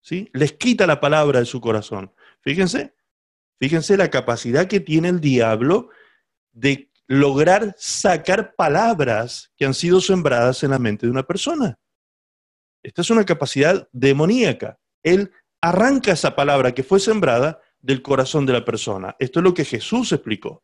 ¿Sí? 0.00 0.28
Les 0.32 0.52
quita 0.52 0.86
la 0.86 1.00
palabra 1.00 1.40
de 1.40 1.46
su 1.46 1.60
corazón. 1.60 2.12
Fíjense, 2.40 2.94
fíjense 3.58 3.96
la 3.96 4.10
capacidad 4.10 4.66
que 4.66 4.80
tiene 4.80 5.08
el 5.08 5.20
diablo 5.20 5.88
de 6.52 6.90
lograr 7.06 7.74
sacar 7.78 8.54
palabras 8.54 9.52
que 9.56 9.66
han 9.66 9.74
sido 9.74 10.00
sembradas 10.00 10.62
en 10.62 10.70
la 10.70 10.78
mente 10.78 11.06
de 11.06 11.12
una 11.12 11.22
persona. 11.22 11.78
Esta 12.82 13.02
es 13.02 13.10
una 13.10 13.24
capacidad 13.24 13.88
demoníaca. 13.92 14.78
Él 15.02 15.32
arranca 15.60 16.12
esa 16.12 16.34
palabra 16.34 16.72
que 16.72 16.82
fue 16.82 17.00
sembrada 17.00 17.60
del 17.80 18.02
corazón 18.02 18.46
de 18.46 18.52
la 18.52 18.64
persona. 18.64 19.16
Esto 19.18 19.40
es 19.40 19.44
lo 19.44 19.54
que 19.54 19.64
Jesús 19.64 20.12
explicó 20.12 20.62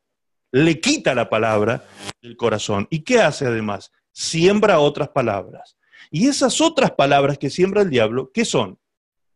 le 0.53 0.81
quita 0.81 1.15
la 1.15 1.29
palabra 1.29 1.85
del 2.23 2.37
corazón. 2.37 2.87
¿Y 2.91 3.01
qué 3.01 3.21
hace 3.21 3.47
además? 3.47 3.93
Siembra 4.13 4.81
otras 4.81 5.09
palabras. 5.09 5.77
Y 6.11 6.29
esas 6.29 6.61
otras 6.61 6.93
palabras 6.93 7.39
que 7.39 7.51
siembra 7.51 7.83
el 7.83 7.91
diablo, 7.91 8.31
¿qué 8.33 8.45
son? 8.45 8.79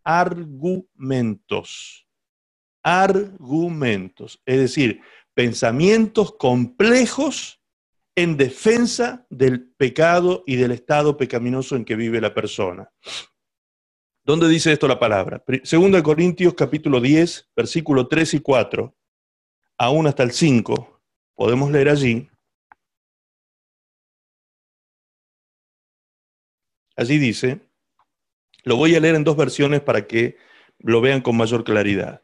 Argumentos. 0.02 2.06
Argumentos. 2.82 4.40
Es 4.44 4.58
decir, 4.58 5.00
pensamientos 5.34 6.36
complejos 6.36 7.60
en 8.16 8.36
defensa 8.36 9.26
del 9.28 9.68
pecado 9.74 10.44
y 10.46 10.56
del 10.56 10.70
estado 10.70 11.16
pecaminoso 11.16 11.76
en 11.76 11.84
que 11.84 11.96
vive 11.96 12.20
la 12.20 12.32
persona. 12.32 12.90
¿Dónde 14.24 14.48
dice 14.48 14.72
esto 14.72 14.88
la 14.88 14.98
palabra? 14.98 15.44
Segunda 15.64 16.02
Corintios 16.02 16.54
capítulo 16.54 17.00
10, 17.00 17.50
versículo 17.54 18.08
3 18.08 18.34
y 18.34 18.40
4, 18.40 18.96
aún 19.78 20.06
hasta 20.06 20.22
el 20.22 20.30
5, 20.32 20.94
Podemos 21.34 21.70
leer 21.70 21.88
allí. 21.88 22.30
Allí 26.96 27.18
dice, 27.18 27.60
lo 28.62 28.76
voy 28.76 28.94
a 28.94 29.00
leer 29.00 29.16
en 29.16 29.24
dos 29.24 29.36
versiones 29.36 29.80
para 29.80 30.06
que 30.06 30.36
lo 30.78 31.00
vean 31.00 31.22
con 31.22 31.36
mayor 31.36 31.64
claridad. 31.64 32.22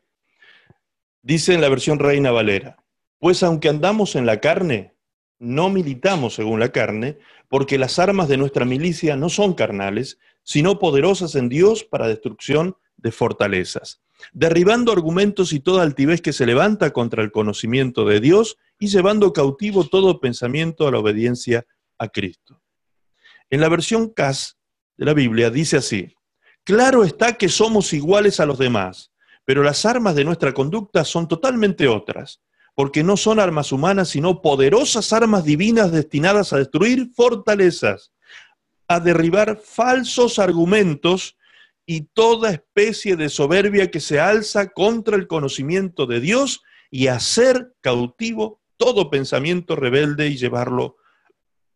Dice 1.22 1.54
en 1.54 1.60
la 1.60 1.68
versión 1.68 1.98
Reina 1.98 2.30
Valera, 2.30 2.76
pues 3.20 3.44
aunque 3.44 3.68
andamos 3.68 4.16
en 4.16 4.26
la 4.26 4.40
carne, 4.40 4.94
no 5.38 5.70
militamos 5.70 6.34
según 6.34 6.58
la 6.58 6.72
carne, 6.72 7.18
porque 7.48 7.78
las 7.78 8.00
armas 8.00 8.28
de 8.28 8.36
nuestra 8.36 8.64
milicia 8.64 9.14
no 9.14 9.28
son 9.28 9.54
carnales, 9.54 10.18
sino 10.42 10.80
poderosas 10.80 11.36
en 11.36 11.48
Dios 11.48 11.84
para 11.84 12.08
destrucción 12.08 12.76
de 12.96 13.12
fortalezas 13.12 14.02
derribando 14.32 14.92
argumentos 14.92 15.52
y 15.52 15.60
toda 15.60 15.82
altivez 15.82 16.20
que 16.20 16.32
se 16.32 16.46
levanta 16.46 16.92
contra 16.92 17.22
el 17.22 17.32
conocimiento 17.32 18.04
de 18.04 18.20
Dios 18.20 18.56
y 18.78 18.88
llevando 18.88 19.32
cautivo 19.32 19.84
todo 19.84 20.20
pensamiento 20.20 20.86
a 20.86 20.90
la 20.90 20.98
obediencia 20.98 21.66
a 21.98 22.08
Cristo. 22.08 22.62
En 23.50 23.60
la 23.60 23.68
versión 23.68 24.10
CAS 24.10 24.58
de 24.96 25.06
la 25.06 25.14
Biblia 25.14 25.50
dice 25.50 25.78
así, 25.78 26.14
claro 26.64 27.04
está 27.04 27.34
que 27.34 27.48
somos 27.48 27.92
iguales 27.92 28.40
a 28.40 28.46
los 28.46 28.58
demás, 28.58 29.08
Pero 29.46 29.64
las 29.64 29.84
armas 29.84 30.14
de 30.14 30.24
nuestra 30.24 30.52
conducta 30.52 31.02
son 31.04 31.26
totalmente 31.26 31.88
otras, 31.88 32.40
porque 32.80 33.02
no 33.02 33.18
son 33.18 33.40
armas 33.40 33.72
humanas, 33.72 34.08
sino 34.08 34.40
poderosas 34.40 35.12
armas 35.12 35.44
divinas 35.44 35.92
destinadas 35.92 36.54
a 36.54 36.56
destruir 36.56 37.10
fortalezas, 37.14 38.14
a 38.88 39.00
derribar 39.00 39.60
falsos 39.62 40.38
argumentos 40.38 41.36
y 41.84 42.04
toda 42.14 42.52
especie 42.52 43.16
de 43.16 43.28
soberbia 43.28 43.90
que 43.90 44.00
se 44.00 44.18
alza 44.18 44.70
contra 44.70 45.16
el 45.16 45.26
conocimiento 45.26 46.06
de 46.06 46.20
Dios 46.20 46.62
y 46.90 47.08
hacer 47.08 47.74
cautivo 47.82 48.62
todo 48.78 49.10
pensamiento 49.10 49.76
rebelde 49.76 50.28
y 50.28 50.38
llevarlo 50.38 50.96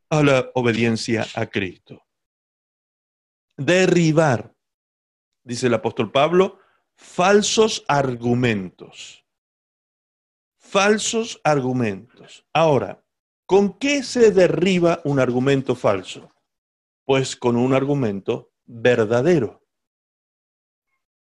a 0.08 0.22
la 0.22 0.50
obediencia 0.54 1.26
a 1.34 1.44
Cristo. 1.44 2.02
Derribar, 3.58 4.54
dice 5.42 5.66
el 5.66 5.74
apóstol 5.74 6.10
Pablo, 6.10 6.60
falsos 6.96 7.84
argumentos. 7.88 9.23
Falsos 10.74 11.40
argumentos. 11.44 12.44
Ahora, 12.52 13.00
¿con 13.46 13.78
qué 13.78 14.02
se 14.02 14.32
derriba 14.32 15.00
un 15.04 15.20
argumento 15.20 15.76
falso? 15.76 16.32
Pues 17.04 17.36
con 17.36 17.54
un 17.54 17.74
argumento 17.74 18.50
verdadero. 18.64 19.64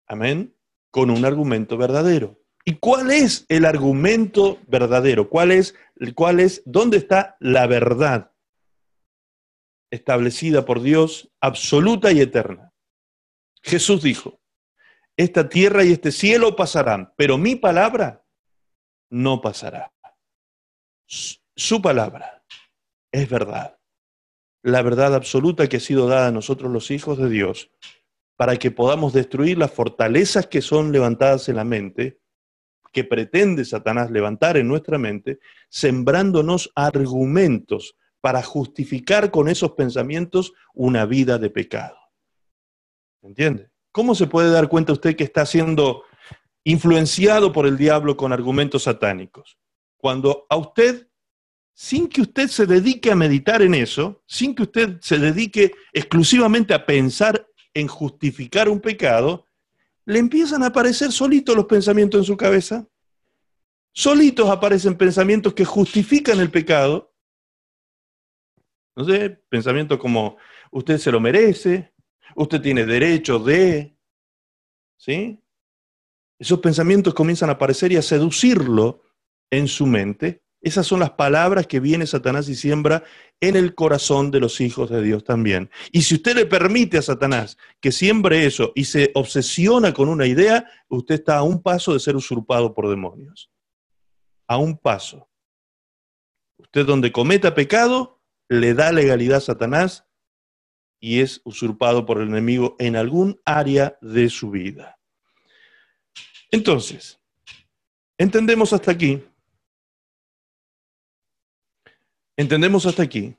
Amén. 0.08 0.56
Con 0.90 1.10
un 1.10 1.26
argumento 1.26 1.76
verdadero. 1.76 2.40
¿Y 2.64 2.76
cuál 2.76 3.12
es 3.12 3.46
el 3.50 3.66
argumento 3.66 4.58
verdadero? 4.68 5.28
¿Cuál 5.28 5.52
es, 5.52 5.76
cuál 6.16 6.40
es, 6.40 6.64
dónde 6.66 6.96
está 6.96 7.36
la 7.42 7.68
verdad 7.68 8.32
establecida 9.90 10.64
por 10.64 10.82
Dios, 10.82 11.30
absoluta 11.42 12.14
y 12.14 12.22
eterna? 12.22 12.72
Jesús 13.62 14.02
dijo, 14.02 14.40
esta 15.18 15.50
tierra 15.50 15.84
y 15.84 15.92
este 15.92 16.14
cielo 16.14 16.56
pasarán, 16.56 17.14
pero 17.18 17.38
mi 17.38 17.58
palabra 17.58 18.21
no 19.12 19.42
pasará. 19.42 19.94
Su 21.06 21.82
palabra 21.82 22.44
es 23.12 23.30
verdad. 23.30 23.78
La 24.64 24.82
verdad 24.82 25.14
absoluta 25.14 25.68
que 25.68 25.78
ha 25.78 25.82
sido 25.82 26.08
dada 26.08 26.28
a 26.28 26.32
nosotros 26.32 26.72
los 26.72 26.90
hijos 26.90 27.18
de 27.18 27.30
Dios 27.30 27.70
para 28.38 28.58
que 28.58 28.72
podamos 28.72 29.14
destruir 29.14 29.58
las 29.58 29.72
fortalezas 29.72 30.48
que 30.48 30.62
son 30.62 30.92
levantadas 30.92 31.48
en 31.50 31.58
la 31.58 31.64
mente, 31.64 32.20
que 32.92 33.04
pretende 33.04 33.66
Satanás 33.66 34.10
levantar 34.10 34.58
en 34.58 34.68
nuestra 34.68 34.98
mente, 34.98 35.40
sembrándonos 35.70 36.72
argumentos 36.74 37.96
para 38.22 38.42
justificar 38.42 39.30
con 39.30 39.50
esos 39.50 39.74
pensamientos 39.74 40.54
una 40.74 41.06
vida 41.06 41.38
de 41.38 41.50
pecado. 41.50 41.98
¿Entiende? 43.22 43.70
¿Cómo 43.92 44.16
se 44.16 44.28
puede 44.28 44.52
dar 44.52 44.70
cuenta 44.70 44.94
usted 44.94 45.16
que 45.16 45.24
está 45.24 45.46
siendo 45.46 46.04
influenciado 46.64 47.52
por 47.52 47.66
el 47.66 47.78
diablo 47.78 48.18
con 48.18 48.34
argumentos 48.34 48.84
satánicos? 48.84 49.58
Cuando 49.98 50.46
a 50.50 50.58
usted, 50.58 51.08
sin 51.74 52.08
que 52.08 52.22
usted 52.22 52.48
se 52.48 52.66
dedique 52.66 53.12
a 53.12 53.16
meditar 53.16 53.62
en 53.62 53.76
eso, 53.76 54.24
sin 54.28 54.56
que 54.56 54.64
usted 54.64 55.00
se 55.02 55.20
dedique 55.20 55.74
exclusivamente 55.94 56.74
a 56.74 56.86
pensar 56.86 57.48
en 57.74 57.88
justificar 57.88 58.68
un 58.68 58.80
pecado, 58.80 59.46
le 60.06 60.20
empiezan 60.20 60.64
a 60.64 60.68
aparecer 60.68 61.12
solitos 61.12 61.56
los 61.56 61.66
pensamientos 61.66 62.20
en 62.20 62.26
su 62.26 62.36
cabeza. 62.36 62.88
Solitos 63.94 64.50
aparecen 64.50 64.98
pensamientos 64.98 65.54
que 65.54 65.66
justifican 65.66 66.40
el 66.40 66.50
pecado. 66.50 67.14
No 68.96 69.06
sé, 69.06 69.30
pensamientos 69.50 70.00
como 70.00 70.38
usted 70.72 70.98
se 70.98 71.12
lo 71.12 71.20
merece, 71.20 71.94
usted 72.36 72.62
tiene 72.62 72.86
derecho 72.86 73.40
de, 73.40 73.98
¿sí? 74.98 75.41
Esos 76.42 76.58
pensamientos 76.58 77.14
comienzan 77.14 77.50
a 77.50 77.54
aparecer 77.54 77.92
y 77.92 77.98
a 77.98 78.02
seducirlo 78.02 79.04
en 79.52 79.68
su 79.68 79.86
mente. 79.86 80.42
Esas 80.60 80.88
son 80.88 81.00
las 81.00 81.12
palabras 81.12 81.68
que 81.68 81.80
viene 81.80 82.08
Satanás 82.08 82.50
y 82.50 82.56
siembra 82.56 83.04
en 83.40 83.56
el 83.56 83.76
corazón 83.76 84.32
de 84.32 84.40
los 84.40 84.60
hijos 84.60 84.90
de 84.90 85.04
Dios 85.04 85.24
también. 85.24 85.70
Y 85.92 86.02
si 86.02 86.16
usted 86.16 86.36
le 86.36 86.48
permite 86.48 86.98
a 86.98 87.04
Satanás 87.04 87.60
que 87.80 87.92
siembre 87.92 88.48
eso 88.48 88.72
y 88.74 88.86
se 88.86 89.12
obsesiona 89.14 89.94
con 89.94 90.10
una 90.10 90.26
idea, 90.26 90.66
usted 90.90 91.14
está 91.14 91.38
a 91.38 91.44
un 91.44 91.62
paso 91.62 91.94
de 91.94 92.00
ser 92.00 92.16
usurpado 92.16 92.74
por 92.74 92.90
demonios. 92.90 93.52
A 94.48 94.58
un 94.58 94.80
paso. 94.80 95.30
Usted 96.58 96.88
donde 96.88 97.12
cometa 97.12 97.54
pecado, 97.54 98.20
le 98.50 98.74
da 98.74 98.92
legalidad 98.92 99.38
a 99.38 99.42
Satanás 99.42 100.08
y 101.00 101.20
es 101.20 101.42
usurpado 101.44 102.08
por 102.08 102.20
el 102.20 102.30
enemigo 102.30 102.76
en 102.80 102.96
algún 102.96 103.40
área 103.46 104.00
de 104.02 104.28
su 104.30 104.50
vida. 104.50 104.98
Entonces, 106.52 107.20
entendemos 108.18 108.74
hasta 108.74 108.92
aquí, 108.92 109.24
entendemos 112.36 112.86
hasta 112.86 113.04
aquí 113.04 113.36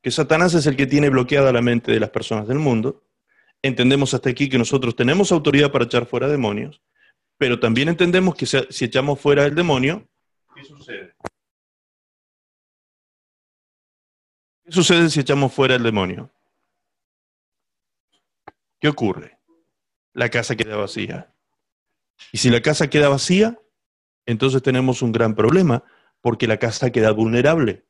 que 0.00 0.10
Satanás 0.10 0.54
es 0.54 0.66
el 0.66 0.74
que 0.76 0.86
tiene 0.86 1.10
bloqueada 1.10 1.52
la 1.52 1.60
mente 1.60 1.92
de 1.92 2.00
las 2.00 2.08
personas 2.08 2.48
del 2.48 2.58
mundo, 2.58 3.04
entendemos 3.62 4.14
hasta 4.14 4.30
aquí 4.30 4.48
que 4.48 4.56
nosotros 4.56 4.96
tenemos 4.96 5.30
autoridad 5.30 5.70
para 5.70 5.84
echar 5.84 6.06
fuera 6.06 6.26
demonios, 6.28 6.80
pero 7.36 7.60
también 7.60 7.88
entendemos 7.88 8.34
que 8.34 8.46
si 8.46 8.84
echamos 8.84 9.20
fuera 9.20 9.44
el 9.44 9.54
demonio, 9.54 10.08
¿qué 10.54 10.64
sucede? 10.64 11.14
¿Qué 14.64 14.72
sucede 14.72 15.10
si 15.10 15.20
echamos 15.20 15.52
fuera 15.52 15.74
el 15.74 15.82
demonio? 15.82 16.30
¿Qué 18.80 18.88
ocurre? 18.88 19.38
La 20.14 20.28
casa 20.30 20.56
queda 20.56 20.76
vacía. 20.76 21.34
Y 22.32 22.38
si 22.38 22.50
la 22.50 22.60
casa 22.60 22.90
queda 22.90 23.08
vacía, 23.08 23.58
entonces 24.26 24.62
tenemos 24.62 25.02
un 25.02 25.12
gran 25.12 25.34
problema, 25.34 25.84
porque 26.20 26.46
la 26.46 26.58
casa 26.58 26.90
queda 26.90 27.12
vulnerable. 27.12 27.86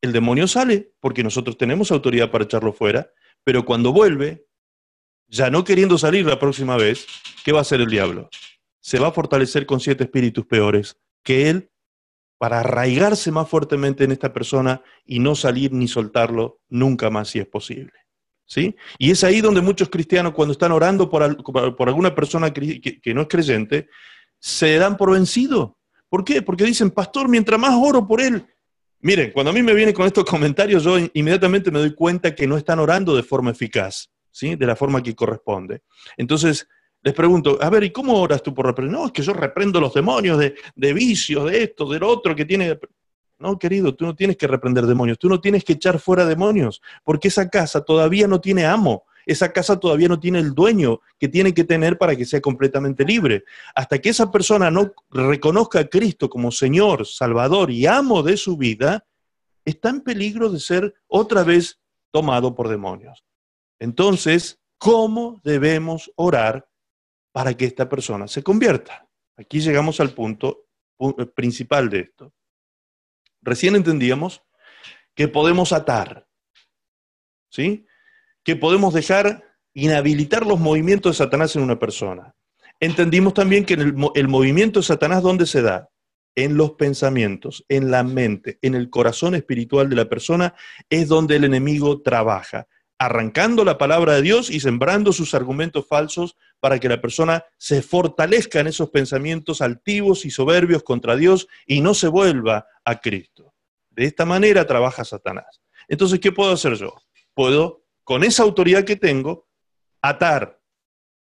El 0.00 0.12
demonio 0.12 0.46
sale 0.46 0.92
porque 1.00 1.22
nosotros 1.22 1.58
tenemos 1.58 1.90
autoridad 1.90 2.30
para 2.30 2.44
echarlo 2.44 2.72
fuera, 2.72 3.10
pero 3.44 3.64
cuando 3.64 3.92
vuelve, 3.92 4.46
ya 5.28 5.50
no 5.50 5.64
queriendo 5.64 5.98
salir 5.98 6.26
la 6.26 6.38
próxima 6.38 6.76
vez, 6.76 7.06
¿qué 7.44 7.52
va 7.52 7.58
a 7.58 7.62
hacer 7.62 7.80
el 7.80 7.90
diablo? 7.90 8.28
Se 8.80 8.98
va 8.98 9.08
a 9.08 9.12
fortalecer 9.12 9.66
con 9.66 9.80
siete 9.80 10.04
espíritus 10.04 10.46
peores 10.46 10.96
que 11.22 11.50
él 11.50 11.70
para 12.38 12.60
arraigarse 12.60 13.32
más 13.32 13.48
fuertemente 13.48 14.04
en 14.04 14.12
esta 14.12 14.32
persona 14.32 14.82
y 15.04 15.18
no 15.18 15.34
salir 15.34 15.72
ni 15.72 15.88
soltarlo 15.88 16.60
nunca 16.68 17.10
más 17.10 17.30
si 17.30 17.38
es 17.38 17.46
posible. 17.46 18.05
¿Sí? 18.46 18.74
Y 18.98 19.10
es 19.10 19.22
ahí 19.24 19.40
donde 19.40 19.60
muchos 19.60 19.90
cristianos, 19.90 20.32
cuando 20.32 20.52
están 20.52 20.72
orando 20.72 21.10
por, 21.10 21.22
alguna 21.22 22.14
persona 22.14 22.52
que, 22.52 23.02
no 23.14 23.22
es 23.22 23.28
creyente, 23.28 23.88
se 24.38 24.76
dan 24.76 24.96
por 24.96 25.12
vencido. 25.12 25.76
¿Por 26.08 26.24
qué? 26.24 26.40
Porque 26.40 26.64
dicen, 26.64 26.90
pastor, 26.90 27.28
mientras 27.28 27.60
más 27.60 27.74
oro 27.74 28.06
por 28.06 28.20
él. 28.20 28.46
Miren, 29.00 29.32
cuando 29.32 29.50
a 29.50 29.52
mí 29.52 29.62
me 29.62 29.74
vienen 29.74 29.94
con 29.94 30.06
estos 30.06 30.24
comentarios, 30.24 30.84
yo 30.84 30.96
inmediatamente 31.12 31.70
me 31.70 31.80
doy 31.80 31.94
cuenta 31.94 32.34
que 32.34 32.46
no 32.46 32.56
están 32.56 32.78
orando 32.78 33.14
de 33.14 33.22
forma 33.22 33.50
eficaz, 33.50 34.10
¿sí? 34.30 34.54
De 34.54 34.66
la 34.66 34.76
forma 34.76 35.02
que 35.02 35.14
corresponde. 35.14 35.82
Entonces, 36.16 36.66
les 37.02 37.14
pregunto, 37.14 37.58
a 37.60 37.70
ver, 37.70 37.84
¿y 37.84 37.90
cómo 37.90 38.18
oras 38.18 38.42
tú 38.42 38.54
por 38.54 38.66
reprender? 38.66 38.98
No, 38.98 39.06
es 39.06 39.12
que 39.12 39.22
yo 39.22 39.32
reprendo 39.32 39.80
los 39.80 39.94
demonios 39.94 40.38
de, 40.38 40.54
de 40.74 40.92
vicios, 40.92 41.50
de 41.50 41.64
esto, 41.64 41.88
del 41.88 42.02
otro 42.02 42.34
que 42.34 42.44
tiene... 42.44 42.78
No, 43.38 43.58
querido, 43.58 43.94
tú 43.94 44.06
no 44.06 44.14
tienes 44.16 44.36
que 44.36 44.46
reprender 44.46 44.86
demonios, 44.86 45.18
tú 45.18 45.28
no 45.28 45.40
tienes 45.40 45.62
que 45.62 45.74
echar 45.74 45.98
fuera 45.98 46.24
demonios, 46.24 46.80
porque 47.04 47.28
esa 47.28 47.50
casa 47.50 47.84
todavía 47.84 48.26
no 48.26 48.40
tiene 48.40 48.64
amo, 48.64 49.04
esa 49.26 49.52
casa 49.52 49.78
todavía 49.78 50.08
no 50.08 50.20
tiene 50.20 50.38
el 50.38 50.54
dueño 50.54 51.00
que 51.18 51.28
tiene 51.28 51.52
que 51.52 51.64
tener 51.64 51.98
para 51.98 52.14
que 52.14 52.24
sea 52.24 52.40
completamente 52.40 53.04
libre. 53.04 53.44
Hasta 53.74 53.98
que 53.98 54.10
esa 54.10 54.30
persona 54.30 54.70
no 54.70 54.94
reconozca 55.10 55.80
a 55.80 55.86
Cristo 55.86 56.30
como 56.30 56.52
Señor, 56.52 57.06
Salvador 57.06 57.72
y 57.72 57.86
amo 57.86 58.22
de 58.22 58.36
su 58.36 58.56
vida, 58.56 59.04
está 59.64 59.90
en 59.90 60.00
peligro 60.02 60.48
de 60.48 60.60
ser 60.60 60.94
otra 61.08 61.42
vez 61.42 61.80
tomado 62.12 62.54
por 62.54 62.68
demonios. 62.68 63.24
Entonces, 63.80 64.60
¿cómo 64.78 65.40
debemos 65.42 66.10
orar 66.14 66.68
para 67.32 67.54
que 67.54 67.64
esta 67.64 67.88
persona 67.88 68.28
se 68.28 68.44
convierta? 68.44 69.08
Aquí 69.36 69.60
llegamos 69.60 69.98
al 70.00 70.10
punto 70.10 70.66
principal 71.34 71.90
de 71.90 72.00
esto. 72.00 72.32
Recién 73.46 73.76
entendíamos 73.76 74.42
que 75.14 75.28
podemos 75.28 75.72
atar, 75.72 76.26
¿sí? 77.48 77.86
Que 78.42 78.56
podemos 78.56 78.92
dejar 78.92 79.44
inhabilitar 79.72 80.44
los 80.44 80.58
movimientos 80.58 81.12
de 81.12 81.24
Satanás 81.24 81.54
en 81.54 81.62
una 81.62 81.78
persona. 81.78 82.34
Entendimos 82.80 83.34
también 83.34 83.64
que 83.64 83.74
el, 83.74 83.94
el 84.16 84.28
movimiento 84.28 84.80
de 84.80 84.86
Satanás, 84.86 85.22
¿dónde 85.22 85.46
se 85.46 85.62
da? 85.62 85.88
En 86.34 86.56
los 86.56 86.72
pensamientos, 86.72 87.64
en 87.68 87.90
la 87.92 88.02
mente, 88.02 88.58
en 88.62 88.74
el 88.74 88.90
corazón 88.90 89.36
espiritual 89.36 89.88
de 89.88 89.96
la 89.96 90.08
persona, 90.08 90.54
es 90.90 91.06
donde 91.06 91.36
el 91.36 91.44
enemigo 91.44 92.02
trabaja, 92.02 92.66
arrancando 92.98 93.64
la 93.64 93.78
palabra 93.78 94.14
de 94.14 94.22
Dios 94.22 94.50
y 94.50 94.60
sembrando 94.60 95.12
sus 95.12 95.34
argumentos 95.34 95.86
falsos 95.86 96.36
para 96.60 96.78
que 96.78 96.88
la 96.88 97.00
persona 97.00 97.44
se 97.58 97.82
fortalezca 97.82 98.60
en 98.60 98.68
esos 98.68 98.90
pensamientos 98.90 99.60
altivos 99.60 100.24
y 100.24 100.30
soberbios 100.30 100.82
contra 100.82 101.16
Dios 101.16 101.46
y 101.66 101.80
no 101.80 101.94
se 101.94 102.08
vuelva 102.08 102.66
a 102.84 103.00
Cristo. 103.00 103.54
De 103.90 104.04
esta 104.04 104.24
manera 104.24 104.66
trabaja 104.66 105.04
Satanás. 105.04 105.60
Entonces, 105.88 106.20
¿qué 106.20 106.32
puedo 106.32 106.52
hacer 106.52 106.74
yo? 106.74 106.94
Puedo, 107.34 107.84
con 108.02 108.24
esa 108.24 108.42
autoridad 108.42 108.84
que 108.84 108.96
tengo, 108.96 109.48
atar 110.00 110.60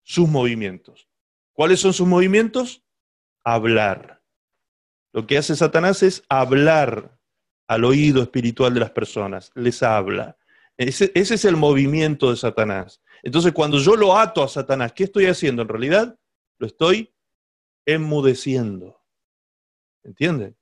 sus 0.02 0.28
movimientos. 0.28 1.08
¿Cuáles 1.52 1.80
son 1.80 1.92
sus 1.92 2.06
movimientos? 2.06 2.82
Hablar. 3.44 4.22
Lo 5.12 5.26
que 5.26 5.36
hace 5.36 5.54
Satanás 5.54 6.02
es 6.02 6.22
hablar 6.28 7.18
al 7.66 7.84
oído 7.84 8.22
espiritual 8.22 8.72
de 8.72 8.80
las 8.80 8.90
personas, 8.90 9.50
les 9.54 9.82
habla. 9.82 10.37
Ese, 10.78 11.10
es 11.14 11.44
el 11.44 11.56
movimiento 11.56 12.30
de 12.30 12.36
Satanás. 12.36 13.02
Entonces, 13.24 13.52
cuando 13.52 13.78
yo 13.78 13.96
lo 13.96 14.16
ato 14.16 14.44
a 14.44 14.48
Satanás, 14.48 14.92
¿qué 14.92 15.04
estoy 15.04 15.26
haciendo? 15.26 15.62
En 15.62 15.68
realidad, 15.68 16.16
lo 16.58 16.66
estoy 16.68 17.12
enmudeciendo. 17.84 19.02
¿Entienden? 20.04 20.56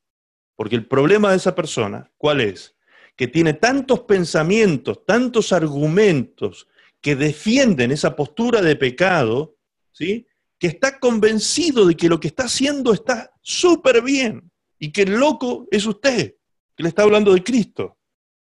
Porque 0.57 0.75
el 0.75 0.87
problema 0.87 1.31
de 1.31 1.37
esa 1.37 1.55
persona, 1.55 2.11
¿cuál 2.17 2.41
es? 2.41 2.75
Que 3.15 3.29
tiene 3.29 3.53
tantos 3.53 4.01
pensamientos, 4.01 5.05
tantos 5.05 5.53
argumentos 5.53 6.67
que 7.03 7.15
defienden 7.15 7.93
esa 7.93 8.17
postura 8.17 8.63
de 8.63 8.75
pecado, 8.75 9.59
¿sí? 9.93 10.27
Que 10.59 10.69
está 10.69 10.99
convencido 10.99 11.87
de 11.87 11.95
que 11.95 12.09
lo 12.09 12.19
que 12.19 12.29
está 12.29 12.45
haciendo 12.45 12.95
está 12.95 13.35
súper 13.43 14.01
bien 14.01 14.51
y 14.79 14.93
que 14.93 15.03
el 15.03 15.13
loco 15.17 15.69
es 15.71 15.85
usted, 15.85 16.37
que 16.75 16.83
le 16.83 16.89
está 16.89 17.03
hablando 17.03 17.35
de 17.35 17.45
Cristo. 17.45 17.96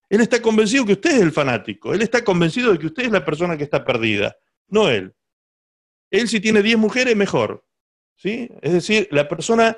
Él 0.09 0.21
está 0.21 0.41
convencido 0.41 0.85
que 0.85 0.93
usted 0.93 1.11
es 1.11 1.21
el 1.21 1.31
fanático, 1.31 1.93
él 1.93 2.01
está 2.01 2.23
convencido 2.23 2.71
de 2.71 2.79
que 2.79 2.87
usted 2.87 3.03
es 3.03 3.11
la 3.11 3.23
persona 3.23 3.55
que 3.57 3.63
está 3.63 3.85
perdida, 3.85 4.35
no 4.67 4.89
él. 4.89 5.13
Él 6.11 6.27
si 6.27 6.39
tiene 6.39 6.63
10 6.63 6.77
mujeres, 6.77 7.15
mejor. 7.15 7.63
¿sí? 8.15 8.49
Es 8.61 8.73
decir, 8.73 9.07
la 9.11 9.27
persona 9.27 9.77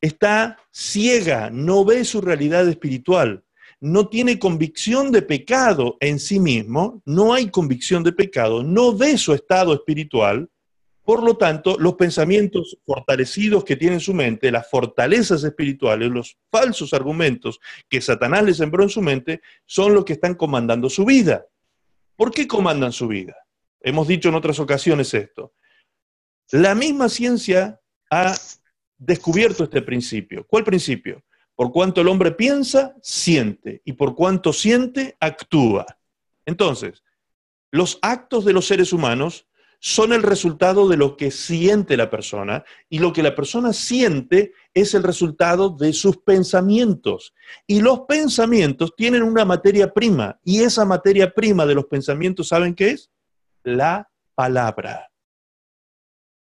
está 0.00 0.58
ciega, 0.70 1.50
no 1.50 1.84
ve 1.84 2.04
su 2.04 2.20
realidad 2.20 2.68
espiritual, 2.68 3.44
no 3.80 4.08
tiene 4.08 4.38
convicción 4.38 5.10
de 5.10 5.22
pecado 5.22 5.96
en 6.00 6.18
sí 6.18 6.38
mismo, 6.38 7.02
no 7.06 7.32
hay 7.32 7.50
convicción 7.50 8.02
de 8.02 8.12
pecado, 8.12 8.62
no 8.62 8.94
ve 8.94 9.16
su 9.16 9.32
estado 9.32 9.72
espiritual, 9.72 10.50
por 11.10 11.24
lo 11.24 11.36
tanto, 11.36 11.76
los 11.76 11.94
pensamientos 11.94 12.78
fortalecidos 12.86 13.64
que 13.64 13.74
tiene 13.74 13.94
en 13.94 14.00
su 14.00 14.14
mente, 14.14 14.52
las 14.52 14.70
fortalezas 14.70 15.42
espirituales, 15.42 16.08
los 16.08 16.38
falsos 16.52 16.94
argumentos 16.94 17.58
que 17.88 18.00
Satanás 18.00 18.44
le 18.44 18.54
sembró 18.54 18.84
en 18.84 18.90
su 18.90 19.02
mente, 19.02 19.42
son 19.66 19.92
los 19.92 20.04
que 20.04 20.12
están 20.12 20.36
comandando 20.36 20.88
su 20.88 21.04
vida. 21.04 21.44
¿Por 22.14 22.30
qué 22.30 22.46
comandan 22.46 22.92
su 22.92 23.08
vida? 23.08 23.34
Hemos 23.80 24.06
dicho 24.06 24.28
en 24.28 24.36
otras 24.36 24.60
ocasiones 24.60 25.12
esto. 25.12 25.52
La 26.52 26.76
misma 26.76 27.08
ciencia 27.08 27.80
ha 28.08 28.36
descubierto 28.96 29.64
este 29.64 29.82
principio. 29.82 30.46
¿Cuál 30.46 30.62
principio? 30.62 31.24
Por 31.56 31.72
cuanto 31.72 32.02
el 32.02 32.06
hombre 32.06 32.30
piensa, 32.30 32.94
siente, 33.02 33.82
y 33.84 33.94
por 33.94 34.14
cuanto 34.14 34.52
siente, 34.52 35.16
actúa. 35.18 35.86
Entonces, 36.46 37.02
los 37.72 37.98
actos 38.00 38.44
de 38.44 38.52
los 38.52 38.64
seres 38.68 38.92
humanos 38.92 39.48
son 39.80 40.12
el 40.12 40.22
resultado 40.22 40.86
de 40.88 40.98
lo 40.98 41.16
que 41.16 41.30
siente 41.30 41.96
la 41.96 42.10
persona, 42.10 42.64
y 42.88 42.98
lo 42.98 43.12
que 43.12 43.22
la 43.22 43.34
persona 43.34 43.72
siente 43.72 44.52
es 44.74 44.94
el 44.94 45.02
resultado 45.02 45.70
de 45.70 45.94
sus 45.94 46.18
pensamientos. 46.18 47.34
Y 47.66 47.80
los 47.80 48.00
pensamientos 48.00 48.94
tienen 48.94 49.22
una 49.22 49.46
materia 49.46 49.92
prima, 49.92 50.38
y 50.44 50.62
esa 50.62 50.84
materia 50.84 51.32
prima 51.32 51.64
de 51.64 51.74
los 51.74 51.86
pensamientos, 51.86 52.48
¿saben 52.48 52.74
qué 52.74 52.90
es? 52.90 53.10
La 53.62 54.10
palabra. 54.34 55.10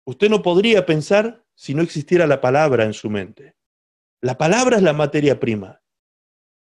Usted 0.04 0.30
no 0.30 0.42
podría 0.42 0.86
pensar 0.86 1.46
si 1.54 1.76
no 1.76 1.84
existiera 1.84 2.26
la 2.26 2.42
palabra 2.42 2.86
en 2.86 2.94
su 2.94 3.10
mente. 3.10 3.56
La 4.20 4.36
palabra 4.36 4.78
es 4.78 4.84
la 4.84 4.94
materia 4.94 5.40
prima. 5.40 5.80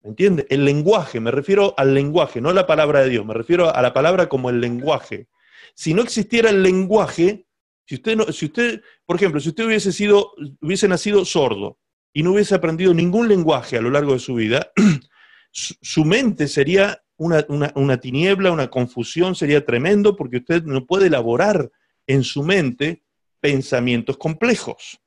¿Me 0.02 0.10
entiende? 0.10 0.48
El 0.50 0.66
lenguaje, 0.66 1.20
me 1.20 1.30
refiero 1.30 1.76
al 1.78 1.94
lenguaje, 1.94 2.42
no 2.42 2.50
a 2.50 2.54
la 2.54 2.66
palabra 2.66 3.02
de 3.02 3.10
Dios, 3.10 3.26
me 3.26 3.36
refiero 3.36 3.74
a 3.76 3.82
la 3.82 3.94
palabra 3.94 4.28
como 4.28 4.50
el 4.50 4.60
lenguaje. 4.60 5.28
Si 5.76 5.94
no 5.94 6.02
existiera 6.02 6.50
el 6.50 6.64
lenguaje, 6.64 7.46
si 7.86 7.96
usted, 7.96 8.16
no, 8.18 8.32
si 8.32 8.46
usted 8.46 8.82
por 9.06 9.16
ejemplo, 9.16 9.40
si 9.40 9.50
usted 9.50 9.66
hubiese, 9.66 9.94
sido, 9.94 10.34
hubiese 10.62 10.88
nacido 10.88 11.24
sordo 11.24 11.80
y 12.14 12.24
no 12.24 12.34
hubiese 12.34 12.56
aprendido 12.56 12.94
ningún 12.94 13.30
lenguaje 13.30 13.78
a 13.78 13.82
lo 13.82 13.90
largo 13.90 14.14
de 14.14 14.20
su 14.20 14.36
vida, 14.36 14.72
su, 15.52 16.04
mente 16.04 16.50
sería 16.50 17.02
una, 17.16 17.46
una 17.48 17.98
tiniebla, 17.98 18.52
una 18.52 18.70
confusión, 18.70 19.34
sería 19.34 19.66
tremendo 19.66 20.16
porque 20.18 20.38
usted 20.38 20.64
no 20.64 20.86
puede 20.86 21.08
elaborar 21.08 21.72
en 22.06 22.24
su 22.24 22.44
mente 22.44 23.04
pensamientos 23.40 24.18
complejos. 24.18 25.00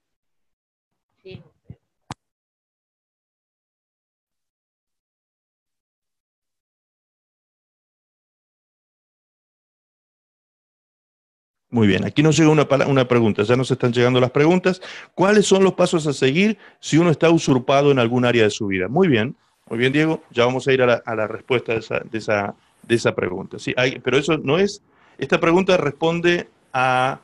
Muy 11.71 11.87
bien, 11.87 12.05
aquí 12.05 12.23
nos 12.23 12.37
llega 12.37 12.51
una, 12.51 12.67
una, 12.89 13.07
pregunta, 13.07 13.45
ya 13.45 13.55
nos 13.55 13.71
están 13.71 13.93
llegando 13.93 14.21
las 14.21 14.33
preguntas. 14.33 14.83
¿Cuáles 15.15 15.47
son 15.47 15.63
los 15.63 15.75
pasos 15.75 16.05
a 16.09 16.13
seguir 16.13 16.59
si 16.81 16.99
uno 16.99 17.11
está 17.11 17.31
usurpado 17.31 17.93
en 17.93 18.01
algún 18.01 18.25
área 18.25 18.43
de 18.43 18.51
su 18.51 18.67
vida? 18.67 18.89
Muy 18.89 19.07
bien, 19.07 19.37
muy 19.69 19.79
bien, 19.79 19.93
Diego, 19.93 20.21
ya 20.33 20.45
vamos 20.45 20.67
a 20.67 20.73
ir 20.73 20.83
a 20.83 20.87
la, 20.87 21.27
respuesta 21.29 21.73
de 21.73 21.79
esa, 21.79 22.01
de 22.01 22.19
esa, 22.19 22.57
de 22.83 22.95
esa 22.97 23.15
pregunta. 23.15 23.61
Sí, 23.61 23.73
pero 24.03 24.19
eso 24.19 24.37
no 24.39 24.59
es, 24.59 24.83
esta 25.17 25.39
pregunta 25.39 25.77
responde 25.77 26.49
a 26.73 27.21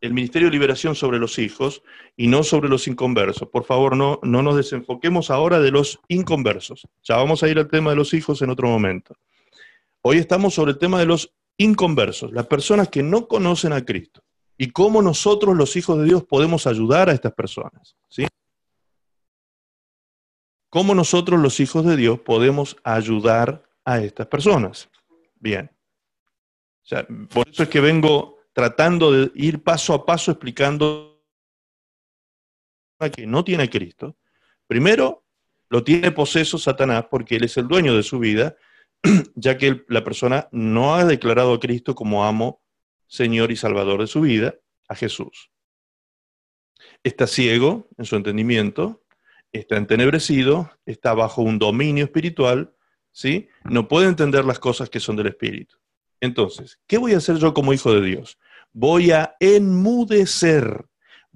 el 0.00 0.12
Ministerio 0.12 0.48
de 0.48 0.52
Liberación 0.52 0.96
sobre 0.96 1.20
los 1.20 1.38
hijos 1.38 1.82
y 2.16 2.26
no 2.26 2.42
sobre 2.42 2.68
los 2.68 2.88
inconversos. 2.88 3.48
Por 3.48 3.64
favor, 3.64 3.96
no, 3.96 4.18
no 4.24 4.42
nos 4.42 4.56
desenfoquemos 4.56 5.30
ahora 5.30 5.60
de 5.60 5.70
los 5.70 6.00
inconversos. 6.08 6.88
Ya 7.04 7.16
vamos 7.16 7.44
a 7.44 7.48
ir 7.48 7.58
al 7.58 7.68
tema 7.68 7.90
de 7.90 7.96
los 7.96 8.14
hijos 8.14 8.42
en 8.42 8.50
otro 8.50 8.68
momento. 8.68 9.14
Hoy 10.02 10.18
estamos 10.18 10.54
sobre 10.54 10.72
el 10.72 10.78
tema 10.78 10.98
de 10.98 11.06
los 11.06 11.32
inconversos, 11.58 12.32
las 12.32 12.46
personas 12.46 12.88
que 12.88 13.02
no 13.02 13.28
conocen 13.28 13.72
a 13.72 13.84
Cristo 13.84 14.22
y 14.58 14.70
cómo 14.70 15.02
nosotros 15.02 15.56
los 15.56 15.76
hijos 15.76 15.98
de 15.98 16.04
Dios 16.04 16.24
podemos 16.24 16.66
ayudar 16.66 17.08
a 17.08 17.12
estas 17.12 17.32
personas. 17.32 17.96
¿sí? 18.08 18.26
¿Cómo 20.68 20.94
nosotros 20.94 21.40
los 21.40 21.60
hijos 21.60 21.84
de 21.84 21.96
Dios 21.96 22.20
podemos 22.20 22.76
ayudar 22.84 23.62
a 23.84 24.00
estas 24.00 24.26
personas? 24.26 24.90
Bien. 25.36 25.70
por 27.30 27.48
eso 27.48 27.62
es 27.62 27.68
que 27.68 27.80
vengo 27.80 28.38
tratando 28.52 29.12
de 29.12 29.30
ir 29.34 29.62
paso 29.62 29.94
a 29.94 30.04
paso 30.04 30.30
explicando 30.30 31.22
que 33.14 33.26
no 33.26 33.44
tiene 33.44 33.64
a 33.64 33.70
Cristo. 33.70 34.16
Primero, 34.66 35.24
lo 35.68 35.84
tiene 35.84 36.10
poseso 36.12 36.58
Satanás 36.58 37.06
porque 37.10 37.36
él 37.36 37.44
es 37.44 37.56
el 37.56 37.68
dueño 37.68 37.94
de 37.94 38.02
su 38.02 38.18
vida, 38.18 38.56
ya 39.34 39.58
que 39.58 39.84
la 39.88 40.04
persona 40.04 40.48
no 40.52 40.94
ha 40.94 41.04
declarado 41.04 41.54
a 41.54 41.60
Cristo 41.60 41.94
como 41.94 42.24
amo, 42.24 42.62
Señor 43.06 43.52
y 43.52 43.56
Salvador 43.56 44.00
de 44.00 44.06
su 44.06 44.20
vida, 44.20 44.54
a 44.88 44.94
Jesús. 44.94 45.50
Está 47.02 47.26
ciego 47.26 47.88
en 47.98 48.04
su 48.04 48.16
entendimiento, 48.16 49.04
está 49.52 49.76
entenebrecido, 49.76 50.70
está 50.84 51.14
bajo 51.14 51.42
un 51.42 51.58
dominio 51.58 52.04
espiritual, 52.04 52.74
¿sí? 53.12 53.48
No 53.64 53.88
puede 53.88 54.08
entender 54.08 54.44
las 54.44 54.58
cosas 54.58 54.90
que 54.90 55.00
son 55.00 55.16
del 55.16 55.28
Espíritu. 55.28 55.76
Entonces, 56.20 56.78
¿qué 56.86 56.98
voy 56.98 57.12
a 57.12 57.18
hacer 57.18 57.36
yo 57.36 57.54
como 57.54 57.72
hijo 57.72 57.92
de 57.92 58.02
Dios? 58.02 58.38
voy 58.78 59.10
a 59.10 59.34
enmudecer, 59.40 60.84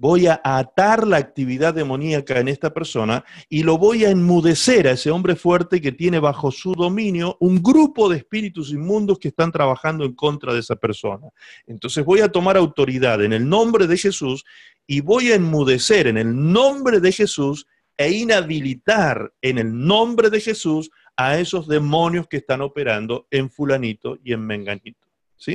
voy 0.01 0.25
a 0.25 0.41
atar 0.43 1.05
la 1.05 1.17
actividad 1.17 1.75
demoníaca 1.75 2.39
en 2.39 2.47
esta 2.47 2.73
persona 2.73 3.23
y 3.47 3.61
lo 3.61 3.77
voy 3.77 4.03
a 4.03 4.09
enmudecer 4.09 4.87
a 4.87 4.93
ese 4.93 5.11
hombre 5.11 5.35
fuerte 5.35 5.79
que 5.79 5.91
tiene 5.91 6.17
bajo 6.17 6.49
su 6.49 6.73
dominio 6.73 7.37
un 7.39 7.61
grupo 7.61 8.09
de 8.09 8.17
espíritus 8.17 8.71
inmundos 8.71 9.19
que 9.19 9.27
están 9.27 9.51
trabajando 9.51 10.03
en 10.03 10.15
contra 10.15 10.55
de 10.55 10.61
esa 10.61 10.75
persona. 10.75 11.27
Entonces 11.67 12.03
voy 12.03 12.21
a 12.21 12.31
tomar 12.31 12.57
autoridad 12.57 13.23
en 13.23 13.31
el 13.31 13.47
nombre 13.47 13.85
de 13.85 13.95
Jesús 13.95 14.43
y 14.87 15.01
voy 15.01 15.31
a 15.31 15.35
enmudecer 15.35 16.07
en 16.07 16.17
el 16.17 16.51
nombre 16.51 16.99
de 16.99 17.11
Jesús 17.11 17.67
e 17.95 18.09
inhabilitar 18.09 19.31
en 19.39 19.59
el 19.59 19.85
nombre 19.85 20.31
de 20.31 20.41
Jesús 20.41 20.89
a 21.15 21.37
esos 21.37 21.67
demonios 21.67 22.25
que 22.27 22.37
están 22.37 22.61
operando 22.61 23.27
en 23.29 23.51
fulanito 23.51 24.17
y 24.23 24.33
en 24.33 24.47
menganito. 24.47 25.07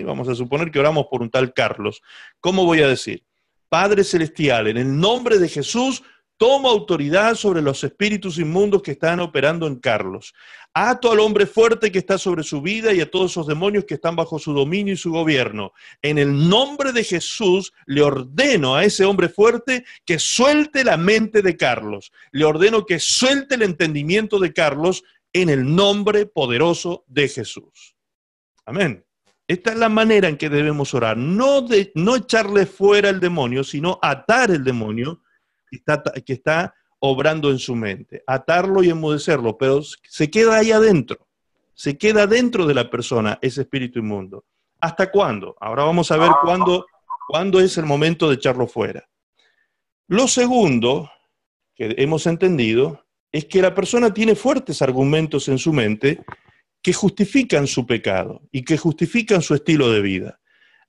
Vamos 0.05 0.29
a 0.29 0.37
suponer 0.37 0.71
que 0.71 0.79
oramos 0.79 1.07
por 1.11 1.21
un 1.21 1.31
tal 1.31 1.53
Carlos. 1.53 2.01
¿Cómo 2.39 2.65
voy 2.65 2.83
a 2.83 2.89
decir? 2.89 3.25
Padre 3.69 4.05
Celestial, 4.05 4.69
en 4.69 4.77
el 4.77 4.99
nombre 4.99 5.39
de 5.39 5.49
Jesús, 5.49 6.03
toma 6.39 6.69
autoridad 6.69 7.35
sobre 7.35 7.63
los 7.63 7.83
espíritus 7.83 8.39
inmundos 8.39 8.83
que 8.83 8.93
están 8.93 9.21
operando 9.21 9.67
en 9.67 9.77
Carlos. 9.77 10.35
Ato 10.75 11.11
al 11.11 11.21
hombre 11.21 11.47
fuerte 11.47 11.91
que 11.91 11.99
está 11.99 12.19
sobre 12.19 12.43
su 12.43 12.61
vida 12.61 12.93
y 12.93 13.01
a 13.01 13.11
todos 13.11 13.31
esos 13.31 13.47
demonios 13.47 13.87
que 13.87 13.95
están 13.95 14.15
bajo 14.15 14.39
su 14.39 14.53
dominio 14.53 14.93
y 14.93 14.99
su 14.99 15.11
gobierno. 15.11 15.73
En 16.03 16.19
el 16.19 16.49
nombre 16.49 16.93
de 16.93 17.03
Jesús 17.03 17.73
le 17.87 18.03
ordeno 18.03 18.77
a 18.77 18.85
ese 18.85 19.07
hombre 19.07 19.31
fuerte 19.31 19.87
que 20.05 20.19
suelte 20.19 20.85
la 20.85 20.99
mente 20.99 21.41
de 21.41 21.57
Carlos. 21.57 22.13
Le 22.31 22.45
ordeno 22.45 22.85
que 22.85 23.01
suelte 23.01 23.55
el 23.55 23.63
entendimiento 23.63 24.39
de 24.39 24.53
Carlos 24.53 25.03
en 25.33 25.49
el 25.49 25.75
nombre 25.75 26.27
poderoso 26.27 27.05
de 27.09 27.29
Jesús. 27.29 27.97
Amén. 28.67 29.06
Esta 29.49 29.73
es 29.73 29.79
la 29.79 29.89
manera 29.89 30.29
en 30.29 30.37
que 30.37 30.49
debemos 30.49 30.93
orar, 30.95 31.17
no, 31.17 31.63
de, 31.63 31.93
no 31.95 32.17
echarle 32.17 32.67
fuera 32.67 33.09
el 33.09 33.21
demonio, 33.21 33.63
sino 33.63 33.99
atar 34.03 34.51
el 34.51 34.65
demonio 34.65 35.23
que 35.71 35.77
está, 35.77 36.03
que 36.03 36.33
está 36.33 36.75
obrando 36.99 37.51
en 37.51 37.59
su 37.59 37.77
mente, 37.77 38.25
atarlo 38.27 38.83
y 38.83 38.91
enmudecerlo, 38.91 39.57
pero 39.57 39.83
se 39.83 40.31
queda 40.31 40.57
ahí 40.57 40.73
adentro, 40.73 41.29
se 41.75 41.97
queda 41.97 42.27
dentro 42.27 42.67
de 42.67 42.75
la 42.75 42.91
persona 42.91 43.39
ese 43.41 43.63
espíritu 43.63 44.01
inmundo. 44.01 44.45
¿Hasta 44.81 45.11
cuándo? 45.11 45.57
Ahora 45.61 45.85
vamos 45.85 46.11
a 46.11 46.17
ver 46.17 46.31
cuándo, 46.43 46.87
¿Cuándo 47.27 47.61
es 47.61 47.77
el 47.77 47.87
momento 47.87 48.29
de 48.29 48.37
echarlo 48.37 48.69
fuera? 48.69 49.09
Lo 50.07 50.29
segundo 50.29 51.11
que 51.75 51.95
hemos 51.99 52.27
entendido 52.27 53.05
es 53.33 53.47
que 53.47 53.61
la 53.61 53.75
persona 53.75 54.15
tiene 54.15 54.37
fuertes 54.37 54.81
argumentos 54.81 55.49
en 55.49 55.59
su 55.59 55.73
mente 55.73 56.25
que 56.87 56.93
justifican 56.93 57.67
su 57.67 57.85
pecado 57.85 58.43
y 58.53 58.63
que 58.63 58.79
justifican 58.79 59.43
su 59.43 59.57
estilo 59.57 59.91
de 59.91 60.01
vida. 60.03 60.39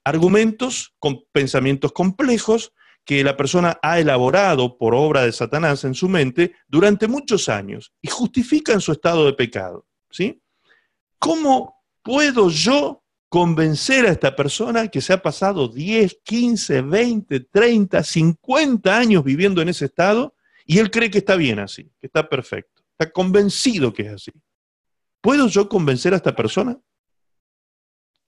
Argumentos 0.03 0.93
con 0.99 1.23
pensamientos 1.31 1.91
complejos 1.91 2.71
que 3.03 3.23
la 3.23 3.35
persona 3.35 3.79
ha 3.81 3.99
elaborado 3.99 4.77
por 4.77 4.93
obra 4.93 5.23
de 5.23 5.31
Satanás 5.31 5.85
en 5.85 5.95
su 5.95 6.07
mente 6.07 6.53
durante 6.67 7.07
muchos 7.07 7.49
años 7.49 7.93
y 7.99 8.09
justifican 8.09 8.79
su 8.79 8.91
estado 8.91 9.25
de 9.25 9.33
pecado. 9.33 9.87
¿sí? 10.11 10.39
¿Cómo 11.17 11.81
puedo 12.03 12.51
yo 12.51 13.03
convencer 13.27 14.05
a 14.05 14.11
esta 14.11 14.35
persona 14.35 14.89
que 14.89 15.01
se 15.01 15.13
ha 15.13 15.23
pasado 15.23 15.67
10, 15.67 16.19
15, 16.23 16.81
20, 16.83 17.39
30, 17.39 18.03
50 18.03 18.95
años 18.95 19.23
viviendo 19.23 19.63
en 19.63 19.69
ese 19.69 19.85
estado 19.85 20.35
y 20.63 20.77
él 20.77 20.91
cree 20.91 21.09
que 21.09 21.17
está 21.17 21.35
bien 21.35 21.57
así, 21.57 21.85
que 21.99 22.05
está 22.05 22.29
perfecto, 22.29 22.83
está 22.91 23.11
convencido 23.11 23.91
que 23.91 24.03
es 24.03 24.13
así? 24.13 24.31
¿Puedo 25.21 25.47
yo 25.47 25.67
convencer 25.69 26.13
a 26.13 26.17
esta 26.17 26.35
persona? 26.35 26.79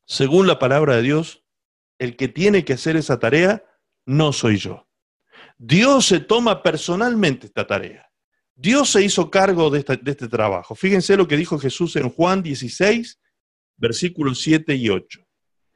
Según 0.06 0.48
la 0.48 0.60
palabra 0.60 0.96
de 0.96 1.04
Dios, 1.04 1.44
el 2.00 2.16
que 2.16 2.28
tiene 2.28 2.66
que 2.66 2.74
hacer 2.74 2.96
esa 2.96 3.20
tarea 3.20 3.64
no 4.06 4.34
soy 4.34 4.58
yo. 4.58 4.88
Dios 5.58 6.08
se 6.08 6.20
toma 6.20 6.64
personalmente 6.64 7.48
esta 7.48 7.68
tarea. 7.68 8.10
Dios 8.56 8.90
se 8.90 9.04
hizo 9.04 9.30
cargo 9.30 9.70
de, 9.70 9.80
este 9.80 10.28
trabajo. 10.28 10.76
Fíjense 10.76 11.16
lo 11.16 11.28
que 11.28 11.38
dijo 11.38 11.60
Jesús 11.60 11.96
en 11.96 12.10
Juan 12.10 12.42
16, 12.42 13.20
versículos 13.78 14.42
7 14.42 14.76
y 14.76 14.90
8. 14.90 15.26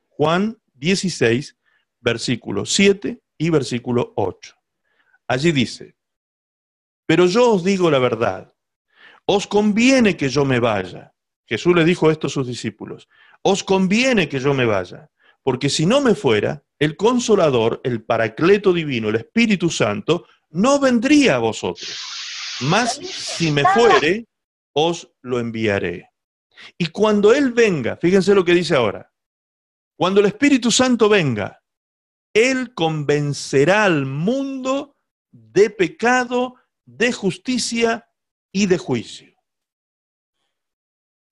Juan 0.10 0.58
16, 0.74 1.58
versículo 2.00 2.66
7 2.66 3.22
y 3.38 3.50
versículo 3.50 4.14
8. 4.16 4.56
Allí 5.28 5.52
dice, 5.52 5.96
pero 7.06 7.26
yo 7.26 7.52
os 7.52 7.64
digo 7.64 7.90
la 7.90 8.00
verdad, 8.00 8.53
os 9.26 9.48
conviene 9.48 10.18
que 10.18 10.30
yo 10.30 10.46
me 10.46 10.60
vaya. 10.60 11.14
Jesús 11.46 11.76
le 11.76 11.86
dijo 11.86 12.10
esto 12.10 12.28
a 12.28 12.30
sus 12.30 12.48
discípulos, 12.48 13.08
os 13.42 13.64
conviene 13.64 14.30
que 14.30 14.40
yo 14.40 14.54
me 14.54 14.66
vaya, 14.66 15.10
porque 15.44 15.70
si 15.70 15.86
no 15.86 16.02
me 16.02 16.16
fuera, 16.16 16.64
el 16.80 16.96
consolador, 16.96 17.82
el 17.84 18.04
paracleto 18.04 18.74
divino, 18.74 19.10
el 19.10 19.16
Espíritu 19.16 19.70
Santo, 19.70 20.26
no 20.52 20.80
vendría 20.80 21.36
a 21.36 21.40
vosotros. 21.40 21.98
Mas 22.62 22.96
si 22.96 23.52
me 23.52 23.64
fuere, 23.74 24.28
os 24.74 25.12
lo 25.22 25.40
enviaré. 25.40 26.10
Y 26.78 26.88
cuando 26.88 27.34
Él 27.34 27.52
venga, 27.52 27.98
fíjense 27.98 28.34
lo 28.34 28.46
que 28.46 28.54
dice 28.54 28.76
ahora, 28.76 29.12
cuando 29.98 30.20
el 30.20 30.28
Espíritu 30.28 30.72
Santo 30.72 31.10
venga, 31.10 31.62
Él 32.34 32.74
convencerá 32.74 33.86
al 33.86 34.06
mundo 34.06 34.96
de 35.32 35.70
pecado, 35.70 36.56
de 36.86 37.12
justicia 37.12 38.08
y 38.54 38.68
de 38.68 38.78
juicio. 38.78 39.34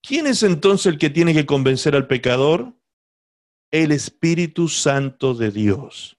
¿Quién 0.02 0.28
es 0.28 0.44
entonces 0.44 0.88
el 0.88 0.98
que 0.98 1.12
tiene 1.12 1.34
que 1.34 1.46
convencer 1.46 1.96
al 1.96 2.08
pecador? 2.08 2.74
El 3.72 3.92
Espíritu 3.92 4.68
Santo 4.68 5.36
de 5.36 5.52
Dios. 5.52 6.18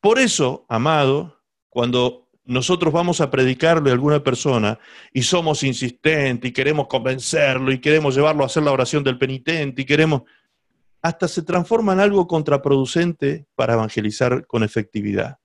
Por 0.00 0.18
eso, 0.18 0.64
amado, 0.68 1.42
cuando 1.68 2.30
nosotros 2.44 2.92
vamos 2.92 3.20
a 3.20 3.30
predicarle 3.30 3.90
a 3.90 3.92
alguna 3.92 4.22
persona 4.22 4.78
y 5.12 5.22
somos 5.22 5.62
insistentes 5.64 6.48
y 6.48 6.52
queremos 6.52 6.86
convencerlo 6.86 7.72
y 7.72 7.80
queremos 7.80 8.14
llevarlo 8.14 8.44
a 8.44 8.46
hacer 8.46 8.62
la 8.62 8.72
oración 8.72 9.04
del 9.04 9.18
penitente 9.18 9.82
y 9.82 9.84
queremos, 9.84 10.22
hasta 11.02 11.26
se 11.26 11.42
transforma 11.42 11.92
en 11.92 12.00
algo 12.00 12.26
contraproducente 12.26 13.46
para 13.56 13.74
evangelizar 13.74 14.46
con 14.46 14.62
efectividad. 14.62 15.38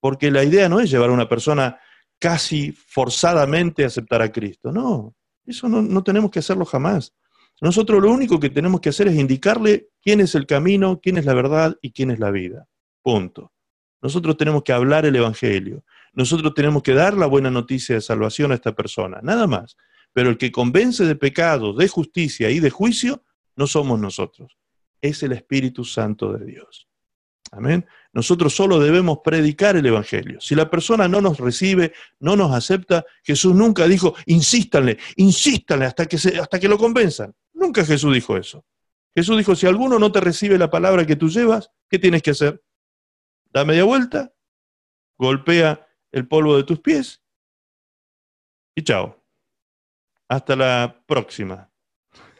Porque 0.00 0.30
la 0.30 0.44
idea 0.44 0.68
no 0.68 0.80
es 0.80 0.90
llevar 0.90 1.10
a 1.10 1.14
una 1.14 1.28
persona 1.28 1.80
casi 2.22 2.70
forzadamente 2.70 3.84
aceptar 3.84 4.22
a 4.22 4.30
Cristo, 4.30 4.70
no, 4.70 5.12
eso 5.44 5.68
no, 5.68 5.82
no 5.82 6.04
tenemos 6.04 6.30
que 6.30 6.38
hacerlo 6.38 6.64
jamás. 6.64 7.12
Nosotros 7.60 8.00
lo 8.00 8.12
único 8.12 8.38
que 8.38 8.48
tenemos 8.48 8.80
que 8.80 8.90
hacer 8.90 9.08
es 9.08 9.16
indicarle 9.16 9.88
quién 10.00 10.20
es 10.20 10.36
el 10.36 10.46
camino, 10.46 11.00
quién 11.02 11.16
es 11.16 11.24
la 11.24 11.34
verdad 11.34 11.76
y 11.82 11.90
quién 11.90 12.12
es 12.12 12.20
la 12.20 12.30
vida. 12.30 12.68
Punto. 13.02 13.52
Nosotros 14.00 14.36
tenemos 14.36 14.62
que 14.62 14.72
hablar 14.72 15.04
el 15.04 15.16
Evangelio. 15.16 15.82
Nosotros 16.12 16.54
tenemos 16.54 16.84
que 16.84 16.94
dar 16.94 17.14
la 17.14 17.26
buena 17.26 17.50
noticia 17.50 17.96
de 17.96 18.00
salvación 18.00 18.52
a 18.52 18.54
esta 18.54 18.72
persona, 18.72 19.18
nada 19.20 19.48
más. 19.48 19.76
Pero 20.12 20.30
el 20.30 20.38
que 20.38 20.52
convence 20.52 21.04
de 21.04 21.16
pecado, 21.16 21.72
de 21.72 21.88
justicia 21.88 22.50
y 22.50 22.60
de 22.60 22.70
juicio, 22.70 23.24
no 23.56 23.66
somos 23.66 23.98
nosotros. 23.98 24.56
Es 25.00 25.24
el 25.24 25.32
Espíritu 25.32 25.84
Santo 25.84 26.32
de 26.32 26.44
Dios. 26.44 26.88
Amén. 27.50 27.84
Nosotros 28.12 28.54
solo 28.54 28.78
debemos 28.78 29.18
predicar 29.24 29.76
el 29.76 29.86
Evangelio. 29.86 30.40
Si 30.40 30.54
la 30.54 30.68
persona 30.68 31.08
no 31.08 31.20
nos 31.20 31.38
recibe, 31.38 31.92
no 32.20 32.36
nos 32.36 32.52
acepta, 32.52 33.04
Jesús 33.22 33.54
nunca 33.54 33.88
dijo, 33.88 34.14
insístanle, 34.26 34.98
insístanle 35.16 35.86
hasta 35.86 36.06
que, 36.06 36.16
hasta 36.16 36.60
que 36.60 36.68
lo 36.68 36.76
convenzan. 36.76 37.34
Nunca 37.54 37.84
Jesús 37.84 38.12
dijo 38.12 38.36
eso. 38.36 38.64
Jesús 39.14 39.38
dijo, 39.38 39.54
si 39.54 39.66
alguno 39.66 39.98
no 39.98 40.12
te 40.12 40.20
recibe 40.20 40.58
la 40.58 40.70
palabra 40.70 41.06
que 41.06 41.16
tú 41.16 41.28
llevas, 41.28 41.70
¿qué 41.88 41.98
tienes 41.98 42.22
que 42.22 42.32
hacer? 42.32 42.62
Da 43.50 43.64
media 43.64 43.84
vuelta, 43.84 44.32
golpea 45.16 45.86
el 46.10 46.28
polvo 46.28 46.56
de 46.56 46.64
tus 46.64 46.80
pies 46.80 47.22
y 48.74 48.82
chao. 48.82 49.22
Hasta 50.28 50.56
la 50.56 51.02
próxima. 51.06 51.70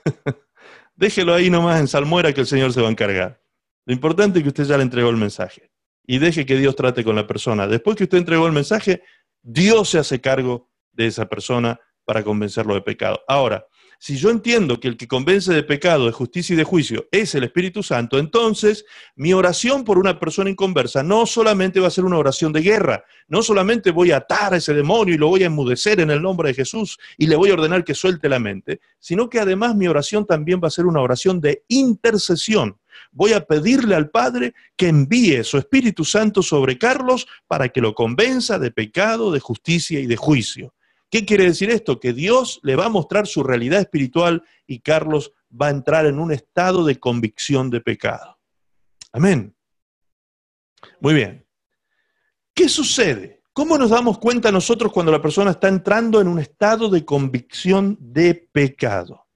Déjelo 0.95 1.35
ahí 1.35 1.51
nomás 1.51 1.81
en 1.81 1.89
salmuera 1.89 2.33
que 2.33 2.41
el 2.41 2.47
Señor 2.47 2.73
se 2.73 2.81
va 2.81 2.89
a 2.89 2.91
encargar. 2.91 3.42
Lo 3.85 3.93
importante 3.93 4.39
es 4.39 4.43
que 4.43 4.49
usted 4.49 4.65
ya 4.65 4.77
le 4.77 4.83
entregó 4.83 5.11
el 5.11 5.17
mensaje 5.17 5.71
y 6.07 6.19
deje 6.19 6.47
que 6.47 6.57
Dios 6.57 6.77
trate 6.77 7.05
con 7.05 7.17
la 7.17 7.27
persona. 7.27 7.67
Después 7.67 7.97
que 7.97 8.05
usted 8.05 8.19
entregó 8.19 8.47
el 8.47 8.53
mensaje, 8.53 9.03
Dios 9.43 9.89
se 9.91 9.99
hace 9.99 10.21
cargo 10.21 10.71
de 10.93 11.07
esa 11.07 11.27
persona 11.29 11.81
para 12.05 12.23
convencerlo 12.23 12.75
de 12.75 12.83
pecado. 12.83 13.21
Ahora, 13.29 13.67
si 14.05 14.17
yo 14.17 14.31
entiendo 14.31 14.81
que 14.81 14.89
el 14.89 14.97
que 14.97 15.07
convence 15.07 15.55
de 15.55 15.63
pecado, 15.63 16.07
de 16.07 16.13
justicia 16.13 16.55
y 16.55 16.57
de 16.57 16.65
juicio 16.65 17.07
es 17.13 17.37
el 17.37 17.45
Espíritu 17.45 17.85
Santo, 17.85 18.19
entonces 18.19 18.85
mi 19.15 19.33
oración 19.33 19.85
por 19.85 19.97
una 19.97 20.19
persona 20.19 20.51
inconversa 20.51 21.05
no 21.05 21.25
solamente 21.25 21.79
va 21.79 21.87
a 21.87 21.91
ser 21.93 22.05
una 22.05 22.19
oración 22.19 22.53
de 22.53 22.63
guerra, 22.63 23.05
no 23.29 23.45
solamente 23.45 23.93
voy 23.93 24.11
a 24.11 24.17
atar 24.17 24.55
a 24.55 24.57
ese 24.57 24.75
demonio 24.75 25.15
y 25.15 25.19
lo 25.19 25.29
voy 25.29 25.45
a 25.45 25.47
enmudecer 25.47 26.01
en 26.01 26.11
el 26.11 26.21
nombre 26.21 26.49
de 26.49 26.55
Jesús 26.55 26.99
y 27.17 27.29
le 27.29 27.37
voy 27.37 27.51
a 27.51 27.55
ordenar 27.55 27.85
que 27.85 27.95
suelte 27.95 28.29
la 28.29 28.41
mente, 28.41 28.81
sino 28.99 29.31
que 29.31 29.39
además 29.39 29.77
mi 29.77 29.87
oración 29.87 30.27
también 30.27 30.61
va 30.61 30.67
a 30.67 30.73
ser 30.73 30.87
una 30.87 31.01
oración 31.01 31.41
de 31.41 31.63
intercesión. 31.69 32.81
Voy 33.11 33.33
a 33.33 33.45
pedirle 33.45 33.95
al 33.95 34.11
Padre 34.11 34.55
que 34.77 34.89
envíe 34.89 35.45
su 35.45 35.59
Espíritu 35.59 36.05
Santo 36.05 36.43
sobre 36.43 36.79
Carlos 36.79 37.27
para 37.47 37.69
que 37.69 37.81
lo 37.81 37.95
convenza 37.95 38.59
de 38.59 38.71
pecado, 38.71 39.31
de 39.31 39.41
justicia 39.41 40.01
y 40.01 40.07
de 40.07 40.17
juicio. 40.17 40.75
¿Qué 41.11 41.27
quiere 41.27 41.45
decir 41.45 41.71
esto? 41.71 42.01
Que 42.01 42.13
Dios 42.13 42.59
le 42.63 42.75
va 42.75 42.87
a 42.87 42.89
mostrar 42.89 43.27
su 43.27 43.43
realidad 43.43 43.81
espiritual 43.81 44.45
y 44.67 44.81
Carlos 44.81 45.33
va 45.53 45.67
a 45.67 45.71
entrar 45.71 46.07
en 46.07 46.19
un 46.19 46.33
estado 46.33 46.87
de 46.87 46.99
convicción 46.99 47.69
de 47.69 47.83
pecado. 47.83 48.39
Amén. 49.13 49.55
Muy 51.01 51.13
bien. 51.13 51.47
¿Qué 52.55 52.69
sucede? 52.69 53.43
¿Cómo 53.53 53.77
nos 53.77 53.91
damos 53.91 54.19
cuenta 54.19 54.51
nosotros 54.51 54.91
cuando 54.91 55.13
la 55.13 55.21
persona 55.21 55.51
está 55.51 55.69
entrando 55.69 56.21
en 56.21 56.29
un 56.29 56.39
estado 56.39 56.89
de 56.89 57.05
convicción 57.05 57.99
de 58.01 58.35
pecado? 58.35 59.27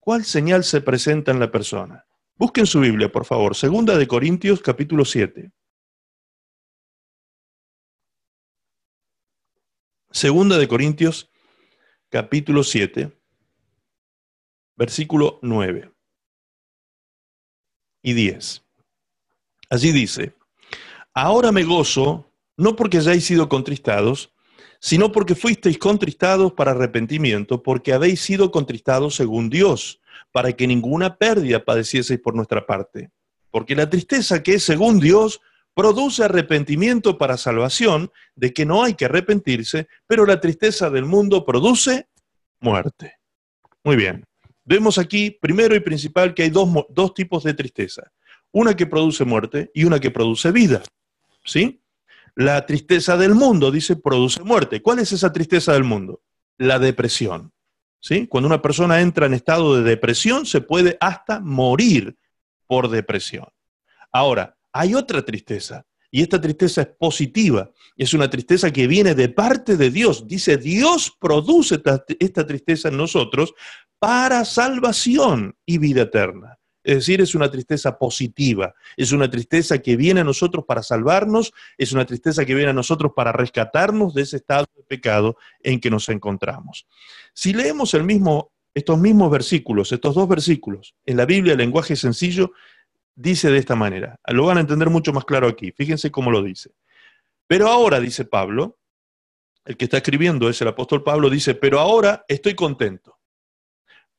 ¿Cuál 0.00 0.24
señal 0.24 0.64
se 0.64 0.80
presenta 0.80 1.30
en 1.30 1.38
la 1.38 1.52
persona? 1.52 2.04
Busquen 2.42 2.66
su 2.66 2.80
Biblia, 2.80 3.08
por 3.08 3.24
favor. 3.24 3.54
Segunda 3.54 3.96
de 3.96 4.08
Corintios, 4.08 4.60
capítulo 4.60 5.04
7. 5.04 5.52
Segunda 10.10 10.58
de 10.58 10.66
Corintios, 10.66 11.30
capítulo 12.08 12.64
7, 12.64 13.16
versículo 14.74 15.38
9 15.42 15.92
y 18.02 18.12
10. 18.12 18.64
Allí 19.70 19.92
dice, 19.92 20.34
ahora 21.14 21.52
me 21.52 21.62
gozo, 21.62 22.28
no 22.56 22.74
porque 22.74 22.96
hayáis 22.96 23.24
sido 23.24 23.48
contristados, 23.48 24.34
sino 24.80 25.12
porque 25.12 25.36
fuisteis 25.36 25.78
contristados 25.78 26.54
para 26.54 26.72
arrepentimiento, 26.72 27.62
porque 27.62 27.92
habéis 27.92 28.20
sido 28.20 28.50
contristados 28.50 29.14
según 29.14 29.48
Dios, 29.48 30.01
para 30.32 30.52
que 30.52 30.66
ninguna 30.66 31.16
pérdida 31.16 31.64
padecieseis 31.64 32.20
por 32.20 32.34
nuestra 32.34 32.66
parte. 32.66 33.10
Porque 33.50 33.76
la 33.76 33.88
tristeza 33.88 34.42
que 34.42 34.58
según 34.58 34.98
Dios 34.98 35.40
produce 35.74 36.24
arrepentimiento 36.24 37.18
para 37.18 37.36
salvación, 37.36 38.10
de 38.34 38.52
que 38.52 38.66
no 38.66 38.82
hay 38.82 38.94
que 38.94 39.04
arrepentirse, 39.06 39.88
pero 40.06 40.26
la 40.26 40.40
tristeza 40.40 40.90
del 40.90 41.04
mundo 41.04 41.44
produce 41.44 42.08
muerte. 42.60 43.14
Muy 43.84 43.96
bien. 43.96 44.24
Vemos 44.64 44.98
aquí, 44.98 45.30
primero 45.30 45.74
y 45.74 45.80
principal, 45.80 46.34
que 46.34 46.44
hay 46.44 46.50
dos, 46.50 46.68
dos 46.90 47.14
tipos 47.14 47.42
de 47.44 47.54
tristeza. 47.54 48.12
Una 48.52 48.76
que 48.76 48.86
produce 48.86 49.24
muerte 49.24 49.70
y 49.74 49.84
una 49.84 49.98
que 49.98 50.10
produce 50.10 50.52
vida. 50.52 50.82
¿Sí? 51.44 51.82
La 52.34 52.64
tristeza 52.64 53.16
del 53.16 53.34
mundo, 53.34 53.70
dice, 53.70 53.96
produce 53.96 54.42
muerte. 54.42 54.80
¿Cuál 54.80 55.00
es 55.00 55.12
esa 55.12 55.32
tristeza 55.32 55.72
del 55.72 55.84
mundo? 55.84 56.22
La 56.58 56.78
depresión. 56.78 57.52
¿Sí? 58.02 58.26
Cuando 58.26 58.48
una 58.48 58.60
persona 58.60 59.00
entra 59.00 59.26
en 59.26 59.34
estado 59.34 59.76
de 59.76 59.88
depresión, 59.88 60.44
se 60.44 60.60
puede 60.60 60.98
hasta 61.00 61.38
morir 61.38 62.16
por 62.66 62.88
depresión. 62.88 63.46
Ahora, 64.10 64.58
hay 64.72 64.94
otra 64.94 65.24
tristeza, 65.24 65.86
y 66.10 66.20
esta 66.20 66.40
tristeza 66.40 66.82
es 66.82 66.88
positiva, 66.88 67.70
es 67.96 68.12
una 68.12 68.28
tristeza 68.28 68.72
que 68.72 68.88
viene 68.88 69.14
de 69.14 69.28
parte 69.28 69.76
de 69.76 69.90
Dios. 69.90 70.26
Dice, 70.26 70.56
Dios 70.56 71.16
produce 71.18 71.76
esta, 71.76 72.04
esta 72.18 72.44
tristeza 72.44 72.88
en 72.88 72.96
nosotros 72.96 73.54
para 74.00 74.44
salvación 74.44 75.56
y 75.64 75.78
vida 75.78 76.02
eterna. 76.02 76.58
Es 76.84 76.96
decir, 76.96 77.20
es 77.20 77.34
una 77.34 77.50
tristeza 77.50 77.98
positiva, 77.98 78.74
es 78.96 79.12
una 79.12 79.30
tristeza 79.30 79.78
que 79.78 79.96
viene 79.96 80.20
a 80.20 80.24
nosotros 80.24 80.64
para 80.66 80.82
salvarnos, 80.82 81.52
es 81.78 81.92
una 81.92 82.04
tristeza 82.04 82.44
que 82.44 82.54
viene 82.54 82.70
a 82.70 82.74
nosotros 82.74 83.12
para 83.14 83.32
rescatarnos 83.32 84.14
de 84.14 84.22
ese 84.22 84.38
estado 84.38 84.66
de 84.76 84.82
pecado 84.82 85.36
en 85.60 85.80
que 85.80 85.90
nos 85.90 86.08
encontramos. 86.08 86.86
Si 87.32 87.52
leemos 87.52 87.94
el 87.94 88.04
mismo, 88.04 88.52
estos 88.74 88.98
mismos 88.98 89.30
versículos, 89.30 89.92
estos 89.92 90.14
dos 90.14 90.28
versículos, 90.28 90.94
en 91.06 91.16
la 91.16 91.24
Biblia, 91.24 91.52
el 91.52 91.58
lenguaje 91.58 91.94
sencillo, 91.94 92.52
dice 93.14 93.50
de 93.50 93.58
esta 93.58 93.76
manera. 93.76 94.18
Lo 94.26 94.46
van 94.46 94.58
a 94.58 94.62
entender 94.62 94.90
mucho 94.90 95.12
más 95.12 95.24
claro 95.24 95.46
aquí. 95.46 95.72
Fíjense 95.72 96.10
cómo 96.10 96.30
lo 96.30 96.42
dice. 96.42 96.70
Pero 97.46 97.68
ahora, 97.68 98.00
dice 98.00 98.24
Pablo, 98.24 98.78
el 99.64 99.76
que 99.76 99.84
está 99.84 99.98
escribiendo 99.98 100.48
es 100.48 100.60
el 100.60 100.68
apóstol 100.68 101.04
Pablo, 101.04 101.30
dice, 101.30 101.54
pero 101.54 101.78
ahora 101.78 102.24
estoy 102.26 102.54
contento 102.54 103.21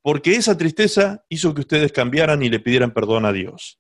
porque 0.04 0.36
esa 0.36 0.58
tristeza 0.58 1.26
hizo 1.30 1.54
que 1.56 1.62
ustedes 1.62 1.92
cambiaran 1.94 2.44
y 2.44 2.50
le 2.50 2.60
pidieran 2.60 2.94
perdón 2.94 3.26
a 3.26 3.32
Dios. 3.32 3.80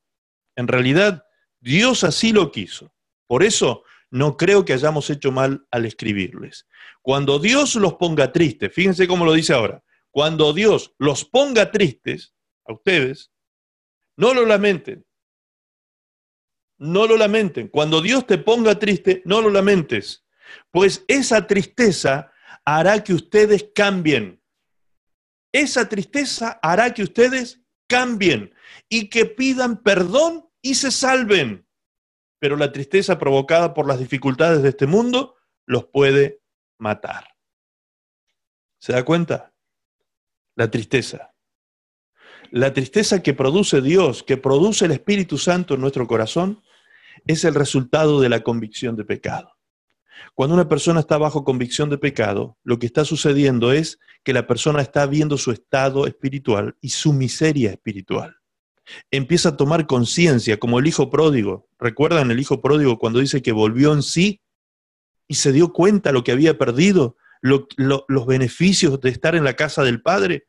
En 0.55 0.67
realidad, 0.67 1.25
Dios 1.59 2.03
así 2.03 2.31
lo 2.31 2.51
quiso. 2.51 2.95
Por 3.27 3.43
eso, 3.43 3.83
no 4.09 4.37
creo 4.37 4.63
que 4.63 4.73
hayamos 4.73 5.09
hecho 5.09 5.31
mal 5.31 5.67
al 5.69 5.85
escribirles. 5.85 6.67
Cuando 7.01 7.39
Dios 7.39 7.75
los 7.75 7.95
ponga 7.95 8.31
tristes, 8.31 8.71
fíjense 8.73 9.07
cómo 9.07 9.25
lo 9.25 9.33
dice 9.33 9.53
ahora, 9.53 9.83
cuando 10.11 10.53
Dios 10.53 10.93
los 10.97 11.25
ponga 11.25 11.71
tristes 11.71 12.33
a 12.65 12.73
ustedes, 12.73 13.31
no 14.15 14.33
lo 14.33 14.45
lamenten. 14.45 15.05
No 16.77 17.05
lo 17.05 17.17
lamenten. 17.17 17.67
Cuando 17.67 18.01
Dios 18.01 18.25
te 18.25 18.37
ponga 18.37 18.79
triste, 18.79 19.23
no 19.25 19.41
lo 19.41 19.49
lamentes. 19.49 20.25
Pues 20.71 21.03
esa 21.07 21.47
tristeza 21.47 22.31
hará 22.63 23.03
que 23.03 23.13
ustedes 23.13 23.71
cambien 23.75 24.42
esa 25.53 25.87
tristeza 25.87 26.59
hará 26.61 26.93
que 26.93 27.03
ustedes 27.03 27.61
cambien 27.87 28.53
y 28.89 29.09
que 29.09 29.25
pidan 29.25 29.81
perdón 29.81 30.49
y 30.61 30.75
se 30.75 30.91
salven. 30.91 31.67
Pero 32.39 32.57
la 32.57 32.71
tristeza 32.71 33.19
provocada 33.19 33.73
por 33.73 33.87
las 33.87 33.99
dificultades 33.99 34.63
de 34.63 34.69
este 34.69 34.87
mundo 34.87 35.35
los 35.65 35.85
puede 35.85 36.41
matar. 36.79 37.27
¿Se 38.79 38.91
da 38.91 39.05
cuenta? 39.05 39.53
La 40.55 40.69
tristeza. 40.69 41.33
La 42.51 42.73
tristeza 42.73 43.23
que 43.23 43.33
produce 43.33 43.81
Dios, 43.81 44.23
que 44.23 44.37
produce 44.37 44.85
el 44.85 44.91
Espíritu 44.91 45.37
Santo 45.37 45.75
en 45.75 45.81
nuestro 45.81 46.07
corazón, 46.07 46.63
es 47.25 47.45
el 47.45 47.55
resultado 47.55 48.19
de 48.19 48.29
la 48.29 48.41
convicción 48.41 48.95
de 48.95 49.05
pecado. 49.05 49.55
Cuando 50.33 50.55
una 50.55 50.69
persona 50.69 50.99
está 50.99 51.17
bajo 51.17 51.43
convicción 51.43 51.89
de 51.89 51.97
pecado, 51.97 52.57
lo 52.63 52.79
que 52.79 52.85
está 52.85 53.05
sucediendo 53.05 53.71
es 53.71 53.99
que 54.23 54.33
la 54.33 54.47
persona 54.47 54.81
está 54.81 55.05
viendo 55.05 55.37
su 55.37 55.51
estado 55.51 56.07
espiritual 56.07 56.75
y 56.81 56.89
su 56.89 57.13
miseria 57.13 57.71
espiritual. 57.71 58.37
Empieza 59.11 59.49
a 59.49 59.57
tomar 59.57 59.87
conciencia, 59.87 60.57
como 60.57 60.79
el 60.79 60.87
hijo 60.87 61.09
pródigo. 61.09 61.67
¿Recuerdan 61.79 62.31
el 62.31 62.39
hijo 62.39 62.61
pródigo 62.61 62.97
cuando 62.97 63.19
dice 63.19 63.41
que 63.41 63.51
volvió 63.51 63.93
en 63.93 64.03
sí 64.03 64.41
y 65.27 65.35
se 65.35 65.51
dio 65.51 65.71
cuenta 65.71 66.11
lo 66.11 66.23
que 66.23 66.31
había 66.31 66.57
perdido, 66.57 67.15
los 67.41 68.25
beneficios 68.25 68.99
de 69.01 69.09
estar 69.09 69.35
en 69.35 69.43
la 69.43 69.55
casa 69.55 69.83
del 69.83 70.01
Padre 70.01 70.45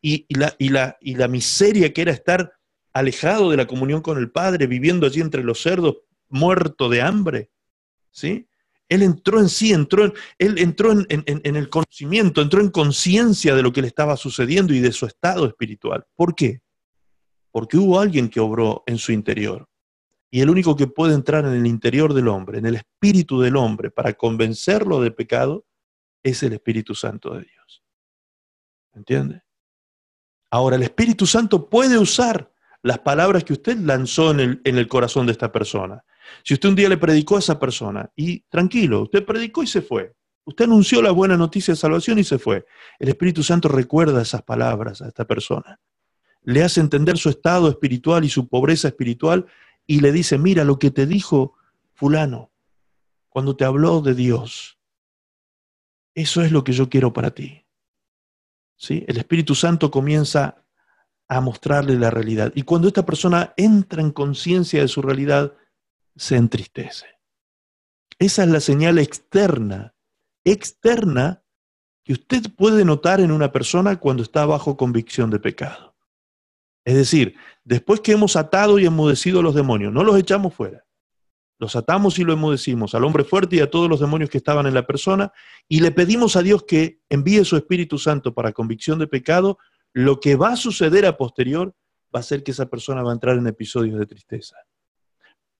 y, 0.00 0.26
la, 0.34 0.54
y 1.00 1.14
la 1.14 1.28
miseria 1.28 1.92
que 1.92 2.02
era 2.02 2.12
estar 2.12 2.52
alejado 2.92 3.50
de 3.50 3.56
la 3.56 3.66
comunión 3.66 4.02
con 4.02 4.18
el 4.18 4.30
Padre, 4.30 4.66
viviendo 4.66 5.06
allí 5.06 5.20
entre 5.20 5.42
los 5.42 5.62
cerdos, 5.62 5.98
muerto 6.28 6.88
de 6.88 7.02
hambre? 7.02 7.50
¿Sí? 8.10 8.47
Él 8.88 9.02
entró 9.02 9.38
en 9.40 9.48
sí, 9.48 9.72
entró 9.72 10.06
en, 10.06 10.12
él 10.38 10.58
entró 10.58 10.92
en, 10.92 11.06
el 11.08 11.68
conocimiento, 11.68 12.40
entró 12.40 12.60
en 12.60 12.70
conciencia 12.70 13.54
de 13.54 13.62
lo 13.62 13.72
que 13.72 13.82
le 13.82 13.88
estaba 13.88 14.16
sucediendo 14.16 14.72
y 14.72 14.80
de 14.80 14.92
su 14.92 15.06
estado 15.06 15.46
espiritual. 15.46 16.06
¿Por 16.14 16.34
qué? 16.34 16.62
Porque 17.50 17.76
hubo 17.76 18.00
alguien 18.00 18.28
que 18.28 18.40
obró 18.40 18.82
en 18.86 18.98
su 18.98 19.12
interior. 19.12 19.68
Y 20.30 20.40
el 20.40 20.50
único 20.50 20.76
que 20.76 20.86
puede 20.86 21.14
entrar 21.14 21.44
en 21.44 21.52
el 21.52 21.66
interior 21.66 22.14
del 22.14 22.28
hombre, 22.28 22.58
en 22.58 22.66
el 22.66 22.76
espíritu 22.76 23.40
del 23.40 23.56
hombre, 23.56 23.90
para 23.90 24.14
convencerlo 24.14 25.00
de 25.00 25.10
pecado, 25.10 25.64
es 26.22 26.42
el 26.42 26.52
Espíritu 26.52 26.94
Santo 26.94 27.34
de 27.34 27.42
Dios. 27.42 27.82
¿Entiende? 28.94 29.42
Ahora, 30.50 30.76
el 30.76 30.82
Espíritu 30.82 31.26
Santo 31.26 31.68
puede 31.68 31.98
usar 31.98 32.52
las 32.82 32.98
palabras 32.98 33.44
que 33.44 33.52
usted 33.52 33.76
lanzó 33.78 34.30
en 34.30 34.40
el, 34.40 34.60
en 34.64 34.78
el 34.78 34.88
corazón 34.88 35.26
de 35.26 35.32
esta 35.32 35.52
persona. 35.52 36.04
Si 36.42 36.54
usted 36.54 36.68
un 36.68 36.74
día 36.74 36.88
le 36.88 36.96
predicó 36.96 37.36
a 37.36 37.40
esa 37.40 37.58
persona 37.58 38.10
y 38.16 38.40
tranquilo, 38.48 39.02
usted 39.02 39.24
predicó 39.24 39.62
y 39.62 39.66
se 39.66 39.82
fue. 39.82 40.14
Usted 40.44 40.64
anunció 40.64 41.02
la 41.02 41.10
buena 41.10 41.36
noticia 41.36 41.72
de 41.72 41.78
salvación 41.78 42.18
y 42.18 42.24
se 42.24 42.38
fue. 42.38 42.64
El 42.98 43.10
Espíritu 43.10 43.42
Santo 43.42 43.68
recuerda 43.68 44.22
esas 44.22 44.42
palabras 44.42 45.02
a 45.02 45.08
esta 45.08 45.26
persona. 45.26 45.78
Le 46.42 46.62
hace 46.62 46.80
entender 46.80 47.18
su 47.18 47.28
estado 47.28 47.68
espiritual 47.68 48.24
y 48.24 48.30
su 48.30 48.48
pobreza 48.48 48.88
espiritual 48.88 49.46
y 49.86 50.00
le 50.00 50.10
dice, 50.10 50.38
mira 50.38 50.64
lo 50.64 50.78
que 50.78 50.90
te 50.90 51.06
dijo 51.06 51.54
fulano 51.92 52.50
cuando 53.28 53.56
te 53.56 53.64
habló 53.64 54.00
de 54.00 54.14
Dios. 54.14 54.78
Eso 56.14 56.42
es 56.42 56.50
lo 56.50 56.64
que 56.64 56.72
yo 56.72 56.88
quiero 56.88 57.12
para 57.12 57.30
ti. 57.30 57.66
¿Sí? 58.76 59.04
El 59.06 59.18
Espíritu 59.18 59.54
Santo 59.54 59.90
comienza 59.90 60.64
a 61.28 61.40
mostrarle 61.40 61.98
la 61.98 62.10
realidad. 62.10 62.52
Y 62.54 62.62
cuando 62.62 62.88
esta 62.88 63.04
persona 63.04 63.52
entra 63.56 64.00
en 64.00 64.12
conciencia 64.12 64.80
de 64.80 64.88
su 64.88 65.02
realidad, 65.02 65.52
se 66.18 66.36
entristece. 66.36 67.06
Esa 68.18 68.42
es 68.42 68.50
la 68.50 68.60
señal 68.60 68.98
externa, 68.98 69.94
externa 70.44 71.44
que 72.04 72.12
usted 72.14 72.42
puede 72.56 72.84
notar 72.84 73.20
en 73.20 73.30
una 73.30 73.52
persona 73.52 74.00
cuando 74.00 74.24
está 74.24 74.44
bajo 74.44 74.76
convicción 74.76 75.30
de 75.30 75.38
pecado. 75.38 75.96
Es 76.84 76.96
decir, 76.96 77.36
después 77.64 78.00
que 78.00 78.12
hemos 78.12 78.34
atado 78.34 78.78
y 78.78 78.86
enmudecido 78.86 79.40
a 79.40 79.42
los 79.42 79.54
demonios, 79.54 79.92
no 79.92 80.02
los 80.02 80.18
echamos 80.18 80.54
fuera. 80.54 80.84
Los 81.60 81.76
atamos 81.76 82.18
y 82.18 82.24
lo 82.24 82.32
enmudecimos 82.32 82.94
al 82.94 83.04
hombre 83.04 83.24
fuerte 83.24 83.56
y 83.56 83.60
a 83.60 83.70
todos 83.70 83.88
los 83.88 84.00
demonios 84.00 84.30
que 84.30 84.38
estaban 84.38 84.66
en 84.66 84.74
la 84.74 84.86
persona 84.86 85.32
y 85.68 85.80
le 85.80 85.90
pedimos 85.90 86.36
a 86.36 86.42
Dios 86.42 86.64
que 86.64 87.00
envíe 87.08 87.44
su 87.44 87.56
Espíritu 87.56 87.98
Santo 87.98 88.32
para 88.32 88.52
convicción 88.52 88.98
de 88.98 89.06
pecado. 89.06 89.58
Lo 89.92 90.18
que 90.20 90.36
va 90.36 90.50
a 90.50 90.56
suceder 90.56 91.04
a 91.04 91.16
posterior 91.16 91.74
va 92.14 92.20
a 92.20 92.24
ser 92.24 92.42
que 92.42 92.52
esa 92.52 92.66
persona 92.66 93.02
va 93.02 93.10
a 93.10 93.14
entrar 93.14 93.36
en 93.36 93.46
episodios 93.46 93.98
de 93.98 94.06
tristeza 94.06 94.56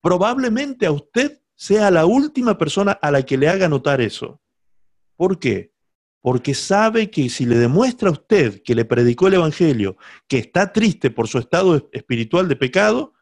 probablemente 0.01 0.87
a 0.87 0.93
usted 0.93 1.41
sea 1.55 1.91
la 1.91 2.07
última 2.07 2.57
persona 2.57 2.93
a 2.93 3.11
la 3.11 3.23
que 3.23 3.37
le 3.37 3.49
haga 3.49 3.69
notar 3.69 4.01
eso. 4.01 4.41
¿Por 5.17 5.39
qué? 5.39 5.73
Porque 6.21 6.55
sabe 6.55 7.11
que 7.11 7.29
si 7.29 7.47
le 7.47 7.57
demuestra 7.57 8.09
a 8.09 8.13
usted 8.13 8.63
que 8.63 8.75
le 8.75 8.85
predicó 8.85 9.27
el 9.27 9.35
Evangelio, 9.35 9.97
que 10.29 10.39
está 10.39 10.73
triste 10.73 11.11
por 11.11 11.27
su 11.27 11.39
estado 11.39 11.89
espiritual 11.93 12.49
de 12.49 12.57
pecado, 12.57 13.15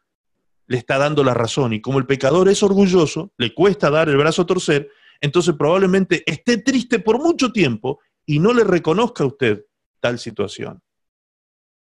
le 0.66 0.78
está 0.78 0.98
dando 0.98 1.24
la 1.24 1.34
razón. 1.34 1.72
Y 1.72 1.80
como 1.80 1.98
el 1.98 2.06
pecador 2.06 2.48
es 2.48 2.62
orgulloso, 2.62 3.32
le 3.38 3.54
cuesta 3.54 3.90
dar 3.90 4.08
el 4.08 4.16
brazo 4.16 4.42
a 4.42 4.46
torcer, 4.46 4.90
entonces 5.20 5.54
probablemente 5.56 6.22
esté 6.26 6.58
triste 6.58 6.98
por 6.98 7.18
mucho 7.18 7.52
tiempo 7.52 8.00
y 8.26 8.38
no 8.38 8.52
le 8.52 8.64
reconozca 8.64 9.24
a 9.24 9.28
usted 9.28 9.64
tal 10.00 10.18
situación. 10.18 10.82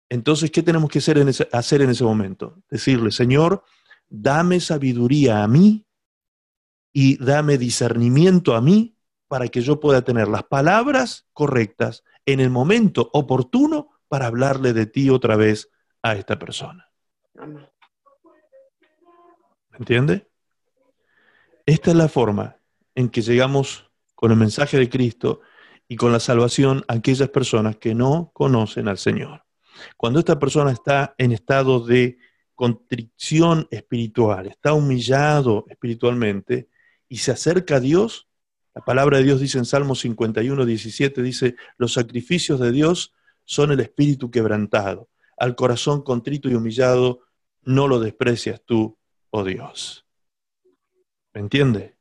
Entonces, 0.09 0.51
¿qué 0.51 0.61
tenemos 0.61 0.89
que 0.89 0.99
hacer 0.99 1.17
en 1.17 1.30
ese, 1.30 1.49
hacer 1.51 1.81
en 1.81 1.89
ese 1.89 2.03
momento? 2.03 2.61
Decirle, 2.69 3.11
Señor, 3.11 3.63
dame 4.10 4.60
sabiduría 4.60 5.44
a 5.44 5.48
mí 5.48 5.86
y 6.94 7.23
dame 7.23 7.57
discernimiento 7.57 8.56
a 8.56 8.61
mí 8.61 8.98
para 9.27 9.48
que 9.48 9.61
yo 9.61 9.80
pueda 9.80 10.03
tener 10.03 10.27
las 10.27 10.44
palabras 10.44 11.27
correctas 11.34 12.03
en 12.26 12.40
el 12.40 12.49
momento 12.49 13.10
oportuno 13.14 13.90
para 14.07 14.27
hablarle 14.27 14.73
de 14.73 14.86
ti 14.86 15.10
otra 15.10 15.36
vez 15.36 15.69
a 16.02 16.15
esta 16.15 16.40
persona. 16.40 16.90
¿Me 17.34 17.68
entiende? 19.80 20.30
Esta 21.65 21.91
es 21.91 21.98
la 21.98 22.07
forma 22.07 22.57
en 22.94 23.10
que 23.10 23.22
llegamos 23.22 23.91
con 24.14 24.32
el 24.32 24.38
mensaje 24.38 24.77
de 24.77 24.90
Cristo 24.90 25.41
y 25.88 25.98
con 25.98 26.11
la 26.11 26.19
salvación 26.19 26.84
a 26.88 26.94
aquellas 26.94 27.30
personas 27.30 27.77
que 27.77 27.94
no 27.94 28.32
conocen 28.34 28.88
al 28.88 28.98
Señor. 28.98 29.44
Cuando 29.98 30.19
esta 30.19 30.40
persona 30.40 30.72
está 30.72 31.14
en 31.18 31.32
estado 31.32 31.86
de 31.86 32.18
contrición 32.56 33.68
espiritual, 33.69 34.48
está 34.48 34.73
humillado 34.73 35.65
espiritualmente 35.69 36.69
y 37.07 37.18
se 37.18 37.32
acerca 37.32 37.76
a 37.76 37.80
Dios, 37.80 38.27
la 38.73 38.84
palabra 38.84 39.18
de 39.18 39.23
Dios 39.23 39.40
dice 39.40 39.57
en 39.57 39.65
Salmo 39.65 39.95
51, 39.95 40.65
17, 40.65 41.22
dice, 41.22 41.56
los 41.77 41.94
sacrificios 41.94 42.60
de 42.60 42.72
Dios 42.72 43.14
son 43.45 43.72
el 43.72 43.80
espíritu 43.80 44.32
quebrantado. 44.32 45.10
Al 45.38 45.56
corazón 45.56 46.02
contrito 46.02 46.49
y 46.49 46.56
humillado 46.56 47.22
no 47.64 47.88
lo 47.88 47.99
desprecias 47.99 48.61
tú, 48.65 48.98
oh 49.30 49.44
Dios. 49.44 50.06
¿Me 51.34 51.41
entiende? 51.41 51.95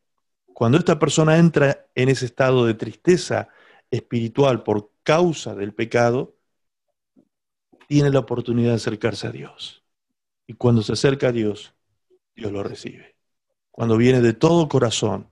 Cuando 0.53 0.79
esta 0.79 0.99
persona 0.99 1.39
entra 1.39 1.87
en 1.95 2.09
ese 2.09 2.27
estado 2.27 2.67
de 2.67 2.75
tristeza 2.75 3.49
espiritual 3.91 4.63
por 4.63 4.93
causa 5.03 5.55
del 5.55 5.75
pecado, 5.75 6.37
tiene 7.87 8.11
la 8.11 8.21
oportunidad 8.21 8.71
de 8.71 8.77
acercarse 8.77 9.27
a 9.27 9.33
Dios. 9.33 9.84
Y 10.47 10.55
cuando 10.55 10.83
se 10.83 10.93
acerca 10.93 11.29
a 11.29 11.33
Dios, 11.33 11.75
Dios 12.35 12.53
lo 12.53 12.63
recibe. 12.63 13.17
Cuando 13.71 13.97
viene 13.97 14.21
de 14.21 14.35
todo 14.35 14.69
corazón, 14.69 15.31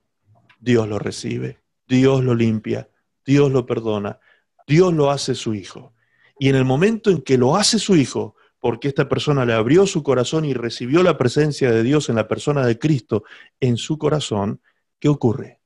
Dios 0.59 0.87
lo 0.87 0.99
recibe, 0.99 1.61
Dios 1.87 2.23
lo 2.23 2.35
limpia, 2.35 2.89
Dios 3.25 3.51
lo 3.51 3.65
perdona, 3.65 4.19
Dios 4.67 4.93
lo 4.93 5.11
hace 5.11 5.35
su 5.35 5.53
hijo. 5.53 5.93
Y 6.39 6.49
en 6.49 6.55
el 6.55 6.65
momento 6.65 7.09
en 7.09 7.21
que 7.21 7.37
lo 7.37 7.55
hace 7.55 7.79
su 7.79 7.95
hijo, 7.95 8.35
porque 8.59 8.87
esta 8.87 9.09
persona 9.09 9.45
le 9.45 9.53
abrió 9.53 9.85
su 9.85 10.03
corazón 10.03 10.45
y 10.45 10.53
recibió 10.53 11.03
la 11.03 11.17
presencia 11.17 11.69
de 11.69 11.83
Dios 11.83 12.09
en 12.09 12.15
la 12.15 12.27
persona 12.27 12.65
de 12.65 12.79
Cristo 12.79 13.23
en 13.59 13.77
su 13.77 13.97
corazón, 13.97 14.61
¿qué 14.99 15.09
ocurre? 15.09 15.59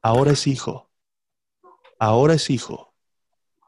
Ahora 0.00 0.32
es 0.32 0.46
hijo. 0.46 0.90
Ahora 1.98 2.34
es 2.34 2.50
hijo. 2.50 2.94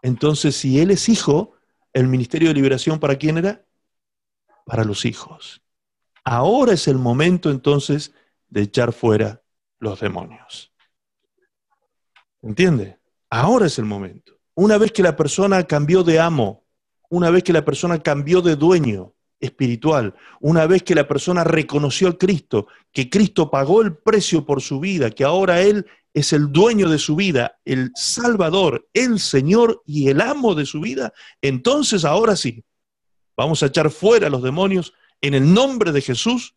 Entonces, 0.03 0.55
si 0.55 0.79
él 0.81 0.93
es 0.93 1.09
hijo, 1.09 1.55
el 1.93 2.07
ministerio 2.07 2.49
de 2.49 2.55
liberación 2.55 3.01
para 3.01 3.17
quién 3.17 3.39
era? 3.39 3.65
Para 4.71 4.85
los 4.85 5.05
hijos. 5.05 5.63
Ahora 6.23 6.75
es 6.75 6.87
el 6.87 6.97
momento 6.97 7.51
entonces 7.51 8.15
de 8.49 8.63
echar 8.63 8.93
fuera 8.93 9.43
los 9.81 9.99
demonios. 9.99 10.73
¿Entiende? 12.41 13.01
Ahora 13.31 13.67
es 13.67 13.81
el 13.81 13.85
momento. 13.85 14.39
Una 14.55 14.79
vez 14.79 14.93
que 14.93 15.03
la 15.03 15.17
persona 15.17 15.65
cambió 15.65 16.05
de 16.05 16.21
amo, 16.21 16.65
una 17.09 17.31
vez 17.31 17.43
que 17.43 17.53
la 17.53 17.65
persona 17.65 18.01
cambió 18.01 18.43
de 18.43 18.55
dueño 18.55 19.13
espiritual, 19.41 20.15
una 20.39 20.69
vez 20.69 20.85
que 20.85 20.95
la 20.95 21.09
persona 21.09 21.43
reconoció 21.43 22.09
a 22.09 22.17
Cristo, 22.17 22.69
que 22.93 23.11
Cristo 23.11 23.51
pagó 23.51 23.83
el 23.83 23.97
precio 23.97 24.47
por 24.47 24.63
su 24.63 24.79
vida, 24.79 25.11
que 25.11 25.25
ahora 25.25 25.63
Él 25.63 25.85
es 26.15 26.33
el 26.33 26.53
dueño 26.53 26.89
de 26.89 26.99
su 26.99 27.17
vida, 27.17 27.59
el 27.65 27.91
Salvador, 27.97 28.89
el 28.93 29.19
Señor 29.19 29.83
y 29.85 30.11
el 30.11 30.21
amo 30.21 30.55
de 30.55 30.67
su 30.67 30.81
vida, 30.81 31.13
entonces 31.43 32.05
ahora 32.05 32.37
sí, 32.37 32.65
vamos 33.41 33.63
a 33.63 33.67
echar 33.67 33.91
fuera 33.91 34.27
a 34.27 34.31
los 34.31 34.43
demonios 34.43 34.93
en 35.23 35.33
el 35.33 35.55
nombre 35.55 35.93
de 35.93 36.03
Jesús 36.03 36.55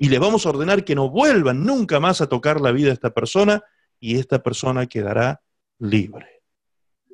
y 0.00 0.08
le 0.08 0.18
vamos 0.18 0.44
a 0.44 0.48
ordenar 0.48 0.84
que 0.84 0.96
no 0.96 1.08
vuelvan 1.10 1.64
nunca 1.64 2.00
más 2.00 2.20
a 2.20 2.28
tocar 2.28 2.60
la 2.60 2.72
vida 2.72 2.88
de 2.88 2.94
esta 2.94 3.14
persona 3.14 3.62
y 4.00 4.18
esta 4.18 4.42
persona 4.42 4.86
quedará 4.86 5.42
libre. 5.78 6.42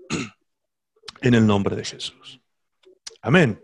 En 1.21 1.33
el 1.33 1.47
nombre 1.47 1.75
de 1.75 1.85
Jesús. 1.85 2.39
Amén. 3.23 3.59